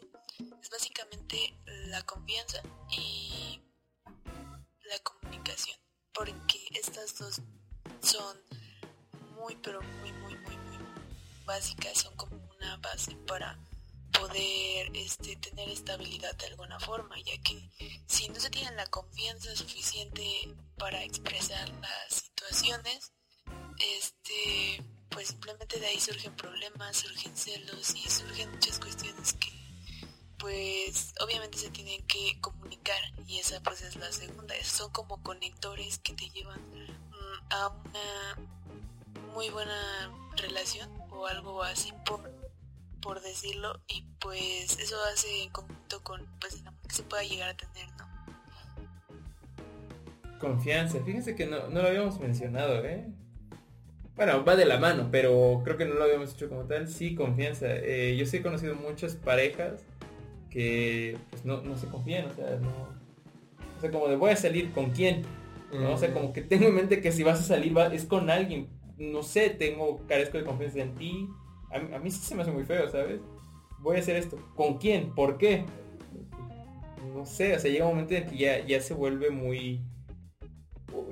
es 0.62 0.70
básicamente 0.70 1.54
la 1.88 2.02
confianza 2.02 2.62
y 2.90 3.60
la 4.88 4.98
comunicación, 5.02 5.76
porque 6.14 6.58
estas 6.80 7.18
dos 7.18 7.42
son 8.00 8.36
muy, 9.34 9.56
pero 9.62 9.80
muy, 9.82 10.12
muy, 10.12 10.34
muy, 10.36 10.56
muy 10.56 10.78
básicas, 11.44 11.98
son 11.98 12.14
como 12.16 12.36
una 12.56 12.76
base 12.78 13.16
para 13.26 13.58
poder 14.12 14.90
este, 14.94 15.36
tener 15.36 15.68
estabilidad 15.68 16.34
de 16.36 16.46
alguna 16.46 16.78
forma, 16.80 17.16
ya 17.20 17.40
que 17.42 17.70
si 18.06 18.28
no 18.28 18.40
se 18.40 18.50
tiene 18.50 18.72
la 18.72 18.86
confianza 18.86 19.54
suficiente 19.54 20.24
para 20.76 21.02
expresar 21.02 21.68
las 21.80 22.14
situaciones, 22.14 23.12
este, 23.96 24.82
pues 25.08 25.28
simplemente 25.28 25.78
de 25.78 25.86
ahí 25.86 26.00
surgen 26.00 26.34
problemas, 26.36 26.96
surgen 26.96 27.36
celos 27.36 27.94
y 27.94 28.08
surgen 28.08 28.50
muchas 28.50 28.78
cuestiones 28.78 29.32
que 29.34 29.58
pues 30.38 31.14
obviamente 31.20 31.58
se 31.58 31.70
tienen 31.70 32.00
que 32.06 32.38
comunicar 32.40 33.00
y 33.26 33.38
esa 33.38 33.60
pues 33.60 33.82
es 33.82 33.96
la 33.96 34.12
segunda, 34.12 34.54
son 34.62 34.90
como 34.92 35.20
conectores 35.22 35.98
que 35.98 36.14
te 36.14 36.30
llevan 36.30 36.60
mm, 36.70 37.52
a 37.52 37.68
una 37.68 38.38
muy 39.34 39.50
buena 39.50 40.12
relación 40.36 40.90
o 41.10 41.26
algo 41.26 41.62
así 41.62 41.92
por 42.06 42.37
por 43.08 43.22
decirlo 43.22 43.80
y 43.88 44.04
pues 44.20 44.78
eso 44.78 44.96
hace 45.10 45.44
en 45.44 45.48
conjunto 45.48 46.02
con 46.02 46.26
pues 46.38 46.60
el 46.60 46.66
amor 46.66 46.82
que 46.86 46.94
se 46.94 47.02
pueda 47.04 47.22
llegar 47.22 47.48
a 47.48 47.56
tener 47.56 47.88
no 47.96 48.06
Confianza, 50.38 50.98
fíjense 51.02 51.34
que 51.34 51.46
no, 51.46 51.68
no 51.68 51.80
lo 51.80 51.88
habíamos 51.88 52.20
mencionado, 52.20 52.84
¿eh? 52.84 53.08
Bueno, 54.14 54.44
va 54.44 54.56
de 54.56 54.66
la 54.66 54.78
mano, 54.78 55.08
pero 55.10 55.62
creo 55.64 55.78
que 55.78 55.86
no 55.86 55.94
lo 55.94 56.04
habíamos 56.04 56.34
hecho 56.34 56.50
como 56.50 56.64
tal. 56.64 56.86
Sí, 56.86 57.14
confianza. 57.14 57.66
Eh, 57.70 58.14
yo 58.16 58.26
sí 58.26 58.36
he 58.36 58.42
conocido 58.42 58.74
muchas 58.74 59.16
parejas 59.16 59.86
que 60.50 61.16
pues, 61.30 61.46
no, 61.46 61.62
no 61.62 61.78
se 61.78 61.88
confían, 61.88 62.26
o 62.26 62.34
sea, 62.34 62.56
no... 62.56 62.68
O 63.78 63.80
sea, 63.80 63.90
como 63.90 64.08
de 64.08 64.16
voy 64.16 64.32
a 64.32 64.36
salir 64.36 64.70
con 64.72 64.90
quién, 64.90 65.22
¿no? 65.72 65.94
O 65.94 65.96
sea, 65.96 66.12
como 66.12 66.34
que 66.34 66.42
tengo 66.42 66.66
en 66.66 66.74
mente 66.74 67.00
que 67.00 67.10
si 67.10 67.22
vas 67.22 67.40
a 67.40 67.42
salir 67.42 67.76
va, 67.76 67.86
es 67.86 68.04
con 68.04 68.28
alguien. 68.28 68.68
No 68.98 69.22
sé, 69.22 69.48
tengo, 69.48 70.06
carezco 70.06 70.36
de 70.36 70.44
confianza 70.44 70.80
en 70.80 70.94
ti. 70.94 71.28
A, 71.70 71.96
a 71.96 71.98
mí 71.98 72.10
sí 72.10 72.20
se 72.20 72.34
me 72.34 72.42
hace 72.42 72.52
muy 72.52 72.64
feo, 72.64 72.88
¿sabes? 72.90 73.20
Voy 73.80 73.96
a 73.96 74.00
hacer 74.00 74.16
esto. 74.16 74.36
¿Con 74.54 74.78
quién? 74.78 75.14
¿Por 75.14 75.38
qué? 75.38 75.64
No 77.14 77.24
sé, 77.26 77.56
o 77.56 77.58
sea, 77.58 77.70
llega 77.70 77.84
un 77.86 77.92
momento 77.92 78.14
en 78.14 78.26
que 78.26 78.36
ya, 78.36 78.64
ya 78.66 78.80
se 78.80 78.94
vuelve 78.94 79.30
muy... 79.30 79.80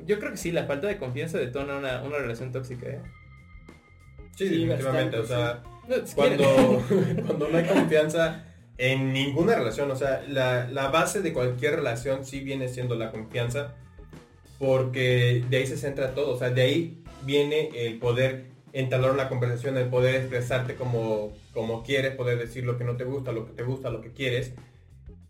Yo 0.05 0.19
creo 0.19 0.31
que 0.31 0.37
sí, 0.37 0.53
la 0.53 0.65
falta 0.67 0.87
de 0.87 0.99
confianza 0.99 1.39
detona 1.39 1.77
una, 1.79 2.03
una 2.03 2.19
relación 2.19 2.53
tóxica, 2.53 2.89
¿eh? 2.89 3.01
Sí, 4.37 4.49
Sí, 4.49 4.67
definitivamente. 4.67 5.19
bastante, 5.19 5.19
o 5.19 5.27
sea, 5.27 5.63
No, 5.89 5.97
cuando, 6.15 6.85
cuando 7.27 7.49
no 7.49 7.59
hay 7.59 7.65
confianza 7.65 8.45
en 8.79 9.13
ninguna 9.13 9.55
relación, 9.55 9.91
o 9.91 9.97
sea, 9.97 10.23
la, 10.29 10.69
la 10.69 10.89
base 10.91 11.23
de 11.23 11.33
cualquier 11.33 11.77
relación 11.77 12.25
sí 12.25 12.41
viene 12.41 12.69
siendo 12.69 12.95
la 12.97 13.11
confianza, 13.11 13.75
porque 14.59 15.45
de 15.49 15.57
ahí 15.57 15.67
se 15.67 15.77
centra 15.77 16.15
todo, 16.15 16.35
o 16.35 16.39
sea, 16.39 16.51
de 16.51 16.63
ahí 16.63 17.05
viene 17.25 17.71
el 17.75 17.99
poder 17.99 18.47
entablar 18.81 19.11
una 19.13 19.29
conversación, 19.29 19.79
el 19.79 19.89
poder 19.89 20.17
expresarte 20.17 20.75
como, 20.75 21.33
como 21.55 21.83
quieres, 21.83 22.15
poder 22.15 22.39
decir 22.39 22.65
lo 22.65 22.77
que 22.77 22.85
no 22.85 22.97
te 22.97 23.05
gusta, 23.05 23.33
lo 23.33 23.47
que 23.47 23.53
te 23.53 23.63
gusta, 23.63 23.91
lo 23.91 24.03
que 24.03 24.13
quieres, 24.13 24.53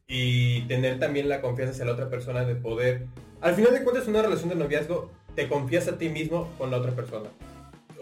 y 0.08 0.62
tener 0.62 0.98
también 0.98 1.28
la 1.28 1.40
confianza 1.40 1.72
hacia 1.72 1.84
la 1.84 1.92
otra 1.92 2.10
persona 2.10 2.44
de 2.44 2.56
poder, 2.56 3.06
al 3.40 3.54
final 3.54 3.72
de 3.72 3.82
cuentas, 3.84 4.08
una 4.08 4.22
relación 4.22 4.48
de 4.48 4.56
noviazgo, 4.56 5.10
te 5.34 5.48
confías 5.48 5.86
a 5.88 5.98
ti 5.98 6.08
mismo 6.08 6.48
con 6.58 6.70
la 6.70 6.78
otra 6.78 6.92
persona. 6.92 7.28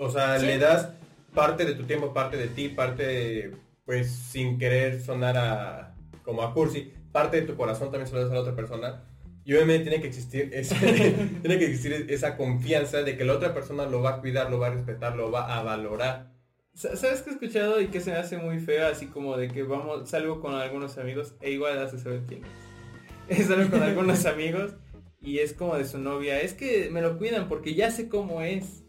O 0.01 0.09
sea, 0.09 0.39
Sí. 0.39 0.47
le 0.47 0.59
das 0.59 0.91
parte 1.35 1.65
de 1.65 1.75
tu 1.75 1.85
tiempo, 1.85 2.15
parte 2.15 2.37
de 2.37 2.47
ti, 2.49 2.69
parte, 2.69 3.07
de, 3.07 3.57
pues, 3.85 4.11
sin 4.11 4.59
querer 4.59 5.03
sonar 5.03 5.37
a, 5.37 5.95
como 6.25 6.43
a 6.43 6.55
cursi, 6.55 6.93
parte 7.13 7.41
de 7.41 7.47
tu 7.47 7.57
corazón 7.57 7.91
también 7.91 8.07
se 8.07 8.15
lo 8.15 8.23
das 8.23 8.31
a 8.31 8.35
la 8.35 8.41
otra 8.41 8.55
persona. 8.57 9.03
Y 9.45 9.53
obviamente 9.55 9.91
tiene 9.91 10.01
que 10.01 10.09
existir 10.09 10.51
tiene 11.43 11.59
que 11.59 11.65
existir 11.67 12.07
esa 12.09 12.37
confianza 12.37 13.03
de 13.03 13.17
que 13.17 13.25
la 13.25 13.35
otra 13.35 13.53
persona 13.53 13.85
lo 13.87 14.01
va 14.03 14.17
a 14.17 14.21
cuidar, 14.21 14.51
lo 14.51 14.59
va 14.59 14.69
a 14.69 14.71
respetar, 14.71 15.17
lo 15.17 15.31
va 15.31 15.59
a 15.59 15.63
valorar. 15.63 16.33
Sa- 16.73 16.97
¿Sabes 16.97 17.23
qué 17.23 17.31
he 17.31 17.33
escuchado 17.35 17.81
y 17.81 17.89
que 17.89 18.01
se 18.01 18.11
me 18.11 18.17
hace 18.17 18.39
muy 18.39 18.59
feo? 18.59 18.87
Así 18.87 19.07
como 19.07 19.37
de 19.37 19.49
que 19.49 19.63
vamos, 19.63 20.09
salgo 20.09 20.41
con 20.41 20.55
algunos 20.55 20.97
amigos 20.99 21.35
e 21.41 21.51
igual 21.51 21.79
hace 21.79 21.99
saber 21.99 22.23
quién 22.27 22.43
es. 23.29 23.47
salgo 23.47 23.71
con 23.71 23.83
algunos 23.83 24.25
amigos 24.27 24.73
y 25.21 25.39
es 25.39 25.53
como 25.53 25.77
de 25.77 25.85
su 25.87 25.99
novia, 25.99 26.41
es 26.41 26.53
que 26.55 26.89
me 26.91 27.01
lo 27.03 27.17
cuidan 27.19 27.49
porque 27.49 27.75
ya 27.75 27.91
sé 27.91 28.09
cómo 28.09 28.43
es. 28.43 28.84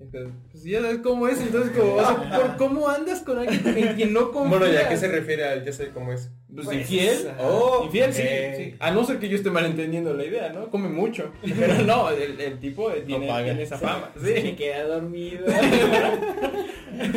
Entonces, 0.00 0.32
Pues 0.50 0.64
ya 0.64 0.80
sabes 0.80 0.98
cómo 1.02 1.28
es, 1.28 1.40
entonces 1.40 1.76
como, 1.76 1.94
o 1.94 2.00
sea, 2.00 2.16
¿por 2.40 2.56
cómo 2.56 2.88
andas 2.88 3.20
con 3.20 3.38
alguien 3.38 3.76
en 3.76 3.94
quien 3.96 4.12
no 4.14 4.32
confías? 4.32 4.58
Bueno, 4.58 4.72
¿ya 4.74 4.86
a 4.86 4.88
qué 4.88 4.96
se 4.96 5.08
refiere 5.08 5.44
al 5.44 5.64
ya 5.64 5.72
sé 5.72 5.90
cómo 5.90 6.12
es? 6.12 6.30
Pues, 6.52 6.66
Pues, 6.66 6.78
infiel. 6.78 7.28
ajá. 7.28 7.42
Oh, 7.46 7.84
Infiel, 7.84 8.12
sí, 8.12 8.22
sí. 8.56 8.74
A 8.80 8.90
no 8.90 9.04
ser 9.04 9.18
que 9.18 9.28
yo 9.28 9.36
esté 9.36 9.50
malentendiendo 9.50 10.14
la 10.14 10.24
idea, 10.24 10.52
¿no? 10.52 10.68
Come 10.70 10.88
mucho. 10.88 11.30
Pero 11.42 11.74
no, 11.84 12.10
el, 12.10 12.40
el 12.40 12.58
tipo 12.58 12.90
tiene, 13.06 13.28
paga. 13.28 13.44
tiene 13.44 13.62
esa 13.62 13.78
fama. 13.78 14.10
Se 14.20 14.40
Sí. 14.42 14.52
queda 14.56 14.84
dormido. 14.84 15.44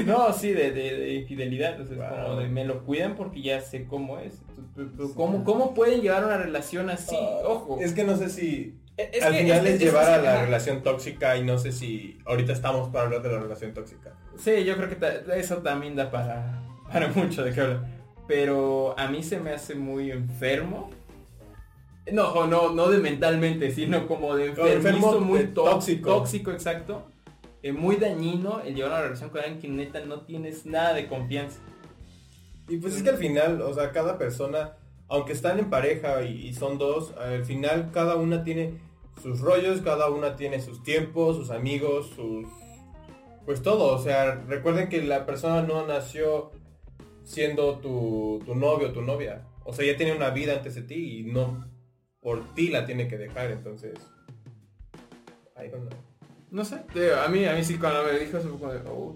No, 0.05 0.31
sí, 0.31 0.51
de, 0.53 0.71
de, 0.71 0.97
de 0.97 1.13
infidelidad. 1.15 1.71
Entonces, 1.71 1.97
Wow. 1.97 2.07
como 2.27 2.39
de 2.39 2.47
me 2.47 2.63
lo 2.63 2.83
cuidan 2.85 3.15
porque 3.15 3.41
ya 3.41 3.59
sé 3.59 3.85
cómo 3.85 4.19
es. 4.19 4.41
Entonces, 4.77 5.15
¿Cómo, 5.15 5.43
¿Cómo 5.43 5.73
pueden 5.73 6.01
llevar 6.01 6.23
una 6.25 6.37
relación 6.37 6.89
así? 6.89 7.17
Ojo. 7.45 7.77
Es 7.81 7.93
que 7.93 8.03
no 8.03 8.15
sé 8.15 8.29
si 8.29 8.75
Es 8.97 9.23
al 9.23 9.31
que- 9.33 9.39
final 9.39 9.65
es 9.67 9.73
es, 9.75 9.79
llevar 9.81 10.03
es 10.03 10.09
a 10.09 10.17
la 10.21 10.33
ajá. 10.35 10.45
relación 10.45 10.83
tóxica 10.83 11.35
y 11.37 11.43
no 11.43 11.57
sé 11.57 11.71
si 11.71 12.19
ahorita 12.25 12.53
estamos 12.53 12.89
para 12.89 13.05
hablar 13.05 13.21
de 13.23 13.31
la 13.31 13.39
relación 13.39 13.73
tóxica. 13.73 14.13
Sí, 14.37 14.63
yo 14.63 14.75
creo 14.77 14.89
que 14.89 14.95
ta- 14.95 15.35
eso 15.35 15.57
también 15.57 15.95
da 15.95 16.11
para, 16.11 16.61
para 16.91 17.07
mucho 17.09 17.43
de 17.43 17.53
qué 17.53 17.61
hablar. 17.61 17.87
Pero 18.27 18.93
a 18.97 19.07
mí 19.07 19.23
se 19.23 19.39
me 19.39 19.51
hace 19.51 19.75
muy 19.75 20.11
enfermo. 20.11 20.89
No, 22.11 22.45
no, 22.47 22.71
no 22.71 22.89
de 22.89 22.97
mentalmente, 22.99 23.71
sino 23.71 24.07
como 24.07 24.35
de 24.35 24.47
enfermo 24.47 25.19
muy 25.19 25.39
de 25.39 25.47
tóxico. 25.47 26.09
tóxico, 26.17 26.51
exacto. 26.51 27.07
Eh, 27.63 27.71
muy 27.71 27.95
dañino 27.95 28.59
el 28.61 28.75
llevar 28.75 28.91
una 28.91 29.01
relación 29.03 29.29
con 29.29 29.39
alguien 29.39 29.59
que 29.59 29.67
neta 29.69 30.01
no 30.01 30.21
tienes 30.21 30.65
nada 30.65 30.93
de 30.93 31.07
confianza. 31.07 31.59
Y 32.67 32.77
pues 32.77 32.95
es 32.95 33.03
que 33.03 33.09
al 33.09 33.17
final, 33.17 33.61
o 33.61 33.73
sea, 33.73 33.91
cada 33.91 34.17
persona, 34.17 34.73
aunque 35.07 35.31
están 35.31 35.59
en 35.59 35.69
pareja 35.69 36.23
y, 36.23 36.47
y 36.47 36.53
son 36.53 36.77
dos, 36.77 37.13
al 37.17 37.45
final 37.45 37.89
cada 37.93 38.15
una 38.17 38.43
tiene 38.43 38.73
sus 39.23 39.39
rollos, 39.39 39.81
cada 39.81 40.09
una 40.09 40.35
tiene 40.35 40.61
sus 40.61 40.83
tiempos, 40.83 41.37
sus 41.37 41.49
amigos, 41.49 42.11
sus... 42.13 42.45
Pues 43.45 43.61
todo, 43.61 43.95
o 43.95 43.99
sea, 43.99 44.35
recuerden 44.47 44.89
que 44.89 45.01
la 45.01 45.25
persona 45.25 45.61
no 45.61 45.87
nació 45.87 46.51
siendo 47.23 47.79
tu, 47.79 48.41
tu 48.45 48.53
novio 48.53 48.89
o 48.89 48.91
tu 48.91 49.01
novia. 49.01 49.47
O 49.63 49.71
sea, 49.71 49.85
ya 49.85 49.95
tiene 49.95 50.13
una 50.13 50.29
vida 50.29 50.53
antes 50.53 50.75
de 50.75 50.81
ti 50.81 51.19
y 51.19 51.23
no 51.23 51.69
por 52.19 52.53
ti 52.53 52.67
la 52.67 52.85
tiene 52.85 53.07
que 53.07 53.17
dejar, 53.17 53.51
entonces... 53.51 53.93
I 55.55 55.69
don't. 55.69 55.93
No 56.51 56.65
sé, 56.65 56.75
a 56.75 57.27
mí, 57.29 57.45
a 57.45 57.53
mí 57.55 57.63
sí 57.63 57.77
cuando 57.77 58.03
me 58.03 58.19
dijo 58.19 58.39
fue 58.39 58.51
como 58.51 58.71
de, 58.71 58.79
oh, 58.89 59.15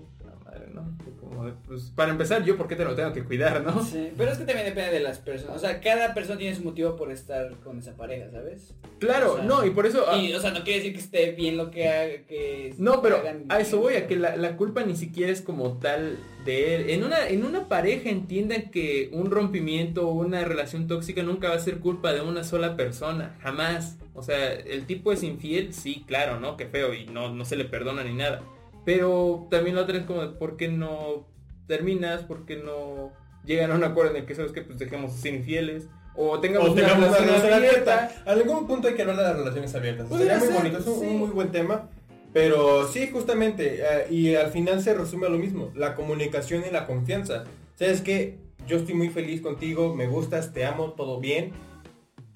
madre, 0.57 0.71
¿no? 0.73 0.97
Fue 1.03 1.13
como 1.19 1.45
de, 1.45 1.53
pues, 1.67 1.91
para 1.95 2.11
empezar, 2.11 2.43
yo 2.43 2.57
por 2.57 2.67
qué 2.67 2.75
te 2.75 2.83
lo 2.85 2.95
tengo 2.95 3.13
que 3.13 3.23
cuidar, 3.23 3.63
¿no? 3.63 3.83
Sí, 3.83 4.11
pero 4.17 4.31
es 4.31 4.37
que 4.37 4.45
también 4.45 4.65
depende 4.67 4.91
de 4.91 4.99
las 4.99 5.19
personas. 5.19 5.55
O 5.57 5.59
sea, 5.59 5.79
cada 5.81 6.13
persona 6.13 6.37
tiene 6.37 6.55
su 6.55 6.63
motivo 6.63 6.95
por 6.95 7.11
estar 7.11 7.51
con 7.63 7.79
esa 7.79 7.95
pareja, 7.95 8.31
¿sabes? 8.31 8.73
Claro, 8.99 9.33
O 9.33 9.35
sea, 9.37 9.45
no, 9.45 9.65
y 9.65 9.69
por 9.71 9.85
eso... 9.85 10.05
ah, 10.07 10.17
Y, 10.17 10.33
o 10.33 10.39
sea, 10.41 10.51
no 10.51 10.63
quiere 10.63 10.79
decir 10.79 10.93
que 10.93 10.99
esté 10.99 11.31
bien 11.31 11.57
lo 11.57 11.71
que 11.71 11.87
haga, 11.87 12.25
que 12.27 12.73
No, 12.77 13.01
pero 13.01 13.17
hagan 13.17 13.45
a 13.49 13.59
eso 13.59 13.79
voy, 13.79 13.95
a 13.95 14.07
que 14.07 14.15
la, 14.15 14.35
la 14.35 14.57
culpa 14.57 14.83
ni 14.83 14.95
siquiera 14.95 15.31
es 15.31 15.41
como 15.41 15.77
tal 15.77 16.17
de 16.45 16.75
él. 16.75 16.89
En 16.89 17.03
una, 17.03 17.27
en 17.27 17.45
una 17.45 17.67
pareja 17.67 18.09
entiendan 18.09 18.71
que 18.71 19.09
un 19.11 19.29
rompimiento 19.31 20.07
o 20.07 20.13
una 20.13 20.43
relación 20.43 20.87
tóxica 20.87 21.21
nunca 21.23 21.49
va 21.49 21.55
a 21.55 21.59
ser 21.59 21.79
culpa 21.79 22.13
de 22.13 22.21
una 22.21 22.43
sola 22.43 22.75
persona, 22.75 23.35
jamás. 23.41 23.97
O 24.13 24.23
sea, 24.23 24.51
el 24.53 24.85
tipo 24.85 25.11
es 25.11 25.21
infiel, 25.21 25.73
sí, 25.73 26.03
claro, 26.07 26.39
¿no? 26.39 26.57
Qué 26.57 26.65
feo 26.65 26.93
y 26.93 27.05
no, 27.05 27.33
no 27.33 27.45
se 27.45 27.55
le 27.55 27.65
perdona 27.65 28.03
ni 28.03 28.13
nada. 28.15 28.41
Pero 28.87 29.49
también 29.51 29.75
la 29.75 29.81
otra 29.81 29.97
es 29.97 30.05
como, 30.05 30.21
de, 30.21 30.29
¿por 30.29 30.55
qué 30.55 30.69
no 30.69 31.27
terminas? 31.67 32.23
¿Por 32.23 32.45
qué 32.45 32.55
no 32.55 33.11
llegan 33.43 33.71
a 33.71 33.75
un 33.75 33.83
acuerdo 33.83 34.11
en 34.11 34.17
el 34.21 34.25
que 34.25 34.33
sabes 34.33 34.53
que 34.53 34.61
pues 34.61 34.79
dejemos 34.79 35.13
de 35.13 35.21
ser 35.21 35.33
infieles? 35.33 35.89
O 36.15 36.39
tengamos, 36.39 36.69
O 36.69 36.73
tengamos 36.73 37.09
una 37.09 37.17
relación 37.17 37.51
abierta. 37.51 38.05
abierta. 38.05 38.21
A 38.25 38.31
algún 38.31 38.65
punto 38.65 38.87
hay 38.87 38.93
que 38.93 39.01
hablar 39.01 39.17
de 39.17 39.23
las 39.23 39.35
relaciones 39.35 39.75
abiertas. 39.75 40.07
Sería 40.07 40.37
muy 40.37 40.47
ser, 40.47 40.55
bonito, 40.55 40.77
es 40.77 40.87
un, 40.87 40.99
sí. 41.01 41.05
un 41.05 41.17
muy 41.17 41.29
buen 41.31 41.51
tema. 41.51 41.89
Pero 42.31 42.87
sí, 42.87 43.09
justamente, 43.11 43.81
eh, 43.81 44.07
y 44.09 44.35
al 44.35 44.51
final 44.51 44.81
se 44.81 44.93
resume 44.93 45.27
a 45.27 45.31
lo 45.31 45.37
mismo, 45.37 45.69
la 45.75 45.93
comunicación 45.93 46.63
y 46.65 46.71
la 46.71 46.85
confianza. 46.85 47.43
Sabes 47.75 47.99
que 47.99 48.37
yo 48.67 48.77
estoy 48.77 48.93
muy 48.95 49.09
feliz 49.09 49.41
contigo, 49.41 49.95
me 49.95 50.07
gustas, 50.07 50.53
te 50.53 50.63
amo, 50.63 50.93
todo 50.93 51.19
bien. 51.19 51.51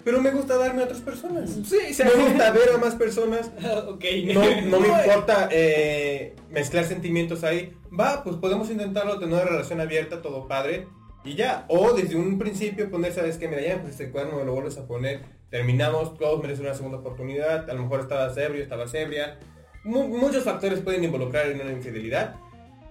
Pero 0.04 0.20
me 0.20 0.30
gusta 0.30 0.56
darme 0.56 0.82
a 0.82 0.84
otras 0.86 1.00
personas. 1.00 1.50
Sí, 1.64 1.94
sea, 1.94 2.06
Me 2.06 2.24
gusta 2.24 2.50
ver 2.50 2.70
a 2.74 2.78
más 2.78 2.94
personas. 2.96 3.50
ok. 3.88 4.04
No, 4.34 4.40
no 4.62 4.80
me 4.80 4.88
importa 5.04 5.48
eh, 5.52 6.34
mezclar 6.50 6.84
sentimientos 6.84 7.44
ahí. 7.44 7.72
Va, 7.98 8.24
pues 8.24 8.36
podemos 8.36 8.68
intentarlo, 8.70 9.18
tener 9.18 9.34
una 9.34 9.44
relación 9.44 9.80
abierta, 9.80 10.20
todo 10.22 10.48
padre. 10.48 10.86
Y 11.24 11.34
ya. 11.36 11.66
O 11.68 11.92
desde 11.92 12.16
un 12.16 12.38
principio 12.38 12.90
poner, 12.90 13.12
sabes 13.12 13.36
que 13.38 13.46
mira, 13.48 13.62
ya 13.62 13.80
pues 13.80 13.92
este 13.92 14.10
cuerno 14.10 14.36
me 14.38 14.44
lo 14.44 14.52
vuelves 14.54 14.76
a 14.78 14.86
poner. 14.86 15.20
Terminamos, 15.50 16.16
todos 16.18 16.42
merecen 16.42 16.64
una 16.66 16.74
segunda 16.74 16.98
oportunidad. 16.98 17.70
A 17.70 17.74
lo 17.74 17.82
mejor 17.82 18.00
estabas 18.00 18.36
ebrio, 18.36 18.62
estabas 18.62 18.92
ebria. 18.94 19.38
Mu- 19.84 20.08
muchos 20.08 20.42
factores 20.44 20.80
pueden 20.80 21.04
involucrar 21.04 21.46
en 21.46 21.60
una 21.60 21.70
infidelidad. 21.72 22.34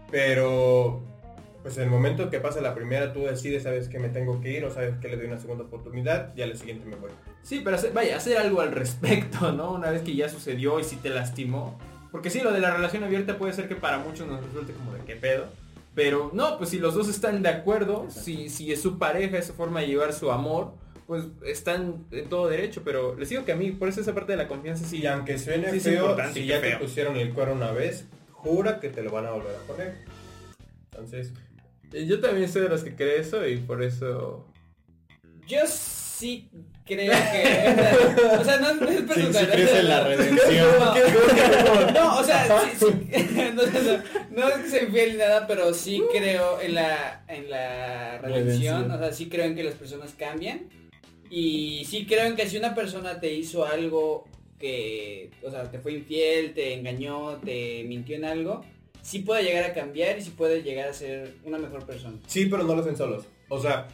Pero 0.09 1.01
pues 1.62 1.78
en 1.78 1.84
el 1.84 1.89
momento 1.89 2.30
que 2.30 2.39
pasa 2.39 2.59
la 2.62 2.74
primera, 2.74 3.14
tú 3.14 3.24
decides, 3.26 3.64
sabes 3.64 3.88
que 3.88 3.99
me 3.99 4.09
tengo 4.09 4.41
que 4.41 4.51
ir 4.51 4.66
o 4.66 4.72
sabes 4.74 4.95
que 4.99 5.07
le 5.07 5.18
doy 5.18 5.28
una 5.28 5.38
segunda 5.39 5.64
oportunidad 5.66 6.36
y 6.36 6.41
a 6.41 6.47
la 6.47 6.55
siguiente 6.55 6.86
me 6.86 6.95
voy. 6.95 7.12
Sí, 7.43 7.62
pero 7.64 7.76
hacer- 7.76 7.93
vaya, 7.93 8.18
hacer 8.18 8.38
algo 8.38 8.62
al 8.62 8.72
respecto, 8.72 9.51
¿no? 9.51 9.72
Una 9.74 9.91
vez 9.91 10.01
que 10.01 10.16
ya 10.16 10.28
sucedió 10.30 10.80
y 10.80 10.84
si 10.84 10.95
te 10.97 11.09
lastimó, 11.09 11.78
Porque 12.12 12.30
sí, 12.30 12.41
lo 12.41 12.51
de 12.51 12.59
la 12.59 12.72
relación 12.72 13.05
abierta 13.05 13.38
puede 13.38 13.53
ser 13.53 13.70
que 13.70 13.76
para 13.78 13.97
muchos 13.99 14.28
nos 14.28 14.43
resulte 14.45 14.74
como 14.74 14.91
de 14.93 14.99
qué 15.05 15.16
pedo. 15.16 15.45
Pero 15.95 16.30
no, 16.34 16.57
pues 16.57 16.70
si 16.72 16.78
los 16.80 16.93
dos 16.93 17.07
están 17.07 17.41
de 17.41 17.47
acuerdo, 17.49 18.07
si, 18.09 18.49
si 18.49 18.72
es 18.74 18.82
su 18.82 18.97
pareja, 18.99 19.38
es 19.38 19.45
su 19.47 19.53
forma 19.53 19.80
de 19.80 19.88
llevar 19.88 20.12
su 20.12 20.30
amor, 20.30 20.74
pues 21.07 21.24
están 21.45 22.05
en 22.12 22.28
todo 22.28 22.49
derecho. 22.49 22.82
Pero 22.84 23.16
les 23.16 23.30
digo 23.30 23.45
que 23.45 23.53
a 23.53 23.55
mí, 23.55 23.72
por 23.72 23.88
eso 23.88 24.01
esa 24.01 24.14
parte 24.14 24.34
de 24.34 24.38
la 24.38 24.47
confianza 24.49 24.86
sí. 24.86 24.97
Y 25.01 25.05
aunque 25.07 25.38
suene 25.38 25.72
Sí, 25.72 25.80
feo, 25.80 26.18
si 26.34 26.45
ya 26.47 26.59
te 26.59 26.76
pusieron 26.76 27.16
el 27.16 27.34
cuerno 27.34 27.53
una 27.53 27.72
vez, 27.72 28.05
jura 28.34 28.80
que 28.82 28.89
te 28.89 29.03
lo 29.03 29.12
van 29.12 29.26
a 29.28 29.32
volver 29.32 29.55
a 29.55 29.59
poner. 29.68 29.95
Entonces, 30.91 31.32
Yo 31.92 32.20
también 32.20 32.50
soy 32.50 32.64
de 32.64 32.70
los 32.70 32.84
que 32.84 32.96
cree 32.96 33.20
eso 33.20 33.48
y 33.48 33.58
por 33.58 33.84
eso... 33.84 34.48
Yo 35.48 35.66
sí 35.68 36.50
creo 36.86 37.12
que. 37.12 38.38
O 38.39 38.44
sea, 38.44 38.58
no, 38.58 38.74
no 38.76 38.89
es 38.89 39.02
personal. 39.02 39.34
sí 39.34 39.46
crees 39.52 39.74
en 39.74 39.88
la 39.89 40.04
redención. 40.08 40.68
No, 40.80 41.92
no, 41.92 42.20
o 42.20 42.24
sea, 42.24 42.62
sí, 42.64 42.78
sí. 42.80 43.32
No, 43.54 43.64
no, 43.64 43.72
no, 43.72 44.04
no 44.32 44.50
es 44.50 44.56
que 44.56 44.70
sea 44.70 44.84
infiel 44.84 45.12
ni 45.14 45.18
nada, 45.18 45.48
pero 45.48 45.74
sí 45.74 46.02
creo 46.12 46.62
en 46.62 46.76
la, 46.76 47.24
en 47.28 47.50
la 47.50 48.18
redención. 48.20 48.46
Redención. 48.46 48.92
O 48.92 48.98
sea, 48.98 49.14
sí 49.14 49.30
creo 49.30 49.46
en 49.46 49.56
que 49.56 49.64
las 49.64 49.76
personas 49.76 50.14
cambian. 50.18 50.70
Y 51.30 51.86
sí 51.86 52.06
creo 52.06 52.26
en 52.26 52.36
que 52.36 52.48
si 52.48 52.58
una 52.58 52.76
persona 52.76 53.20
te 53.20 53.34
hizo 53.34 53.66
algo 53.66 54.26
que, 54.60 55.32
o 55.44 55.50
sea, 55.50 55.64
te 55.72 55.80
fue 55.80 55.94
infiel, 55.94 56.54
te 56.54 56.74
engañó, 56.74 57.38
te 57.38 57.84
mintió 57.86 58.18
en 58.18 58.26
algo, 58.26 58.66
sí 59.02 59.20
puede 59.20 59.43
llegar 59.43 59.64
a 59.64 59.74
cambiar 59.74 60.18
y 60.18 60.22
sí 60.22 60.32
puede 60.32 60.64
llegar 60.64 60.89
a 60.89 60.93
ser 60.93 61.36
una 61.43 61.58
mejor 61.58 61.86
persona. 61.86 62.18
sí, 62.28 62.45
pero 62.45 62.64
no 62.64 62.76
lo 62.76 62.82
hacen 62.82 62.95
solos. 62.95 63.26
O 63.49 63.60
sea, 63.60 63.88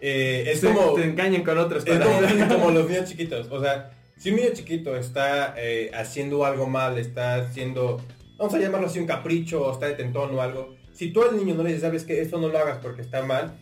eh, 0.00 0.44
es 0.48 0.60
te, 0.60 0.66
como... 0.66 0.94
te 0.94 1.04
engañan 1.04 1.44
con 1.44 1.58
Es 1.58 1.84
como, 1.84 2.48
como 2.48 2.70
los 2.72 2.88
niños 2.88 3.04
chiquitos. 3.08 3.48
O 3.50 3.60
sea, 3.60 3.92
si 4.18 4.30
un 4.30 4.36
niño 4.36 4.50
chiquito 4.52 4.96
está 4.96 5.54
eh, 5.56 5.90
haciendo 5.94 6.44
algo 6.44 6.66
mal, 6.66 6.98
está 6.98 7.36
haciendo, 7.36 8.00
vamos 8.36 8.52
a 8.54 8.58
llamarlo 8.58 8.88
así, 8.88 8.98
un 8.98 9.06
capricho, 9.06 9.66
o 9.66 9.72
está 9.72 9.86
de 9.86 9.94
tentón 9.94 10.34
o 10.34 10.42
algo. 10.42 10.76
Si 10.92 11.12
tú 11.12 11.22
al 11.22 11.36
niño 11.36 11.54
no 11.54 11.62
le 11.62 11.70
dices, 11.70 11.82
sabes 11.82 12.04
que 12.04 12.20
esto 12.20 12.38
no 12.38 12.48
lo 12.48 12.58
hagas 12.58 12.78
porque 12.82 13.02
está 13.02 13.22
mal, 13.22 13.58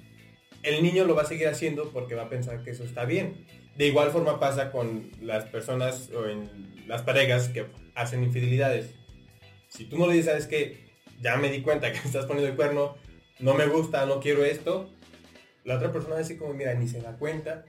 el 0.62 0.83
niño 0.83 1.05
lo 1.05 1.14
va 1.14 1.22
a 1.22 1.26
seguir 1.26 1.49
haciendo 1.49 1.91
porque 1.91 2.14
va 2.14 2.24
a 2.24 2.28
pensar 2.28 2.62
que 2.62 2.70
eso 2.70 2.85
está 2.85 3.05
bien. 3.05 3.47
De 3.76 3.87
igual 3.87 4.11
forma 4.11 4.41
pasa 4.41 4.70
con 4.70 5.11
las 5.22 5.45
personas 5.45 6.11
o 6.11 6.26
en 6.26 6.51
las 6.87 7.03
parejas 7.03 7.49
que 7.49 7.66
hacen 7.95 8.22
infidelidades. 8.24 8.95
Si 9.71 9.85
tú 9.85 9.97
no 9.97 10.07
le 10.09 10.14
dices, 10.14 10.27
sabes 10.27 10.47
que 10.47 10.91
ya 11.23 11.37
me 11.37 11.49
di 11.51 11.62
cuenta 11.62 11.93
que 11.93 12.01
me 12.01 12.05
estás 12.07 12.27
poniendo 12.27 12.51
el 12.51 12.57
cuerno, 12.57 12.97
no 13.39 13.55
me 13.55 13.66
gusta, 13.66 14.05
no 14.05 14.21
quiero 14.21 14.45
esto, 14.45 14.91
la 15.64 15.77
otra 15.77 15.93
persona 15.93 16.14
va 16.14 16.21
a 16.21 16.23
decir 16.23 16.39
como, 16.39 16.53
mira, 16.55 16.75
ni 16.75 16.89
se 16.89 17.01
da 17.01 17.16
cuenta, 17.16 17.64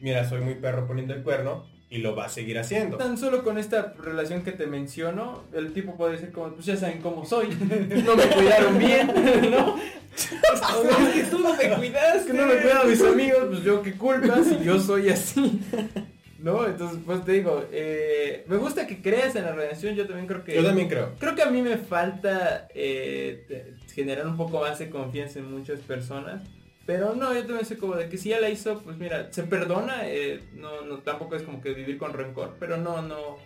mira, 0.00 0.28
soy 0.28 0.40
muy 0.40 0.56
perro 0.56 0.86
poniendo 0.86 1.14
el 1.14 1.22
cuerno 1.22 1.66
y 1.88 1.98
lo 1.98 2.16
va 2.16 2.26
a 2.26 2.28
seguir 2.28 2.58
haciendo. 2.58 2.96
Tan 2.96 3.16
solo 3.16 3.44
con 3.44 3.58
esta 3.58 3.94
relación 3.98 4.42
que 4.42 4.50
te 4.50 4.66
menciono, 4.66 5.44
el 5.52 5.72
tipo 5.72 5.96
puede 5.96 6.14
decir 6.14 6.32
como, 6.32 6.52
pues 6.52 6.66
ya 6.66 6.76
saben 6.76 7.00
cómo 7.00 7.24
soy, 7.24 7.48
no 8.04 8.16
me 8.16 8.26
cuidaron 8.26 8.78
bien, 8.78 9.06
¿no? 9.50 9.78
Es 10.16 10.30
que 11.14 11.24
tú 11.30 11.38
no 11.38 11.54
me 11.54 11.68
cuidas, 11.76 12.16
Es 12.16 12.22
que 12.24 12.32
no 12.32 12.46
me 12.46 12.56
cuidan 12.56 12.90
mis 12.90 13.02
amigos, 13.02 13.44
pues 13.50 13.62
yo 13.62 13.82
qué 13.82 13.92
culpa 13.92 14.42
si 14.42 14.64
yo 14.64 14.80
soy 14.80 15.10
así. 15.10 15.60
¿No? 16.38 16.66
Entonces, 16.66 16.98
pues 17.06 17.24
te 17.24 17.32
digo, 17.32 17.64
eh, 17.72 18.44
me 18.46 18.56
gusta 18.56 18.86
que 18.86 19.00
creas 19.00 19.34
en 19.36 19.44
la 19.44 19.52
redención, 19.52 19.94
yo 19.94 20.06
también 20.06 20.26
creo 20.26 20.44
que... 20.44 20.54
Yo 20.54 20.64
también 20.64 20.88
creo. 20.88 21.14
Creo 21.18 21.34
que 21.34 21.42
a 21.42 21.50
mí 21.50 21.62
me 21.62 21.78
falta 21.78 22.68
eh, 22.74 23.44
te- 23.48 23.74
generar 23.94 24.26
un 24.26 24.36
poco 24.36 24.60
más 24.60 24.78
de 24.78 24.90
confianza 24.90 25.38
en 25.38 25.50
muchas 25.50 25.80
personas. 25.80 26.42
Pero 26.84 27.14
no, 27.14 27.32
yo 27.34 27.40
también 27.46 27.64
sé 27.64 27.78
como 27.78 27.96
de 27.96 28.08
que 28.08 28.16
si 28.18 28.28
ya 28.28 28.38
la 28.40 28.48
hizo, 28.50 28.80
pues 28.82 28.96
mira, 28.98 29.32
se 29.32 29.42
perdona. 29.44 30.02
eh, 30.08 30.40
no, 30.54 30.82
no, 30.82 30.98
tampoco 30.98 31.34
es 31.36 31.42
como 31.42 31.60
que 31.60 31.72
vivir 31.72 31.96
con 31.98 32.12
rencor. 32.12 32.54
Pero 32.60 32.76
no, 32.76 33.02
no. 33.02 33.38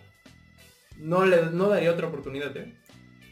No 0.97 1.25
le 1.25 1.45
no 1.51 1.69
daría 1.69 1.91
otra 1.91 2.07
oportunidad, 2.07 2.55
¿eh? 2.57 2.73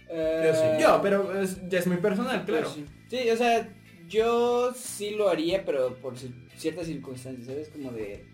Eh, 0.09 0.77
Yo, 0.81 0.99
pero 1.03 1.39
es- 1.39 1.59
ya 1.69 1.77
es 1.79 1.85
muy 1.87 1.97
personal, 1.97 2.43
claro. 2.45 2.69
Sí. 2.73 2.85
Sí, 3.09 3.29
o 3.29 3.37
sea, 3.37 3.69
yo 4.07 4.73
sí 4.73 5.11
lo 5.11 5.29
haría, 5.29 5.63
pero 5.65 5.93
por 5.97 6.15
ci- 6.15 6.33
ciertas 6.55 6.87
circunstancias, 6.87 7.45
¿sabes? 7.45 7.69
Como 7.69 7.91
de... 7.91 8.25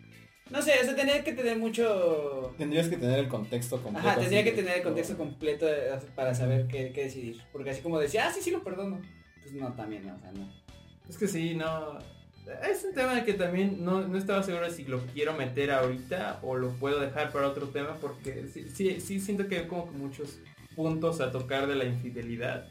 No 0.52 0.62
sé, 0.62 0.74
o 0.82 0.84
sea, 0.86 0.96
tendría 0.96 1.24
que 1.24 1.34
tener 1.34 1.58
mucho... 1.58 2.54
Tendrías 2.58 2.88
que 2.88 2.98
tener 2.98 3.20
el 3.20 3.28
contexto 3.28 3.82
completo. 3.82 4.08
Ajá, 4.08 4.20
tendría 4.20 4.44
que 4.44 4.52
de- 4.52 4.58
tener 4.58 4.78
el 4.78 4.84
contexto 4.84 5.18
completo 5.18 5.66
para 6.16 6.36
saber 6.36 6.68
qué, 6.68 6.92
qué 6.94 7.06
decidir. 7.06 7.42
Porque 7.52 7.72
así 7.72 7.82
como 7.82 8.00
decía, 8.00 8.28
ah, 8.28 8.32
sí, 8.32 8.42
sí 8.42 8.52
lo 8.52 8.64
perdono. 8.64 9.02
Pues 9.42 9.54
no, 9.54 9.74
también 9.74 10.06
no, 10.06 10.16
o 10.16 10.20
sea, 10.20 10.32
no. 10.34 10.48
Es 11.10 11.18
que 11.18 11.28
sí, 11.28 11.56
no. 11.56 11.98
Es 12.70 12.84
un 12.84 12.94
tema 12.94 13.24
que 13.24 13.34
también 13.34 13.84
no, 13.84 14.08
no 14.08 14.18
estaba 14.20 14.44
seguro 14.44 14.70
si 14.70 14.84
lo 14.84 15.00
quiero 15.08 15.34
meter 15.34 15.72
ahorita 15.72 16.40
o 16.44 16.56
lo 16.56 16.70
puedo 16.74 17.00
dejar 17.00 17.32
para 17.32 17.48
otro 17.48 17.70
tema 17.70 17.96
porque 18.00 18.46
sí, 18.54 18.68
sí, 18.70 19.00
sí 19.02 19.20
siento 19.20 19.48
que 19.48 19.58
hay 19.60 19.68
como 19.68 19.86
que 19.92 19.98
muchos 19.98 20.38
puntos 20.76 21.22
a 21.22 21.32
tocar 21.32 21.66
de 21.66 21.74
la 21.76 21.86
infidelidad. 21.86 22.68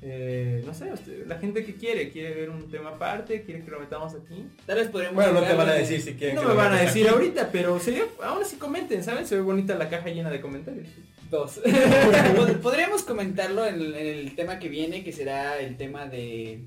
Eh, 0.00 0.62
no 0.64 0.72
sé, 0.74 0.92
usted- 0.92 1.26
la 1.26 1.38
gente 1.38 1.64
que 1.64 1.74
quiere, 1.74 2.10
quiere 2.10 2.32
ver 2.34 2.50
un 2.50 2.70
tema 2.70 2.90
aparte, 2.90 3.42
quiere 3.42 3.64
que 3.64 3.70
lo 3.70 3.80
metamos 3.80 4.14
aquí. 4.14 4.46
Tal 4.64 4.76
vez 4.76 4.88
podríamos... 4.88 5.16
Bueno, 5.16 5.40
no 5.40 5.46
te 5.46 5.54
van 5.54 5.68
a 5.68 5.72
de- 5.72 5.80
decir 5.80 6.00
si 6.00 6.14
quieren 6.14 6.36
No 6.36 6.42
que 6.42 6.48
me 6.48 6.54
lo 6.54 6.58
van 6.60 6.72
a 6.74 6.80
decir 6.82 7.06
aquí. 7.06 7.14
ahorita, 7.14 7.50
pero 7.50 7.78
sería, 7.80 8.04
aún 8.22 8.42
así 8.42 8.56
comenten, 8.56 9.02
¿saben? 9.02 9.26
Se 9.26 9.34
ve 9.34 9.40
bonita 9.40 9.74
la 9.74 9.88
caja 9.88 10.08
llena 10.10 10.30
de 10.30 10.40
comentarios. 10.40 10.86
Dos. 11.30 11.60
Pod- 12.36 12.58
Podríamos 12.60 13.02
comentarlo 13.02 13.66
en 13.66 13.74
el, 13.74 13.94
en 13.94 14.06
el 14.18 14.34
tema 14.36 14.58
que 14.58 14.68
viene, 14.68 15.02
que 15.02 15.12
será 15.12 15.58
el 15.58 15.76
tema 15.76 16.06
de... 16.06 16.60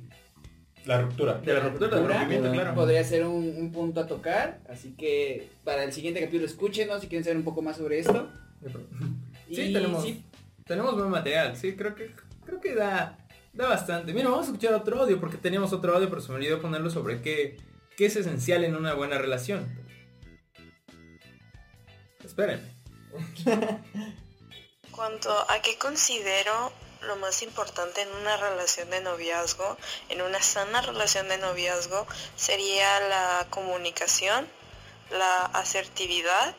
La 0.85 0.99
ruptura. 1.01 1.35
De 1.39 1.53
la 1.53 1.59
ruptura, 1.61 1.95
del 1.95 2.07
rompimiento, 2.07 2.51
claro. 2.51 2.73
Podría 2.75 3.03
ser 3.03 3.25
un, 3.27 3.55
un 3.55 3.71
punto 3.71 4.01
a 4.01 4.07
tocar, 4.07 4.59
así 4.67 4.93
que 4.97 5.47
para 5.63 5.83
el 5.83 5.93
siguiente 5.93 6.19
capítulo 6.19 6.45
escúchenos 6.47 7.01
si 7.01 7.07
quieren 7.07 7.23
saber 7.23 7.37
un 7.37 7.43
poco 7.43 7.61
más 7.61 7.77
sobre 7.77 7.99
esto. 7.99 8.29
Sí, 9.51 9.61
Y 9.61 9.73
tenemos, 9.73 10.03
sí, 10.03 10.23
tenemos 10.65 10.95
buen 10.95 11.09
material, 11.09 11.55
sí, 11.55 11.73
creo 11.73 11.93
que 11.93 12.09
creo 12.45 12.59
que 12.59 12.73
da, 12.73 13.17
da 13.53 13.67
bastante. 13.67 14.13
Mira, 14.13 14.29
vamos 14.29 14.47
a 14.47 14.51
escuchar 14.51 14.73
otro 14.73 15.01
audio 15.01 15.19
porque 15.19 15.37
teníamos 15.37 15.73
otro 15.73 15.93
audio, 15.95 16.09
pero 16.09 16.21
se 16.21 16.29
me 16.29 16.35
olvidó 16.35 16.61
ponerlo 16.61 16.89
sobre 16.89 17.21
qué, 17.21 17.57
qué 17.97 18.05
es 18.05 18.15
esencial 18.15 18.63
en 18.63 18.75
una 18.75 18.93
buena 18.93 19.17
relación. 19.17 19.81
Esperen. 22.23 22.81
Cuanto 24.91 25.31
a 25.49 25.61
qué 25.61 25.77
considero 25.77 26.71
lo 27.01 27.15
más 27.15 27.41
importante 27.41 28.01
en 28.01 28.09
una 28.09 28.37
relación 28.37 28.89
de 28.89 29.01
noviazgo, 29.01 29.77
en 30.09 30.21
una 30.21 30.41
sana 30.41 30.81
relación 30.81 31.27
de 31.27 31.37
noviazgo, 31.37 32.05
sería 32.35 32.99
la 33.09 33.47
comunicación, 33.49 34.47
la 35.09 35.45
asertividad 35.45 36.55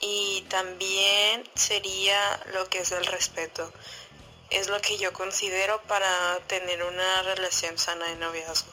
y 0.00 0.44
también 0.48 1.42
sería 1.54 2.18
lo 2.52 2.68
que 2.68 2.80
es 2.80 2.92
el 2.92 3.06
respeto. 3.06 3.72
Es 4.50 4.68
lo 4.68 4.80
que 4.80 4.98
yo 4.98 5.12
considero 5.12 5.80
para 5.88 6.38
tener 6.46 6.82
una 6.82 7.22
relación 7.34 7.76
sana 7.76 8.08
de 8.08 8.16
noviazgo. 8.16 8.72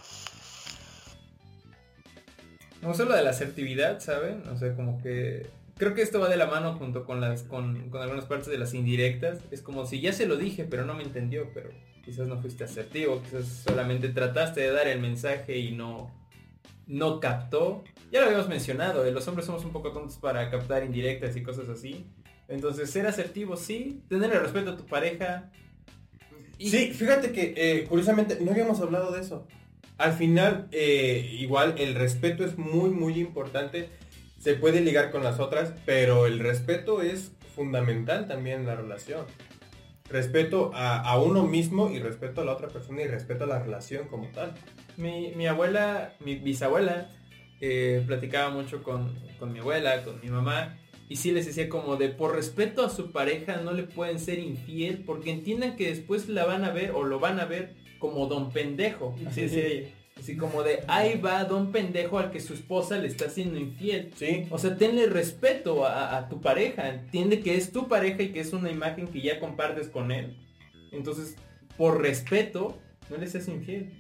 No 2.82 2.94
solo 2.94 3.16
de 3.16 3.24
la 3.24 3.32
asertividad, 3.32 4.00
¿saben? 4.00 4.48
O 4.48 4.58
sea, 4.58 4.76
como 4.76 5.02
que 5.02 5.48
creo 5.78 5.94
que 5.94 6.02
esto 6.02 6.20
va 6.20 6.30
de 6.30 6.38
la 6.38 6.48
mano 6.48 6.78
junto 6.78 7.06
con 7.06 7.20
las 7.20 7.44
con, 7.44 7.90
con 7.90 8.02
algunas 8.02 8.26
partes 8.26 8.48
de 8.48 8.58
las 8.58 8.74
indirectas. 8.74 9.40
Es 9.52 9.62
como 9.62 9.86
si 9.86 10.02
ya 10.02 10.14
se 10.14 10.28
lo 10.28 10.38
dije, 10.38 10.66
pero 10.66 10.86
no 10.86 10.94
me 10.94 11.04
entendió, 11.04 11.52
pero 11.54 11.72
quizás 12.04 12.28
no 12.28 12.40
fuiste 12.40 12.64
asertivo, 12.64 13.22
quizás 13.24 13.64
solamente 13.68 14.10
trataste 14.10 14.62
de 14.62 14.72
dar 14.72 14.88
el 14.88 15.00
mensaje 15.00 15.58
y 15.58 15.72
no 15.72 16.12
no 16.88 17.20
captó. 17.20 17.84
Ya 18.12 18.20
lo 18.22 18.28
habíamos 18.28 18.48
mencionado, 18.48 19.06
eh, 19.06 19.12
los 19.12 19.28
hombres 19.28 19.46
somos 19.46 19.66
un 19.66 19.72
poco 19.72 19.92
tontos 19.92 20.18
para 20.18 20.50
captar 20.50 20.84
indirectas 20.84 21.36
y 21.36 21.44
cosas 21.44 21.68
así. 21.70 22.06
Entonces, 22.48 22.92
ser 22.92 23.08
asertivo 23.08 23.58
sí, 23.58 24.04
tener 24.08 24.32
el 24.32 24.42
respeto 24.42 24.72
a 24.72 24.78
tu 24.78 24.86
pareja. 24.86 25.52
Y- 26.58 26.70
Sí, 26.70 26.91
fíjate 26.93 27.32
que 27.32 27.53
eh, 27.58 27.84
curiosamente 27.86 28.38
no 28.41 28.51
habíamos 28.51 28.80
hablado 28.82 29.12
de 29.12 29.22
eso. 29.22 29.47
Al 29.97 30.14
final, 30.14 30.68
eh, 30.72 31.36
igual 31.39 31.76
el 31.78 31.95
respeto 31.95 32.43
es 32.45 32.58
muy, 32.58 32.89
muy 32.89 33.14
importante. 33.20 33.89
Se 34.39 34.56
puede 34.56 34.82
ligar 34.82 35.12
con 35.12 35.24
las 35.24 35.39
otras, 35.39 35.74
pero 35.86 36.26
el 36.28 36.39
respeto 36.39 37.01
es 37.01 37.32
fundamental 37.56 38.28
también 38.28 38.62
en 38.62 38.68
la 38.68 38.76
relación. 38.76 39.26
Respeto 40.10 40.72
a, 40.76 40.99
a 41.01 41.20
uno 41.20 41.43
mismo 41.47 41.89
y 41.89 41.99
respeto 41.99 42.41
a 42.41 42.45
la 42.45 42.51
otra 42.53 42.68
persona 42.68 43.01
y 43.01 43.08
respeto 43.08 43.45
a 43.45 43.47
la 43.47 43.60
relación 43.60 44.08
como 44.08 44.28
tal. 44.28 44.53
Mi, 44.97 45.32
mi 45.36 45.47
abuela, 45.47 46.14
mi 46.24 46.36
bisabuela, 46.36 47.10
eh, 47.60 48.03
platicaba 48.06 48.51
mucho 48.51 48.84
con, 48.84 49.18
con 49.39 49.51
mi 49.51 49.60
abuela, 49.60 50.03
con 50.03 50.20
mi 50.22 50.30
mamá, 50.30 50.78
y 51.08 51.18
sí 51.18 51.32
les 51.32 51.45
decía 51.45 51.70
como 51.70 51.97
de 51.97 52.10
por 52.10 52.36
respeto 52.36 52.84
a 52.84 52.89
su 52.89 53.12
pareja 53.12 53.58
no 53.58 53.72
le 53.74 53.84
pueden 53.84 54.20
ser 54.20 54.39
infiel 54.39 55.03
porque 55.06 55.32
entiendan 55.32 55.76
que 55.76 55.89
después 55.89 56.28
la 56.30 56.45
van 56.45 56.64
a 56.64 56.72
ver 56.72 56.91
o 56.91 57.03
lo 57.03 57.20
van 57.20 57.39
a 57.39 57.45
ver 57.45 57.76
como 57.99 58.28
don 58.28 58.51
pendejo. 58.51 59.16
Así 59.28 59.41
decía 59.41 59.66
ella. 59.66 59.89
Así 60.18 60.38
como 60.38 60.64
de 60.64 60.80
ahí 60.88 61.20
va 61.20 61.43
don 61.43 61.72
pendejo 61.72 62.18
al 62.18 62.32
que 62.32 62.39
su 62.39 62.53
esposa 62.53 62.97
le 62.97 63.08
está 63.08 63.26
haciendo 63.26 63.60
infiel. 63.60 64.12
Sí, 64.16 64.45
O 64.49 64.58
sea, 64.58 64.78
tenle 64.78 65.08
respeto 65.08 65.86
a, 65.86 66.18
a 66.18 66.30
tu 66.30 66.41
pareja. 66.41 66.89
Entiende 66.89 67.41
que 67.41 67.56
es 67.56 67.72
tu 67.72 67.88
pareja 67.88 68.24
y 68.24 68.32
que 68.32 68.39
es 68.39 68.53
una 68.53 68.72
imagen 68.72 69.08
que 69.08 69.22
ya 69.22 69.39
compartes 69.39 69.89
con 69.89 70.12
él. 70.12 70.38
Entonces, 70.91 71.36
por 71.78 72.01
respeto, 72.01 72.80
no 73.10 73.18
le 73.18 73.28
seas 73.28 73.47
infiel. 73.47 73.91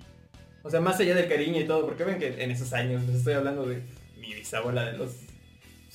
O 0.63 0.69
sea, 0.69 0.79
más 0.79 0.99
allá 0.99 1.15
del 1.15 1.27
cariño 1.27 1.59
y 1.59 1.65
todo, 1.65 1.85
porque 1.85 2.05
ven 2.05 2.17
que 2.17 2.41
en 2.43 2.49
esos 2.49 2.73
años 2.73 3.03
les 3.05 3.17
estoy 3.17 3.33
hablando 3.33 3.65
de 3.65 3.83
mi 4.17 4.33
bisabuela 4.33 4.85
de 4.85 4.97
los 4.97 5.24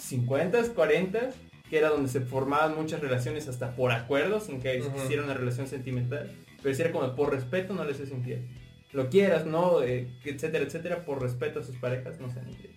50, 0.01 0.75
40, 0.75 1.31
que 1.69 1.79
era 1.79 1.89
donde 1.91 2.09
se 2.09 2.21
formaban 2.21 2.75
muchas 2.75 3.01
relaciones 3.01 3.47
hasta 3.49 3.75
por 3.77 3.93
acuerdo, 3.93 4.41
sin 4.41 4.61
que 4.61 4.77
existiera 4.77 5.23
una 5.23 5.35
relación 5.35 5.67
sentimental. 5.69 6.31
Pero 6.63 6.75
si 6.75 6.83
era 6.83 6.91
como 6.93 7.15
por 7.15 7.31
respeto 7.33 7.75
no 7.75 7.85
les 7.85 8.01
es 8.01 8.11
infiel. 8.11 8.49
Lo 8.93 9.09
quieras, 9.09 9.47
no, 9.47 9.83
Eh, 9.83 10.09
etcétera, 10.25 10.65
etcétera, 10.65 11.05
por 11.05 11.23
respeto 11.23 11.61
a 11.61 11.63
sus 11.63 11.77
parejas 11.77 12.19
no 12.21 12.29
sean 12.31 12.49
infieles. 12.49 12.77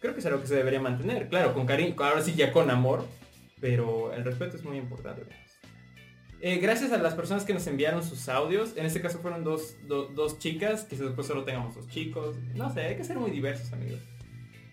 Creo 0.00 0.12
que 0.12 0.20
es 0.20 0.26
algo 0.26 0.40
que 0.42 0.46
se 0.46 0.54
debería 0.54 0.80
mantener, 0.80 1.28
claro, 1.28 1.54
con 1.54 1.66
cariño, 1.66 1.94
ahora 1.98 2.20
sí 2.22 2.34
ya 2.34 2.52
con 2.52 2.70
amor, 2.70 3.06
pero 3.60 4.12
el 4.12 4.22
respeto 4.24 4.56
es 4.56 4.62
muy 4.64 4.76
importante. 4.76 5.22
Eh, 6.42 6.58
gracias 6.58 6.92
a 6.92 6.98
las 6.98 7.14
personas 7.14 7.44
que 7.44 7.54
nos 7.54 7.66
enviaron 7.66 8.02
sus 8.04 8.28
audios, 8.28 8.76
en 8.76 8.84
este 8.84 9.00
caso 9.00 9.18
fueron 9.20 9.42
dos, 9.42 9.74
do- 9.88 10.08
dos 10.08 10.38
chicas, 10.38 10.84
quizás 10.84 11.06
después 11.06 11.26
solo 11.26 11.44
tengamos 11.44 11.74
dos 11.74 11.88
chicos, 11.88 12.36
no 12.54 12.70
sé, 12.72 12.82
hay 12.82 12.96
que 12.96 13.04
ser 13.04 13.16
muy 13.18 13.30
diversos 13.30 13.72
amigos. 13.72 14.00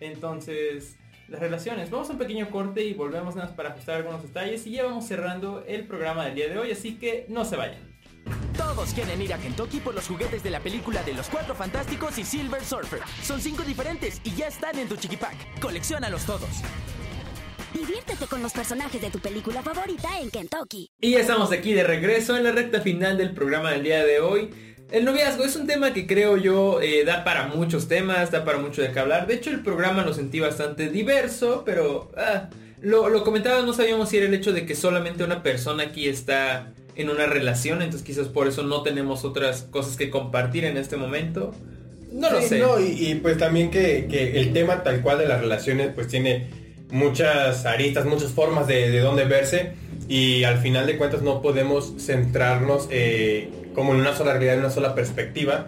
Entonces, 0.00 0.98
las 1.28 1.40
relaciones, 1.40 1.90
vamos 1.90 2.08
a 2.08 2.12
un 2.12 2.18
pequeño 2.18 2.50
corte 2.50 2.84
y 2.84 2.94
volvemos 2.94 3.34
nada 3.34 3.48
más 3.48 3.56
para 3.56 3.70
ajustar 3.70 3.96
algunos 3.96 4.22
detalles 4.22 4.66
y 4.66 4.72
ya 4.72 4.84
vamos 4.84 5.06
cerrando 5.06 5.64
el 5.66 5.86
programa 5.86 6.26
del 6.26 6.34
día 6.34 6.48
de 6.48 6.58
hoy, 6.58 6.70
así 6.70 6.96
que 6.96 7.26
no 7.28 7.44
se 7.44 7.56
vayan. 7.56 7.94
Todos 8.56 8.94
quieren 8.94 9.20
ir 9.20 9.34
a 9.34 9.38
Kentucky 9.38 9.80
por 9.80 9.94
los 9.94 10.06
juguetes 10.06 10.42
de 10.42 10.50
la 10.50 10.60
película 10.60 11.02
de 11.02 11.14
los 11.14 11.28
Cuatro 11.28 11.54
Fantásticos 11.54 12.16
y 12.18 12.24
Silver 12.24 12.64
Surfer. 12.64 13.00
Son 13.22 13.40
cinco 13.40 13.62
diferentes 13.62 14.20
y 14.24 14.34
ya 14.34 14.46
están 14.46 14.78
en 14.78 14.88
tu 14.88 14.96
chiquipack. 14.96 15.60
Colecciónalos 15.60 16.24
todos. 16.24 16.62
Diviértete 17.74 18.26
con 18.26 18.40
los 18.40 18.52
personajes 18.52 19.00
de 19.00 19.10
tu 19.10 19.18
película 19.18 19.60
favorita 19.60 20.20
en 20.20 20.30
Kentucky. 20.30 20.88
Y 21.00 21.12
ya 21.12 21.18
estamos 21.18 21.50
aquí 21.50 21.72
de 21.72 21.82
regreso 21.82 22.36
en 22.36 22.44
la 22.44 22.52
recta 22.52 22.80
final 22.80 23.18
del 23.18 23.34
programa 23.34 23.72
del 23.72 23.82
día 23.82 24.04
de 24.04 24.20
hoy. 24.20 24.50
El 24.90 25.04
noviazgo 25.04 25.44
es 25.44 25.56
un 25.56 25.66
tema 25.66 25.92
que 25.92 26.06
creo 26.06 26.36
yo 26.36 26.80
eh, 26.80 27.04
da 27.04 27.24
para 27.24 27.48
muchos 27.48 27.88
temas, 27.88 28.30
da 28.30 28.44
para 28.44 28.58
mucho 28.58 28.82
de 28.82 28.92
qué 28.92 29.00
hablar. 29.00 29.26
De 29.26 29.34
hecho 29.34 29.50
el 29.50 29.60
programa 29.60 30.04
lo 30.04 30.14
sentí 30.14 30.40
bastante 30.40 30.88
diverso, 30.88 31.62
pero 31.64 32.12
ah, 32.16 32.48
lo, 32.80 33.08
lo 33.08 33.24
comentaba, 33.24 33.62
no 33.62 33.72
sabíamos 33.72 34.08
si 34.10 34.18
era 34.18 34.26
el 34.26 34.34
hecho 34.34 34.52
de 34.52 34.66
que 34.66 34.74
solamente 34.74 35.24
una 35.24 35.42
persona 35.42 35.84
aquí 35.84 36.08
está 36.08 36.72
en 36.96 37.10
una 37.10 37.26
relación, 37.26 37.82
entonces 37.82 38.06
quizás 38.06 38.28
por 38.28 38.46
eso 38.46 38.62
no 38.62 38.82
tenemos 38.82 39.24
otras 39.24 39.62
cosas 39.62 39.96
que 39.96 40.10
compartir 40.10 40.64
en 40.64 40.76
este 40.76 40.96
momento. 40.96 41.52
No 42.12 42.30
lo 42.30 42.40
sé. 42.40 42.60
no, 42.60 42.78
y, 42.78 43.10
y, 43.10 43.14
pues 43.16 43.38
también 43.38 43.70
que, 43.70 44.06
que 44.08 44.38
el 44.38 44.52
tema 44.52 44.84
tal 44.84 45.00
cual 45.00 45.18
de 45.18 45.26
las 45.26 45.40
relaciones 45.40 45.90
pues 45.92 46.06
tiene 46.06 46.46
muchas 46.92 47.66
aristas, 47.66 48.04
muchas 48.06 48.30
formas 48.30 48.68
de, 48.68 48.90
de 48.90 49.00
dónde 49.00 49.24
verse 49.24 49.72
y 50.08 50.44
al 50.44 50.58
final 50.58 50.86
de 50.86 50.96
cuentas 50.96 51.22
no 51.22 51.42
podemos 51.42 51.94
centrarnos 51.98 52.86
eh, 52.90 53.48
como 53.74 53.92
en 53.94 54.00
una 54.00 54.14
sola 54.14 54.32
realidad, 54.32 54.54
en 54.54 54.60
una 54.60 54.70
sola 54.70 54.94
perspectiva, 54.94 55.66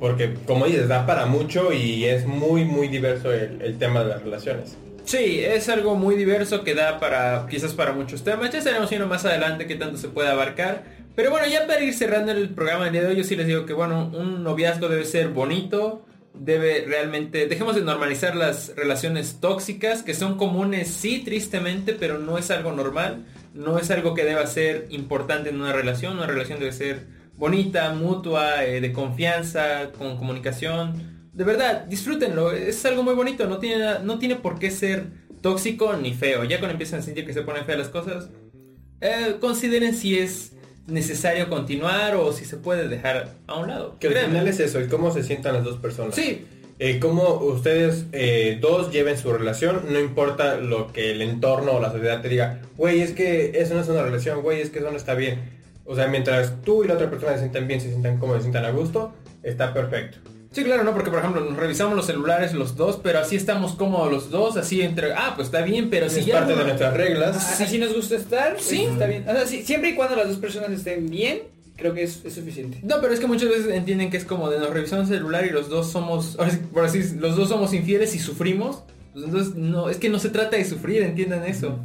porque 0.00 0.34
como 0.46 0.66
dices, 0.66 0.88
da 0.88 1.06
para 1.06 1.26
mucho 1.26 1.72
y 1.72 2.04
es 2.04 2.26
muy 2.26 2.64
muy 2.64 2.88
diverso 2.88 3.32
el, 3.32 3.76
tema 3.78 4.02
de 4.02 4.08
las 4.10 4.22
relaciones. 4.22 4.76
Sí, 5.04 5.40
es 5.40 5.68
algo 5.68 5.94
muy 5.94 6.16
diverso 6.16 6.64
que 6.64 6.74
da 6.74 7.00
para 7.00 7.46
quizás 7.48 7.72
para 7.72 7.92
muchos 7.92 8.22
temas. 8.22 8.50
Ya 8.50 8.58
estaremos 8.58 8.90
viendo 8.90 9.08
más 9.08 9.24
adelante 9.24 9.66
qué 9.66 9.74
tanto 9.74 9.96
se 9.96 10.08
puede 10.08 10.28
abarcar. 10.28 10.84
Pero 11.16 11.30
bueno, 11.30 11.46
ya 11.48 11.66
para 11.66 11.80
ir 11.82 11.94
cerrando 11.94 12.30
el 12.30 12.50
programa 12.50 12.84
del 12.84 12.92
día 12.92 13.02
de 13.02 13.08
hoy, 13.08 13.16
yo 13.16 13.24
sí 13.24 13.34
les 13.34 13.46
digo 13.46 13.66
que 13.66 13.72
bueno, 13.72 14.10
un 14.14 14.44
noviazgo 14.44 14.88
debe 14.88 15.04
ser 15.04 15.30
bonito, 15.30 16.04
debe 16.34 16.84
realmente, 16.86 17.46
dejemos 17.46 17.74
de 17.74 17.80
normalizar 17.80 18.36
las 18.36 18.74
relaciones 18.76 19.38
tóxicas, 19.40 20.02
que 20.02 20.14
son 20.14 20.36
comunes, 20.36 20.88
sí, 20.88 21.22
tristemente, 21.24 21.94
pero 21.94 22.18
no 22.18 22.38
es 22.38 22.50
algo 22.50 22.72
normal, 22.72 23.24
no 23.54 23.78
es 23.78 23.90
algo 23.90 24.14
que 24.14 24.24
deba 24.24 24.46
ser 24.46 24.86
importante 24.90 25.50
en 25.50 25.60
una 25.60 25.72
relación, 25.72 26.18
una 26.18 26.26
relación 26.26 26.60
debe 26.60 26.72
ser 26.72 27.17
bonita, 27.38 27.94
mutua, 27.94 28.64
eh, 28.64 28.80
de 28.80 28.92
confianza, 28.92 29.90
con 29.96 30.16
comunicación. 30.16 31.30
De 31.32 31.44
verdad, 31.44 31.86
disfrútenlo, 31.86 32.52
es 32.52 32.84
algo 32.84 33.02
muy 33.02 33.14
bonito, 33.14 33.46
no 33.46 33.58
tiene, 33.58 34.00
no 34.02 34.18
tiene 34.18 34.36
por 34.36 34.58
qué 34.58 34.70
ser 34.70 35.06
tóxico 35.40 35.94
ni 35.94 36.12
feo. 36.12 36.44
Ya 36.44 36.58
cuando 36.58 36.72
empiezan 36.72 37.00
a 37.00 37.02
sentir 37.02 37.24
que 37.24 37.32
se 37.32 37.42
ponen 37.42 37.64
feas 37.64 37.78
las 37.78 37.88
cosas, 37.88 38.28
eh, 39.00 39.36
consideren 39.40 39.94
si 39.94 40.18
es 40.18 40.52
necesario 40.88 41.48
continuar 41.48 42.16
o 42.16 42.32
si 42.32 42.44
se 42.44 42.56
puede 42.56 42.88
dejar 42.88 43.34
a 43.46 43.54
un 43.56 43.68
lado. 43.68 43.98
Que 44.00 44.08
al 44.08 44.14
final 44.14 44.48
es 44.48 44.58
eso, 44.58 44.78
el 44.78 44.88
cómo 44.88 45.12
se 45.12 45.22
sientan 45.22 45.54
las 45.54 45.64
dos 45.64 45.76
personas. 45.76 46.14
Sí. 46.14 46.44
Eh, 46.80 47.00
cómo 47.00 47.34
ustedes 47.34 48.06
eh, 48.12 48.58
dos 48.60 48.92
lleven 48.92 49.18
su 49.18 49.32
relación, 49.32 49.82
no 49.90 49.98
importa 49.98 50.56
lo 50.56 50.92
que 50.92 51.10
el 51.10 51.22
entorno 51.22 51.72
o 51.72 51.80
la 51.80 51.90
sociedad 51.90 52.22
te 52.22 52.28
diga, 52.28 52.60
güey, 52.76 53.00
es 53.00 53.12
que 53.12 53.52
eso 53.60 53.74
no 53.74 53.80
es 53.80 53.88
una 53.88 54.02
relación, 54.02 54.42
güey, 54.42 54.60
es 54.60 54.70
que 54.70 54.78
eso 54.78 54.90
no 54.90 54.96
está 54.96 55.14
bien. 55.14 55.57
O 55.90 55.94
sea, 55.96 56.06
mientras 56.06 56.60
tú 56.62 56.84
y 56.84 56.88
la 56.88 56.94
otra 56.94 57.08
persona 57.08 57.32
se 57.32 57.38
sientan 57.40 57.66
bien, 57.66 57.80
se 57.80 57.88
sientan 57.88 58.18
cómodos, 58.18 58.42
se 58.42 58.50
sientan 58.50 58.64
a 58.66 58.70
gusto, 58.70 59.14
está 59.42 59.72
perfecto. 59.72 60.18
Sí, 60.52 60.62
claro, 60.64 60.82
no, 60.84 60.92
porque 60.94 61.10
por 61.10 61.18
ejemplo 61.18 61.40
nos 61.42 61.56
revisamos 61.56 61.96
los 61.96 62.06
celulares 62.06 62.52
los 62.54 62.76
dos, 62.76 62.98
pero 63.02 63.18
así 63.18 63.36
estamos 63.36 63.72
cómodos 63.74 64.10
los 64.12 64.30
dos, 64.30 64.56
así 64.56 64.80
entre, 64.82 65.12
ah, 65.12 65.32
pues 65.34 65.48
está 65.48 65.62
bien, 65.62 65.90
pero 65.90 66.08
si 66.08 66.20
Es 66.20 66.26
ya 66.26 66.34
parte 66.34 66.52
no- 66.52 66.58
de 66.60 66.64
nuestras 66.66 66.94
reglas. 66.94 67.36
Ah, 67.60 67.64
Así 67.64 67.78
nos 67.78 67.94
gusta 67.94 68.16
estar, 68.16 68.52
pues, 68.54 68.64
Sí. 68.64 68.84
está 68.84 69.06
bien. 69.06 69.26
O 69.28 69.32
sea, 69.32 69.46
sí, 69.46 69.62
siempre 69.62 69.90
y 69.90 69.94
cuando 69.94 70.16
las 70.16 70.28
dos 70.28 70.38
personas 70.38 70.70
estén 70.70 71.08
bien, 71.10 71.40
creo 71.76 71.94
que 71.94 72.02
es, 72.02 72.22
es 72.24 72.34
suficiente. 72.34 72.80
No, 72.82 73.00
pero 73.00 73.12
es 73.14 73.20
que 73.20 73.26
muchas 73.26 73.48
veces 73.48 73.72
entienden 73.72 74.10
que 74.10 74.16
es 74.18 74.24
como 74.24 74.48
de 74.50 74.58
nos 74.58 74.70
revisamos 74.70 75.08
el 75.10 75.16
celular 75.18 75.44
y 75.46 75.50
los 75.50 75.68
dos 75.68 75.90
somos, 75.90 76.36
por 76.72 76.84
así, 76.84 77.02
los 77.18 77.36
dos 77.36 77.48
somos 77.50 77.72
infieles 77.74 78.14
y 78.14 78.18
sufrimos. 78.18 78.84
Pues 79.12 79.24
entonces, 79.26 79.54
no, 79.54 79.88
es 79.90 79.96
que 79.98 80.08
no 80.08 80.18
se 80.18 80.28
trata 80.30 80.56
de 80.56 80.64
sufrir, 80.64 81.02
entiendan 81.02 81.44
eso. 81.46 81.78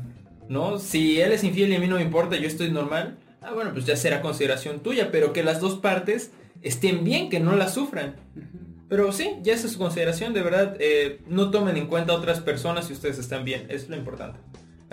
¿No? 0.50 0.78
Si 0.80 1.20
él 1.22 1.32
es 1.32 1.44
infiel 1.44 1.72
y 1.72 1.76
a 1.76 1.80
mí 1.80 1.88
no 1.88 1.96
me 1.96 2.02
importa, 2.02 2.36
yo 2.38 2.48
estoy 2.48 2.70
normal, 2.72 3.18
ah, 3.44 3.54
bueno, 3.54 3.72
pues 3.74 3.86
ya 3.86 3.96
será 3.96 4.22
consideración 4.22 4.82
tuya, 4.82 5.12
pero 5.12 5.34
que 5.34 5.44
las 5.44 5.60
dos 5.60 5.80
partes 5.80 6.32
estén 6.62 7.04
bien, 7.04 7.30
que 7.30 7.40
no 7.40 7.56
la 7.56 7.70
sufran. 7.70 8.16
Pero 8.90 9.12
sí, 9.12 9.38
ya 9.42 9.54
esa 9.54 9.68
es 9.68 9.74
su 9.74 9.80
consideración, 9.80 10.34
de 10.34 10.44
verdad, 10.44 10.78
eh, 10.80 11.20
no 11.28 11.52
tomen 11.52 11.78
en 11.78 11.88
cuenta 11.88 12.14
a 12.14 12.16
otras 12.16 12.40
personas 12.42 12.88
si 12.88 12.94
ustedes 12.94 13.18
están 13.18 13.44
bien, 13.44 13.66
es 13.70 13.90
lo 13.90 13.96
importante. 13.96 14.40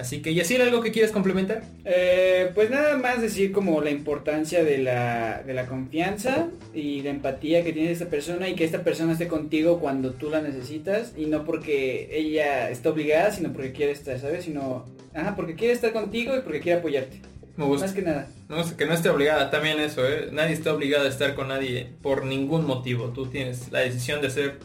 Así 0.00 0.22
que, 0.22 0.30
¿y 0.30 0.40
así 0.40 0.56
algo 0.56 0.80
que 0.80 0.92
quieres 0.92 1.12
complementar? 1.12 1.62
Eh, 1.84 2.50
pues 2.54 2.70
nada 2.70 2.96
más 2.96 3.20
decir 3.20 3.52
como 3.52 3.82
la 3.82 3.90
importancia 3.90 4.64
de 4.64 4.78
la, 4.78 5.42
de 5.42 5.52
la 5.52 5.66
confianza 5.66 6.48
y 6.72 7.02
la 7.02 7.10
empatía 7.10 7.62
que 7.62 7.74
tiene 7.74 7.90
esta 7.90 8.06
persona 8.06 8.48
y 8.48 8.54
que 8.54 8.64
esta 8.64 8.82
persona 8.82 9.12
esté 9.12 9.28
contigo 9.28 9.78
cuando 9.78 10.12
tú 10.12 10.30
la 10.30 10.40
necesitas 10.40 11.12
y 11.18 11.26
no 11.26 11.44
porque 11.44 12.08
ella 12.12 12.70
está 12.70 12.88
obligada, 12.88 13.30
sino 13.30 13.52
porque 13.52 13.72
quiere 13.72 13.92
estar, 13.92 14.18
¿sabes? 14.18 14.44
Sino, 14.44 14.86
ajá, 15.12 15.36
porque 15.36 15.54
quiere 15.54 15.74
estar 15.74 15.92
contigo 15.92 16.34
y 16.34 16.40
porque 16.40 16.60
quiere 16.60 16.78
apoyarte. 16.78 17.20
Me 17.56 17.64
gusta. 17.64 17.86
Más 17.86 17.94
que 17.94 18.02
nada. 18.02 18.28
No, 18.48 18.64
sé, 18.64 18.76
que 18.76 18.86
no 18.86 18.94
esté 18.94 19.08
obligada, 19.08 19.50
también 19.50 19.80
eso, 19.80 20.06
¿eh? 20.06 20.28
Nadie 20.32 20.52
está 20.52 20.72
obligado 20.72 21.04
a 21.04 21.08
estar 21.08 21.34
con 21.34 21.48
nadie 21.48 21.88
por 22.02 22.24
ningún 22.24 22.66
motivo. 22.66 23.08
Tú 23.08 23.26
tienes 23.26 23.70
la 23.70 23.80
decisión 23.80 24.20
de 24.20 24.28
hacer 24.28 24.58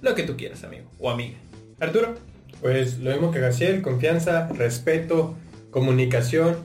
lo 0.00 0.14
que 0.14 0.22
tú 0.22 0.36
quieras, 0.36 0.64
amigo 0.64 0.84
o 0.98 1.10
amiga. 1.10 1.38
Arturo. 1.80 2.14
Pues 2.60 2.98
lo 2.98 3.10
mismo 3.10 3.32
que 3.32 3.40
Gaciel, 3.40 3.82
confianza, 3.82 4.48
respeto, 4.48 5.34
comunicación 5.72 6.56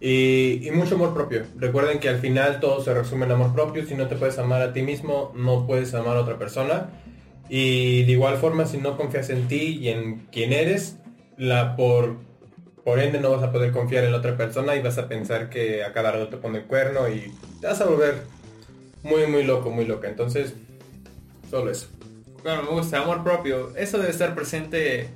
y, 0.00 0.66
y 0.66 0.70
mucho 0.70 0.94
amor 0.94 1.12
propio. 1.12 1.42
Recuerden 1.58 1.98
que 1.98 2.08
al 2.08 2.20
final 2.20 2.58
todo 2.58 2.82
se 2.82 2.94
resume 2.94 3.26
en 3.26 3.32
amor 3.32 3.52
propio. 3.52 3.84
Si 3.84 3.94
no 3.94 4.06
te 4.06 4.16
puedes 4.16 4.38
amar 4.38 4.62
a 4.62 4.72
ti 4.72 4.80
mismo, 4.80 5.30
no 5.36 5.66
puedes 5.66 5.92
amar 5.92 6.16
a 6.16 6.20
otra 6.20 6.38
persona. 6.38 6.88
Y 7.50 8.04
de 8.04 8.12
igual 8.12 8.38
forma, 8.38 8.64
si 8.64 8.78
no 8.78 8.96
confías 8.96 9.28
en 9.28 9.46
ti 9.46 9.78
y 9.78 9.88
en 9.88 10.26
quién 10.32 10.54
eres, 10.54 10.96
la 11.36 11.76
por, 11.76 12.16
por 12.84 12.98
ende 12.98 13.20
no 13.20 13.30
vas 13.30 13.42
a 13.42 13.52
poder 13.52 13.70
confiar 13.72 14.04
en 14.04 14.12
la 14.12 14.18
otra 14.18 14.36
persona 14.36 14.74
y 14.76 14.82
vas 14.82 14.98
a 14.98 15.08
pensar 15.08 15.48
que 15.50 15.84
a 15.84 15.92
cada 15.92 16.12
rato 16.12 16.28
te 16.28 16.36
pone 16.36 16.58
el 16.58 16.64
cuerno 16.64 17.08
y 17.08 17.32
te 17.60 17.66
vas 17.66 17.80
a 17.80 17.84
volver 17.86 18.16
muy, 19.02 19.26
muy 19.26 19.44
loco, 19.44 19.70
muy 19.70 19.84
loca. 19.84 20.08
Entonces, 20.08 20.54
solo 21.50 21.70
eso. 21.70 21.88
Bueno, 22.42 22.62
me 22.64 22.70
gusta, 22.70 23.00
amor 23.02 23.22
propio. 23.22 23.72
Eso 23.76 23.98
debe 23.98 24.10
estar 24.10 24.34
presente, 24.34 25.08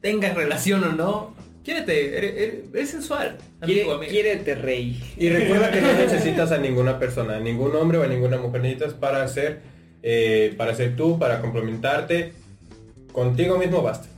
tengas 0.00 0.34
relación 0.34 0.82
o 0.84 0.92
no. 0.92 1.34
Quiérete, 1.62 2.16
eres, 2.16 2.32
eres- 2.36 2.64
eres 2.72 2.90
sensual. 2.90 3.36
Amigo, 3.60 4.00
quiérete, 4.00 4.54
rey. 4.54 4.98
Y 5.18 5.28
recuerda 5.30 5.70
que 5.70 5.82
no 5.82 5.92
necesitas 5.92 6.52
a 6.52 6.58
ninguna 6.58 6.98
persona, 6.98 7.36
a 7.36 7.40
ningún 7.40 7.76
hombre 7.76 7.98
o 7.98 8.02
a 8.02 8.06
ninguna 8.06 8.38
mujer 8.38 8.62
necesitas 8.62 8.94
para 8.94 9.28
ser, 9.28 9.60
eh, 10.02 10.54
para 10.56 10.74
ser 10.74 10.96
tú, 10.96 11.18
para 11.18 11.42
complementarte. 11.42 12.32
Contigo 13.12 13.58
mismo 13.58 13.82
basta. 13.82 14.08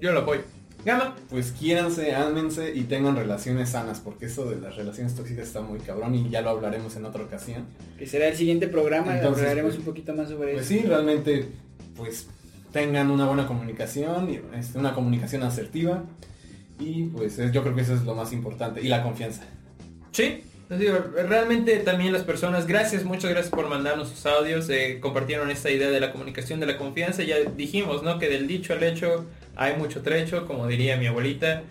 Yo 0.00 0.12
lo 0.12 0.20
apoyo. 0.20 0.40
Gama. 0.84 1.16
Pues 1.28 1.52
quiéranse, 1.52 2.14
ámense 2.14 2.72
y 2.74 2.82
tengan 2.84 3.16
relaciones 3.16 3.70
sanas, 3.70 4.00
porque 4.00 4.26
eso 4.26 4.48
de 4.48 4.56
las 4.60 4.76
relaciones 4.76 5.14
tóxicas 5.14 5.48
está 5.48 5.60
muy 5.60 5.80
cabrón 5.80 6.14
y 6.14 6.30
ya 6.30 6.40
lo 6.40 6.50
hablaremos 6.50 6.94
en 6.96 7.04
otra 7.04 7.22
ocasión. 7.24 7.64
Que 7.98 8.06
será 8.06 8.28
el 8.28 8.36
siguiente 8.36 8.68
programa, 8.68 9.16
Entonces, 9.16 9.42
hablaremos 9.42 9.70
pues- 9.74 9.78
un 9.80 9.84
poquito 9.84 10.14
más 10.14 10.28
sobre 10.28 10.52
Pues 10.54 10.70
eso. 10.70 10.80
sí, 10.82 10.86
realmente, 10.86 11.46
pues 11.96 12.28
tengan 12.72 13.10
una 13.10 13.26
buena 13.26 13.46
comunicación, 13.46 14.28
este, 14.56 14.78
una 14.78 14.94
comunicación 14.94 15.42
asertiva 15.42 16.04
y 16.78 17.04
pues 17.04 17.38
es- 17.38 17.50
yo 17.52 17.62
creo 17.62 17.74
que 17.74 17.80
eso 17.82 17.94
es 17.94 18.02
lo 18.04 18.14
más 18.14 18.32
importante 18.32 18.80
y 18.80 18.88
la 18.88 19.02
confianza. 19.02 19.42
Sí, 20.12 20.42
realmente 20.70 21.78
también 21.78 22.12
las 22.12 22.22
personas, 22.22 22.66
gracias, 22.66 23.04
muchas 23.04 23.30
gracias 23.30 23.50
por 23.50 23.68
mandarnos 23.68 24.08
sus 24.10 24.26
audios, 24.26 24.68
eh, 24.70 24.98
compartieron 25.00 25.50
esta 25.50 25.70
idea 25.70 25.90
de 25.90 25.98
la 25.98 26.12
comunicación, 26.12 26.60
de 26.60 26.66
la 26.66 26.76
confianza, 26.78 27.22
ya 27.24 27.36
dijimos, 27.56 28.02
¿no? 28.02 28.18
Que 28.18 28.28
del 28.28 28.46
dicho 28.46 28.74
al 28.74 28.82
hecho 28.82 29.24
hay 29.58 29.76
mucho 29.76 30.00
trecho, 30.00 30.46
como 30.46 30.66
diría 30.66 30.96
mi 30.96 31.06
abuelita. 31.06 31.64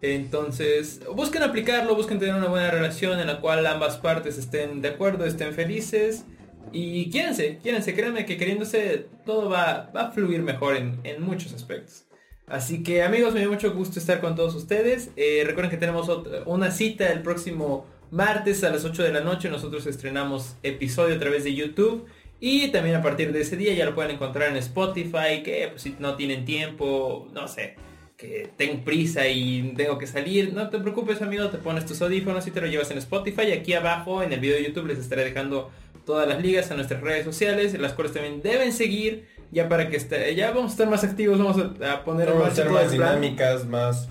Entonces, 0.00 1.00
busquen 1.14 1.42
aplicarlo, 1.42 1.94
busquen 1.94 2.18
tener 2.18 2.34
una 2.34 2.48
buena 2.48 2.70
relación 2.70 3.20
en 3.20 3.26
la 3.26 3.40
cual 3.40 3.66
ambas 3.66 3.98
partes 3.98 4.38
estén 4.38 4.80
de 4.80 4.88
acuerdo, 4.88 5.26
estén 5.26 5.52
felices. 5.52 6.24
Y 6.72 7.10
quiérense, 7.10 7.58
quiérense, 7.62 7.94
créanme 7.94 8.24
que 8.24 8.38
queriéndose 8.38 9.06
todo 9.26 9.50
va, 9.50 9.90
va 9.94 10.08
a 10.08 10.10
fluir 10.12 10.42
mejor 10.42 10.76
en, 10.76 10.98
en 11.04 11.22
muchos 11.22 11.52
aspectos. 11.52 12.04
Así 12.46 12.82
que 12.82 13.02
amigos, 13.02 13.34
me 13.34 13.40
dio 13.40 13.50
mucho 13.50 13.72
gusto 13.72 13.98
estar 13.98 14.20
con 14.20 14.34
todos 14.34 14.54
ustedes. 14.54 15.10
Eh, 15.16 15.42
recuerden 15.44 15.70
que 15.70 15.76
tenemos 15.76 16.08
una 16.46 16.70
cita 16.70 17.10
el 17.12 17.22
próximo 17.22 17.86
martes 18.10 18.62
a 18.62 18.70
las 18.70 18.84
8 18.84 19.02
de 19.02 19.12
la 19.12 19.20
noche. 19.20 19.48
Nosotros 19.48 19.86
estrenamos 19.86 20.56
episodio 20.62 21.16
a 21.16 21.18
través 21.18 21.44
de 21.44 21.54
YouTube. 21.54 22.06
Y 22.44 22.72
también 22.72 22.96
a 22.96 23.02
partir 23.02 23.32
de 23.32 23.42
ese 23.42 23.56
día 23.56 23.72
ya 23.72 23.84
lo 23.84 23.94
pueden 23.94 24.16
encontrar 24.16 24.48
en 24.48 24.56
Spotify. 24.56 25.44
Que 25.44 25.68
pues, 25.70 25.82
si 25.82 25.94
no 26.00 26.16
tienen 26.16 26.44
tiempo, 26.44 27.28
no 27.32 27.46
sé, 27.46 27.76
que 28.16 28.50
tengo 28.56 28.82
prisa 28.82 29.28
y 29.28 29.72
tengo 29.76 29.96
que 29.96 30.08
salir. 30.08 30.52
No 30.52 30.68
te 30.68 30.80
preocupes 30.80 31.22
amigo, 31.22 31.50
te 31.50 31.58
pones 31.58 31.86
tus 31.86 32.02
audífonos 32.02 32.44
y 32.48 32.50
te 32.50 32.60
lo 32.60 32.66
llevas 32.66 32.90
en 32.90 32.98
Spotify. 32.98 33.52
Aquí 33.52 33.74
abajo 33.74 34.24
en 34.24 34.32
el 34.32 34.40
video 34.40 34.56
de 34.56 34.64
YouTube 34.64 34.88
les 34.88 34.98
estaré 34.98 35.22
dejando 35.22 35.70
todas 36.04 36.26
las 36.26 36.42
ligas 36.42 36.68
a 36.72 36.74
nuestras 36.74 37.00
redes 37.00 37.24
sociales, 37.24 37.78
las 37.78 37.92
cuales 37.92 38.12
también 38.12 38.42
deben 38.42 38.72
seguir. 38.72 39.28
Ya 39.52 39.68
para 39.68 39.88
que 39.88 39.96
esté, 39.96 40.34
ya 40.34 40.50
vamos 40.50 40.70
a 40.70 40.72
estar 40.72 40.90
más 40.90 41.04
activos, 41.04 41.38
vamos 41.38 41.58
a, 41.58 42.04
poner 42.04 42.28
Vamos 42.28 42.44
a 42.44 42.48
hacer 42.48 42.70
más 42.70 42.90
dinámicas, 42.90 43.66
más, 43.66 44.08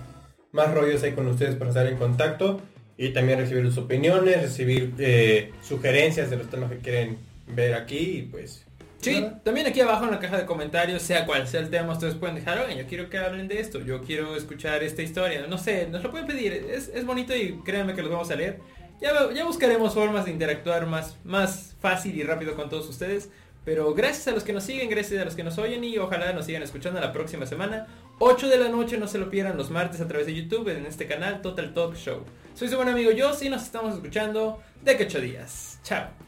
más 0.52 0.72
rollos 0.72 1.02
ahí 1.02 1.12
con 1.12 1.26
ustedes 1.26 1.54
para 1.56 1.68
estar 1.68 1.86
en 1.86 1.98
contacto 1.98 2.62
y 2.96 3.10
también 3.10 3.38
recibir 3.40 3.66
sus 3.66 3.76
opiniones, 3.76 4.40
recibir 4.40 4.94
eh, 4.96 5.52
sugerencias 5.60 6.30
de 6.30 6.36
los 6.36 6.48
temas 6.48 6.70
que 6.70 6.78
quieren 6.78 7.18
ver 7.54 7.74
aquí 7.74 8.18
y 8.18 8.22
pues... 8.22 8.66
Sí, 9.00 9.26
también 9.42 9.66
aquí 9.66 9.80
abajo 9.80 10.04
en 10.04 10.12
la 10.12 10.20
caja 10.20 10.38
de 10.38 10.46
comentarios, 10.46 11.02
sea 11.02 11.26
cual 11.26 11.48
sea 11.48 11.58
el 11.58 11.70
tema, 11.70 11.92
ustedes 11.92 12.14
pueden 12.14 12.36
dejar, 12.36 12.58
oigan, 12.58 12.78
yo 12.78 12.86
quiero 12.86 13.10
que 13.10 13.18
hablen 13.18 13.48
de 13.48 13.58
esto, 13.58 13.80
yo 13.80 14.00
quiero 14.00 14.36
escuchar 14.36 14.84
esta 14.84 15.02
historia, 15.02 15.44
no 15.48 15.58
sé, 15.58 15.88
nos 15.88 16.04
lo 16.04 16.12
pueden 16.12 16.28
pedir, 16.28 16.52
es, 16.52 16.88
es 16.88 17.04
bonito 17.04 17.34
y 17.34 17.58
créanme 17.64 17.94
que 17.94 18.02
los 18.02 18.12
vamos 18.12 18.30
a 18.30 18.36
leer. 18.36 18.60
Ya, 19.00 19.10
ya 19.34 19.44
buscaremos 19.44 19.94
formas 19.94 20.26
de 20.26 20.30
interactuar 20.30 20.86
más, 20.86 21.16
más 21.24 21.74
fácil 21.80 22.14
y 22.14 22.22
rápido 22.22 22.54
con 22.54 22.68
todos 22.70 22.88
ustedes. 22.88 23.30
Pero 23.64 23.94
gracias 23.94 24.26
a 24.28 24.32
los 24.32 24.42
que 24.42 24.52
nos 24.52 24.64
siguen, 24.64 24.90
gracias 24.90 25.20
a 25.20 25.24
los 25.24 25.34
que 25.34 25.44
nos 25.44 25.58
oyen 25.58 25.84
y 25.84 25.96
ojalá 25.98 26.32
nos 26.32 26.46
sigan 26.46 26.62
escuchando 26.62 27.00
la 27.00 27.12
próxima 27.12 27.46
semana. 27.46 27.86
8 28.18 28.48
de 28.48 28.58
la 28.58 28.68
noche, 28.68 28.98
no 28.98 29.06
se 29.06 29.18
lo 29.18 29.30
pierdan 29.30 29.56
los 29.56 29.70
martes 29.70 30.00
a 30.00 30.08
través 30.08 30.26
de 30.26 30.34
YouTube 30.34 30.68
en 30.68 30.86
este 30.86 31.06
canal 31.06 31.42
Total 31.42 31.72
Talk 31.72 31.94
Show. 31.96 32.24
Soy 32.54 32.68
su 32.68 32.76
buen 32.76 32.88
amigo 32.88 33.10
yo, 33.12 33.32
sí 33.34 33.48
nos 33.48 33.62
estamos 33.62 33.94
escuchando 33.94 34.60
de 34.82 34.96
que 34.96 35.04
8 35.04 35.20
días. 35.20 35.78
Chao. 35.84 36.21